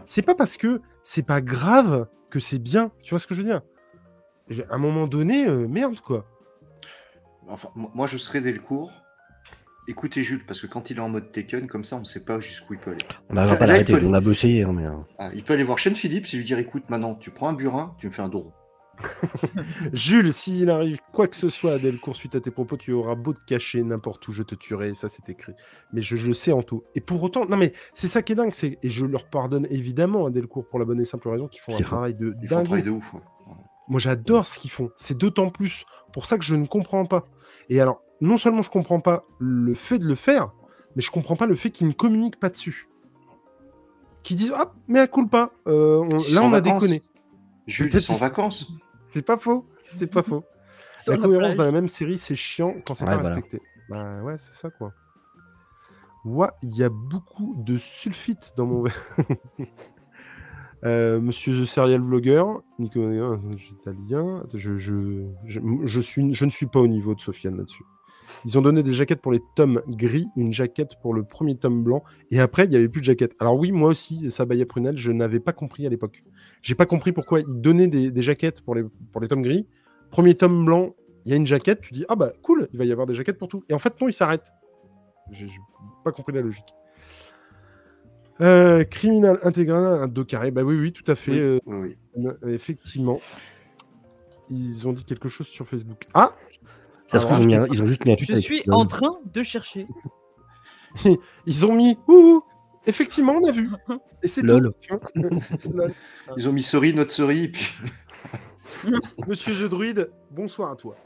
c'est 0.05 0.23
pas 0.23 0.37
parce 0.37 0.57
que 0.57 0.81
c'est 1.03 1.27
pas 1.27 1.41
grave 1.41 2.07
que 2.31 2.39
c'est 2.39 2.61
bien. 2.61 2.93
Tu 3.03 3.11
vois 3.11 3.19
ce 3.19 3.27
que 3.27 3.35
je 3.35 3.43
veux 3.43 3.47
dire? 3.49 3.63
À 4.71 4.77
un 4.77 4.79
moment 4.79 5.09
donné, 5.09 5.47
euh, 5.47 5.67
merde, 5.67 5.99
quoi. 6.01 6.25
Enfin, 7.49 7.69
mo- 7.75 7.91
moi, 7.95 8.07
je 8.07 8.17
serais 8.17 8.41
Delcourt. 8.41 8.93
Écoutez 9.89 10.23
Jules, 10.23 10.45
parce 10.47 10.61
que 10.61 10.67
quand 10.67 10.91
il 10.91 10.99
est 10.99 11.01
en 11.01 11.09
mode 11.09 11.33
Taken, 11.33 11.67
comme 11.67 11.85
ça, 11.85 11.97
on 11.97 12.01
ne 12.01 12.05
sait 12.05 12.25
pas 12.25 12.39
jusqu'où 12.41 12.75
il 12.75 12.79
peut 12.81 12.93
aller. 12.93 13.05
On 13.29 13.35
n'arrivera 13.35 13.57
pas 13.57 13.65
à 13.65 13.67
l'arrêter, 13.69 13.93
peut 13.93 13.99
aller- 13.99 14.07
on 14.07 14.13
a 14.15 14.21
bossé, 14.21 14.63
hein, 14.63 14.73
mais... 14.73 14.87
euh, 14.87 14.93
Ah, 15.19 15.31
il 15.35 15.43
peut 15.43 15.55
aller 15.55 15.65
voir 15.65 15.79
Shane 15.79 15.95
Phillips 15.97 16.27
et 16.33 16.37
lui 16.37 16.45
dire 16.45 16.59
écoute, 16.59 16.85
maintenant, 16.91 17.15
tu 17.17 17.31
prends 17.31 17.49
un 17.49 17.55
burin, 17.55 17.95
tu 17.99 18.07
me 18.07 18.13
fais 18.13 18.23
un 18.23 18.29
dos 18.29 18.41
rond. 18.41 18.53
Jules, 19.95 20.33
s'il 20.33 20.69
arrive 20.71 20.99
quoi 21.13 21.27
que 21.27 21.35
ce 21.37 21.49
soit 21.49 21.73
à 21.73 21.79
Delcourt 21.79 22.17
suite 22.17 22.35
à 22.35 22.41
tes 22.41 22.51
propos, 22.51 22.77
tu 22.77 22.93
auras 22.93 23.15
beau 23.15 23.33
te 23.33 23.41
cacher 23.47 23.83
n'importe 23.83 24.29
où, 24.29 24.33
je 24.33 24.43
te 24.43 24.55
tuerai. 24.55 24.93
Ça, 24.95 25.09
c'est 25.09 25.27
écrit. 25.31 25.55
Mais 25.93 26.03
je, 26.03 26.17
le 26.17 26.35
sais 26.35 26.53
en 26.53 26.63
tout. 26.63 26.85
Et 26.95 27.01
pour 27.01 27.23
autant, 27.23 27.47
non, 27.47 27.57
mais 27.57 27.73
c'est 27.95 28.09
ça 28.09 28.23
qui 28.23 28.33
est 28.33 28.37
dingue. 28.37 28.53
c'est- 28.53 28.79
Et 28.83 28.91
je 28.91 29.07
leur 29.07 29.29
pardonne 29.31 29.67
évidemment 29.71 30.27
à 30.27 30.31
Delcourt 30.31 30.69
pour 30.69 30.79
la 30.79 30.85
bonne 30.85 31.01
et 31.01 31.05
simple 31.07 31.29
raison 31.31 31.49
qu'ils 31.49 31.63
font 31.63 31.75
un 31.75 31.81
travail 31.81 32.15
de 32.15 32.35
Il 32.43 32.49
fait 32.49 32.55
un 32.55 32.63
travail 32.63 32.83
de 32.83 32.91
ouf. 32.91 33.15
ouais. 33.15 33.21
Moi, 33.89 33.99
j'adore 34.01 34.47
ce 34.47 34.59
qu'ils 34.59 34.71
font. 34.71 34.91
C'est 34.97 35.17
d'autant 35.17 35.49
plus 35.51 35.85
pour 36.13 36.27
ça 36.27 36.37
que 36.39 36.45
je 36.45 36.55
ne 36.55 36.67
comprends 36.67 37.07
pas. 37.07 37.27
Et 37.71 37.81
alors, 37.81 38.03
non 38.21 38.37
seulement 38.37 38.63
je 38.63 38.71
comprends 38.71 39.01
pas 39.01 39.25
le 39.39 39.75
fait 39.75 39.99
de 39.99 40.07
le 40.07 40.15
faire, 40.15 40.53
mais 40.97 41.03
je 41.03 41.11
comprends 41.11 41.37
pas 41.37 41.47
le 41.47 41.55
fait 41.57 41.71
qu'ils 41.71 41.87
ne 41.89 41.93
communiquent 41.93 42.39
pas 42.41 42.51
dessus. 42.51 42.89
Qui 44.23 44.35
disent 44.35 44.53
ah 44.55 44.71
mais 44.89 45.01
à 45.01 45.07
cool 45.07 45.29
pas. 45.29 45.51
on- 45.67 46.09
Ils 46.29 46.35
là, 46.35 46.43
on 46.43 46.49
a 46.53 46.61
vacances. 46.61 46.83
déconné. 46.83 47.03
Jules, 47.67 48.01
sont 48.01 48.15
en 48.15 48.17
vacances. 48.17 48.67
C'est 49.05 49.23
pas 49.23 49.39
faux. 49.39 49.65
C'est 49.93 50.07
pas 50.09 50.23
faux. 50.23 50.45
La 51.07 51.17
cohérence 51.17 51.57
dans 51.57 51.65
la 51.65 51.71
même 51.73 51.89
série, 51.89 52.19
c'est 52.19 52.35
chiant 52.37 52.75
quand 52.87 52.95
c'est 52.95 53.05
Ouais, 53.05 53.11
pas 53.13 53.17
voilà. 53.19 53.35
respecté. 53.37 53.63
Bah 53.89 54.23
ouais, 54.23 54.37
c'est 54.37 54.53
ça 54.55 54.69
quoi. 54.71 54.93
Ouais, 56.27 56.49
il 56.63 56.77
y 56.77 56.85
a 56.85 56.91
beaucoup 56.91 57.55
de 57.65 57.79
sulfite 57.79 58.53
dans 58.57 58.67
mon 58.67 58.83
verre. 58.83 59.01
Euh, 60.85 61.21
Monsieur 61.21 61.53
The 61.63 61.67
Serial 61.67 62.01
Vlogger, 62.01 62.43
Nico, 62.79 63.01
euh, 63.01 63.37
italien. 63.71 64.45
Je, 64.55 64.79
je, 64.79 65.27
je, 65.45 65.61
je 65.85 66.01
suis, 66.01 66.33
je 66.33 66.45
ne 66.47 66.51
suis 66.51 66.65
pas 66.67 66.81
au 66.81 66.87
niveau 66.87 67.15
de 67.15 67.21
Sofiane 67.21 67.59
là-dessus. 67.59 67.85
Ils 68.45 68.59
ont 68.59 68.63
donné 68.63 68.83
des 68.83 68.93
jaquettes 68.95 69.21
pour 69.21 69.33
les 69.33 69.41
tomes 69.55 69.83
gris, 69.89 70.27
une 70.37 70.53
jaquette 70.53 70.93
pour 71.03 71.15
le 71.15 71.25
premier 71.25 71.57
tome 71.57 71.83
blanc, 71.83 72.03
et 72.31 72.41
après, 72.41 72.65
il 72.65 72.71
n'y 72.71 72.77
avait 72.77 72.89
plus 72.89 73.01
de 73.01 73.07
jaquette. 73.07 73.35
Alors 73.39 73.59
oui, 73.59 73.73
moi 73.73 73.91
aussi, 73.91 74.31
Sabaya 74.31 74.65
Prunel, 74.67 74.97
je 74.97 75.13
n'avais 75.13 75.41
pas 75.41 75.53
compris 75.53 75.87
à 75.87 75.91
l'époque. 75.91 76.25
J'ai 76.63 76.75
pas 76.75 76.87
compris 76.87 77.13
pourquoi 77.13 77.41
ils 77.41 77.61
donnaient 77.61 77.89
des, 77.89 78.11
des 78.11 78.23
jaquettes 78.23 78.63
pour 78.63 78.75
les, 78.75 78.85
pour 79.13 79.21
les 79.21 79.29
tomes 79.29 79.43
gris. 79.43 79.67
Premier 80.11 80.35
tome 80.35 80.65
blanc, 80.65 80.95
il 81.25 81.31
y 81.31 81.35
a 81.35 81.37
une 81.37 81.47
jaquette, 81.47 81.83
tu 81.83 81.93
dis, 81.93 82.05
ah 82.09 82.17
bah 82.17 82.33
cool, 82.43 82.69
il 82.73 82.79
va 82.79 82.85
y 82.85 82.93
avoir 82.93 83.07
des 83.07 83.15
jaquettes 83.15 83.39
pour 83.39 83.49
tout. 83.49 83.63
Et 83.69 83.75
en 83.75 83.79
fait, 83.79 84.01
non, 84.01 84.09
il 84.09 84.13
s'arrête. 84.13 84.51
J'ai 85.31 85.47
pas 86.03 86.13
compris 86.13 86.33
la 86.33 86.41
logique. 86.41 86.75
Euh, 88.41 88.85
criminal 88.85 89.39
intégral, 89.43 89.85
un 89.85 90.09
dos 90.09 90.25
carré. 90.25 90.51
Bah 90.51 90.63
oui, 90.63 90.77
oui, 90.77 90.93
tout 90.93 91.05
à 91.07 91.15
fait. 91.15 91.33
Oui, 91.33 91.39
euh, 91.39 91.59
oui, 91.67 91.97
oui. 92.17 92.27
euh, 92.27 92.49
effectivement. 92.49 93.21
Ils 94.49 94.89
ont 94.89 94.93
dit 94.93 95.05
quelque 95.05 95.29
chose 95.29 95.47
sur 95.47 95.69
Facebook. 95.69 96.07
Ah 96.15 96.33
Ça 97.11 97.19
se 97.21 97.27
Alors, 97.27 97.31
trouve, 97.39 97.41
ils 97.41 97.45
ont 97.45 97.47
mis 97.47 97.55
un- 97.57 97.67
ils 97.73 97.83
ont 97.83 97.87
juste 97.87 98.05
mis 98.05 98.13
un 98.13 98.17
tweet 98.17 98.29
Je 98.29 98.33
avec 98.35 98.45
suis 98.45 98.63
en 98.71 98.85
train 98.87 99.17
de 99.25 99.43
chercher. 99.43 99.87
Ils 101.47 101.67
ont 101.67 101.73
mis 101.75 101.97
ouh, 102.09 102.43
effectivement, 102.87 103.35
on 103.41 103.47
a 103.49 103.53
vu. 103.53 103.69
Et 104.23 104.29
c'est 104.29 104.43
Lol. 104.43 104.73
tout. 104.89 104.99
Lol. 105.73 105.93
Ils 106.37 106.49
ont 106.49 106.53
mis 106.53 106.63
cerise, 106.63 106.95
notre 106.95 107.13
cerise, 107.13 107.43
et 107.45 107.49
puis 107.49 107.69
Monsieur 109.29 109.55
The 109.55 109.71
Druid, 109.71 110.11
bonsoir 110.31 110.73
à 110.73 110.77
toi. 110.77 110.97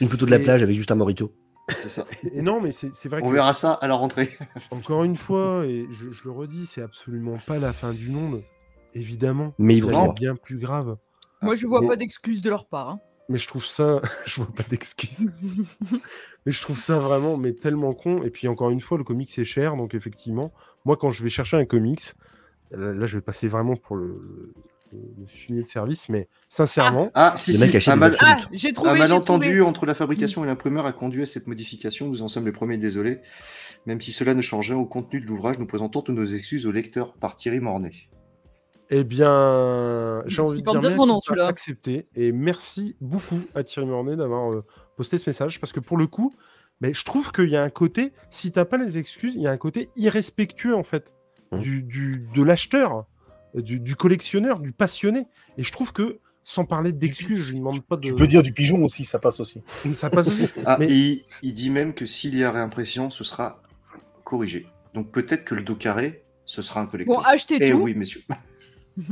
Une 0.00 0.08
photo 0.08 0.26
de 0.26 0.30
la 0.30 0.38
Et- 0.38 0.42
plage 0.42 0.62
avec 0.62 0.74
juste 0.74 0.90
un 0.90 0.96
morito. 0.96 1.32
c'est 1.68 1.88
ça. 1.88 2.04
Et 2.34 2.42
non, 2.42 2.60
mais 2.60 2.72
c'est 2.72 2.92
c'est 2.94 3.08
vrai 3.08 3.20
On 3.22 3.28
que, 3.28 3.32
verra 3.32 3.54
ça 3.54 3.72
à 3.74 3.86
la 3.88 3.94
rentrée. 3.94 4.36
encore 4.70 5.04
une 5.04 5.16
fois, 5.16 5.64
et 5.66 5.86
je, 5.92 6.10
je 6.10 6.24
le 6.24 6.30
redis, 6.32 6.66
c'est 6.66 6.82
absolument 6.82 7.38
pas 7.46 7.58
la 7.58 7.72
fin 7.72 7.92
du 7.92 8.08
monde. 8.08 8.42
Évidemment. 8.94 9.54
Mais 9.58 9.76
ils 9.76 9.84
vont 9.84 10.12
bien 10.12 10.34
plus 10.36 10.58
grave. 10.58 10.96
Moi, 11.40 11.54
je 11.56 11.66
vois 11.66 11.80
mais- 11.80 11.88
pas 11.88 11.96
d'excuses 11.96 12.42
de 12.42 12.50
leur 12.50 12.66
part. 12.66 12.90
hein. 12.90 13.00
Mais 13.28 13.38
je 13.38 13.46
trouve 13.48 13.64
ça, 13.64 14.00
je 14.26 14.36
vois 14.36 14.52
pas 14.54 14.64
d'excuses. 14.68 15.30
mais 16.46 16.52
je 16.52 16.60
trouve 16.60 16.78
ça 16.78 16.98
vraiment, 16.98 17.36
mais 17.36 17.52
tellement 17.52 17.92
con. 17.94 18.22
Et 18.22 18.30
puis 18.30 18.48
encore 18.48 18.70
une 18.70 18.80
fois, 18.80 18.98
le 18.98 19.04
comics 19.04 19.30
c'est 19.30 19.44
cher, 19.44 19.76
donc 19.76 19.94
effectivement, 19.94 20.52
moi 20.84 20.96
quand 20.96 21.10
je 21.10 21.22
vais 21.22 21.30
chercher 21.30 21.56
un 21.56 21.64
comics, 21.64 22.12
là, 22.70 22.92
là, 22.92 23.06
je 23.06 23.16
vais 23.18 23.22
passer 23.22 23.48
vraiment 23.48 23.76
pour 23.76 23.96
le, 23.96 24.06
le, 24.92 24.98
le 25.20 25.26
fumier 25.26 25.62
de 25.62 25.68
service, 25.68 26.08
mais 26.08 26.28
sincèrement, 26.48 27.10
Ah, 27.14 27.32
si, 27.36 27.52
Le 27.52 27.58
si, 27.80 27.90
un, 27.90 27.94
des 27.94 28.00
mal- 28.00 28.14
absolus. 28.14 28.32
Ah, 28.44 28.48
j'ai 28.52 28.72
trouvé. 28.72 28.90
un 28.90 28.94
j'ai 28.94 28.98
malentendu 29.00 29.46
trouvé. 29.48 29.60
entre 29.62 29.86
la 29.86 29.94
fabrication 29.94 30.42
et 30.44 30.46
l'imprimeur 30.46 30.84
a 30.84 30.92
conduit 30.92 31.22
à 31.22 31.26
cette 31.26 31.46
modification. 31.46 32.08
Nous 32.08 32.22
en 32.22 32.28
sommes 32.28 32.44
les 32.44 32.52
premiers 32.52 32.76
désolés. 32.78 33.20
Même 33.86 34.00
si 34.00 34.12
cela 34.12 34.34
ne 34.34 34.42
change 34.42 34.68
rien 34.70 34.78
au 34.78 34.84
contenu 34.86 35.20
de 35.20 35.26
l'ouvrage, 35.26 35.58
nous 35.58 35.66
présentons 35.66 36.02
toutes 36.02 36.14
nos 36.14 36.24
excuses 36.26 36.66
au 36.66 36.72
lecteur 36.72 37.14
par 37.14 37.34
Thierry 37.36 37.58
Mornay. 37.60 37.90
Eh 38.90 39.04
bien, 39.04 40.22
j'ai 40.26 40.42
envie 40.42 40.62
de 40.62 40.78
dire 40.80 40.92
son 40.92 41.06
nom, 41.06 41.20
celui-là. 41.22 41.46
accepté 41.46 42.06
et 42.14 42.32
merci 42.32 42.96
beaucoup 43.00 43.40
à 43.54 43.62
Thierry 43.64 43.86
Mornay 43.88 44.16
d'avoir 44.16 44.52
euh, 44.52 44.64
posté 44.96 45.18
ce 45.18 45.28
message 45.28 45.60
parce 45.60 45.72
que 45.72 45.80
pour 45.80 45.96
le 45.96 46.06
coup, 46.06 46.34
mais 46.80 46.92
je 46.92 47.04
trouve 47.04 47.30
qu'il 47.32 47.48
y 47.48 47.56
a 47.56 47.62
un 47.62 47.70
côté, 47.70 48.12
si 48.30 48.52
t'as 48.52 48.64
pas 48.64 48.76
les 48.76 48.98
excuses, 48.98 49.34
il 49.34 49.42
y 49.42 49.46
a 49.46 49.50
un 49.50 49.56
côté 49.56 49.88
irrespectueux 49.96 50.74
en 50.74 50.84
fait 50.84 51.12
Mhm. 51.52 51.60
du, 51.60 51.82
du- 51.82 52.28
de 52.34 52.42
l'acheteur, 52.42 53.04
du, 53.54 53.78
du 53.78 53.94
collectionneur, 53.94 54.58
du 54.58 54.72
passionné. 54.72 55.26
Et 55.58 55.62
je 55.62 55.70
trouve 55.70 55.92
que 55.92 56.18
sans 56.44 56.64
parler 56.64 56.92
d'excuses, 56.92 57.44
je 57.44 57.52
ne 57.52 57.58
demande 57.58 57.82
pas 57.82 57.96
de. 57.96 58.02
Tu 58.08 58.14
peux 58.14 58.26
dire 58.26 58.42
du 58.42 58.52
pigeon 58.54 58.82
aussi, 58.82 59.04
ça 59.04 59.18
passe 59.18 59.38
aussi. 59.38 59.62
Ça 59.92 60.08
passe 60.10 60.28
aussi. 60.28 60.48
Ah, 60.64 60.76
Mais- 60.80 60.86
et 60.90 60.94
il, 60.94 61.22
il 61.42 61.52
dit 61.52 61.68
même 61.70 61.92
que 61.94 62.06
s'il 62.06 62.36
y 62.38 62.42
a 62.42 62.50
réimpression, 62.50 63.10
ce 63.10 63.22
sera 63.22 63.60
corrigé. 64.24 64.66
Donc 64.94 65.10
peut-être 65.12 65.44
que 65.44 65.54
le 65.54 65.62
dos 65.62 65.76
carré, 65.76 66.24
ce 66.46 66.62
sera 66.62 66.80
un 66.80 66.86
collector. 66.86 67.18
Bon, 67.18 67.22
achetez 67.22 67.58
Eh 67.60 67.70
tout. 67.70 67.78
oui, 67.82 67.94
messieurs. 67.94 68.22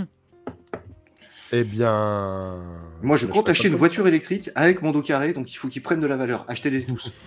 Eh 1.53 1.65
bien. 1.65 2.63
Moi, 3.03 3.17
je 3.17 3.27
compte 3.27 3.49
acheter 3.49 3.67
une 3.67 3.75
voiture 3.75 4.07
électrique 4.07 4.51
avec 4.55 4.83
mon 4.83 4.93
dos 4.93 5.03
carré, 5.03 5.33
donc 5.33 5.53
il 5.53 5.57
faut 5.57 5.67
qu'ils 5.67 5.83
prennent 5.83 6.01
de 6.01 6.07
la 6.07 6.17
valeur. 6.17 6.45
Achetez-les 6.49 6.85
tous. 6.85 7.13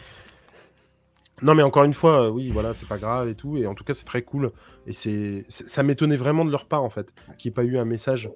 Non, 1.41 1.55
mais 1.55 1.63
encore 1.63 1.83
une 1.83 1.93
fois, 1.93 2.27
euh, 2.27 2.29
oui, 2.29 2.49
voilà, 2.51 2.73
c'est 2.73 2.87
pas 2.87 2.97
grave 2.97 3.27
et 3.27 3.35
tout. 3.35 3.57
Et 3.57 3.67
en 3.67 3.73
tout 3.73 3.83
cas, 3.83 3.93
c'est 3.93 4.05
très 4.05 4.21
cool. 4.21 4.53
Et 4.87 4.93
c'est, 4.93 5.45
ça 5.49 5.83
m'étonnait 5.83 6.15
vraiment 6.15 6.45
de 6.45 6.51
leur 6.51 6.67
part, 6.67 6.83
en 6.83 6.89
fait, 6.89 7.09
qu'il 7.37 7.49
n'y 7.49 7.53
ait 7.53 7.55
pas 7.55 7.63
eu 7.65 7.77
un 7.77 7.83
message 7.83 8.29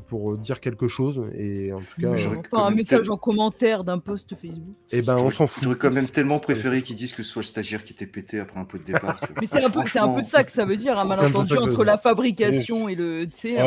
pour 0.00 0.32
euh, 0.32 0.36
dire 0.36 0.60
quelque 0.60 0.88
chose. 0.88 1.22
Et 1.36 1.72
en 1.72 1.78
tout 1.78 1.84
cas, 1.84 1.90
Mais 1.98 2.06
euh, 2.06 2.16
j'aurais- 2.16 2.42
un 2.52 2.70
message 2.70 3.08
en 3.08 3.16
commentaire 3.16 3.84
d'un 3.84 3.98
post 3.98 4.34
Facebook. 4.34 4.74
eh 4.92 5.02
ben, 5.02 5.16
on 5.16 5.30
s'en 5.30 5.46
fout. 5.46 5.62
J'aurais 5.64 5.76
quand 5.76 5.90
même 5.90 6.04
C'est- 6.04 6.12
tellement 6.12 6.38
préféré 6.38 6.82
qu'ils 6.82 6.96
disent 6.96 7.12
que 7.12 7.22
ce 7.22 7.30
soit 7.30 7.42
le 7.42 7.46
stagiaire 7.46 7.82
qui 7.82 7.92
était 7.92 8.06
pété 8.06 8.40
après 8.40 8.60
un 8.60 8.64
pot 8.64 8.78
de 8.78 8.84
départ. 8.84 9.20
Mais 9.40 9.46
c'est 9.46 9.64
un, 9.64 9.70
peu, 9.70 9.80
c'est 9.86 9.98
un 9.98 10.14
peu 10.14 10.22
ça 10.22 10.44
que 10.44 10.52
ça 10.52 10.64
veut 10.64 10.76
dire, 10.76 10.98
un 10.98 11.04
malentendu 11.04 11.56
entre 11.58 11.84
la 11.84 11.98
fabrication 11.98 12.88
et 12.88 12.94
le. 12.94 13.26
C'est 13.30 13.58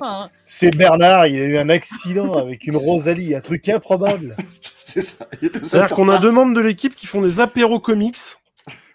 hein. 0.00 0.30
c'est 0.44 0.76
Bernard, 0.76 1.26
il 1.26 1.40
a 1.40 1.44
eu 1.44 1.56
un 1.58 1.68
accident 1.68 2.34
avec 2.34 2.66
une 2.66 2.76
Rosalie, 2.76 3.34
un 3.34 3.40
truc 3.40 3.68
improbable. 3.68 4.36
C'est-à-dire 4.86 5.94
qu'on 5.94 6.08
a 6.08 6.18
deux 6.18 6.30
membres 6.30 6.54
de 6.54 6.60
l'équipe 6.60 6.94
qui 6.94 7.06
font 7.06 7.20
des 7.20 7.40
apéros 7.40 7.80
comics 7.80 8.18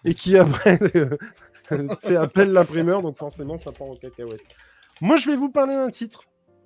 et 0.04 0.14
qui 0.14 0.36
après 0.36 0.78
euh, 1.72 2.20
appellent 2.20 2.52
l'imprimeur, 2.52 3.02
donc 3.02 3.16
forcément 3.16 3.58
ça 3.58 3.70
part 3.72 3.88
en 3.88 3.96
cacahuète. 3.96 4.42
Moi 5.00 5.16
je 5.16 5.30
vais 5.30 5.36
vous 5.36 5.50
parler 5.50 5.74
d'un 5.74 5.90
titre, 5.90 6.24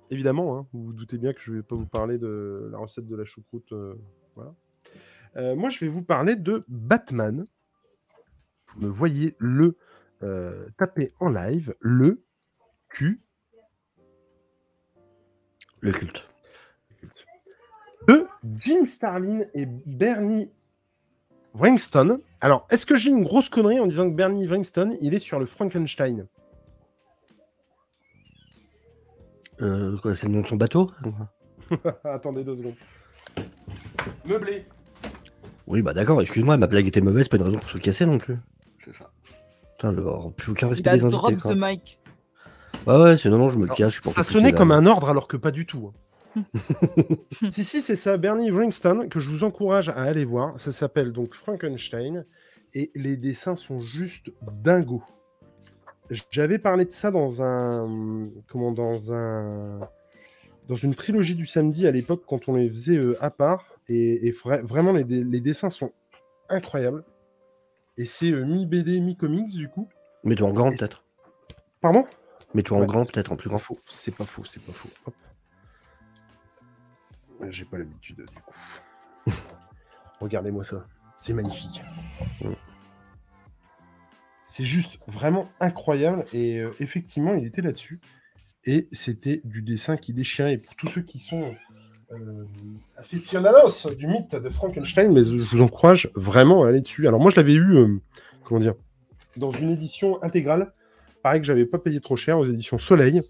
évidemment, 0.09 0.57
hein, 0.57 0.67
vous 0.73 0.85
vous 0.85 0.93
doutez 0.93 1.17
bien 1.17 1.33
que 1.33 1.39
je 1.41 1.53
vais 1.53 1.63
pas 1.63 1.75
vous 1.75 1.85
parler 1.85 2.17
de 2.17 2.69
la 2.71 2.77
recette 2.77 3.07
de 3.07 3.15
la 3.15 3.25
choucroute. 3.25 3.71
euh, 3.73 3.95
voilà. 4.35 4.53
Euh, 5.37 5.55
moi 5.55 5.69
je 5.69 5.79
vais 5.79 5.89
vous 5.89 6.03
parler 6.03 6.35
de 6.35 6.63
Batman. 6.67 7.45
Vous 8.75 8.81
me 8.81 8.87
voyez 8.87 9.35
le 9.39 9.77
euh, 10.23 10.67
taper 10.77 11.11
en 11.19 11.29
live, 11.29 11.75
le 11.79 12.23
Q 12.89 13.21
Le 15.81 15.91
culte. 15.91 16.27
de 18.07 18.27
Jim 18.59 18.85
Starlin 18.85 19.45
et 19.53 19.65
Bernie 19.65 20.49
Wringston. 21.53 22.21
Alors, 22.41 22.67
est-ce 22.69 22.85
que 22.85 22.95
j'ai 22.95 23.09
une 23.09 23.23
grosse 23.23 23.49
connerie 23.49 23.79
en 23.79 23.87
disant 23.87 24.09
que 24.09 24.15
Bernie 24.15 24.45
Wringston, 24.47 24.97
il 25.01 25.13
est 25.13 25.19
sur 25.19 25.39
le 25.39 25.45
Frankenstein? 25.45 26.27
Euh, 29.61 29.97
quoi, 29.97 30.15
c'est 30.15 30.27
le 30.27 30.33
nom 30.33 30.41
de 30.41 30.47
son 30.47 30.55
bateau 30.55 30.91
Attendez 32.03 32.43
deux 32.43 32.55
secondes. 32.55 32.75
Meublé. 34.25 34.65
Oui, 35.67 35.81
bah 35.81 35.93
d'accord, 35.93 36.21
excuse-moi, 36.21 36.57
ma 36.57 36.67
blague 36.67 36.87
était 36.87 37.01
mauvaise, 37.01 37.27
pas 37.27 37.37
une 37.37 37.43
raison 37.43 37.59
pour 37.59 37.69
se 37.69 37.77
casser 37.77 38.05
non 38.05 38.17
plus. 38.17 38.37
C'est 38.83 38.93
ça. 38.95 39.11
Putain, 39.77 39.91
le... 39.91 40.03
oh, 40.07 40.31
plus 40.31 40.51
aucun 40.51 40.67
respect 40.67 40.91
des 40.91 40.97
drop 40.99 41.31
invités. 41.31 41.49
the 41.49 41.59
quoi. 41.59 41.69
mic. 41.69 41.99
Ouais, 42.87 42.97
ouais, 42.97 43.17
c'est 43.17 43.29
non, 43.29 43.37
non, 43.37 43.49
je 43.49 43.57
me 43.57 43.65
Alors, 43.65 43.75
casse. 43.75 43.89
je 43.89 43.93
suis 43.93 44.01
pas 44.01 44.09
Ça 44.09 44.21
compliqué, 44.21 44.33
sonnait 44.39 44.51
là. 44.51 44.57
comme 44.57 44.71
un 44.71 44.85
ordre 44.87 45.09
alors 45.09 45.27
que 45.27 45.37
pas 45.37 45.51
du 45.51 45.65
tout. 45.65 45.91
hein. 46.35 46.43
si, 47.51 47.63
si, 47.63 47.81
c'est 47.81 47.95
ça, 47.95 48.17
Bernie 48.17 48.49
Wringston, 48.51 49.07
que 49.09 49.19
je 49.19 49.29
vous 49.29 49.43
encourage 49.43 49.89
à 49.89 49.95
aller 50.01 50.25
voir. 50.25 50.57
Ça 50.59 50.71
s'appelle 50.71 51.11
donc 51.11 51.33
Frankenstein. 51.35 52.25
Et 52.73 52.91
les 52.95 53.17
dessins 53.17 53.55
sont 53.55 53.81
juste 53.81 54.31
dingos. 54.63 55.03
J'avais 56.31 56.57
parlé 56.59 56.85
de 56.85 56.91
ça 56.91 57.11
dans 57.11 57.41
un. 57.43 58.25
Comment 58.47 58.71
Dans 58.71 59.13
un. 59.13 59.79
Dans 60.67 60.75
une 60.75 60.93
trilogie 60.95 61.35
du 61.35 61.45
samedi 61.47 61.87
à 61.87 61.91
l'époque, 61.91 62.23
quand 62.27 62.47
on 62.47 62.55
les 62.55 62.69
faisait 62.69 62.97
euh, 62.97 63.17
à 63.23 63.29
part. 63.31 63.65
Et, 63.87 64.27
et 64.27 64.31
vra- 64.31 64.61
vraiment, 64.61 64.91
les, 64.93 65.03
dessins 65.41 65.69
sont 65.71 65.91
incroyables. 66.49 67.03
Et 67.97 68.05
c'est 68.05 68.31
euh, 68.31 68.45
mi-BD, 68.45 68.99
mi-comics, 68.99 69.49
du 69.55 69.67
coup. 69.67 69.89
Mets-toi 70.23 70.47
en 70.47 70.53
grand, 70.53 70.69
peut-être. 70.69 71.03
Pardon? 71.81 72.05
Mets-toi 72.53 72.77
en 72.77 72.81
Ouais. 72.81 72.87
grand, 72.87 73.05
peut-être, 73.05 73.31
en 73.31 73.35
plus 73.35 73.49
grand. 73.49 73.57
faux. 73.59 73.77
C'est 73.89 74.13
pas 74.15 74.25
faux, 74.25 74.45
c'est 74.45 74.63
pas 74.63 74.71
faux. 74.73 74.89
J'ai 77.49 77.63
pas 77.65 77.77
l'habitude 77.77 78.17
du 78.17 78.41
coup. 78.41 78.53
Regardez-moi 80.19 80.63
ça. 80.65 80.85
C'est 81.17 81.33
magnifique. 81.33 81.81
Mm. 82.41 82.51
C'est 84.49 84.65
juste 84.65 84.97
vraiment 85.05 85.47
incroyable. 85.59 86.25
Et 86.33 86.57
euh, 86.57 86.71
effectivement, 86.79 87.35
il 87.35 87.45
était 87.45 87.61
là-dessus. 87.61 88.01
Et 88.65 88.87
c'était 88.91 89.41
du 89.45 89.61
dessin 89.61 89.95
qui 89.95 90.11
déchirait. 90.11 90.53
Et 90.53 90.57
pour 90.57 90.75
tous 90.75 90.87
ceux 90.87 91.03
qui 91.03 91.19
sont 91.19 91.55
euh, 92.11 92.45
aficionados 92.97 93.93
du 93.95 94.07
mythe 94.07 94.35
de 94.35 94.49
Frankenstein, 94.49 95.13
mais 95.13 95.23
je 95.23 95.55
vous 95.55 95.61
encourage 95.61 96.09
vraiment 96.15 96.63
à 96.63 96.69
aller 96.69 96.81
dessus. 96.81 97.07
Alors 97.07 97.19
moi, 97.19 97.29
je 97.29 97.35
l'avais 97.35 97.53
eu, 97.53 97.75
euh, 97.75 97.99
dans 99.37 99.51
une 99.51 99.69
édition 99.69 100.21
intégrale. 100.23 100.73
Pareil 101.21 101.41
que 101.41 101.45
j'avais 101.45 101.67
pas 101.67 101.77
payé 101.77 102.01
trop 102.01 102.15
cher 102.15 102.39
aux 102.39 102.45
éditions 102.45 102.79
Soleil. 102.79 103.21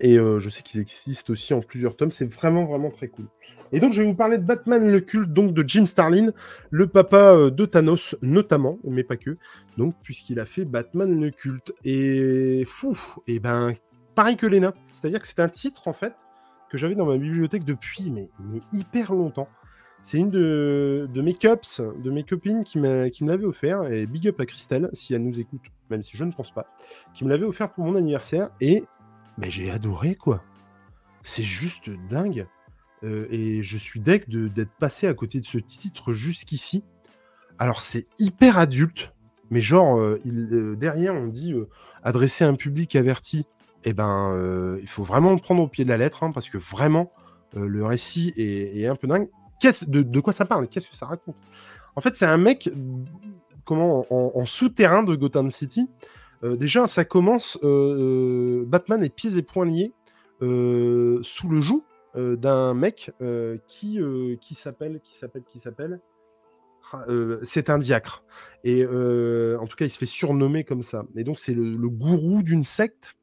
Et 0.00 0.18
euh, 0.18 0.38
je 0.38 0.50
sais 0.50 0.62
qu'ils 0.62 0.80
existent 0.80 1.32
aussi 1.32 1.54
en 1.54 1.60
plusieurs 1.60 1.96
tomes. 1.96 2.12
C'est 2.12 2.30
vraiment, 2.30 2.64
vraiment 2.64 2.90
très 2.90 3.08
cool. 3.08 3.26
Et 3.72 3.80
donc, 3.80 3.92
je 3.92 4.02
vais 4.02 4.06
vous 4.06 4.14
parler 4.14 4.38
de 4.38 4.44
Batman 4.44 4.90
le 4.90 5.00
culte, 5.00 5.32
donc 5.32 5.52
de 5.52 5.64
Jim 5.66 5.86
Starlin, 5.86 6.30
le 6.70 6.86
papa 6.86 7.32
euh, 7.32 7.50
de 7.50 7.64
Thanos, 7.64 8.16
notamment, 8.22 8.78
mais 8.84 9.02
pas 9.02 9.16
que. 9.16 9.36
Donc, 9.76 9.94
puisqu'il 10.02 10.38
a 10.38 10.46
fait 10.46 10.64
Batman 10.64 11.20
le 11.20 11.30
culte. 11.30 11.72
Et 11.84 12.64
fou, 12.68 12.96
et 13.26 13.38
ben, 13.40 13.72
pareil 14.14 14.36
que 14.36 14.46
Lena. 14.46 14.72
C'est-à-dire 14.90 15.20
que 15.20 15.26
c'est 15.26 15.40
un 15.40 15.48
titre, 15.48 15.88
en 15.88 15.92
fait, 15.92 16.14
que 16.70 16.78
j'avais 16.78 16.94
dans 16.94 17.06
ma 17.06 17.16
bibliothèque 17.16 17.64
depuis, 17.64 18.10
mais, 18.10 18.28
hyper 18.72 19.12
longtemps. 19.12 19.48
C'est 20.02 20.18
une 20.18 20.30
de, 20.30 21.08
mes 21.16 21.34
cups, 21.34 21.80
de 21.80 22.10
mes 22.12 22.22
copines 22.22 22.62
qui, 22.62 22.80
qui 23.10 23.24
me 23.24 23.28
l'avait 23.28 23.44
offert. 23.44 23.90
Et 23.90 24.06
big 24.06 24.28
up 24.28 24.38
à 24.40 24.46
Christelle, 24.46 24.88
si 24.92 25.14
elle 25.14 25.24
nous 25.24 25.40
écoute, 25.40 25.62
même 25.90 26.04
si 26.04 26.16
je 26.16 26.22
ne 26.22 26.30
pense 26.30 26.52
pas, 26.52 26.66
qui 27.12 27.24
me 27.24 27.30
l'avait 27.30 27.44
offert 27.44 27.72
pour 27.72 27.84
mon 27.84 27.96
anniversaire. 27.96 28.50
Et 28.60 28.84
mais 29.38 29.50
j'ai 29.50 29.70
adoré, 29.70 30.14
quoi. 30.14 30.42
C'est 31.22 31.42
juste 31.42 31.90
dingue. 32.08 32.46
Euh, 33.04 33.26
et 33.30 33.62
je 33.62 33.76
suis 33.76 34.00
deg 34.00 34.28
de- 34.28 34.48
d'être 34.48 34.72
passé 34.78 35.06
à 35.06 35.14
côté 35.14 35.40
de 35.40 35.44
ce 35.44 35.58
titre 35.58 36.12
jusqu'ici. 36.12 36.82
Alors 37.58 37.82
c'est 37.82 38.06
hyper 38.18 38.58
adulte, 38.58 39.12
mais 39.50 39.60
genre 39.60 39.98
euh, 39.98 40.20
euh, 40.26 40.76
derrière 40.76 41.14
on 41.14 41.26
dit 41.26 41.54
adresser 42.02 42.44
un 42.44 42.54
public 42.54 42.96
averti. 42.96 43.44
Eh 43.84 43.92
ben, 43.92 44.76
il 44.80 44.88
faut 44.88 45.04
vraiment 45.04 45.32
le 45.32 45.38
prendre 45.38 45.62
au 45.62 45.68
pied 45.68 45.84
de 45.84 45.90
la 45.90 45.96
lettre, 45.96 46.24
hein, 46.24 46.32
parce 46.32 46.48
que 46.48 46.58
vraiment 46.58 47.12
le 47.54 47.86
récit 47.86 48.32
est, 48.36 48.84
un 48.86 48.96
peu 48.96 49.06
dingue. 49.06 49.28
De, 49.86 50.20
quoi 50.20 50.32
ça 50.32 50.44
parle? 50.44 50.66
Qu'est-ce 50.66 50.88
que 50.88 50.96
ça 50.96 51.06
raconte? 51.06 51.36
En 51.94 52.00
fait, 52.00 52.16
c'est 52.16 52.26
un 52.26 52.36
mec 52.36 52.68
comment 53.64 54.04
en, 54.10 54.32
en 54.34 54.44
souterrain 54.44 55.04
de 55.04 55.14
Gotham 55.14 55.50
City. 55.50 55.88
Euh, 56.44 56.56
déjà, 56.56 56.86
ça 56.86 57.04
commence. 57.04 57.58
euh, 57.62 58.62
euh, 58.62 58.64
Batman 58.66 59.02
est 59.02 59.14
pieds 59.14 59.36
et 59.36 59.42
poings 59.42 59.66
liés 59.66 59.92
sous 60.40 61.48
le 61.48 61.60
joug 61.60 61.82
d'un 62.14 62.74
mec 62.74 63.10
qui 63.66 63.98
s'appelle 64.54 65.00
qui 65.02 65.16
s'appelle 65.16 65.42
qui 65.44 65.58
s'appelle. 65.58 66.00
Ah, 66.92 67.04
c'est 67.42 67.70
un 67.70 67.78
diacre. 67.78 68.22
Et 68.64 68.84
en 68.84 69.66
tout 69.66 69.76
cas, 69.76 69.86
il 69.86 69.90
se 69.90 69.98
fait 69.98 70.06
surnommer 70.06 70.64
comme 70.64 70.82
ça. 70.82 71.04
Et 71.16 71.24
donc, 71.24 71.38
c'est 71.38 71.54
le, 71.54 71.88
gourou 71.88 72.42
d'une 72.42 72.64
secte. 72.64 73.14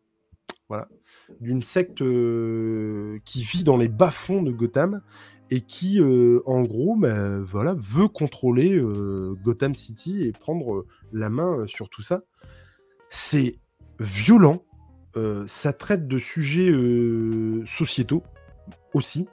Voilà. 0.70 0.88
D'une 1.40 1.62
secte 1.62 2.00
qui 2.00 3.44
vit 3.44 3.64
dans 3.64 3.78
les 3.78 3.90
bas-fonds 3.90 4.42
de 4.42 4.52
Gotham 4.52 5.02
et 5.52 5.62
qui, 5.62 6.02
en 6.02 6.64
gros, 6.64 6.96
bah, 6.96 7.40
voilà, 7.42 7.76
veut 7.78 8.08
contrôler 8.08 8.82
Gotham 9.44 9.76
City 9.76 10.24
et 10.24 10.32
prendre 10.32 10.88
la 11.12 11.30
main 11.30 11.68
sur 11.68 11.90
tout 11.90 12.02
ça. 12.02 12.24
C'est 13.16 13.60
violent. 14.00 14.64
euh, 15.18 15.44
ça 15.46 15.72
traite 15.72 16.08
de 16.08 16.18
sujets 16.18 16.72
euh, 16.72 17.64
sociétaux 17.68 18.24
aussi. 18.96 19.28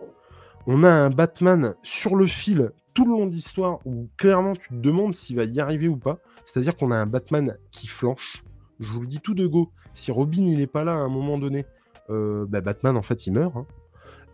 On 0.66 0.84
a 0.84 0.90
un 0.90 1.08
Batman 1.08 1.72
sur 1.82 2.14
le 2.14 2.26
fil 2.26 2.72
tout 2.92 3.06
le 3.06 3.12
long 3.12 3.24
de 3.26 3.32
l'histoire 3.32 3.78
où 3.86 4.10
clairement 4.18 4.52
tu 4.52 4.68
te 4.68 4.74
demandes 4.74 5.14
s'il 5.14 5.36
va 5.36 5.44
y 5.44 5.58
arriver 5.60 5.88
ou 5.88 5.96
pas. 5.96 6.18
C'est-à-dire 6.44 6.76
qu'on 6.76 6.90
a 6.90 6.96
un 6.96 7.06
Batman 7.06 7.56
qui 7.70 7.86
flanche. 7.86 8.44
Je 8.80 8.92
vous 8.92 9.00
le 9.00 9.06
dis 9.06 9.20
tout 9.20 9.32
de 9.34 9.46
go. 9.46 9.70
Si 9.94 10.12
Robin 10.12 10.42
il 10.42 10.60
est 10.60 10.66
pas 10.66 10.84
là 10.84 10.92
à 10.92 10.96
un 10.96 11.08
moment 11.08 11.38
donné, 11.38 11.64
euh, 12.10 12.44
bah, 12.46 12.60
Batman 12.60 12.98
en 12.98 13.02
fait 13.02 13.26
il 13.26 13.32
meurt. 13.32 13.56
hein. 13.56 13.66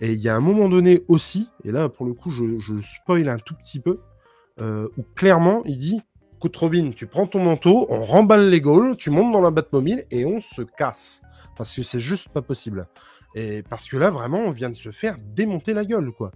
Et 0.01 0.13
il 0.13 0.21
y 0.21 0.29
a 0.29 0.35
un 0.35 0.41
moment 0.41 0.69
donné 0.69 1.05
aussi, 1.07 1.49
et 1.65 1.71
là 1.71 1.89
pour 1.89 2.05
le 2.05 2.15
coup 2.15 2.33
je, 2.33 2.59
je 2.59 2.81
spoil 2.83 3.29
un 3.29 3.39
tout 3.39 3.55
petit 3.55 3.79
peu, 3.79 4.01
où 4.61 5.03
clairement 5.15 5.63
il 5.65 5.77
dit 5.79 6.01
Écoute 6.37 6.57
Robin, 6.59 6.91
tu 6.91 7.07
prends 7.07 7.27
ton 7.27 7.43
manteau, 7.43 7.87
on 7.89 8.05
remballe 8.05 8.51
les 8.51 8.61
Gaules, 8.61 8.99
tu 8.99 9.09
montes 9.09 9.33
dans 9.33 9.41
la 9.41 9.51
Batmobile 9.51 10.05
et 10.11 10.27
on 10.27 10.43
se 10.43 10.61
casse. 10.61 11.23
Parce 11.57 11.75
que 11.75 11.83
c'est 11.83 11.99
juste 11.99 12.29
pas 12.29 12.43
possible. 12.43 12.89
Et 13.35 13.63
parce 13.63 13.87
que 13.87 13.97
là 13.97 14.11
vraiment 14.11 14.41
on 14.41 14.51
vient 14.51 14.69
de 14.69 14.77
se 14.77 14.91
faire 14.91 15.17
démonter 15.35 15.73
la 15.73 15.87
gueule 15.87 16.13
quoi. 16.13 16.33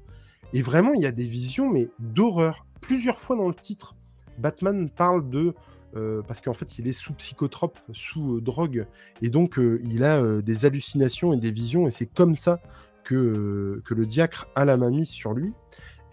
Et 0.55 0.63
vraiment 0.63 0.95
il 0.95 1.03
y 1.03 1.07
a 1.07 1.13
des 1.13 1.27
visions 1.27 1.69
mais 1.69 1.87
d'horreur. 1.99 2.65
Plusieurs 2.81 3.21
fois 3.21 3.37
dans 3.37 3.47
le 3.47 3.55
titre, 3.55 3.95
Batman 4.39 4.89
parle 4.89 5.29
de 5.29 5.55
euh, 5.97 6.23
parce 6.27 6.41
qu'en 6.41 6.55
fait 6.55 6.79
il 6.79 6.89
est 6.89 6.95
sous 6.95 7.13
psychotrope, 7.13 7.79
sous 7.93 8.37
euh, 8.37 8.41
drogue, 8.41 8.87
et 9.21 9.29
donc 9.29 9.59
euh, 9.59 9.83
il 9.85 10.03
a 10.03 10.41
des 10.41 10.65
hallucinations 10.65 11.35
et 11.35 11.37
des 11.37 11.51
visions, 11.51 11.87
et 11.87 11.91
c'est 11.91 12.07
comme 12.07 12.35
ça 12.35 12.59
que, 13.05 13.83
que 13.85 13.93
le 13.93 14.07
diacre 14.07 14.49
a 14.55 14.65
la 14.65 14.79
main 14.79 14.91
mise 14.91 15.11
sur 15.11 15.35
lui. 15.35 15.53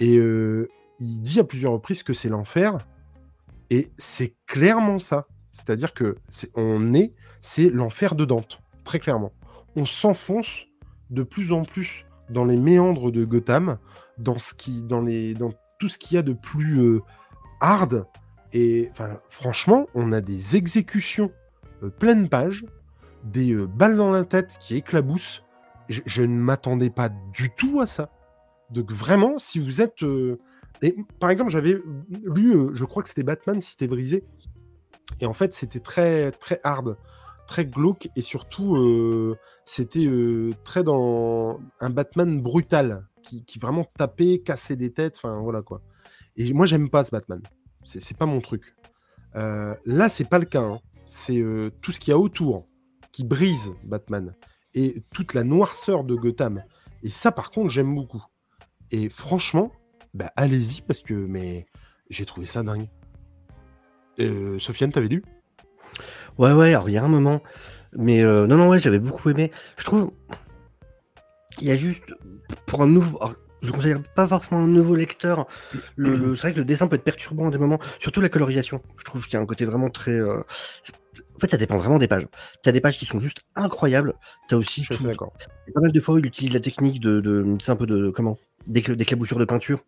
Et 0.01 0.15
il 0.15 1.21
dit 1.21 1.39
à 1.39 1.43
plusieurs 1.43 1.71
reprises 1.71 2.03
que 2.03 2.13
c'est 2.13 2.29
l'enfer, 2.29 2.77
et 3.69 3.91
c'est 3.97 4.35
clairement 4.45 4.99
ça. 4.99 5.27
C'est-à-dire 5.51 5.93
que 5.93 6.15
c'est, 6.29 6.51
on 6.55 6.93
est, 6.93 7.13
c'est 7.41 7.69
l'enfer 7.69 8.13
de 8.15 8.25
Dante, 8.25 8.61
très 8.83 8.99
clairement. 8.99 9.31
On 9.75 9.85
s'enfonce 9.85 10.67
de 11.09 11.23
plus 11.23 11.51
en 11.51 11.63
plus 11.63 12.05
dans 12.29 12.45
les 12.45 12.57
méandres 12.57 13.11
de 13.11 13.25
Gotham, 13.25 13.79
dans 14.17 14.37
ce 14.37 14.53
qui, 14.53 14.85
tout 15.79 15.87
ce 15.87 15.97
qu'il 15.97 16.15
y 16.15 16.17
a 16.19 16.21
de 16.21 16.33
plus 16.33 16.79
euh, 16.79 17.01
hard. 17.59 18.05
Et 18.53 18.91
franchement, 19.29 19.87
on 19.95 20.11
a 20.11 20.21
des 20.21 20.55
exécutions 20.55 21.31
euh, 21.83 21.89
pleine 21.89 22.29
page, 22.29 22.65
des 23.23 23.51
euh, 23.53 23.65
balles 23.67 23.97
dans 23.97 24.11
la 24.11 24.25
tête 24.25 24.57
qui 24.59 24.75
éclaboussent. 24.75 25.43
Je, 25.89 26.01
je 26.05 26.21
ne 26.21 26.35
m'attendais 26.35 26.89
pas 26.91 27.09
du 27.09 27.49
tout 27.49 27.79
à 27.81 27.85
ça. 27.85 28.09
Donc 28.69 28.91
vraiment, 28.91 29.39
si 29.39 29.59
vous 29.59 29.81
êtes... 29.81 30.03
euh, 30.03 30.39
Et 30.81 30.95
par 31.19 31.29
exemple, 31.29 31.49
j'avais 31.49 31.81
lu, 32.23 32.55
euh, 32.55 32.71
je 32.73 32.85
crois 32.85 33.03
que 33.03 33.09
c'était 33.09 33.23
Batman 33.23 33.59
Cité 33.61 33.87
brisée. 33.87 34.23
Et 35.21 35.25
en 35.25 35.33
fait, 35.33 35.53
c'était 35.53 35.79
très, 35.79 36.31
très 36.31 36.59
hard, 36.63 36.97
très 37.47 37.65
glauque. 37.65 38.09
Et 38.15 38.21
surtout, 38.21 38.75
euh, 38.75 39.37
c'était 39.65 40.05
euh, 40.05 40.51
très 40.63 40.83
dans 40.83 41.59
un 41.79 41.89
Batman 41.89 42.41
brutal, 42.41 43.07
qui, 43.21 43.59
vraiment 43.59 43.85
tapait, 43.97 44.39
cassait 44.39 44.75
des 44.75 44.93
têtes. 44.93 45.17
Enfin, 45.17 45.41
voilà 45.41 45.61
quoi. 45.61 45.81
Et 46.35 46.53
moi, 46.53 46.65
j'aime 46.65 46.89
pas 46.89 47.03
ce 47.03 47.11
Batman. 47.11 47.41
C'est 47.83 48.17
pas 48.17 48.25
mon 48.25 48.41
truc. 48.41 48.75
Là, 49.33 50.09
c'est 50.09 50.29
pas 50.29 50.39
le 50.39 50.45
cas. 50.45 50.61
hein. 50.61 50.79
C'est 51.05 51.43
tout 51.81 51.91
ce 51.91 51.99
qu'il 51.99 52.11
y 52.11 52.13
a 52.13 52.17
autour 52.17 52.67
qui 53.11 53.23
brise 53.23 53.73
Batman 53.83 54.35
et 54.73 55.03
toute 55.13 55.33
la 55.33 55.43
noirceur 55.43 56.03
de 56.03 56.15
Gotham. 56.15 56.63
Et 57.03 57.09
ça, 57.09 57.31
par 57.31 57.51
contre, 57.51 57.69
j'aime 57.69 57.93
beaucoup. 57.93 58.23
Et 58.91 59.09
franchement, 59.09 59.71
bah, 60.13 60.31
allez-y 60.35 60.81
parce 60.81 61.01
que 61.01 61.13
mais 61.13 61.67
j'ai 62.09 62.25
trouvé 62.25 62.45
ça 62.45 62.63
dingue. 62.63 62.89
Euh, 64.19 64.57
Sofiane, 64.59 64.91
t'avais 64.91 65.07
lu? 65.07 65.23
Ouais, 66.37 66.53
ouais, 66.53 66.73
alors 66.73 66.89
il 66.89 66.93
y 66.93 66.97
a 66.97 67.03
un 67.03 67.09
moment. 67.09 67.41
Mais 67.93 68.23
euh, 68.23 68.47
non, 68.47 68.57
non, 68.57 68.69
ouais, 68.69 68.79
j'avais 68.79 68.99
beaucoup 68.99 69.29
aimé. 69.29 69.51
Je 69.77 69.85
trouve. 69.85 70.11
Il 71.59 71.67
y 71.67 71.71
a 71.71 71.75
juste. 71.75 72.13
Pour 72.65 72.81
un 72.81 72.87
nouveau. 72.87 73.19
Je 73.61 73.67
ne 73.67 73.71
conseille 73.75 73.95
pas 74.15 74.27
forcément 74.27 74.61
un 74.61 74.67
nouveau 74.67 74.95
lecteur. 74.95 75.47
Le, 75.95 76.15
le- 76.15 76.35
c'est 76.35 76.43
vrai 76.43 76.53
que 76.53 76.59
le 76.59 76.65
dessin 76.65 76.87
peut 76.87 76.95
être 76.95 77.03
perturbant 77.03 77.47
à 77.47 77.51
des 77.51 77.57
moments. 77.57 77.79
Surtout 77.99 78.21
la 78.21 78.29
colorisation. 78.29 78.81
Je 78.97 79.03
trouve 79.03 79.25
qu'il 79.25 79.33
y 79.33 79.37
a 79.37 79.39
un 79.39 79.45
côté 79.45 79.65
vraiment 79.65 79.89
très. 79.89 80.11
euh, 80.11 80.39
En 81.35 81.39
fait, 81.39 81.49
ça 81.51 81.57
dépend 81.57 81.77
vraiment 81.77 81.97
des 81.97 82.07
pages. 82.07 82.27
Tu 82.63 82.69
as 82.69 82.71
des 82.71 82.81
pages 82.81 82.97
qui 82.99 83.05
sont 83.05 83.19
juste 83.19 83.41
incroyables. 83.55 84.13
Tu 84.47 84.55
as 84.55 84.57
aussi. 84.57 84.83
Je 84.83 84.93
tout- 84.93 85.03
d'accord. 85.03 85.33
Pas 85.73 85.81
mal 85.81 85.91
de 85.91 85.99
fois, 85.99 86.19
il 86.19 86.25
utilise 86.25 86.53
la 86.53 86.59
technique 86.59 86.99
de. 86.99 87.19
de 87.21 87.57
c'est 87.63 87.71
un 87.71 87.75
peu 87.75 87.87
de. 87.87 88.09
Comment 88.09 88.37
D'écl- 88.67 88.95
D'éclaboussure 88.95 89.39
de 89.39 89.45
peinture. 89.45 89.79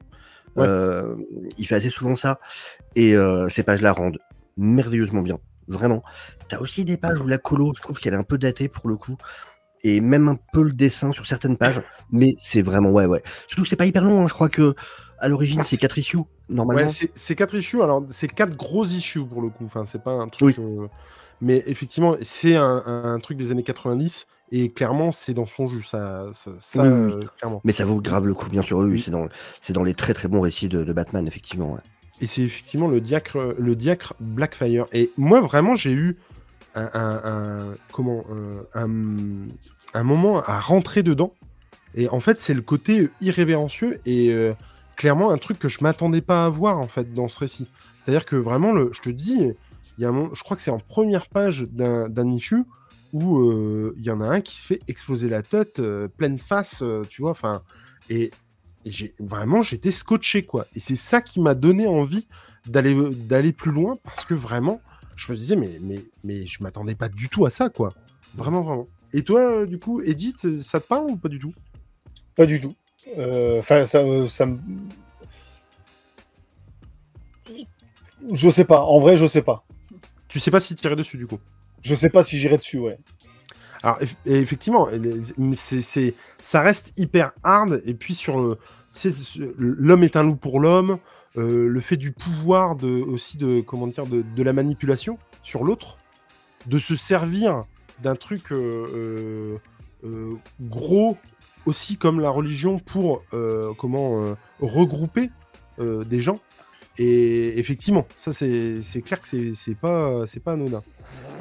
Ouais. 0.55 0.65
Euh, 0.67 1.15
il 1.59 1.67
fait 1.67 1.75
assez 1.75 1.89
souvent 1.91 2.15
ça. 2.15 2.39
Et 2.95 3.15
euh, 3.15 3.49
ces 3.49 3.61
pages-là 3.63 3.91
rendent 3.93 4.17
merveilleusement 4.57 5.21
bien. 5.21 5.37
Vraiment. 5.67 6.01
T'as 6.47 6.57
aussi 6.59 6.83
des 6.85 6.97
pages 6.97 7.19
où 7.21 7.27
la 7.27 7.37
colo, 7.37 7.73
je 7.75 7.81
trouve 7.83 7.99
qu'elle 7.99 8.15
est 8.15 8.17
un 8.17 8.23
peu 8.23 8.39
datée 8.39 8.67
pour 8.67 8.89
le 8.89 8.95
coup. 8.95 9.15
Et 9.83 10.01
même 10.01 10.27
un 10.27 10.37
peu 10.53 10.63
le 10.63 10.71
dessin 10.73 11.11
sur 11.13 11.25
certaines 11.25 11.57
pages. 11.57 11.81
Mais 12.11 12.35
c'est 12.41 12.61
vraiment, 12.61 12.91
ouais, 12.91 13.05
ouais. 13.05 13.23
Surtout 13.47 13.63
que 13.63 13.69
c'est 13.69 13.75
pas 13.77 13.85
hyper 13.85 14.03
long. 14.03 14.23
hein. 14.23 14.27
Je 14.27 14.33
crois 14.33 14.49
que 14.49 14.75
à 15.19 15.27
l'origine, 15.29 15.63
c'est 15.63 15.75
c'est- 15.75 15.81
4 15.81 15.97
issues, 15.97 16.17
normalement. 16.49 16.81
Ouais, 16.83 16.89
c'est 16.89 17.11
c'est 17.15 17.35
quatre 17.35 17.55
issues. 17.55 17.81
Alors, 17.81 18.03
c'est 18.09 18.27
quatre 18.27 18.55
gros 18.57 18.85
issues 18.85 19.25
pour 19.25 19.41
le 19.41 19.49
coup. 19.49 19.65
Enfin, 19.65 19.85
c'est 19.85 20.03
pas 20.03 20.11
un 20.11 20.27
truc. 20.27 20.57
euh, 20.59 20.87
Mais 21.41 21.63
effectivement, 21.67 22.15
c'est 22.21 22.55
un, 22.55 22.83
un 22.85 23.19
truc 23.19 23.37
des 23.37 23.51
années 23.51 23.63
90 23.63 24.27
et 24.51 24.71
clairement, 24.71 25.11
c'est 25.13 25.33
dans 25.33 25.45
son 25.45 25.67
jus. 25.69 25.83
Ça, 25.83 26.25
ça, 26.33 26.51
ça, 26.59 26.83
Oui, 26.83 26.89
oui, 26.89 27.13
oui. 27.13 27.13
euh, 27.13 27.27
clairement. 27.37 27.61
Mais 27.63 27.71
ça 27.73 27.85
vaut 27.85 28.01
grave 28.01 28.27
le 28.27 28.33
coup, 28.33 28.49
bien 28.49 28.61
sûr. 28.61 28.77
Oui, 28.79 28.91
Oui. 28.91 29.01
c'est 29.61 29.73
dans, 29.73 29.83
les 29.83 29.93
très 29.93 30.13
très 30.13 30.27
bons 30.27 30.41
récits 30.41 30.67
de, 30.69 30.83
de 30.83 30.93
Batman, 30.93 31.25
effectivement. 31.27 31.73
ouais. 31.73 31.79
Et 32.21 32.25
c'est 32.25 32.41
effectivement 32.41 32.87
le 32.89 32.99
diacre, 32.99 33.55
le 33.57 33.75
diacre 33.75 34.13
Blackfire. 34.19 34.85
Et 34.91 35.11
moi, 35.17 35.39
vraiment, 35.39 35.75
j'ai 35.77 35.93
eu 35.93 36.17
un, 36.75 36.89
un- 36.93 37.75
un- 39.93 40.03
moment 40.03 40.41
à 40.43 40.59
rentrer 40.59 41.03
dedans. 41.03 41.33
Et 41.95 42.07
en 42.09 42.19
fait, 42.19 42.39
c'est 42.39 42.53
le 42.53 42.61
côté 42.61 43.09
irrévérencieux 43.21 43.99
et 44.05 44.31
euh, 44.31 44.53
clairement 44.95 45.31
un 45.31 45.37
truc 45.37 45.57
que 45.59 45.69
je 45.69 45.79
m'attendais 45.81 46.21
pas 46.21 46.45
à 46.45 46.49
voir 46.49 46.77
en 46.79 46.87
fait 46.87 47.13
dans 47.13 47.27
ce 47.27 47.39
récit. 47.39 47.67
C'est-à-dire 47.99 48.25
que 48.25 48.35
vraiment, 48.35 48.71
le, 48.71 48.91
je 48.93 49.01
te 49.01 49.09
dis, 49.09 49.51
y 49.97 50.05
a 50.05 50.11
je 50.33 50.43
crois 50.43 50.55
que 50.55 50.61
c'est 50.61 50.71
en 50.71 50.79
première 50.79 51.27
page 51.27 51.67
d'un 51.71 52.31
issue 52.31 52.63
où 53.11 53.39
euh, 53.39 53.95
il 53.97 54.05
y 54.05 54.11
en 54.11 54.21
a 54.21 54.25
un 54.25 54.39
qui 54.41 54.55
se 54.57 54.65
fait 54.65 54.81
exploser 54.87 55.29
la 55.29 55.41
tête, 55.41 55.79
euh, 55.79 56.07
pleine 56.07 56.37
face, 56.37 56.83
tu 57.09 57.21
vois. 57.23 57.31
Enfin, 57.31 57.63
et 58.09 58.31
et 58.85 58.91
j'ai 58.91 59.13
vraiment 59.19 59.61
j'étais 59.61 59.91
scotché 59.91 60.43
quoi 60.45 60.65
et 60.73 60.79
c'est 60.79 60.95
ça 60.95 61.19
qui 61.21 61.41
m'a 61.41 61.53
donné 61.53 61.85
envie 61.85 62.29
d'aller 62.65 62.95
d'aller 63.11 63.51
plus 63.51 63.71
loin 63.73 63.97
parce 64.05 64.23
que 64.23 64.33
vraiment 64.33 64.79
je 65.19 65.31
me 65.31 65.37
disais 65.37 65.55
mais 65.55 65.79
mais 65.81 66.01
mais 66.23 66.45
je 66.47 66.63
m'attendais 66.63 66.95
pas 66.95 67.09
du 67.09 67.29
tout 67.29 67.45
à 67.45 67.49
ça 67.49 67.69
quoi 67.69 67.93
vraiment 68.35 68.61
vraiment 68.61 68.87
et 69.13 69.23
toi 69.23 69.41
euh, 69.41 69.65
du 69.65 69.77
coup 69.77 70.01
Edith 70.01 70.61
ça 70.61 70.79
te 70.79 70.87
parle 70.87 71.11
ou 71.11 71.15
pas 71.17 71.29
du 71.29 71.39
tout? 71.39 71.53
Pas 72.35 72.45
du 72.45 72.61
tout. 72.61 72.73
Euh, 73.17 73.59
Enfin, 73.59 73.85
ça, 73.85 74.03
me- 74.03 74.27
ça 74.27 74.45
me. 74.45 74.57
Je 78.31 78.49
sais 78.49 78.65
pas. 78.65 78.81
En 78.83 78.99
vrai, 78.99 79.17
je 79.17 79.25
sais 79.27 79.41
pas. 79.41 79.63
tu 80.27 80.39
sais 80.39 80.51
pas 80.51 80.59
si 80.59 80.75
tirer 80.75 80.95
dessus 80.95 81.17
du 81.17 81.27
coup? 81.27 81.39
Je 81.81 81.95
sais 81.95 82.09
pas 82.09 82.23
si 82.23 82.37
j'irai 82.37 82.57
dessus, 82.57 82.77
ouais. 82.77 82.97
alors 83.83 83.97
effectivement 84.25 84.89
c'est 85.53 86.13
ça 86.41 86.61
reste 86.61 86.93
hyper 86.97 87.31
hard 87.43 87.81
et 87.85 87.93
puis 87.93 88.13
sur 88.13 88.37
le 88.41 88.57
l'homme 89.57 90.03
est 90.03 90.17
un 90.17 90.23
loup 90.23 90.35
pour 90.35 90.59
l'homme 90.59 90.97
euh, 91.37 91.67
le 91.67 91.79
fait 91.79 91.97
du 91.97 92.11
pouvoir 92.11 92.75
de 92.75 92.87
aussi 92.87 93.37
de 93.37 93.61
comment 93.61 93.85
dire 93.85 94.05
de, 94.07 94.43
la 94.43 94.51
manipulation 94.51 95.19
sur 95.43 95.63
l'autre 95.63 95.97
de 96.65 96.79
se 96.79 96.95
servir 96.95 97.65
d'un 98.01 98.15
truc 98.15 98.51
euh, 98.51 99.59
euh, 100.03 100.33
gros 100.59 101.17
aussi 101.65 101.97
comme 101.97 102.19
la 102.19 102.31
religion 102.31 102.79
pour 102.79 103.23
comment 103.77 104.35
regrouper 104.59 105.29
des 105.77 106.19
gens 106.19 106.39
Et 106.97 107.59
effectivement, 107.59 108.07
ça 108.15 108.33
c'est 108.33 109.01
clair 109.05 109.21
que 109.21 109.53
c'est 109.53 109.75
pas 109.75 110.25
pas 110.43 110.53
anodin. 110.53 110.81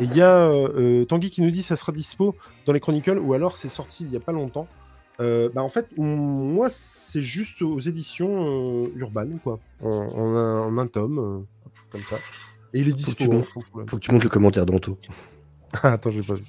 Et 0.01 0.05
il 0.05 0.15
y 0.15 0.21
a 0.21 0.51
Tanguy 1.09 1.31
qui 1.31 1.41
nous 1.41 1.51
dit 1.51 1.63
ça 1.63 1.77
sera 1.77 1.93
dispo 1.93 2.37
dans 2.67 2.73
les 2.75 2.81
Chronicles 2.81 3.19
ou 3.19 3.33
alors 3.33 3.57
c'est 3.57 3.71
sorti 3.71 4.05
il 4.05 4.11
y 4.11 4.17
a 4.17 4.21
pas 4.21 4.33
longtemps. 4.33 4.69
Euh, 5.21 5.49
bah 5.53 5.63
en 5.63 5.69
fait, 5.71 5.89
moi 5.97 6.69
c'est 6.71 7.23
juste 7.23 7.63
aux 7.63 7.81
éditions 7.81 8.85
euh, 8.85 8.93
Urban 8.97 9.27
quoi, 9.43 9.59
en, 9.83 9.89
en 9.89 10.37
un, 10.37 10.61
en 10.63 10.79
un 10.79 10.87
tome 10.87 11.19
euh, 11.19 11.71
comme 11.91 12.03
ça. 12.03 12.17
Et 12.73 12.81
il 12.81 12.89
est 12.89 12.93
dispo. 12.93 13.25
tu 13.25 13.25
hein, 13.25 13.43
montes. 13.75 13.91
Faut 13.91 13.97
que 13.97 14.03
tu 14.03 14.13
montes 14.13 14.23
le 14.23 14.31
commentaire 14.31 14.65
d'Anto. 14.65 14.97
Attends, 15.83 16.11
j'ai 16.11 16.23
pas 16.23 16.35
vu. 16.35 16.45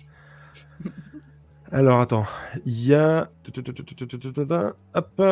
Alors, 1.72 2.01
attends. 2.01 2.26
Il 2.65 2.88
y 2.88 2.95
a. 2.95 3.30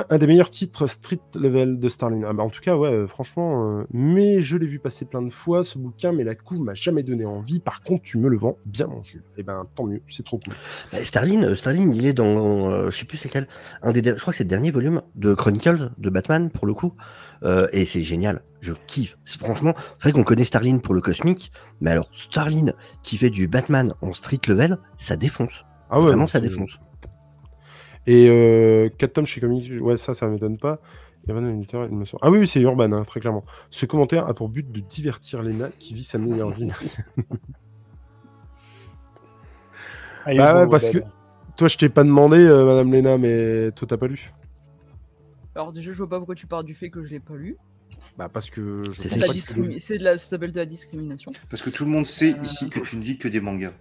Un 0.10 0.18
des 0.18 0.28
meilleurs 0.28 0.50
titres 0.52 0.86
street 0.86 1.20
level 1.36 1.80
de 1.80 1.90
Starling. 1.90 2.26
Ah, 2.28 2.34
bah, 2.34 2.44
en 2.44 2.50
tout 2.50 2.62
cas, 2.62 2.76
ouais, 2.76 2.90
euh, 2.92 3.08
franchement. 3.08 3.80
euh, 3.80 3.84
Mais 3.92 4.42
je 4.42 4.56
l'ai 4.56 4.68
vu 4.68 4.78
passer 4.78 5.06
plein 5.06 5.22
de 5.24 5.32
fois, 5.32 5.64
ce 5.64 5.80
bouquin, 5.80 6.12
mais 6.12 6.24
la 6.24 6.36
couve 6.36 6.60
m'a 6.60 6.76
jamais 6.76 7.02
donné 7.02 7.26
envie. 7.26 7.60
Par 7.60 7.82
contre, 7.82 8.04
tu 8.04 8.20
me 8.20 8.30
le 8.30 8.38
vends 8.38 8.58
bien, 8.66 8.86
mon 8.88 9.04
Jules. 9.04 9.24
Et 9.38 9.44
ben, 9.44 9.66
tant 9.76 9.86
mieux, 9.86 10.02
c'est 10.10 10.24
trop 10.26 10.38
cool. 10.38 10.54
Bah, 10.92 11.00
Starling, 11.04 11.44
euh, 11.44 11.56
il 11.94 12.06
est 12.06 12.14
dans, 12.14 12.70
euh, 12.70 12.92
je 12.92 12.98
sais 12.98 13.06
plus 13.06 13.18
c'est 13.18 13.30
quel, 13.30 13.48
un 13.82 13.92
des, 13.92 14.04
je 14.04 14.14
crois 14.20 14.32
que 14.32 14.38
c'est 14.38 14.44
le 14.44 14.50
dernier 14.50 14.70
volume 14.70 15.02
de 15.16 15.34
Chronicles 15.34 15.92
de 15.98 16.10
Batman 16.10 16.50
pour 16.52 16.68
le 16.68 16.74
coup, 16.74 16.94
Euh, 17.44 17.68
et 17.72 17.86
c'est 17.86 18.02
génial. 18.02 18.42
Je 18.62 18.74
kiffe. 18.88 19.16
Franchement, 19.40 19.76
c'est 20.00 20.10
vrai 20.10 20.12
qu'on 20.12 20.24
connaît 20.24 20.44
Starling 20.44 20.82
pour 20.82 20.96
le 20.96 21.02
cosmique, 21.02 21.52
mais 21.82 21.92
alors 21.92 22.10
Starling 22.16 22.74
qui 23.04 23.18
fait 23.18 23.30
du 23.30 23.48
Batman 23.48 23.94
en 24.02 24.12
street 24.14 24.42
level, 24.48 24.80
ça 24.98 25.16
défonce. 25.18 25.64
Ah 25.90 26.00
ouais, 26.00 26.08
Vraiment, 26.08 26.22
non, 26.24 26.28
ça 26.28 26.40
défonce. 26.40 26.78
Et 28.06 28.28
euh, 28.30 28.90
4 28.98 29.14
tomes 29.14 29.26
chez 29.26 29.42
Comics, 29.42 29.70
ouais, 29.82 29.98
ça, 29.98 30.14
ça 30.14 30.28
m'étonne 30.28 30.58
pas. 30.58 30.80
Ah 31.30 32.30
oui, 32.32 32.38
oui, 32.40 32.48
c'est 32.48 32.62
Urban, 32.62 32.90
hein, 32.94 33.04
très 33.04 33.20
clairement. 33.20 33.44
Ce 33.70 33.86
commentaire 33.86 34.28
a 34.28 34.34
pour 34.34 34.48
but 34.48 34.72
de 34.72 34.80
divertir 34.80 35.44
Lena 35.44 35.70
qui 35.78 35.94
vit 35.94 36.04
sa 36.04 36.18
meilleure 36.18 36.52
vie. 36.52 36.66
Merci. 36.66 37.00
Ah, 40.26 40.34
Bah 40.36 40.62
ouais, 40.64 40.70
parce 40.70 40.90
que- 40.90 41.00
Toi, 41.56 41.68
je 41.70 41.78
t'ai 41.78 41.90
pas 41.90 42.04
demandé, 42.04 42.38
euh, 42.38 42.66
Madame 42.66 42.92
Lena, 42.92 43.18
mais 43.18 43.72
toi, 43.72 43.88
t'as 43.88 43.98
pas 43.98 44.08
lu 44.08 44.32
Alors 45.56 45.72
déjà, 45.72 45.92
je 45.92 45.98
vois 45.98 46.10
pas 46.10 46.18
pourquoi 46.18 46.36
tu 46.36 46.46
parles 46.48 46.66
du 46.66 46.74
fait 46.76 46.90
que 46.90 47.04
je 47.04 47.10
l'ai 47.12 47.20
pas 47.20 47.36
lu. 47.36 47.58
Bah 48.18 48.30
parce 48.30 48.50
que 48.50 48.84
je 48.92 49.02
C'est 49.02 49.16
de 49.16 49.22
la 49.22 49.80
c'est 49.80 49.98
de 49.98 50.04
la... 50.04 50.18
ça 50.18 50.30
s'appelle 50.30 50.52
de 50.52 50.60
la 50.60 50.66
discrimination. 50.66 51.32
Parce 51.50 51.62
que 51.62 51.70
tout 51.70 51.84
le 51.86 51.92
monde 51.92 52.06
sait 52.06 52.34
Euh, 52.34 52.42
ici 52.42 52.70
que 52.70 52.80
tu 52.80 52.96
ne 52.98 53.02
lis 53.02 53.18
que 53.18 53.28
des 53.28 53.42
mangas. 53.42 53.74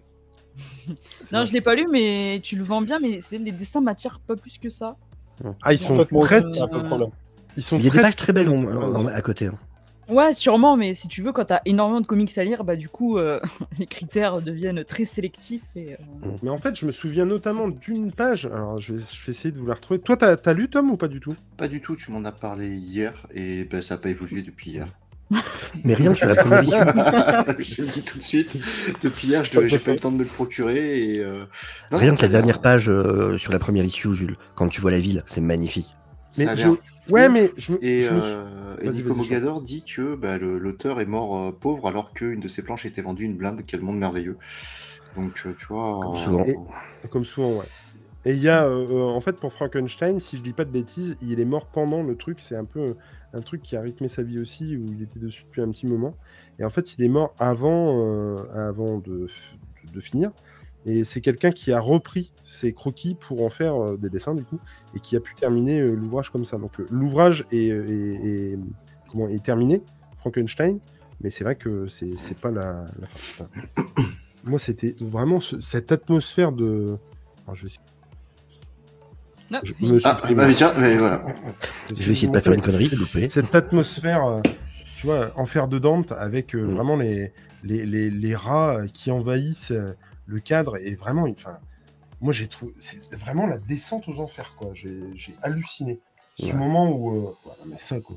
Non, 1.33 1.39
vrai. 1.41 1.47
je 1.47 1.53
l'ai 1.53 1.61
pas 1.61 1.75
lu, 1.75 1.87
mais 1.91 2.41
tu 2.43 2.57
le 2.57 2.65
vends 2.65 2.81
bien, 2.83 2.99
mais 3.01 3.21
c'est- 3.21 3.39
les 3.39 3.53
dessins 3.53 3.81
m'attirent 3.81 4.21
pas 4.21 4.37
plus 4.37 4.59
que 4.59 4.69
ça. 4.71 4.97
Ah, 5.63 5.73
ils 5.73 5.79
sont 5.79 5.97
très, 6.23 6.43
ils 7.57 7.63
sont 7.63 7.77
Il 7.79 7.85
y 7.85 7.89
a 7.89 7.91
des 7.91 7.91
très- 7.91 8.03
pages 8.03 8.17
très 8.17 8.33
belles 8.33 8.49
en- 8.49 8.65
en- 8.65 9.07
à 9.07 9.21
côté. 9.21 9.47
hein. 9.47 9.59
Ouais, 10.09 10.33
sûrement, 10.33 10.77
mais 10.77 10.95
si 10.95 11.09
tu 11.09 11.21
veux, 11.21 11.33
quand 11.33 11.47
t'as 11.47 11.61
énormément 11.65 12.01
de 12.01 12.07
comics 12.07 12.39
à 12.39 12.45
lire, 12.45 12.63
bah 12.63 12.77
du 12.77 12.89
coup, 12.89 13.19
euh, 13.19 13.41
les 13.81 13.87
critères 13.87 14.41
deviennent 14.41 14.85
très 14.85 15.05
sélectifs 15.05 15.65
et. 15.75 15.95
euh, 15.95 15.97
Mais 16.45 16.51
en 16.51 16.59
fait, 16.59 16.77
je 16.79 16.87
me 16.87 16.93
souviens 16.93 17.25
notamment 17.25 17.69
d'une 17.69 18.13
page. 18.13 18.47
Alors, 18.47 18.79
je 18.81 18.95
vais, 18.95 19.01
je 19.01 19.27
vais 19.27 19.33
essayer 19.33 19.51
de 19.51 19.59
vous 19.59 19.67
la 19.67 19.75
retrouver. 19.75 19.99
Toi, 19.99 20.17
t'as 20.17 20.37
as 20.45 20.53
lu 20.55 20.71
Tom 20.71 20.91
ou 20.91 20.97
pas 20.97 21.09
du 21.09 21.19
tout? 21.19 21.35
Pas 21.57 21.67
du 21.67 21.81
tout, 21.81 21.97
tu 21.97 22.13
m'en 22.13 22.25
as 22.25 22.31
parlé 22.33 22.77
hier 22.77 23.27
et 23.35 23.65
ben, 23.65 23.83
ça 23.83 23.97
n'a 23.97 24.01
pas 24.01 24.11
évolué 24.11 24.43
depuis 24.43 24.71
hier. 24.71 24.87
Mais 25.85 25.95
rien 25.95 26.13
que 26.13 26.19
sur 26.19 26.29
la 26.29 26.37
première 26.37 26.63
issue. 26.63 26.75
je 27.77 27.83
le 27.83 27.89
dis 27.89 28.03
tout 28.03 28.19
de 28.19 28.23
suite. 28.23 28.57
Depuis 29.03 29.29
hier, 29.29 29.43
je 29.45 29.65
j'ai 29.67 29.79
pas 29.79 29.91
eu 29.91 29.95
le 29.95 30.01
temps 30.01 30.13
de 30.13 30.17
me 30.19 30.23
le 30.23 30.29
procurer. 30.29 31.01
Et, 31.15 31.21
euh, 31.21 31.45
non, 31.91 31.99
Rien 31.99 32.15
que 32.15 32.23
la 32.23 32.29
dernière 32.29 32.61
page 32.61 32.89
euh, 32.89 33.37
sur 33.39 33.53
la 33.53 33.59
première 33.59 33.85
issue, 33.85 34.15
Jules, 34.15 34.37
quand 34.55 34.69
tu 34.69 34.81
vois 34.81 34.91
la 34.93 35.01
ville, 35.01 35.25
c'est 35.27 35.41
magnifique. 35.41 35.95
Mais 36.39 36.47
je- 36.57 36.69
Ouais, 37.09 37.29
mais 37.29 37.53
je. 37.57 37.73
Et, 37.83 38.03
je 38.03 38.09
euh, 38.13 38.77
et 38.83 38.89
Nico 38.89 39.15
Mogador 39.15 39.63
dit 39.63 39.85
que 39.85 40.17
bah, 40.17 40.39
l'auteur 40.39 41.01
est 41.01 41.07
mort 41.07 41.37
euh, 41.39 41.53
pauvre 41.53 41.87
alors 41.87 42.13
qu'une 42.13 42.41
de 42.41 42.49
ses 42.49 42.63
planches 42.63 42.85
était 42.85 43.03
vendue 43.03 43.25
une 43.25 43.37
blinde. 43.37 43.63
Quel 43.65 43.81
monde 43.81 43.99
merveilleux. 43.99 44.37
Donc, 45.17 45.35
tu 45.35 45.67
vois. 45.69 46.01
Comme 46.03 46.15
euh, 46.17 46.25
souvent. 46.25 46.45
Et- 46.45 47.09
Comme 47.09 47.25
souvent, 47.25 47.51
ouais. 47.53 47.65
Et 48.25 48.33
il 48.33 48.41
y 48.41 48.49
a, 48.49 48.69
en 48.69 49.21
fait, 49.21 49.37
pour 49.37 49.53
Frankenstein, 49.53 50.19
si 50.19 50.37
je 50.37 50.43
dis 50.43 50.53
pas 50.53 50.65
de 50.65 50.71
bêtises, 50.71 51.17
il 51.23 51.39
est 51.39 51.45
mort 51.45 51.67
pendant 51.67 52.03
le 52.03 52.17
truc. 52.17 52.39
C'est 52.43 52.57
un 52.57 52.65
peu 52.65 52.97
un 53.37 53.41
truc 53.43 53.63
qui 53.63 53.77
a 53.77 53.81
rythmé 53.81 54.09
sa 54.09 54.23
vie 54.23 54.39
aussi, 54.39 54.77
où 54.77 54.83
il 54.93 55.03
était 55.03 55.19
dessus 55.19 55.45
depuis 55.45 55.63
un 55.63 55.71
petit 55.71 55.87
moment. 55.87 56.15
Et 56.59 56.65
en 56.65 56.71
fait, 56.71 56.95
il 56.95 57.05
est 57.05 57.09
mort 57.09 57.33
avant, 57.39 58.01
euh, 58.01 58.37
avant 58.55 58.99
de, 58.99 59.29
finir. 60.01 60.31
Et 60.85 61.05
c'est 61.05 61.21
quelqu'un 61.21 61.51
qui 61.51 61.73
a 61.73 61.81
repris 61.81 62.33
ses 62.45 62.73
croquis 62.73 63.15
pour 63.15 63.43
en 63.45 63.49
faire 63.51 63.75
euh, 63.83 63.97
des 63.97 64.11
dessins, 64.11 64.35
du 64.35 64.45
coup, 64.45 64.59
et 64.95 65.01
qui 65.01 65.17
a 65.17 65.21
pu 65.21 65.35
terminer 65.35 65.81
euh, 65.81 65.95
l'ouvrage 65.95 66.31
comme 66.31 66.45
ça. 66.45 66.59
Donc, 66.59 66.79
l'ouvrage 66.91 67.45
est, 67.51 67.69
est- 67.69 68.53
est- 68.53 68.59
comment, 69.11 69.27
est 69.29 69.43
terminé, 69.43 69.83
Frankenstein, 70.19 70.79
mais 71.21 71.31
c'est 71.31 71.45
vrai 71.45 71.57
que 71.57 71.87
c'est 71.87 72.39
pas 72.41 72.51
la, 72.51 72.85
fin. 73.07 73.49
Moi, 74.45 74.59
c'était 74.59 74.95
vraiment 75.01 75.41
ce- 75.41 75.61
cette 75.61 75.93
atmosphère 75.93 76.53
de. 76.53 76.99
Non, 79.51 79.61
Je 79.63 79.73
me 79.87 79.99
suis 80.01 80.09
Ah, 80.09 80.15
pris- 80.15 80.35
bah, 80.35 80.47
tiens, 80.55 80.73
mais 80.79 80.97
voilà. 80.97 81.23
Je 81.89 81.95
vais 81.95 82.13
essayer 82.13 82.27
de 82.29 82.33
pas 82.33 82.41
faire 82.41 82.53
une 82.53 82.63
connerie, 82.63 82.91
plaît. 83.13 83.29
Cette 83.29 83.55
atmosphère, 83.55 84.25
euh, 84.27 84.41
tu 84.99 85.07
vois, 85.07 85.31
enfer 85.37 85.69
de 85.69 85.79
Dante, 85.79 86.13
avec 86.13 86.55
euh, 86.55 86.63
Mm. 86.67 86.75
vraiment 86.75 86.97
les, 86.97 87.33
les, 87.63 87.87
les, 87.87 88.11
les 88.11 88.35
rats 88.35 88.81
qui 88.93 89.11
envahissent 89.11 89.71
euh, 89.71 89.95
le 90.27 90.41
cadre, 90.41 90.77
et 90.79 90.95
vraiment, 90.97 91.23
enfin, 91.31 91.59
moi 92.21 92.33
j'ai 92.33 92.49
trouvé, 92.49 92.73
c'est 92.81 93.01
vraiment 93.15 93.47
la 93.47 93.59
descente 93.59 94.09
aux 94.09 94.19
enfers, 94.21 94.55
quoi. 94.57 94.71
J'ai 94.75 94.99
halluciné. 95.43 96.01
Ce 96.39 96.47
Ouais. 96.47 96.53
moment 96.55 96.91
où, 96.91 97.15
euh, 97.29 97.35
voilà, 97.45 97.61
mais 97.67 97.79
ça, 97.79 98.01
quoi. 98.01 98.17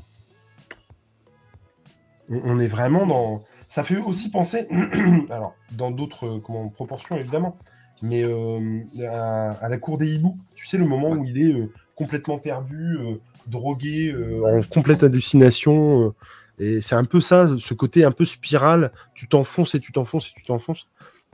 On, 2.29 2.41
on 2.43 2.59
est 2.59 2.67
vraiment 2.67 3.05
dans. 3.05 3.43
Ça 3.67 3.83
fait 3.83 3.97
aussi 3.97 4.29
penser, 4.31 4.67
alors, 5.29 5.55
dans 5.73 5.91
d'autres 5.91 6.39
comment, 6.43 6.67
proportions 6.69 7.15
évidemment, 7.17 7.55
mais 8.01 8.23
euh, 8.23 8.81
à, 9.07 9.51
à 9.51 9.69
la 9.69 9.77
cour 9.77 9.97
des 9.97 10.07
hiboux. 10.13 10.37
Tu 10.55 10.65
sais, 10.65 10.77
le 10.77 10.85
moment 10.85 11.11
où 11.11 11.25
il 11.25 11.37
est 11.37 11.53
euh, 11.53 11.71
complètement 11.95 12.37
perdu, 12.37 12.97
euh, 12.97 13.15
drogué, 13.47 14.11
euh, 14.11 14.59
en 14.59 14.63
complète 14.63 15.03
hallucination. 15.03 16.07
euh, 16.07 16.13
et 16.61 16.81
c'est 16.81 16.95
un 16.95 17.05
peu 17.05 17.21
ça, 17.21 17.49
ce 17.57 17.73
côté 17.73 18.03
un 18.03 18.11
peu 18.11 18.25
spirale. 18.25 18.91
Tu 19.13 19.27
t'enfonces 19.27 19.75
et 19.75 19.79
tu 19.79 19.91
t'enfonces 19.91 20.27
et 20.27 20.33
tu 20.35 20.43
t'enfonces. 20.43 20.87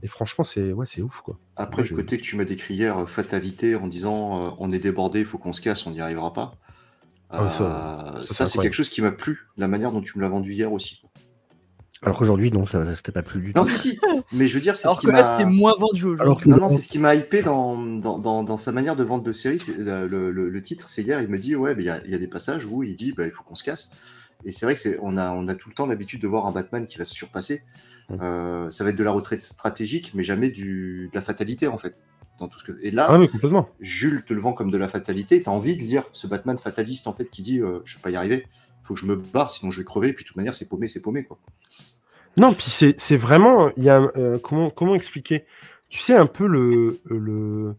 Et 0.03 0.07
franchement, 0.07 0.43
c'est 0.43 0.73
ouais, 0.73 0.85
c'est 0.85 1.01
ouf, 1.01 1.21
quoi. 1.21 1.37
Après, 1.55 1.81
le 1.83 1.95
côté 1.95 2.17
que 2.17 2.21
tu 2.23 2.35
m'as 2.35 2.43
décrit 2.45 2.75
hier, 2.75 3.09
fatalité, 3.09 3.75
en 3.75 3.87
disant 3.87 4.47
euh, 4.47 4.49
on 4.59 4.69
est 4.71 4.79
débordé, 4.79 5.21
il 5.21 5.25
faut 5.25 5.37
qu'on 5.37 5.53
se 5.53 5.61
casse, 5.61 5.87
on 5.87 5.91
n'y 5.91 6.01
arrivera 6.01 6.33
pas. 6.33 6.53
Ah 7.31 7.49
ça, 7.49 7.57
ça, 7.57 8.13
c'est 8.21 8.27
ça, 8.27 8.33
c'est 8.33 8.43
incroyable. 8.43 8.63
quelque 8.63 8.73
chose 8.75 8.89
qui 8.89 9.01
m'a 9.01 9.11
plu, 9.11 9.47
la 9.57 9.67
manière 9.67 9.91
dont 9.91 10.01
tu 10.01 10.17
me 10.17 10.21
l'as 10.21 10.29
vendu 10.29 10.53
hier 10.53 10.71
aussi. 10.71 11.01
Alors 12.05 12.17
qu'aujourd'hui, 12.17 12.51
non, 12.51 12.65
ça 12.65 12.85
t'a 13.03 13.11
pas 13.11 13.23
plu 13.23 13.41
du 13.41 13.53
tout. 13.53 13.59
Non, 13.59 13.63
si, 13.65 13.77
si, 13.77 13.99
mais 14.31 14.47
je 14.47 14.53
veux 14.55 14.61
dire, 14.61 14.75
c'est 14.77 14.83
ce 14.83 14.87
Alors 14.87 14.99
qui 14.99 15.07
que 15.07 15.11
là, 15.11 15.23
m'a. 15.23 15.31
c'était 15.37 15.49
moins 15.49 15.73
vendu 15.77 16.05
aujourd'hui. 16.05 16.49
Non, 16.49 16.57
non, 16.57 16.69
c'est 16.69 16.81
ce 16.81 16.87
qui 16.87 16.99
m'a 16.99 17.15
hypé 17.15 17.41
dans, 17.41 17.77
dans, 17.77 18.17
dans, 18.19 18.43
dans 18.43 18.57
sa 18.57 18.71
manière 18.71 18.95
de 18.95 19.03
vendre 19.03 19.23
de 19.23 19.31
série. 19.33 19.59
c'est- 19.59 19.77
Le, 19.77 20.07
le- 20.31 20.49
le 20.49 20.61
titre, 20.63 20.87
c'est 20.89 21.01
hier, 21.03 21.21
il 21.21 21.27
me 21.27 21.37
dit 21.37 21.55
Ouais, 21.55 21.75
il 21.77 21.83
y 21.83 21.89
a, 21.89 22.01
il 22.05 22.11
y 22.11 22.15
a 22.15 22.17
des 22.17 22.27
passages 22.27 22.65
où 22.65 22.83
il 22.83 22.95
dit 22.95 23.11
bah, 23.11 23.25
Il 23.25 23.31
faut 23.31 23.43
qu'on 23.43 23.55
se 23.55 23.63
casse. 23.63 23.91
Et 24.43 24.51
c'est 24.51 24.65
vrai 24.65 24.75
que 24.75 24.79
c'est, 24.79 24.97
on, 25.01 25.17
a, 25.17 25.31
on 25.31 25.47
a 25.47 25.55
tout 25.55 25.69
le 25.69 25.75
temps 25.75 25.85
l'habitude 25.87 26.21
de 26.21 26.27
voir 26.27 26.45
un 26.45 26.51
Batman 26.51 26.85
qui 26.85 26.97
va 26.97 27.05
se 27.05 27.13
surpasser. 27.15 27.61
Euh, 28.21 28.69
ça 28.69 28.83
va 28.83 28.91
être 28.91 28.95
de 28.97 29.03
la 29.03 29.11
retraite 29.11 29.41
stratégique, 29.41 30.11
mais 30.13 30.21
jamais 30.23 30.49
du, 30.49 31.09
de 31.11 31.15
la 31.17 31.21
fatalité, 31.21 31.67
en 31.67 31.77
fait. 31.79 32.01
Dans 32.37 32.47
tout 32.49 32.59
ce 32.59 32.65
que... 32.65 32.73
Et 32.83 32.91
là, 32.91 33.07
Ah 33.09 33.17
oui, 33.17 33.29
complètement. 33.29 33.69
Jules 33.79 34.23
te 34.27 34.33
le 34.33 34.41
vend 34.41 34.51
comme 34.53 34.69
de 34.69 34.77
la 34.77 34.89
fatalité. 34.89 35.41
Tu 35.41 35.49
as 35.49 35.53
envie 35.53 35.75
de 35.77 35.81
lire 35.81 36.03
ce 36.11 36.27
Batman 36.27 36.57
fataliste, 36.57 37.07
en 37.07 37.13
fait, 37.13 37.31
qui 37.31 37.41
dit 37.41 37.59
euh, 37.61 37.79
Je 37.85 37.95
vais 37.95 38.01
pas 38.01 38.09
y 38.11 38.15
arriver, 38.17 38.45
faut 38.83 38.93
que 38.93 38.99
je 38.99 39.05
me 39.05 39.15
barre, 39.15 39.49
sinon 39.49 39.71
je 39.71 39.79
vais 39.79 39.85
crever. 39.85 40.09
Et 40.09 40.13
puis, 40.13 40.23
de 40.25 40.27
toute 40.27 40.35
manière, 40.37 40.53
c'est 40.53 40.67
paumé, 40.67 40.87
c'est 40.89 41.01
paumé. 41.01 41.23
Quoi. 41.23 41.39
Non, 42.37 42.53
puis 42.53 42.65
c'est 42.67 43.17
vraiment. 43.17 43.71
Euh, 43.77 44.39
comment, 44.39 44.95
expliquer? 44.95 45.45
Tu 45.89 45.99
sais, 45.99 46.13
un 46.15 46.25
peu 46.25 46.47
le. 46.47 47.75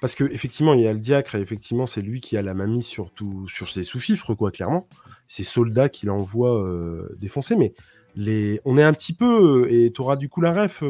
Parce 0.00 0.14
que 0.14 0.24
effectivement, 0.24 0.74
il 0.74 0.82
y 0.82 0.86
a 0.86 0.92
le 0.92 1.00
diacre, 1.00 1.34
et 1.34 1.40
effectivement, 1.40 1.86
c'est 1.88 2.02
lui 2.02 2.20
qui 2.20 2.36
a 2.36 2.42
la 2.42 2.54
mamie 2.54 2.84
sur, 2.84 3.10
sur 3.48 3.68
ses 3.68 3.82
sous-fifres, 3.82 4.34
quoi, 4.34 4.52
clairement. 4.52 4.86
Ces 5.26 5.42
soldats 5.42 5.88
qu'il 5.88 6.10
envoie 6.10 6.62
euh, 6.62 7.16
défoncer, 7.18 7.56
mais 7.56 7.74
les... 8.14 8.60
on 8.64 8.78
est 8.78 8.84
un 8.84 8.92
petit 8.92 9.12
peu. 9.12 9.64
euh, 9.64 9.72
Et 9.72 9.90
tu 9.92 10.00
auras 10.00 10.14
du 10.14 10.28
coup 10.28 10.40
la 10.40 10.52
ref, 10.52 10.84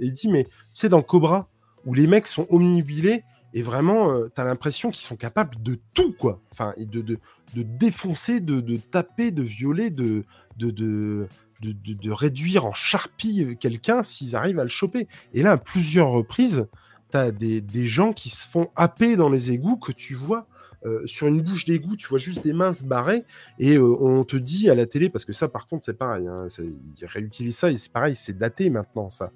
Eddie, 0.00 0.28
mais 0.28 0.44
tu 0.44 0.50
sais, 0.74 0.88
dans 0.88 1.02
Cobra, 1.02 1.48
où 1.86 1.94
les 1.94 2.08
mecs 2.08 2.26
sont 2.26 2.46
omnibilés, 2.50 3.22
et 3.54 3.62
vraiment, 3.62 4.10
euh, 4.12 4.28
t'as 4.34 4.44
l'impression 4.44 4.90
qu'ils 4.90 5.04
sont 5.04 5.16
capables 5.16 5.62
de 5.62 5.78
tout, 5.94 6.12
quoi. 6.12 6.40
Enfin, 6.50 6.74
de, 6.76 7.02
de, 7.02 7.18
de 7.54 7.62
défoncer, 7.62 8.40
de, 8.40 8.60
de 8.60 8.76
taper, 8.78 9.30
de 9.30 9.42
violer, 9.42 9.90
de. 9.90 10.24
de, 10.56 11.28
de 11.60 11.72
de, 11.72 12.10
réduire 12.10 12.64
en 12.64 12.72
charpie 12.72 13.44
euh, 13.44 13.54
quelqu'un 13.54 14.02
s'ils 14.02 14.36
arrivent 14.36 14.58
à 14.58 14.64
le 14.64 14.70
choper. 14.70 15.08
Et 15.34 15.42
là, 15.42 15.52
à 15.52 15.56
plusieurs 15.56 16.08
reprises, 16.08 16.66
tu 17.10 17.16
as 17.16 17.32
des, 17.32 17.60
des 17.60 17.86
gens 17.86 18.12
qui 18.12 18.30
se 18.30 18.48
font 18.48 18.70
happer 18.76 19.16
dans 19.16 19.28
les 19.28 19.52
égouts 19.52 19.76
que 19.76 19.92
tu 19.92 20.14
vois 20.14 20.46
euh, 20.86 21.06
sur 21.06 21.26
une 21.26 21.42
bouche 21.42 21.66
d'égout, 21.66 21.94
tu 21.96 22.08
vois 22.08 22.18
juste 22.18 22.42
des 22.42 22.54
mains 22.54 22.72
se 22.72 22.84
barrer 22.84 23.24
et 23.58 23.76
euh, 23.76 24.02
on 24.02 24.24
te 24.24 24.36
dit 24.36 24.70
à 24.70 24.74
la 24.74 24.86
télé, 24.86 25.10
parce 25.10 25.26
que 25.26 25.34
ça 25.34 25.46
par 25.46 25.66
contre 25.68 25.84
c'est 25.84 25.98
pareil, 25.98 26.26
hein, 26.26 26.46
ils 26.58 27.04
réutilisent 27.04 27.58
ça 27.58 27.70
et 27.70 27.76
c'est 27.76 27.92
pareil, 27.92 28.14
c'est 28.14 28.38
daté 28.38 28.70
maintenant 28.70 29.10
ça. 29.10 29.30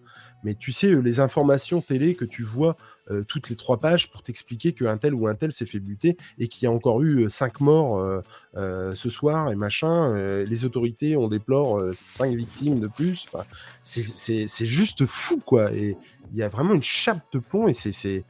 Mais 0.44 0.54
tu 0.54 0.70
sais, 0.72 0.92
euh, 0.92 1.00
les 1.00 1.18
informations 1.20 1.80
télé 1.80 2.14
que 2.14 2.24
tu 2.24 2.42
vois 2.42 2.76
euh, 3.10 3.24
toutes 3.24 3.50
les 3.50 3.56
trois 3.56 3.78
pages 3.80 4.10
pour 4.10 4.22
t'expliquer 4.22 4.72
qu'un 4.72 4.96
tel 4.98 5.14
ou 5.14 5.26
un 5.26 5.34
tel 5.34 5.52
s'est 5.52 5.66
fait 5.66 5.80
buter 5.80 6.16
et 6.38 6.48
qu'il 6.48 6.64
y 6.64 6.66
a 6.66 6.70
encore 6.70 7.02
eu 7.02 7.24
euh, 7.24 7.28
cinq 7.28 7.60
morts 7.60 8.00
ce 8.54 9.10
soir 9.10 9.50
et 9.50 9.56
machin. 9.56 10.14
les 10.14 10.64
autorités, 10.64 11.16
on 11.16 11.28
déplore 11.28 11.82
cinq 11.92 12.34
victimes 12.34 12.78
de 12.80 12.86
plus. 12.88 13.26
C'est- 13.82 14.64
juste 14.66 15.06
fou, 15.06 15.40
quoi. 15.44 15.72
Et 15.72 15.96
il 16.32 16.38
y 16.38 16.42
a 16.42 16.48
vraiment 16.48 16.74
une 16.74 16.82
chape 16.82 17.20
de 17.32 17.38
plomb 17.38 17.68
et 17.68 17.74
c'est. 17.74 18.24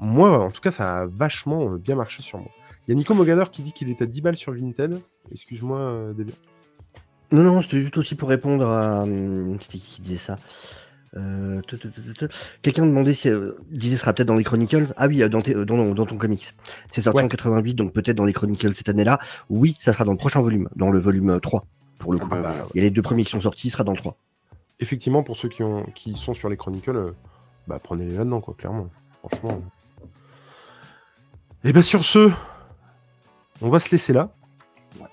Moi, 0.00 0.36
en 0.38 0.50
tout 0.50 0.60
cas, 0.60 0.70
ça 0.70 1.02
a 1.02 1.06
vachement 1.06 1.70
bien 1.72 1.94
marché 1.94 2.22
sur 2.22 2.38
moi. 2.38 2.50
Il 2.86 2.90
y 2.90 2.94
a 2.94 2.96
Nico 2.96 3.14
Mogador 3.14 3.50
qui 3.50 3.62
dit 3.62 3.72
qu'il 3.72 3.88
est 3.90 4.02
à 4.02 4.06
10 4.06 4.20
balles 4.20 4.36
sur 4.36 4.52
Vinted. 4.52 5.00
Excuse-moi, 5.30 6.12
Delia. 6.16 6.34
Non, 7.32 7.42
non, 7.42 7.62
c'était 7.62 7.80
juste 7.80 7.96
aussi 7.96 8.14
pour 8.14 8.28
répondre 8.28 8.66
à. 8.66 9.02
hum, 9.04 9.56
C'était 9.60 9.78
qui 9.78 10.00
disait 10.02 10.18
ça? 10.18 10.38
Euh, 11.16 11.60
Quelqu'un 12.62 12.86
demandait 12.86 13.14
si. 13.14 13.28
euh, 13.28 13.52
disait 13.70 13.96
sera 13.96 14.12
peut-être 14.12 14.26
dans 14.28 14.34
les 14.34 14.42
Chronicles. 14.44 14.92
Ah 14.96 15.06
oui, 15.06 15.22
euh, 15.22 15.28
dans, 15.28 15.42
tes- 15.42 15.54
euh, 15.54 15.64
dans, 15.64 15.94
dans 15.94 16.06
ton 16.06 16.16
comics. 16.16 16.52
C'est 16.92 17.02
sorti 17.02 17.18
Ouais. 17.18 17.24
en 17.24 17.28
88, 17.28 17.74
donc 17.74 17.92
peut-être 17.92 18.16
dans 18.16 18.24
les 18.24 18.32
Chronicles 18.32 18.74
cette 18.74 18.88
année-là. 18.88 19.18
Oui, 19.48 19.76
ça 19.80 19.92
sera 19.92 20.04
dans 20.04 20.10
le 20.12 20.18
prochain 20.18 20.42
volume, 20.42 20.68
dans 20.74 20.90
le 20.90 20.98
volume 20.98 21.30
euh, 21.30 21.38
3, 21.38 21.64
pour 21.98 22.12
le 22.12 22.18
Ah 22.20 22.24
coup. 22.24 22.28
bah. 22.30 22.54
Il 22.74 22.78
y 22.78 22.80
a 22.80 22.82
les 22.84 22.90
deux 22.90 23.02
premiers 23.02 23.24
qui 23.24 23.30
sont 23.30 23.40
sortis, 23.40 23.68
il 23.68 23.70
sera 23.70 23.84
dans 23.84 23.92
le 23.92 23.98
3. 23.98 24.16
Effectivement, 24.80 25.22
pour 25.22 25.36
ceux 25.36 25.48
qui, 25.48 25.62
ont, 25.62 25.84
qui 25.94 26.14
sont 26.16 26.34
sur 26.34 26.48
les 26.48 26.56
Chronicles, 26.56 26.96
euh, 26.96 27.12
bah, 27.68 27.78
prenez-les 27.82 28.16
là-dedans, 28.16 28.40
quoi, 28.40 28.54
clairement. 28.58 28.88
Franchement. 29.24 29.62
Et 31.64 31.72
bah, 31.72 31.82
sur 31.82 32.04
ce, 32.04 32.30
on 33.62 33.68
va 33.68 33.78
se 33.78 33.90
laisser 33.90 34.12
là. 34.12 34.30
Ouais. 35.00 35.06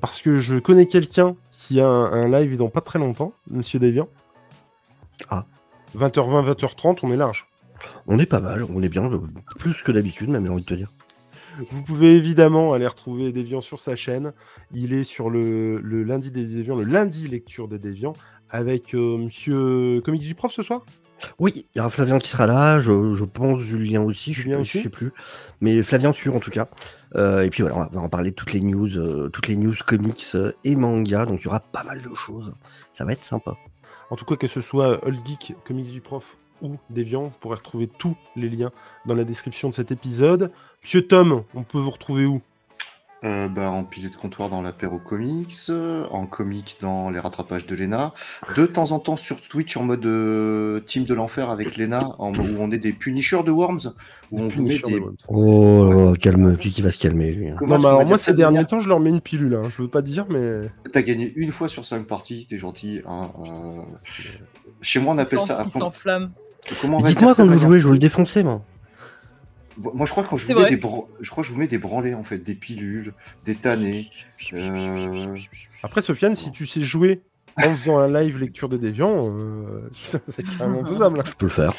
Parce 0.00 0.20
que 0.22 0.40
je 0.40 0.56
connais 0.58 0.86
quelqu'un 0.86 1.36
qui 1.52 1.80
a 1.80 1.86
un, 1.86 2.12
un 2.12 2.28
live 2.40 2.56
dans 2.56 2.68
pas 2.70 2.80
très 2.80 2.98
longtemps, 2.98 3.32
Monsieur 3.50 3.78
Deviant. 3.78 4.08
Ah. 5.30 5.46
20h20, 5.96 6.52
20h30, 6.52 6.98
on 7.02 7.12
est 7.12 7.16
large. 7.16 7.46
On 8.06 8.18
est 8.18 8.26
pas 8.26 8.40
mal, 8.40 8.64
on 8.74 8.82
est 8.82 8.88
bien, 8.88 9.10
euh, 9.10 9.20
plus 9.58 9.82
que 9.82 9.92
d'habitude, 9.92 10.28
même, 10.28 10.44
j'ai 10.44 10.52
envie 10.52 10.62
de 10.62 10.68
te 10.68 10.74
dire. 10.74 10.90
Vous 11.70 11.82
pouvez 11.82 12.16
évidemment 12.16 12.72
aller 12.72 12.86
retrouver 12.86 13.32
Deviant 13.32 13.60
sur 13.60 13.80
sa 13.80 13.96
chaîne. 13.96 14.32
Il 14.72 14.92
est 14.92 15.04
sur 15.04 15.28
le, 15.28 15.80
le 15.80 16.04
lundi 16.04 16.30
des 16.30 16.44
Déviants, 16.44 16.76
le 16.76 16.84
lundi 16.84 17.26
lecture 17.26 17.66
des 17.68 17.78
Déviants, 17.78 18.12
avec 18.50 18.94
euh, 18.94 19.18
Monsieur 19.18 20.00
Comics 20.04 20.22
du 20.22 20.34
Prof 20.34 20.52
ce 20.52 20.62
soir. 20.62 20.84
Oui, 21.40 21.66
il 21.74 21.78
y 21.78 21.80
aura 21.80 21.90
Flavien 21.90 22.18
qui 22.18 22.28
sera 22.28 22.46
là, 22.46 22.78
je, 22.78 23.14
je 23.14 23.24
pense 23.24 23.60
Julien 23.60 24.02
aussi, 24.02 24.32
je, 24.32 24.42
Julien 24.42 24.56
je 24.58 24.60
aussi 24.60 24.82
sais 24.82 24.88
plus. 24.88 25.12
Mais 25.60 25.82
Flavien 25.82 26.12
sûr 26.12 26.36
en 26.36 26.40
tout 26.40 26.52
cas. 26.52 26.68
Euh, 27.16 27.42
et 27.42 27.50
puis 27.50 27.62
voilà, 27.62 27.76
on 27.76 27.80
va, 27.80 27.90
on 27.92 27.96
va 27.96 28.02
en 28.02 28.08
parler 28.08 28.30
de 28.30 28.36
toutes 28.36 28.52
les 28.52 28.60
news, 28.60 28.96
euh, 28.96 29.28
toutes 29.28 29.48
les 29.48 29.56
news 29.56 29.74
comics 29.84 30.36
et 30.62 30.76
manga, 30.76 31.26
donc 31.26 31.40
il 31.40 31.44
y 31.44 31.48
aura 31.48 31.60
pas 31.60 31.82
mal 31.82 32.02
de 32.02 32.14
choses. 32.14 32.54
Ça 32.94 33.04
va 33.04 33.12
être 33.12 33.24
sympa. 33.24 33.56
En 34.10 34.16
tout 34.16 34.24
cas, 34.24 34.36
que 34.36 34.46
ce 34.46 34.60
soit 34.60 35.04
Old 35.06 35.18
Geek, 35.26 35.54
Comics 35.64 35.90
du 35.90 36.00
Prof 36.00 36.38
ou 36.62 36.76
Deviant, 36.90 37.24
vous 37.24 37.38
pourrez 37.40 37.56
retrouver 37.56 37.88
tous 37.88 38.16
les 38.36 38.48
liens 38.48 38.72
dans 39.06 39.14
la 39.14 39.24
description 39.24 39.68
de 39.68 39.74
cet 39.74 39.92
épisode. 39.92 40.50
Monsieur 40.82 41.06
Tom, 41.06 41.44
on 41.54 41.62
peut 41.62 41.78
vous 41.78 41.90
retrouver 41.90 42.24
où? 42.24 42.40
Euh, 43.24 43.48
bah, 43.48 43.68
en 43.70 43.82
pilier 43.82 44.10
de 44.10 44.14
comptoir 44.14 44.48
dans 44.48 44.62
l'apéro 44.62 44.98
comics, 44.98 45.52
euh, 45.70 46.04
en 46.12 46.26
comic 46.26 46.76
dans 46.80 47.10
les 47.10 47.18
rattrapages 47.18 47.66
de 47.66 47.74
Lena, 47.74 48.14
de 48.56 48.64
temps 48.64 48.92
en 48.92 49.00
temps 49.00 49.16
sur 49.16 49.40
Twitch 49.42 49.76
en 49.76 49.82
mode 49.82 50.06
euh, 50.06 50.78
team 50.78 51.02
de 51.02 51.14
l'enfer 51.14 51.50
avec 51.50 51.76
Lena, 51.76 52.10
en, 52.20 52.32
où 52.32 52.56
on 52.60 52.70
est 52.70 52.78
des 52.78 52.92
punishers 52.92 53.42
de 53.42 53.50
Worms, 53.50 53.92
où 54.30 54.40
on 54.40 54.46
vous 54.46 54.62
met 54.62 54.78
des. 54.78 55.02
Oh, 55.26 55.84
là 55.90 55.96
là, 56.10 56.12
calme, 56.16 56.56
qui, 56.58 56.70
qui 56.70 56.80
va 56.80 56.92
se 56.92 56.98
calmer 56.98 57.32
lui. 57.32 57.48
hein. 57.48 57.56
Comment 57.58 57.74
Non, 57.74 57.82
peux 57.82 57.88
alors 57.88 58.06
moi, 58.06 58.18
ces 58.18 58.30
de 58.30 58.36
derniers 58.36 58.64
temps, 58.64 58.78
je 58.78 58.88
leur 58.88 59.00
mets 59.00 59.10
une 59.10 59.20
pilule. 59.20 59.56
Hein. 59.56 59.68
Je 59.76 59.82
veux 59.82 59.88
pas 59.88 60.02
dire, 60.02 60.26
mais. 60.30 60.70
T'as 60.92 61.02
gagné 61.02 61.32
une 61.34 61.50
fois 61.50 61.68
sur 61.68 61.84
cinq 61.84 62.06
parties, 62.06 62.46
t'es 62.48 62.56
gentil. 62.58 63.00
hein, 63.04 63.32
euh, 63.44 63.80
Chez 64.80 65.00
moi, 65.00 65.14
on 65.14 65.18
appelle 65.18 65.40
ça. 65.40 65.62
il 65.64 65.72
s'enflamme. 65.72 66.30
Comment 66.80 66.98
on 66.98 67.00
va 67.00 67.08
Dites-moi 67.08 67.34
quand 67.34 67.46
vous 67.46 67.58
jouez, 67.58 67.80
je 67.80 67.86
veux 67.88 67.94
le 67.94 67.98
défoncer 67.98 68.44
moi. 68.44 68.62
Moi, 69.78 70.06
je 70.06 70.10
crois 70.10 70.24
que 70.24 70.28
quand 70.28 70.36
je 70.36 70.46
vous 70.46 70.58
mets 70.58 70.68
des 70.68 70.76
bran- 70.76 71.08
je 71.20 71.30
crois 71.30 71.42
que 71.42 71.48
je 71.48 71.52
vous 71.52 71.58
mets 71.58 71.68
des 71.68 71.78
branlés 71.78 72.14
en 72.14 72.24
fait, 72.24 72.38
des 72.38 72.54
pilules, 72.54 73.14
des 73.44 73.54
tannés. 73.54 74.08
euh, 74.52 75.36
Après, 75.82 76.02
Sofiane, 76.02 76.34
si 76.34 76.50
tu 76.50 76.66
sais 76.66 76.82
jouer 76.82 77.20
en 77.56 77.70
faisant 77.74 77.98
un 77.98 78.08
live 78.20 78.38
lecture 78.38 78.68
des 78.68 78.78
Déviants, 78.78 79.30
euh, 79.36 79.88
c'est 80.28 80.44
carrément 80.44 80.84
faisable. 80.84 81.20
hein. 81.20 81.24
Je 81.26 81.34
peux 81.34 81.46
le 81.46 81.50
faire. 81.50 81.74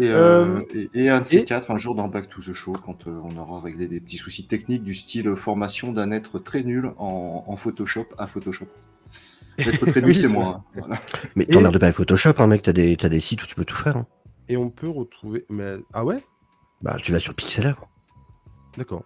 Et, 0.00 0.08
euh, 0.08 0.60
Euh, 0.60 0.62
et, 0.74 0.88
et 1.04 1.08
un 1.10 1.20
de 1.20 1.26
ces 1.26 1.38
et- 1.38 1.44
quatre, 1.44 1.70
un 1.70 1.76
jour 1.78 1.94
dans 1.94 2.08
Back 2.08 2.28
to 2.30 2.40
the 2.40 2.52
Show, 2.54 2.72
quand 2.72 3.06
euh, 3.06 3.20
on 3.24 3.36
aura 3.36 3.60
réglé 3.60 3.86
des 3.86 4.00
petits 4.00 4.16
soucis 4.16 4.46
techniques 4.46 4.82
du 4.82 4.94
style 4.94 5.34
formation 5.36 5.92
d'un 5.92 6.10
être 6.10 6.38
très 6.38 6.62
nul 6.62 6.92
en, 6.98 7.44
en 7.46 7.56
Photoshop 7.56 8.06
à 8.16 8.26
Photoshop. 8.26 8.68
L'être 9.58 9.84
très 9.86 10.00
nul, 10.00 10.10
Oui, 10.10 10.14
c'est 10.14 10.28
c'est 10.28 10.34
moi. 10.34 10.62
hein. 10.74 10.80
Voilà. 10.80 11.00
Mais 11.36 11.44
Et- 11.44 11.48
t'emmerdes 11.48 11.78
pas 11.78 11.86
avec 11.86 11.96
Photoshop, 11.96 12.34
hein, 12.38 12.46
mec, 12.46 12.62
t'as 12.62 12.72
des, 12.72 12.96
t'as 12.96 13.08
des 13.10 13.20
sites 13.20 13.42
où 13.42 13.46
tu 13.46 13.54
peux 13.54 13.64
tout 13.66 13.76
faire. 13.76 13.98
hein. 13.98 14.06
Et 14.48 14.56
on 14.56 14.70
peut 14.70 14.88
retrouver. 14.88 15.44
Mais... 15.48 15.76
Ah 15.92 16.04
ouais? 16.04 16.24
Bah, 16.82 16.96
tu 17.02 17.12
vas 17.12 17.20
sur 17.20 17.34
Pixelr. 17.34 17.80
D'accord. 18.76 19.04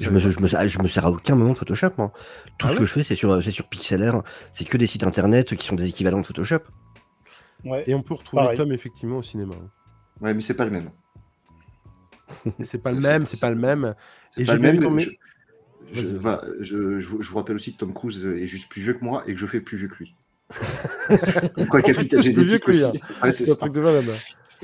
Je 0.00 0.10
me, 0.10 0.18
je, 0.18 0.26
me, 0.40 0.48
je 0.48 0.78
me 0.82 0.88
sers 0.88 1.04
à 1.06 1.10
aucun 1.10 1.34
moment 1.36 1.52
de 1.52 1.58
Photoshop, 1.58 1.90
moi. 1.98 2.12
Tout 2.58 2.66
Ah 2.66 2.68
ce 2.68 2.72
ouais? 2.74 2.78
que 2.80 2.84
je 2.86 2.92
fais, 2.92 3.04
c'est 3.04 3.14
sur, 3.14 3.42
c'est 3.42 3.50
sur 3.50 3.68
Pixelr. 3.68 4.22
C'est 4.52 4.64
que 4.64 4.76
des 4.76 4.86
sites 4.86 5.04
internet 5.04 5.54
qui 5.56 5.66
sont 5.66 5.74
des 5.76 5.86
équivalents 5.88 6.20
de 6.20 6.26
Photoshop. 6.26 6.60
Ouais. 7.64 7.84
Et 7.86 7.94
on 7.94 8.02
peut 8.02 8.14
retrouver 8.14 8.42
Pareil. 8.42 8.56
Tom 8.58 8.72
effectivement 8.72 9.18
au 9.18 9.22
cinéma. 9.22 9.54
hein. 9.58 9.70
Ouais, 10.20 10.34
mais 10.34 10.40
c'est 10.40 10.54
pas 10.54 10.64
le 10.64 10.70
même. 10.70 10.90
C'est 12.62 12.78
pas 12.78 12.92
le 12.92 13.00
même, 13.00 13.26
c'est- 13.26 13.40
pas 13.40 13.50
le 13.50 13.56
même. 13.56 13.94
C'est 14.30 14.42
Et 14.42 14.44
pas 14.44 14.54
le 14.54 14.60
même. 14.60 14.98
je, 14.98 15.10
je- 15.92 16.10
je- 16.60 16.98
je 16.98 17.30
vous- 17.30 17.36
rappelle 17.36 17.56
aussi 17.56 17.72
que 17.74 17.78
Tom 17.78 17.92
Cruise 17.94 18.24
est 18.24 18.46
juste 18.46 18.68
plus 18.68 18.80
vieux 18.82 18.94
que 18.94 19.04
moi 19.04 19.22
et 19.26 19.34
que 19.34 19.40
je 19.40 19.46
fais 19.46 19.60
plus 19.60 19.76
vieux 19.76 19.88
que 19.88 19.96
lui. 19.96 20.16
Quoi, 21.68 21.82
capital 21.82 22.22
génétique 22.22 22.60
que 22.64 22.70
lui, 22.70 22.82
aussi. 22.84 23.00
Ouais, 23.22 23.32
c'est 23.32 23.50
un 23.50 23.54
truc 23.54 23.72
de 23.72 23.80
malade. 23.80 24.04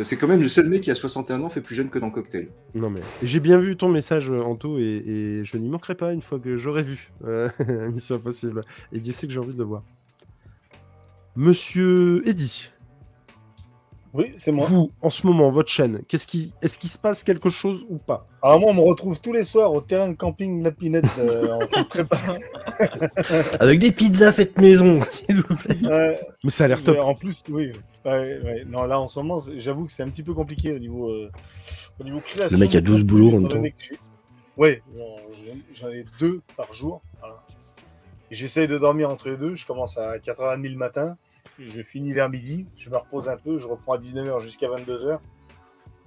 C'est 0.05 0.17
quand 0.17 0.29
même 0.29 0.41
le 0.41 0.49
seul 0.49 0.69
mec 0.69 0.83
qui 0.83 0.91
a 0.91 0.95
61 0.95 1.43
ans 1.43 1.49
fait 1.49 1.61
plus 1.61 1.75
jeune 1.75 1.91
que 1.91 1.99
dans 1.99 2.11
Cocktail. 2.11 2.49
Non 2.75 2.91
mais 2.91 3.01
j'ai 3.23 3.41
bien 3.41 3.59
vu 3.59 3.77
ton 3.77 3.89
message 3.89 4.31
euh, 4.31 4.41
Anto 4.43 4.79
et, 4.79 4.83
et 4.83 5.45
je 5.45 5.57
n'y 5.57 5.69
manquerai 5.69 5.95
pas 5.95 6.13
une 6.13 6.23
fois 6.23 6.39
que 6.39 6.57
j'aurai 6.57 6.83
vu 6.83 7.11
euh, 7.25 7.49
Mission 7.93 8.17
Impossible 8.17 8.63
et 8.93 9.01
Dieu 9.01 9.13
sait 9.13 9.27
que 9.27 9.33
j'ai 9.33 9.39
envie 9.39 9.53
de 9.53 9.59
le 9.59 9.65
voir. 9.65 9.83
Monsieur 11.37 12.27
Eddy, 12.29 12.71
Oui, 14.13 14.33
c'est 14.37 14.51
moi. 14.51 14.67
vous 14.67 14.91
en 15.03 15.11
ce 15.11 15.25
moment 15.27 15.51
votre 15.51 15.71
chaîne, 15.71 16.03
qu'est-ce 16.09 16.27
qui 16.27 16.53
est-ce 16.63 16.79
qu'il 16.79 16.91
se 16.91 16.99
passe 16.99 17.23
quelque 17.23 17.49
chose 17.49 17.87
ou 17.89 17.99
pas? 17.99 18.27
Alors 18.43 18.59
moi, 18.59 18.71
on 18.71 18.75
me 18.75 18.81
retrouve 18.81 19.21
tous 19.21 19.33
les 19.33 19.45
soirs 19.45 19.73
au 19.73 19.81
terrain 19.81 20.09
de 20.09 20.15
camping 20.15 20.65
La 20.65 20.73
Pinette 20.73 21.05
euh, 21.19 21.53
en 21.53 21.59
train 21.67 21.83
de 21.83 21.87
préparer. 21.87 22.41
Avec 23.61 23.79
des 23.79 23.93
pizzas 23.93 24.33
faites 24.33 24.59
maison, 24.59 25.01
s'il 25.11 25.41
vous 25.43 25.55
plaît. 25.57 25.77
Mais 26.43 26.51
ça 26.51 26.65
a 26.65 26.69
l'air 26.69 26.83
top. 26.83 26.97
En 26.99 27.15
plus, 27.15 27.45
oui. 27.51 27.73
Ouais, 28.05 28.41
ouais. 28.43 28.65
Non, 28.67 28.83
là, 28.85 28.99
en 29.01 29.07
ce 29.07 29.19
moment, 29.21 29.39
j'avoue 29.57 29.87
que 29.87 29.93
c'est 29.93 30.03
un 30.03 30.09
petit 30.09 30.23
peu 30.25 30.35
compliqué 30.35 30.73
au 30.73 30.79
niveau, 30.79 31.11
euh, 31.11 31.31
au 32.01 32.05
niveau 32.05 32.19
création. 32.21 32.57
Le 32.59 32.65
mec 32.65 32.75
a 32.75 32.81
de 32.81 32.87
12 32.87 33.01
contenu, 33.03 33.07
boulots 33.09 33.37
en 33.37 33.41
même 33.61 33.73
j'ai- 33.79 33.99
Ouais, 34.57 34.83
j'en- 35.75 35.89
ai 35.89 36.05
deux 36.19 36.41
par 36.57 36.73
jour. 36.75 37.01
voilà. 37.21 37.37
J'essaye 38.31 38.67
de 38.69 38.77
dormir 38.79 39.09
entre 39.11 39.29
les 39.29 39.37
deux. 39.37 39.55
Je 39.55 39.67
commence 39.67 39.97
à 39.99 40.19
4h30 40.19 40.69
le 40.69 40.77
matin. 40.77 41.17
Je 41.59 41.83
finis 41.83 42.13
vers 42.13 42.29
midi. 42.29 42.67
Je 42.77 42.91
me 42.91 42.97
repose 42.97 43.29
un 43.29 43.37
peu. 43.37 43.59
Je 43.59 43.67
reprends 43.67 43.95
à 43.95 43.99
19h 43.99 44.41
jusqu'à 44.41 44.69
22h. 44.69 45.19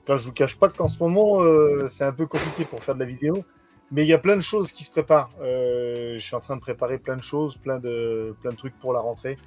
Là, 0.08 0.18
je 0.18 0.26
vous 0.26 0.34
cache 0.34 0.58
pas 0.58 0.70
qu'en 0.70 0.88
ce 0.88 1.02
moment, 1.02 1.42
euh, 1.42 1.88
c'est 1.88 2.04
un 2.04 2.12
peu 2.12 2.26
compliqué 2.26 2.66
pour 2.66 2.84
faire 2.84 2.96
de 2.96 3.00
la 3.00 3.06
vidéo. 3.06 3.46
Mais 3.92 4.04
il 4.04 4.08
y 4.08 4.14
a 4.14 4.18
plein 4.18 4.36
de 4.36 4.42
choses 4.42 4.72
qui 4.72 4.84
se 4.84 4.92
préparent. 4.92 5.30
Euh, 5.42 6.16
je 6.18 6.26
suis 6.26 6.36
en 6.36 6.40
train 6.40 6.56
de 6.56 6.62
préparer 6.62 6.98
plein 6.98 7.16
de 7.16 7.24
choses, 7.24 7.58
plein 7.58 7.80
de, 7.80 8.36
plein 8.42 8.52
de 8.52 8.58
trucs 8.58 8.78
pour 8.80 8.92
la 8.92 9.00
rentrée. 9.00 9.38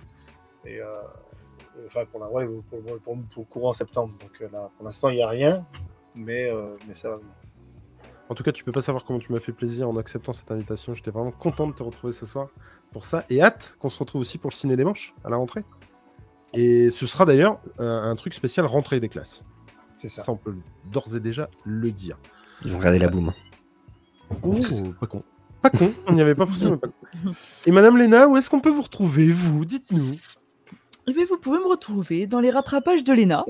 Et 0.65 0.81
euh, 0.81 0.87
enfin, 1.87 2.05
pour, 2.07 2.21
la, 2.21 2.31
ouais, 2.31 2.49
pour, 2.71 3.19
pour 3.31 3.49
courant 3.49 3.73
septembre. 3.73 4.15
Donc 4.21 4.41
là, 4.41 4.71
pour 4.77 4.87
l'instant, 4.87 5.09
il 5.11 5.17
n'y 5.17 5.23
a 5.23 5.29
rien. 5.29 5.67
Mais, 6.15 6.51
mais 6.87 6.95
ça 6.95 7.11
va 7.11 7.17
venir. 7.17 7.35
En 8.29 8.35
tout 8.35 8.43
cas, 8.43 8.53
tu 8.53 8.65
peux 8.65 8.73
pas 8.73 8.81
savoir 8.81 9.05
comment 9.05 9.19
tu 9.19 9.33
m'as 9.33 9.41
fait 9.41 9.53
plaisir 9.53 9.89
en 9.89 9.97
acceptant 9.97 10.33
cette 10.33 10.51
invitation. 10.51 10.95
J'étais 10.95 11.11
vraiment 11.11 11.31
content 11.31 11.67
de 11.67 11.73
te 11.73 11.83
retrouver 11.83 12.13
ce 12.13 12.25
soir 12.25 12.49
pour 12.93 13.05
ça 13.05 13.25
et 13.31 13.43
hâte 13.43 13.77
qu'on 13.79 13.91
se 13.91 13.99
retrouve 13.99 14.23
aussi 14.23 14.39
pour 14.39 14.51
le 14.51 14.57
ciné 14.57 14.77
des 14.77 14.85
manches 14.85 15.15
à 15.25 15.31
la 15.31 15.37
rentrée. 15.37 15.65
Et 16.55 16.91
ce 16.91 17.07
sera 17.07 17.25
d'ailleurs 17.25 17.61
un, 17.79 18.11
un 18.11 18.17
truc 18.17 18.33
spécial 18.33 18.67
rentrée 18.67 19.01
des 19.01 19.09
classes. 19.09 19.45
C'est 19.97 20.09
ça. 20.09 20.23
Ça, 20.23 20.33
on 20.33 20.37
peut 20.37 20.55
d'ores 20.91 21.17
et 21.17 21.21
déjà 21.21 21.49
le 21.65 21.91
dire. 21.91 22.19
Ils 22.65 22.73
vont 22.73 22.79
regarder 22.79 22.99
la 22.99 23.09
boum. 23.09 23.33
Oh, 24.43 24.55
pas 25.01 25.07
con. 25.07 25.23
Pas 25.63 25.71
con, 25.71 25.93
on 26.07 26.13
n'y 26.13 26.21
avait 26.21 26.35
pas 26.35 26.47
pensé, 26.47 26.71
mais 26.71 26.77
pas 26.79 26.89
con. 26.89 27.33
Et 27.65 27.71
Madame 27.71 27.97
Léna, 27.97 28.29
où 28.29 28.37
est-ce 28.37 28.51
qu'on 28.51 28.61
peut 28.61 28.71
vous 28.71 28.83
retrouver, 28.83 29.31
vous? 29.31 29.65
Dites-nous. 29.65 30.15
Eh 31.09 31.13
bien, 31.13 31.25
vous 31.25 31.39
pouvez 31.39 31.59
me 31.59 31.67
retrouver 31.69 32.27
dans 32.27 32.41
les 32.41 32.51
rattrapages 32.51 33.05
de 33.05 33.13
l'ENA. 33.13 33.45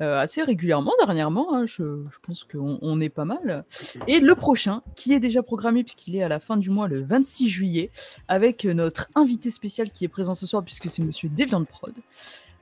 Euh, 0.00 0.20
assez 0.20 0.42
régulièrement 0.42 0.92
dernièrement, 1.04 1.54
hein, 1.54 1.66
je, 1.66 2.04
je 2.10 2.18
pense 2.22 2.44
qu'on 2.44 2.78
on 2.80 3.00
est 3.00 3.08
pas 3.08 3.24
mal. 3.24 3.64
Et 4.06 4.20
le 4.20 4.34
prochain, 4.34 4.82
qui 4.96 5.12
est 5.12 5.20
déjà 5.20 5.42
programmé 5.42 5.82
puisqu'il 5.84 6.16
est 6.16 6.22
à 6.22 6.28
la 6.28 6.40
fin 6.40 6.56
du 6.56 6.70
mois, 6.70 6.88
le 6.88 7.02
26 7.02 7.48
juillet, 7.48 7.90
avec 8.28 8.64
notre 8.64 9.08
invité 9.14 9.50
spécial 9.50 9.90
qui 9.90 10.04
est 10.04 10.08
présent 10.08 10.34
ce 10.34 10.46
soir 10.46 10.62
puisque 10.64 10.88
c'est 10.90 11.02
Monsieur 11.02 11.28
Deviant 11.28 11.64
Prod. 11.64 11.94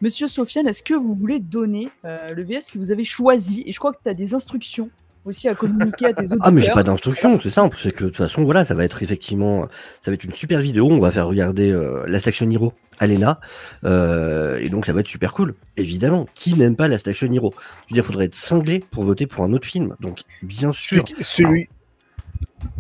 Monsieur 0.03 0.29
Sofiane, 0.29 0.67
est-ce 0.67 0.83
que 0.83 0.95
vous 0.95 1.15
voulez 1.15 1.41
donner 1.41 1.89
euh, 2.05 2.19
le 2.35 2.43
VS 2.43 2.71
que 2.71 2.79
vous 2.79 2.93
avez 2.93 3.05
choisi? 3.05 3.63
Et 3.67 3.73
je 3.73 3.79
crois 3.79 3.93
que 3.93 3.99
tu 4.03 4.11
as 4.11 4.15
des 4.15 4.35
instructions 4.35 4.91
aussi 5.25 5.49
à 5.49 5.55
communiquer 5.55 6.07
à 6.07 6.13
tes 6.13 6.25
auditeurs. 6.25 6.39
Ah 6.43 6.51
mais 6.51 6.61
j'ai 6.61 6.73
pas 6.73 6.83
d'instruction, 6.83 7.41
c'est 7.41 7.51
simple, 7.51 7.77
c'est 7.83 7.91
que 7.91 8.05
de 8.05 8.09
toute 8.11 8.19
façon 8.19 8.45
voilà, 8.45 8.65
ça 8.65 8.75
va 8.75 8.85
être 8.85 9.03
effectivement, 9.03 9.67
ça 10.03 10.11
va 10.11 10.15
être 10.15 10.25
une 10.25 10.35
super 10.35 10.61
vidéo, 10.61 10.89
on 10.91 11.01
va 11.01 11.11
faire 11.11 11.27
regarder 11.27 11.73
euh, 11.73 12.05
la 12.07 12.21
Station 12.21 12.49
Hero 12.51 12.73
à 12.99 13.07
Lena, 13.07 13.41
euh, 13.85 14.57
et 14.59 14.69
donc 14.69 14.87
ça 14.87 14.93
va 14.93 15.01
être 15.01 15.09
super 15.09 15.33
cool. 15.33 15.55
Évidemment, 15.77 16.27
qui 16.35 16.55
n'aime 16.55 16.77
pas 16.77 16.89
la 16.89 16.99
Station 16.99 17.31
Hero? 17.33 17.55
Je 17.87 17.91
veux 17.91 17.95
dire, 17.95 18.05
faudrait 18.05 18.27
être 18.27 18.35
cinglé 18.35 18.81
pour 18.91 19.05
voter 19.05 19.27
pour 19.27 19.45
un 19.45 19.53
autre 19.53 19.67
film, 19.67 19.97
donc 20.01 20.21
bien 20.43 20.73
sûr, 20.73 21.05
celui, 21.21 21.69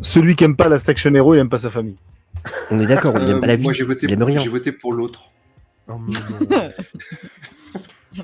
celui 0.01 0.36
qui 0.36 0.44
aime 0.44 0.56
pas 0.56 0.68
la 0.68 0.78
Station 0.78 1.14
Hero, 1.14 1.34
il 1.34 1.38
aime 1.38 1.48
pas 1.48 1.59
sa 1.59 1.70
famille. 1.70 1.97
on 2.70 2.78
est 2.80 2.86
d'accord, 2.86 3.14
on 3.14 3.18
Euh, 3.18 3.26
n'aime 3.26 3.40
pas 3.40 3.47
la 3.48 3.56
vie, 3.56 3.62
moi, 3.64 3.72
j'ai 3.72 3.84
voté, 3.84 4.06
il 4.06 4.12
aime 4.12 4.22
rien. 4.22 4.40
j'ai 4.40 4.48
voté 4.48 4.72
pour 4.72 4.93
l'autre. 4.93 5.30
Oh. 5.88 6.01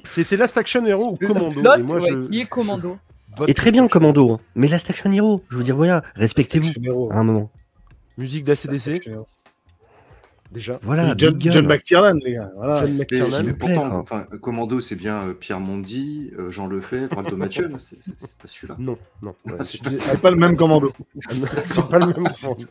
C'était 0.09 0.37
Last 0.37 0.57
Action 0.57 0.85
Hero 0.87 1.17
ou 1.21 1.27
Commando? 1.27 1.61
et 1.61 1.63
L'autre, 1.63 1.83
moi, 1.85 1.97
ouais, 2.01 2.09
je- 2.11 2.29
qui 2.29 2.41
est 2.41 2.47
commando? 2.47 2.99
Et 3.49 3.55
très 3.55 3.71
bien 3.73 3.89
Commando, 3.89 4.33
hein. 4.33 4.41
mais 4.55 4.69
la 4.69 4.79
Station 4.79 5.11
Hero, 5.11 5.43
je 5.49 5.57
veux 5.57 5.65
dire 5.65 5.77
voilà, 5.77 6.03
respectez-vous 6.17 7.09
à 7.11 7.17
un 7.17 7.25
moment. 7.25 7.51
Musique 8.19 8.45
d'ACDC. 8.45 9.09
Déjà. 10.53 10.79
Voilà, 10.83 11.15
John, 11.17 11.35
McTiernan, 11.67 12.19
les 12.25 12.35
gars. 12.35 12.51
Voilà. 12.57 12.81
John 12.85 12.93
Mais, 12.93 12.99
McTiernan. 12.99 13.55
pourtant, 13.59 13.99
enfin, 13.99 14.27
Commando, 14.41 14.81
c'est 14.81 14.95
bien 14.97 15.29
euh, 15.29 15.35
Pierre 15.35 15.61
Mondi, 15.61 16.31
euh, 16.39 16.51
Jean 16.51 16.67
Lefebvre, 16.69 17.19
Aldo 17.19 17.37
Mathieu, 17.37 17.69
mais 17.69 17.79
c'est 17.79 17.99
pas 18.37 18.47
celui-là. 18.47 18.77
Non, 18.79 18.97
non. 19.23 19.35
ouais, 19.47 19.53
Ah, 19.59 19.65
c'est 19.65 19.79
je 19.79 19.83
pas 19.85 19.91
dis- 19.91 19.99
C'est 19.99 20.21
pas 20.21 20.31
le 20.31 20.37
même 20.37 20.57
commando. 20.57 20.93
C'est 21.65 21.89
pas 21.89 21.99
le 21.99 22.07
même. 22.07 22.27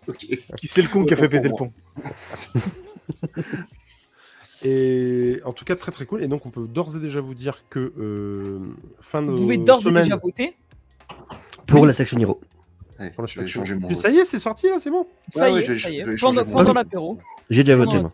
Ok. 0.08 0.26
Qui 0.58 0.68
c'est 0.68 0.82
le 0.82 0.88
con 0.88 1.04
qui 1.06 1.14
a 1.14 1.18
fait 1.18 1.30
péter 1.30 1.50
le 1.50 1.56
pont 1.56 1.72
Et 4.64 5.42
en 5.44 5.54
tout 5.54 5.66
cas, 5.66 5.76
très 5.76 5.92
très 5.92 6.06
cool. 6.06 6.22
Et 6.24 6.28
donc, 6.28 6.46
on 6.46 6.52
peut 6.52 6.68
d'ores 6.68 6.96
et 6.96 7.00
déjà 7.00 7.20
vous 7.20 7.34
dire 7.34 7.64
que 7.70 7.92
euh, 7.98 8.60
fin 9.02 9.24
de 9.24 9.32
Vous 9.32 9.38
pouvez 9.38 9.58
d'ores 9.58 9.88
et 9.88 9.92
déjà 9.92 10.18
voter? 10.18 10.56
Pour 11.66 11.86
la 11.86 11.94
Station 11.94 12.20
Hero. 12.20 12.40
Pour 13.16 13.26
mon. 13.80 13.96
Ça 13.96 14.10
y 14.10 14.18
est, 14.18 14.24
c'est 14.26 14.40
sorti 14.40 14.68
là, 14.68 14.80
c'est 14.80 14.90
bon. 14.92 15.08
Ça 15.34 15.52
Ouais, 15.52 15.54
y 15.54 15.58
est, 15.58 15.66
j'ai- 15.66 15.78
ça 15.80 15.90
y 15.90 16.00
est. 16.00 16.18
j'ai 16.18 16.26
Pendant, 16.52 16.74
l'apéro. 16.74 17.18
J'ai 17.50 17.64
déjà 17.64 17.76
voté 17.76 18.00
moi. 18.00 18.14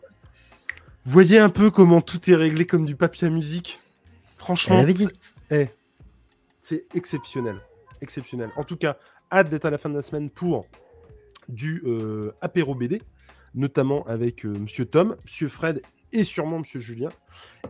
Voyez 1.05 1.39
un 1.39 1.49
peu 1.49 1.72
comment 1.72 2.01
tout 2.01 2.30
est 2.30 2.35
réglé 2.35 2.65
comme 2.65 2.85
du 2.85 2.95
papier 2.95 3.27
à 3.27 3.30
musique. 3.30 3.80
Franchement, 4.38 4.85
eh, 5.51 5.68
c'est 6.61 6.85
exceptionnel. 6.93 7.59
Exceptionnel. 8.01 8.49
En 8.57 8.64
tout 8.64 8.76
cas, 8.77 8.97
hâte 9.31 9.49
d'être 9.49 9.65
à 9.65 9.69
la 9.69 9.77
fin 9.77 9.89
de 9.89 9.95
la 9.95 10.01
semaine 10.01 10.30
pour 10.30 10.65
du 11.49 11.81
euh, 11.85 12.34
apéro 12.41 12.76
BD, 12.76 13.01
notamment 13.55 14.05
avec 14.05 14.45
euh, 14.45 14.49
Monsieur 14.59 14.85
Tom, 14.85 15.15
Monsieur 15.23 15.47
Fred 15.47 15.81
et 16.11 16.23
sûrement 16.23 16.59
Monsieur 16.59 16.80
Julien. 16.80 17.09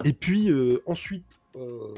Et 0.04 0.14
puis 0.14 0.50
euh, 0.52 0.82
ensuite, 0.86 1.37
euh, 1.60 1.94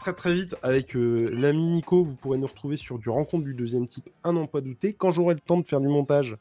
très 0.00 0.12
très 0.12 0.34
vite, 0.34 0.56
avec 0.62 0.96
euh, 0.96 1.30
l'ami 1.32 1.68
Nico, 1.68 2.02
vous 2.02 2.14
pourrez 2.14 2.38
nous 2.38 2.46
retrouver 2.46 2.76
sur 2.76 2.98
du 2.98 3.08
rencontre 3.08 3.44
du 3.44 3.54
deuxième 3.54 3.86
type, 3.86 4.08
un 4.24 4.32
n'en 4.32 4.46
pas 4.46 4.60
douter. 4.60 4.92
Quand 4.92 5.12
j'aurai 5.12 5.34
le 5.34 5.40
temps 5.40 5.58
de 5.58 5.66
faire 5.66 5.80
du 5.80 5.88
montage, 5.88 6.36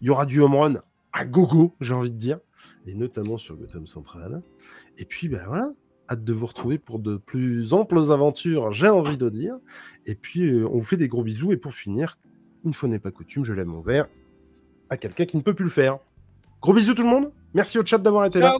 il 0.00 0.06
y 0.06 0.10
aura 0.10 0.26
du 0.26 0.40
home 0.40 0.54
run 0.54 0.74
à 1.12 1.24
gogo, 1.24 1.74
j'ai 1.80 1.94
envie 1.94 2.10
de 2.10 2.16
dire, 2.16 2.38
et 2.86 2.94
notamment 2.94 3.38
sur 3.38 3.56
Gotham 3.56 3.86
Central. 3.86 4.42
Et 4.98 5.04
puis, 5.04 5.28
ben 5.28 5.42
voilà, 5.46 5.72
hâte 6.10 6.24
de 6.24 6.32
vous 6.32 6.46
retrouver 6.46 6.78
pour 6.78 6.98
de 6.98 7.16
plus 7.16 7.72
amples 7.72 7.98
aventures, 8.12 8.72
j'ai 8.72 8.88
envie 8.88 9.16
de 9.16 9.28
dire. 9.28 9.56
Et 10.06 10.14
puis, 10.14 10.42
euh, 10.42 10.68
on 10.68 10.78
vous 10.78 10.84
fait 10.84 10.96
des 10.96 11.08
gros 11.08 11.22
bisous. 11.22 11.52
Et 11.52 11.56
pour 11.56 11.72
finir, 11.72 12.18
une 12.64 12.74
fois 12.74 12.88
n'est 12.88 12.98
pas 12.98 13.10
coutume, 13.10 13.44
je 13.44 13.52
lève 13.52 13.66
mon 13.66 13.80
verre 13.80 14.08
à 14.90 14.96
quelqu'un 14.96 15.24
qui 15.24 15.36
ne 15.36 15.42
peut 15.42 15.54
plus 15.54 15.64
le 15.64 15.70
faire. 15.70 15.98
Gros 16.60 16.72
bisous 16.72 16.94
tout 16.94 17.02
le 17.02 17.08
monde. 17.08 17.32
Merci 17.54 17.78
au 17.78 17.84
chat 17.84 17.98
d'avoir 17.98 18.24
été 18.26 18.40
là. 18.40 18.56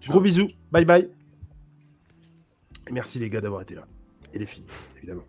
Ciao. 0.00 0.12
Gros 0.12 0.20
bisous. 0.20 0.48
Bye 0.70 0.84
bye. 0.84 1.21
Merci 2.90 3.18
les 3.18 3.30
gars 3.30 3.40
d'avoir 3.40 3.62
été 3.62 3.74
là. 3.74 3.86
Et 4.32 4.38
les 4.38 4.46
filles, 4.46 4.64
évidemment. 4.96 5.24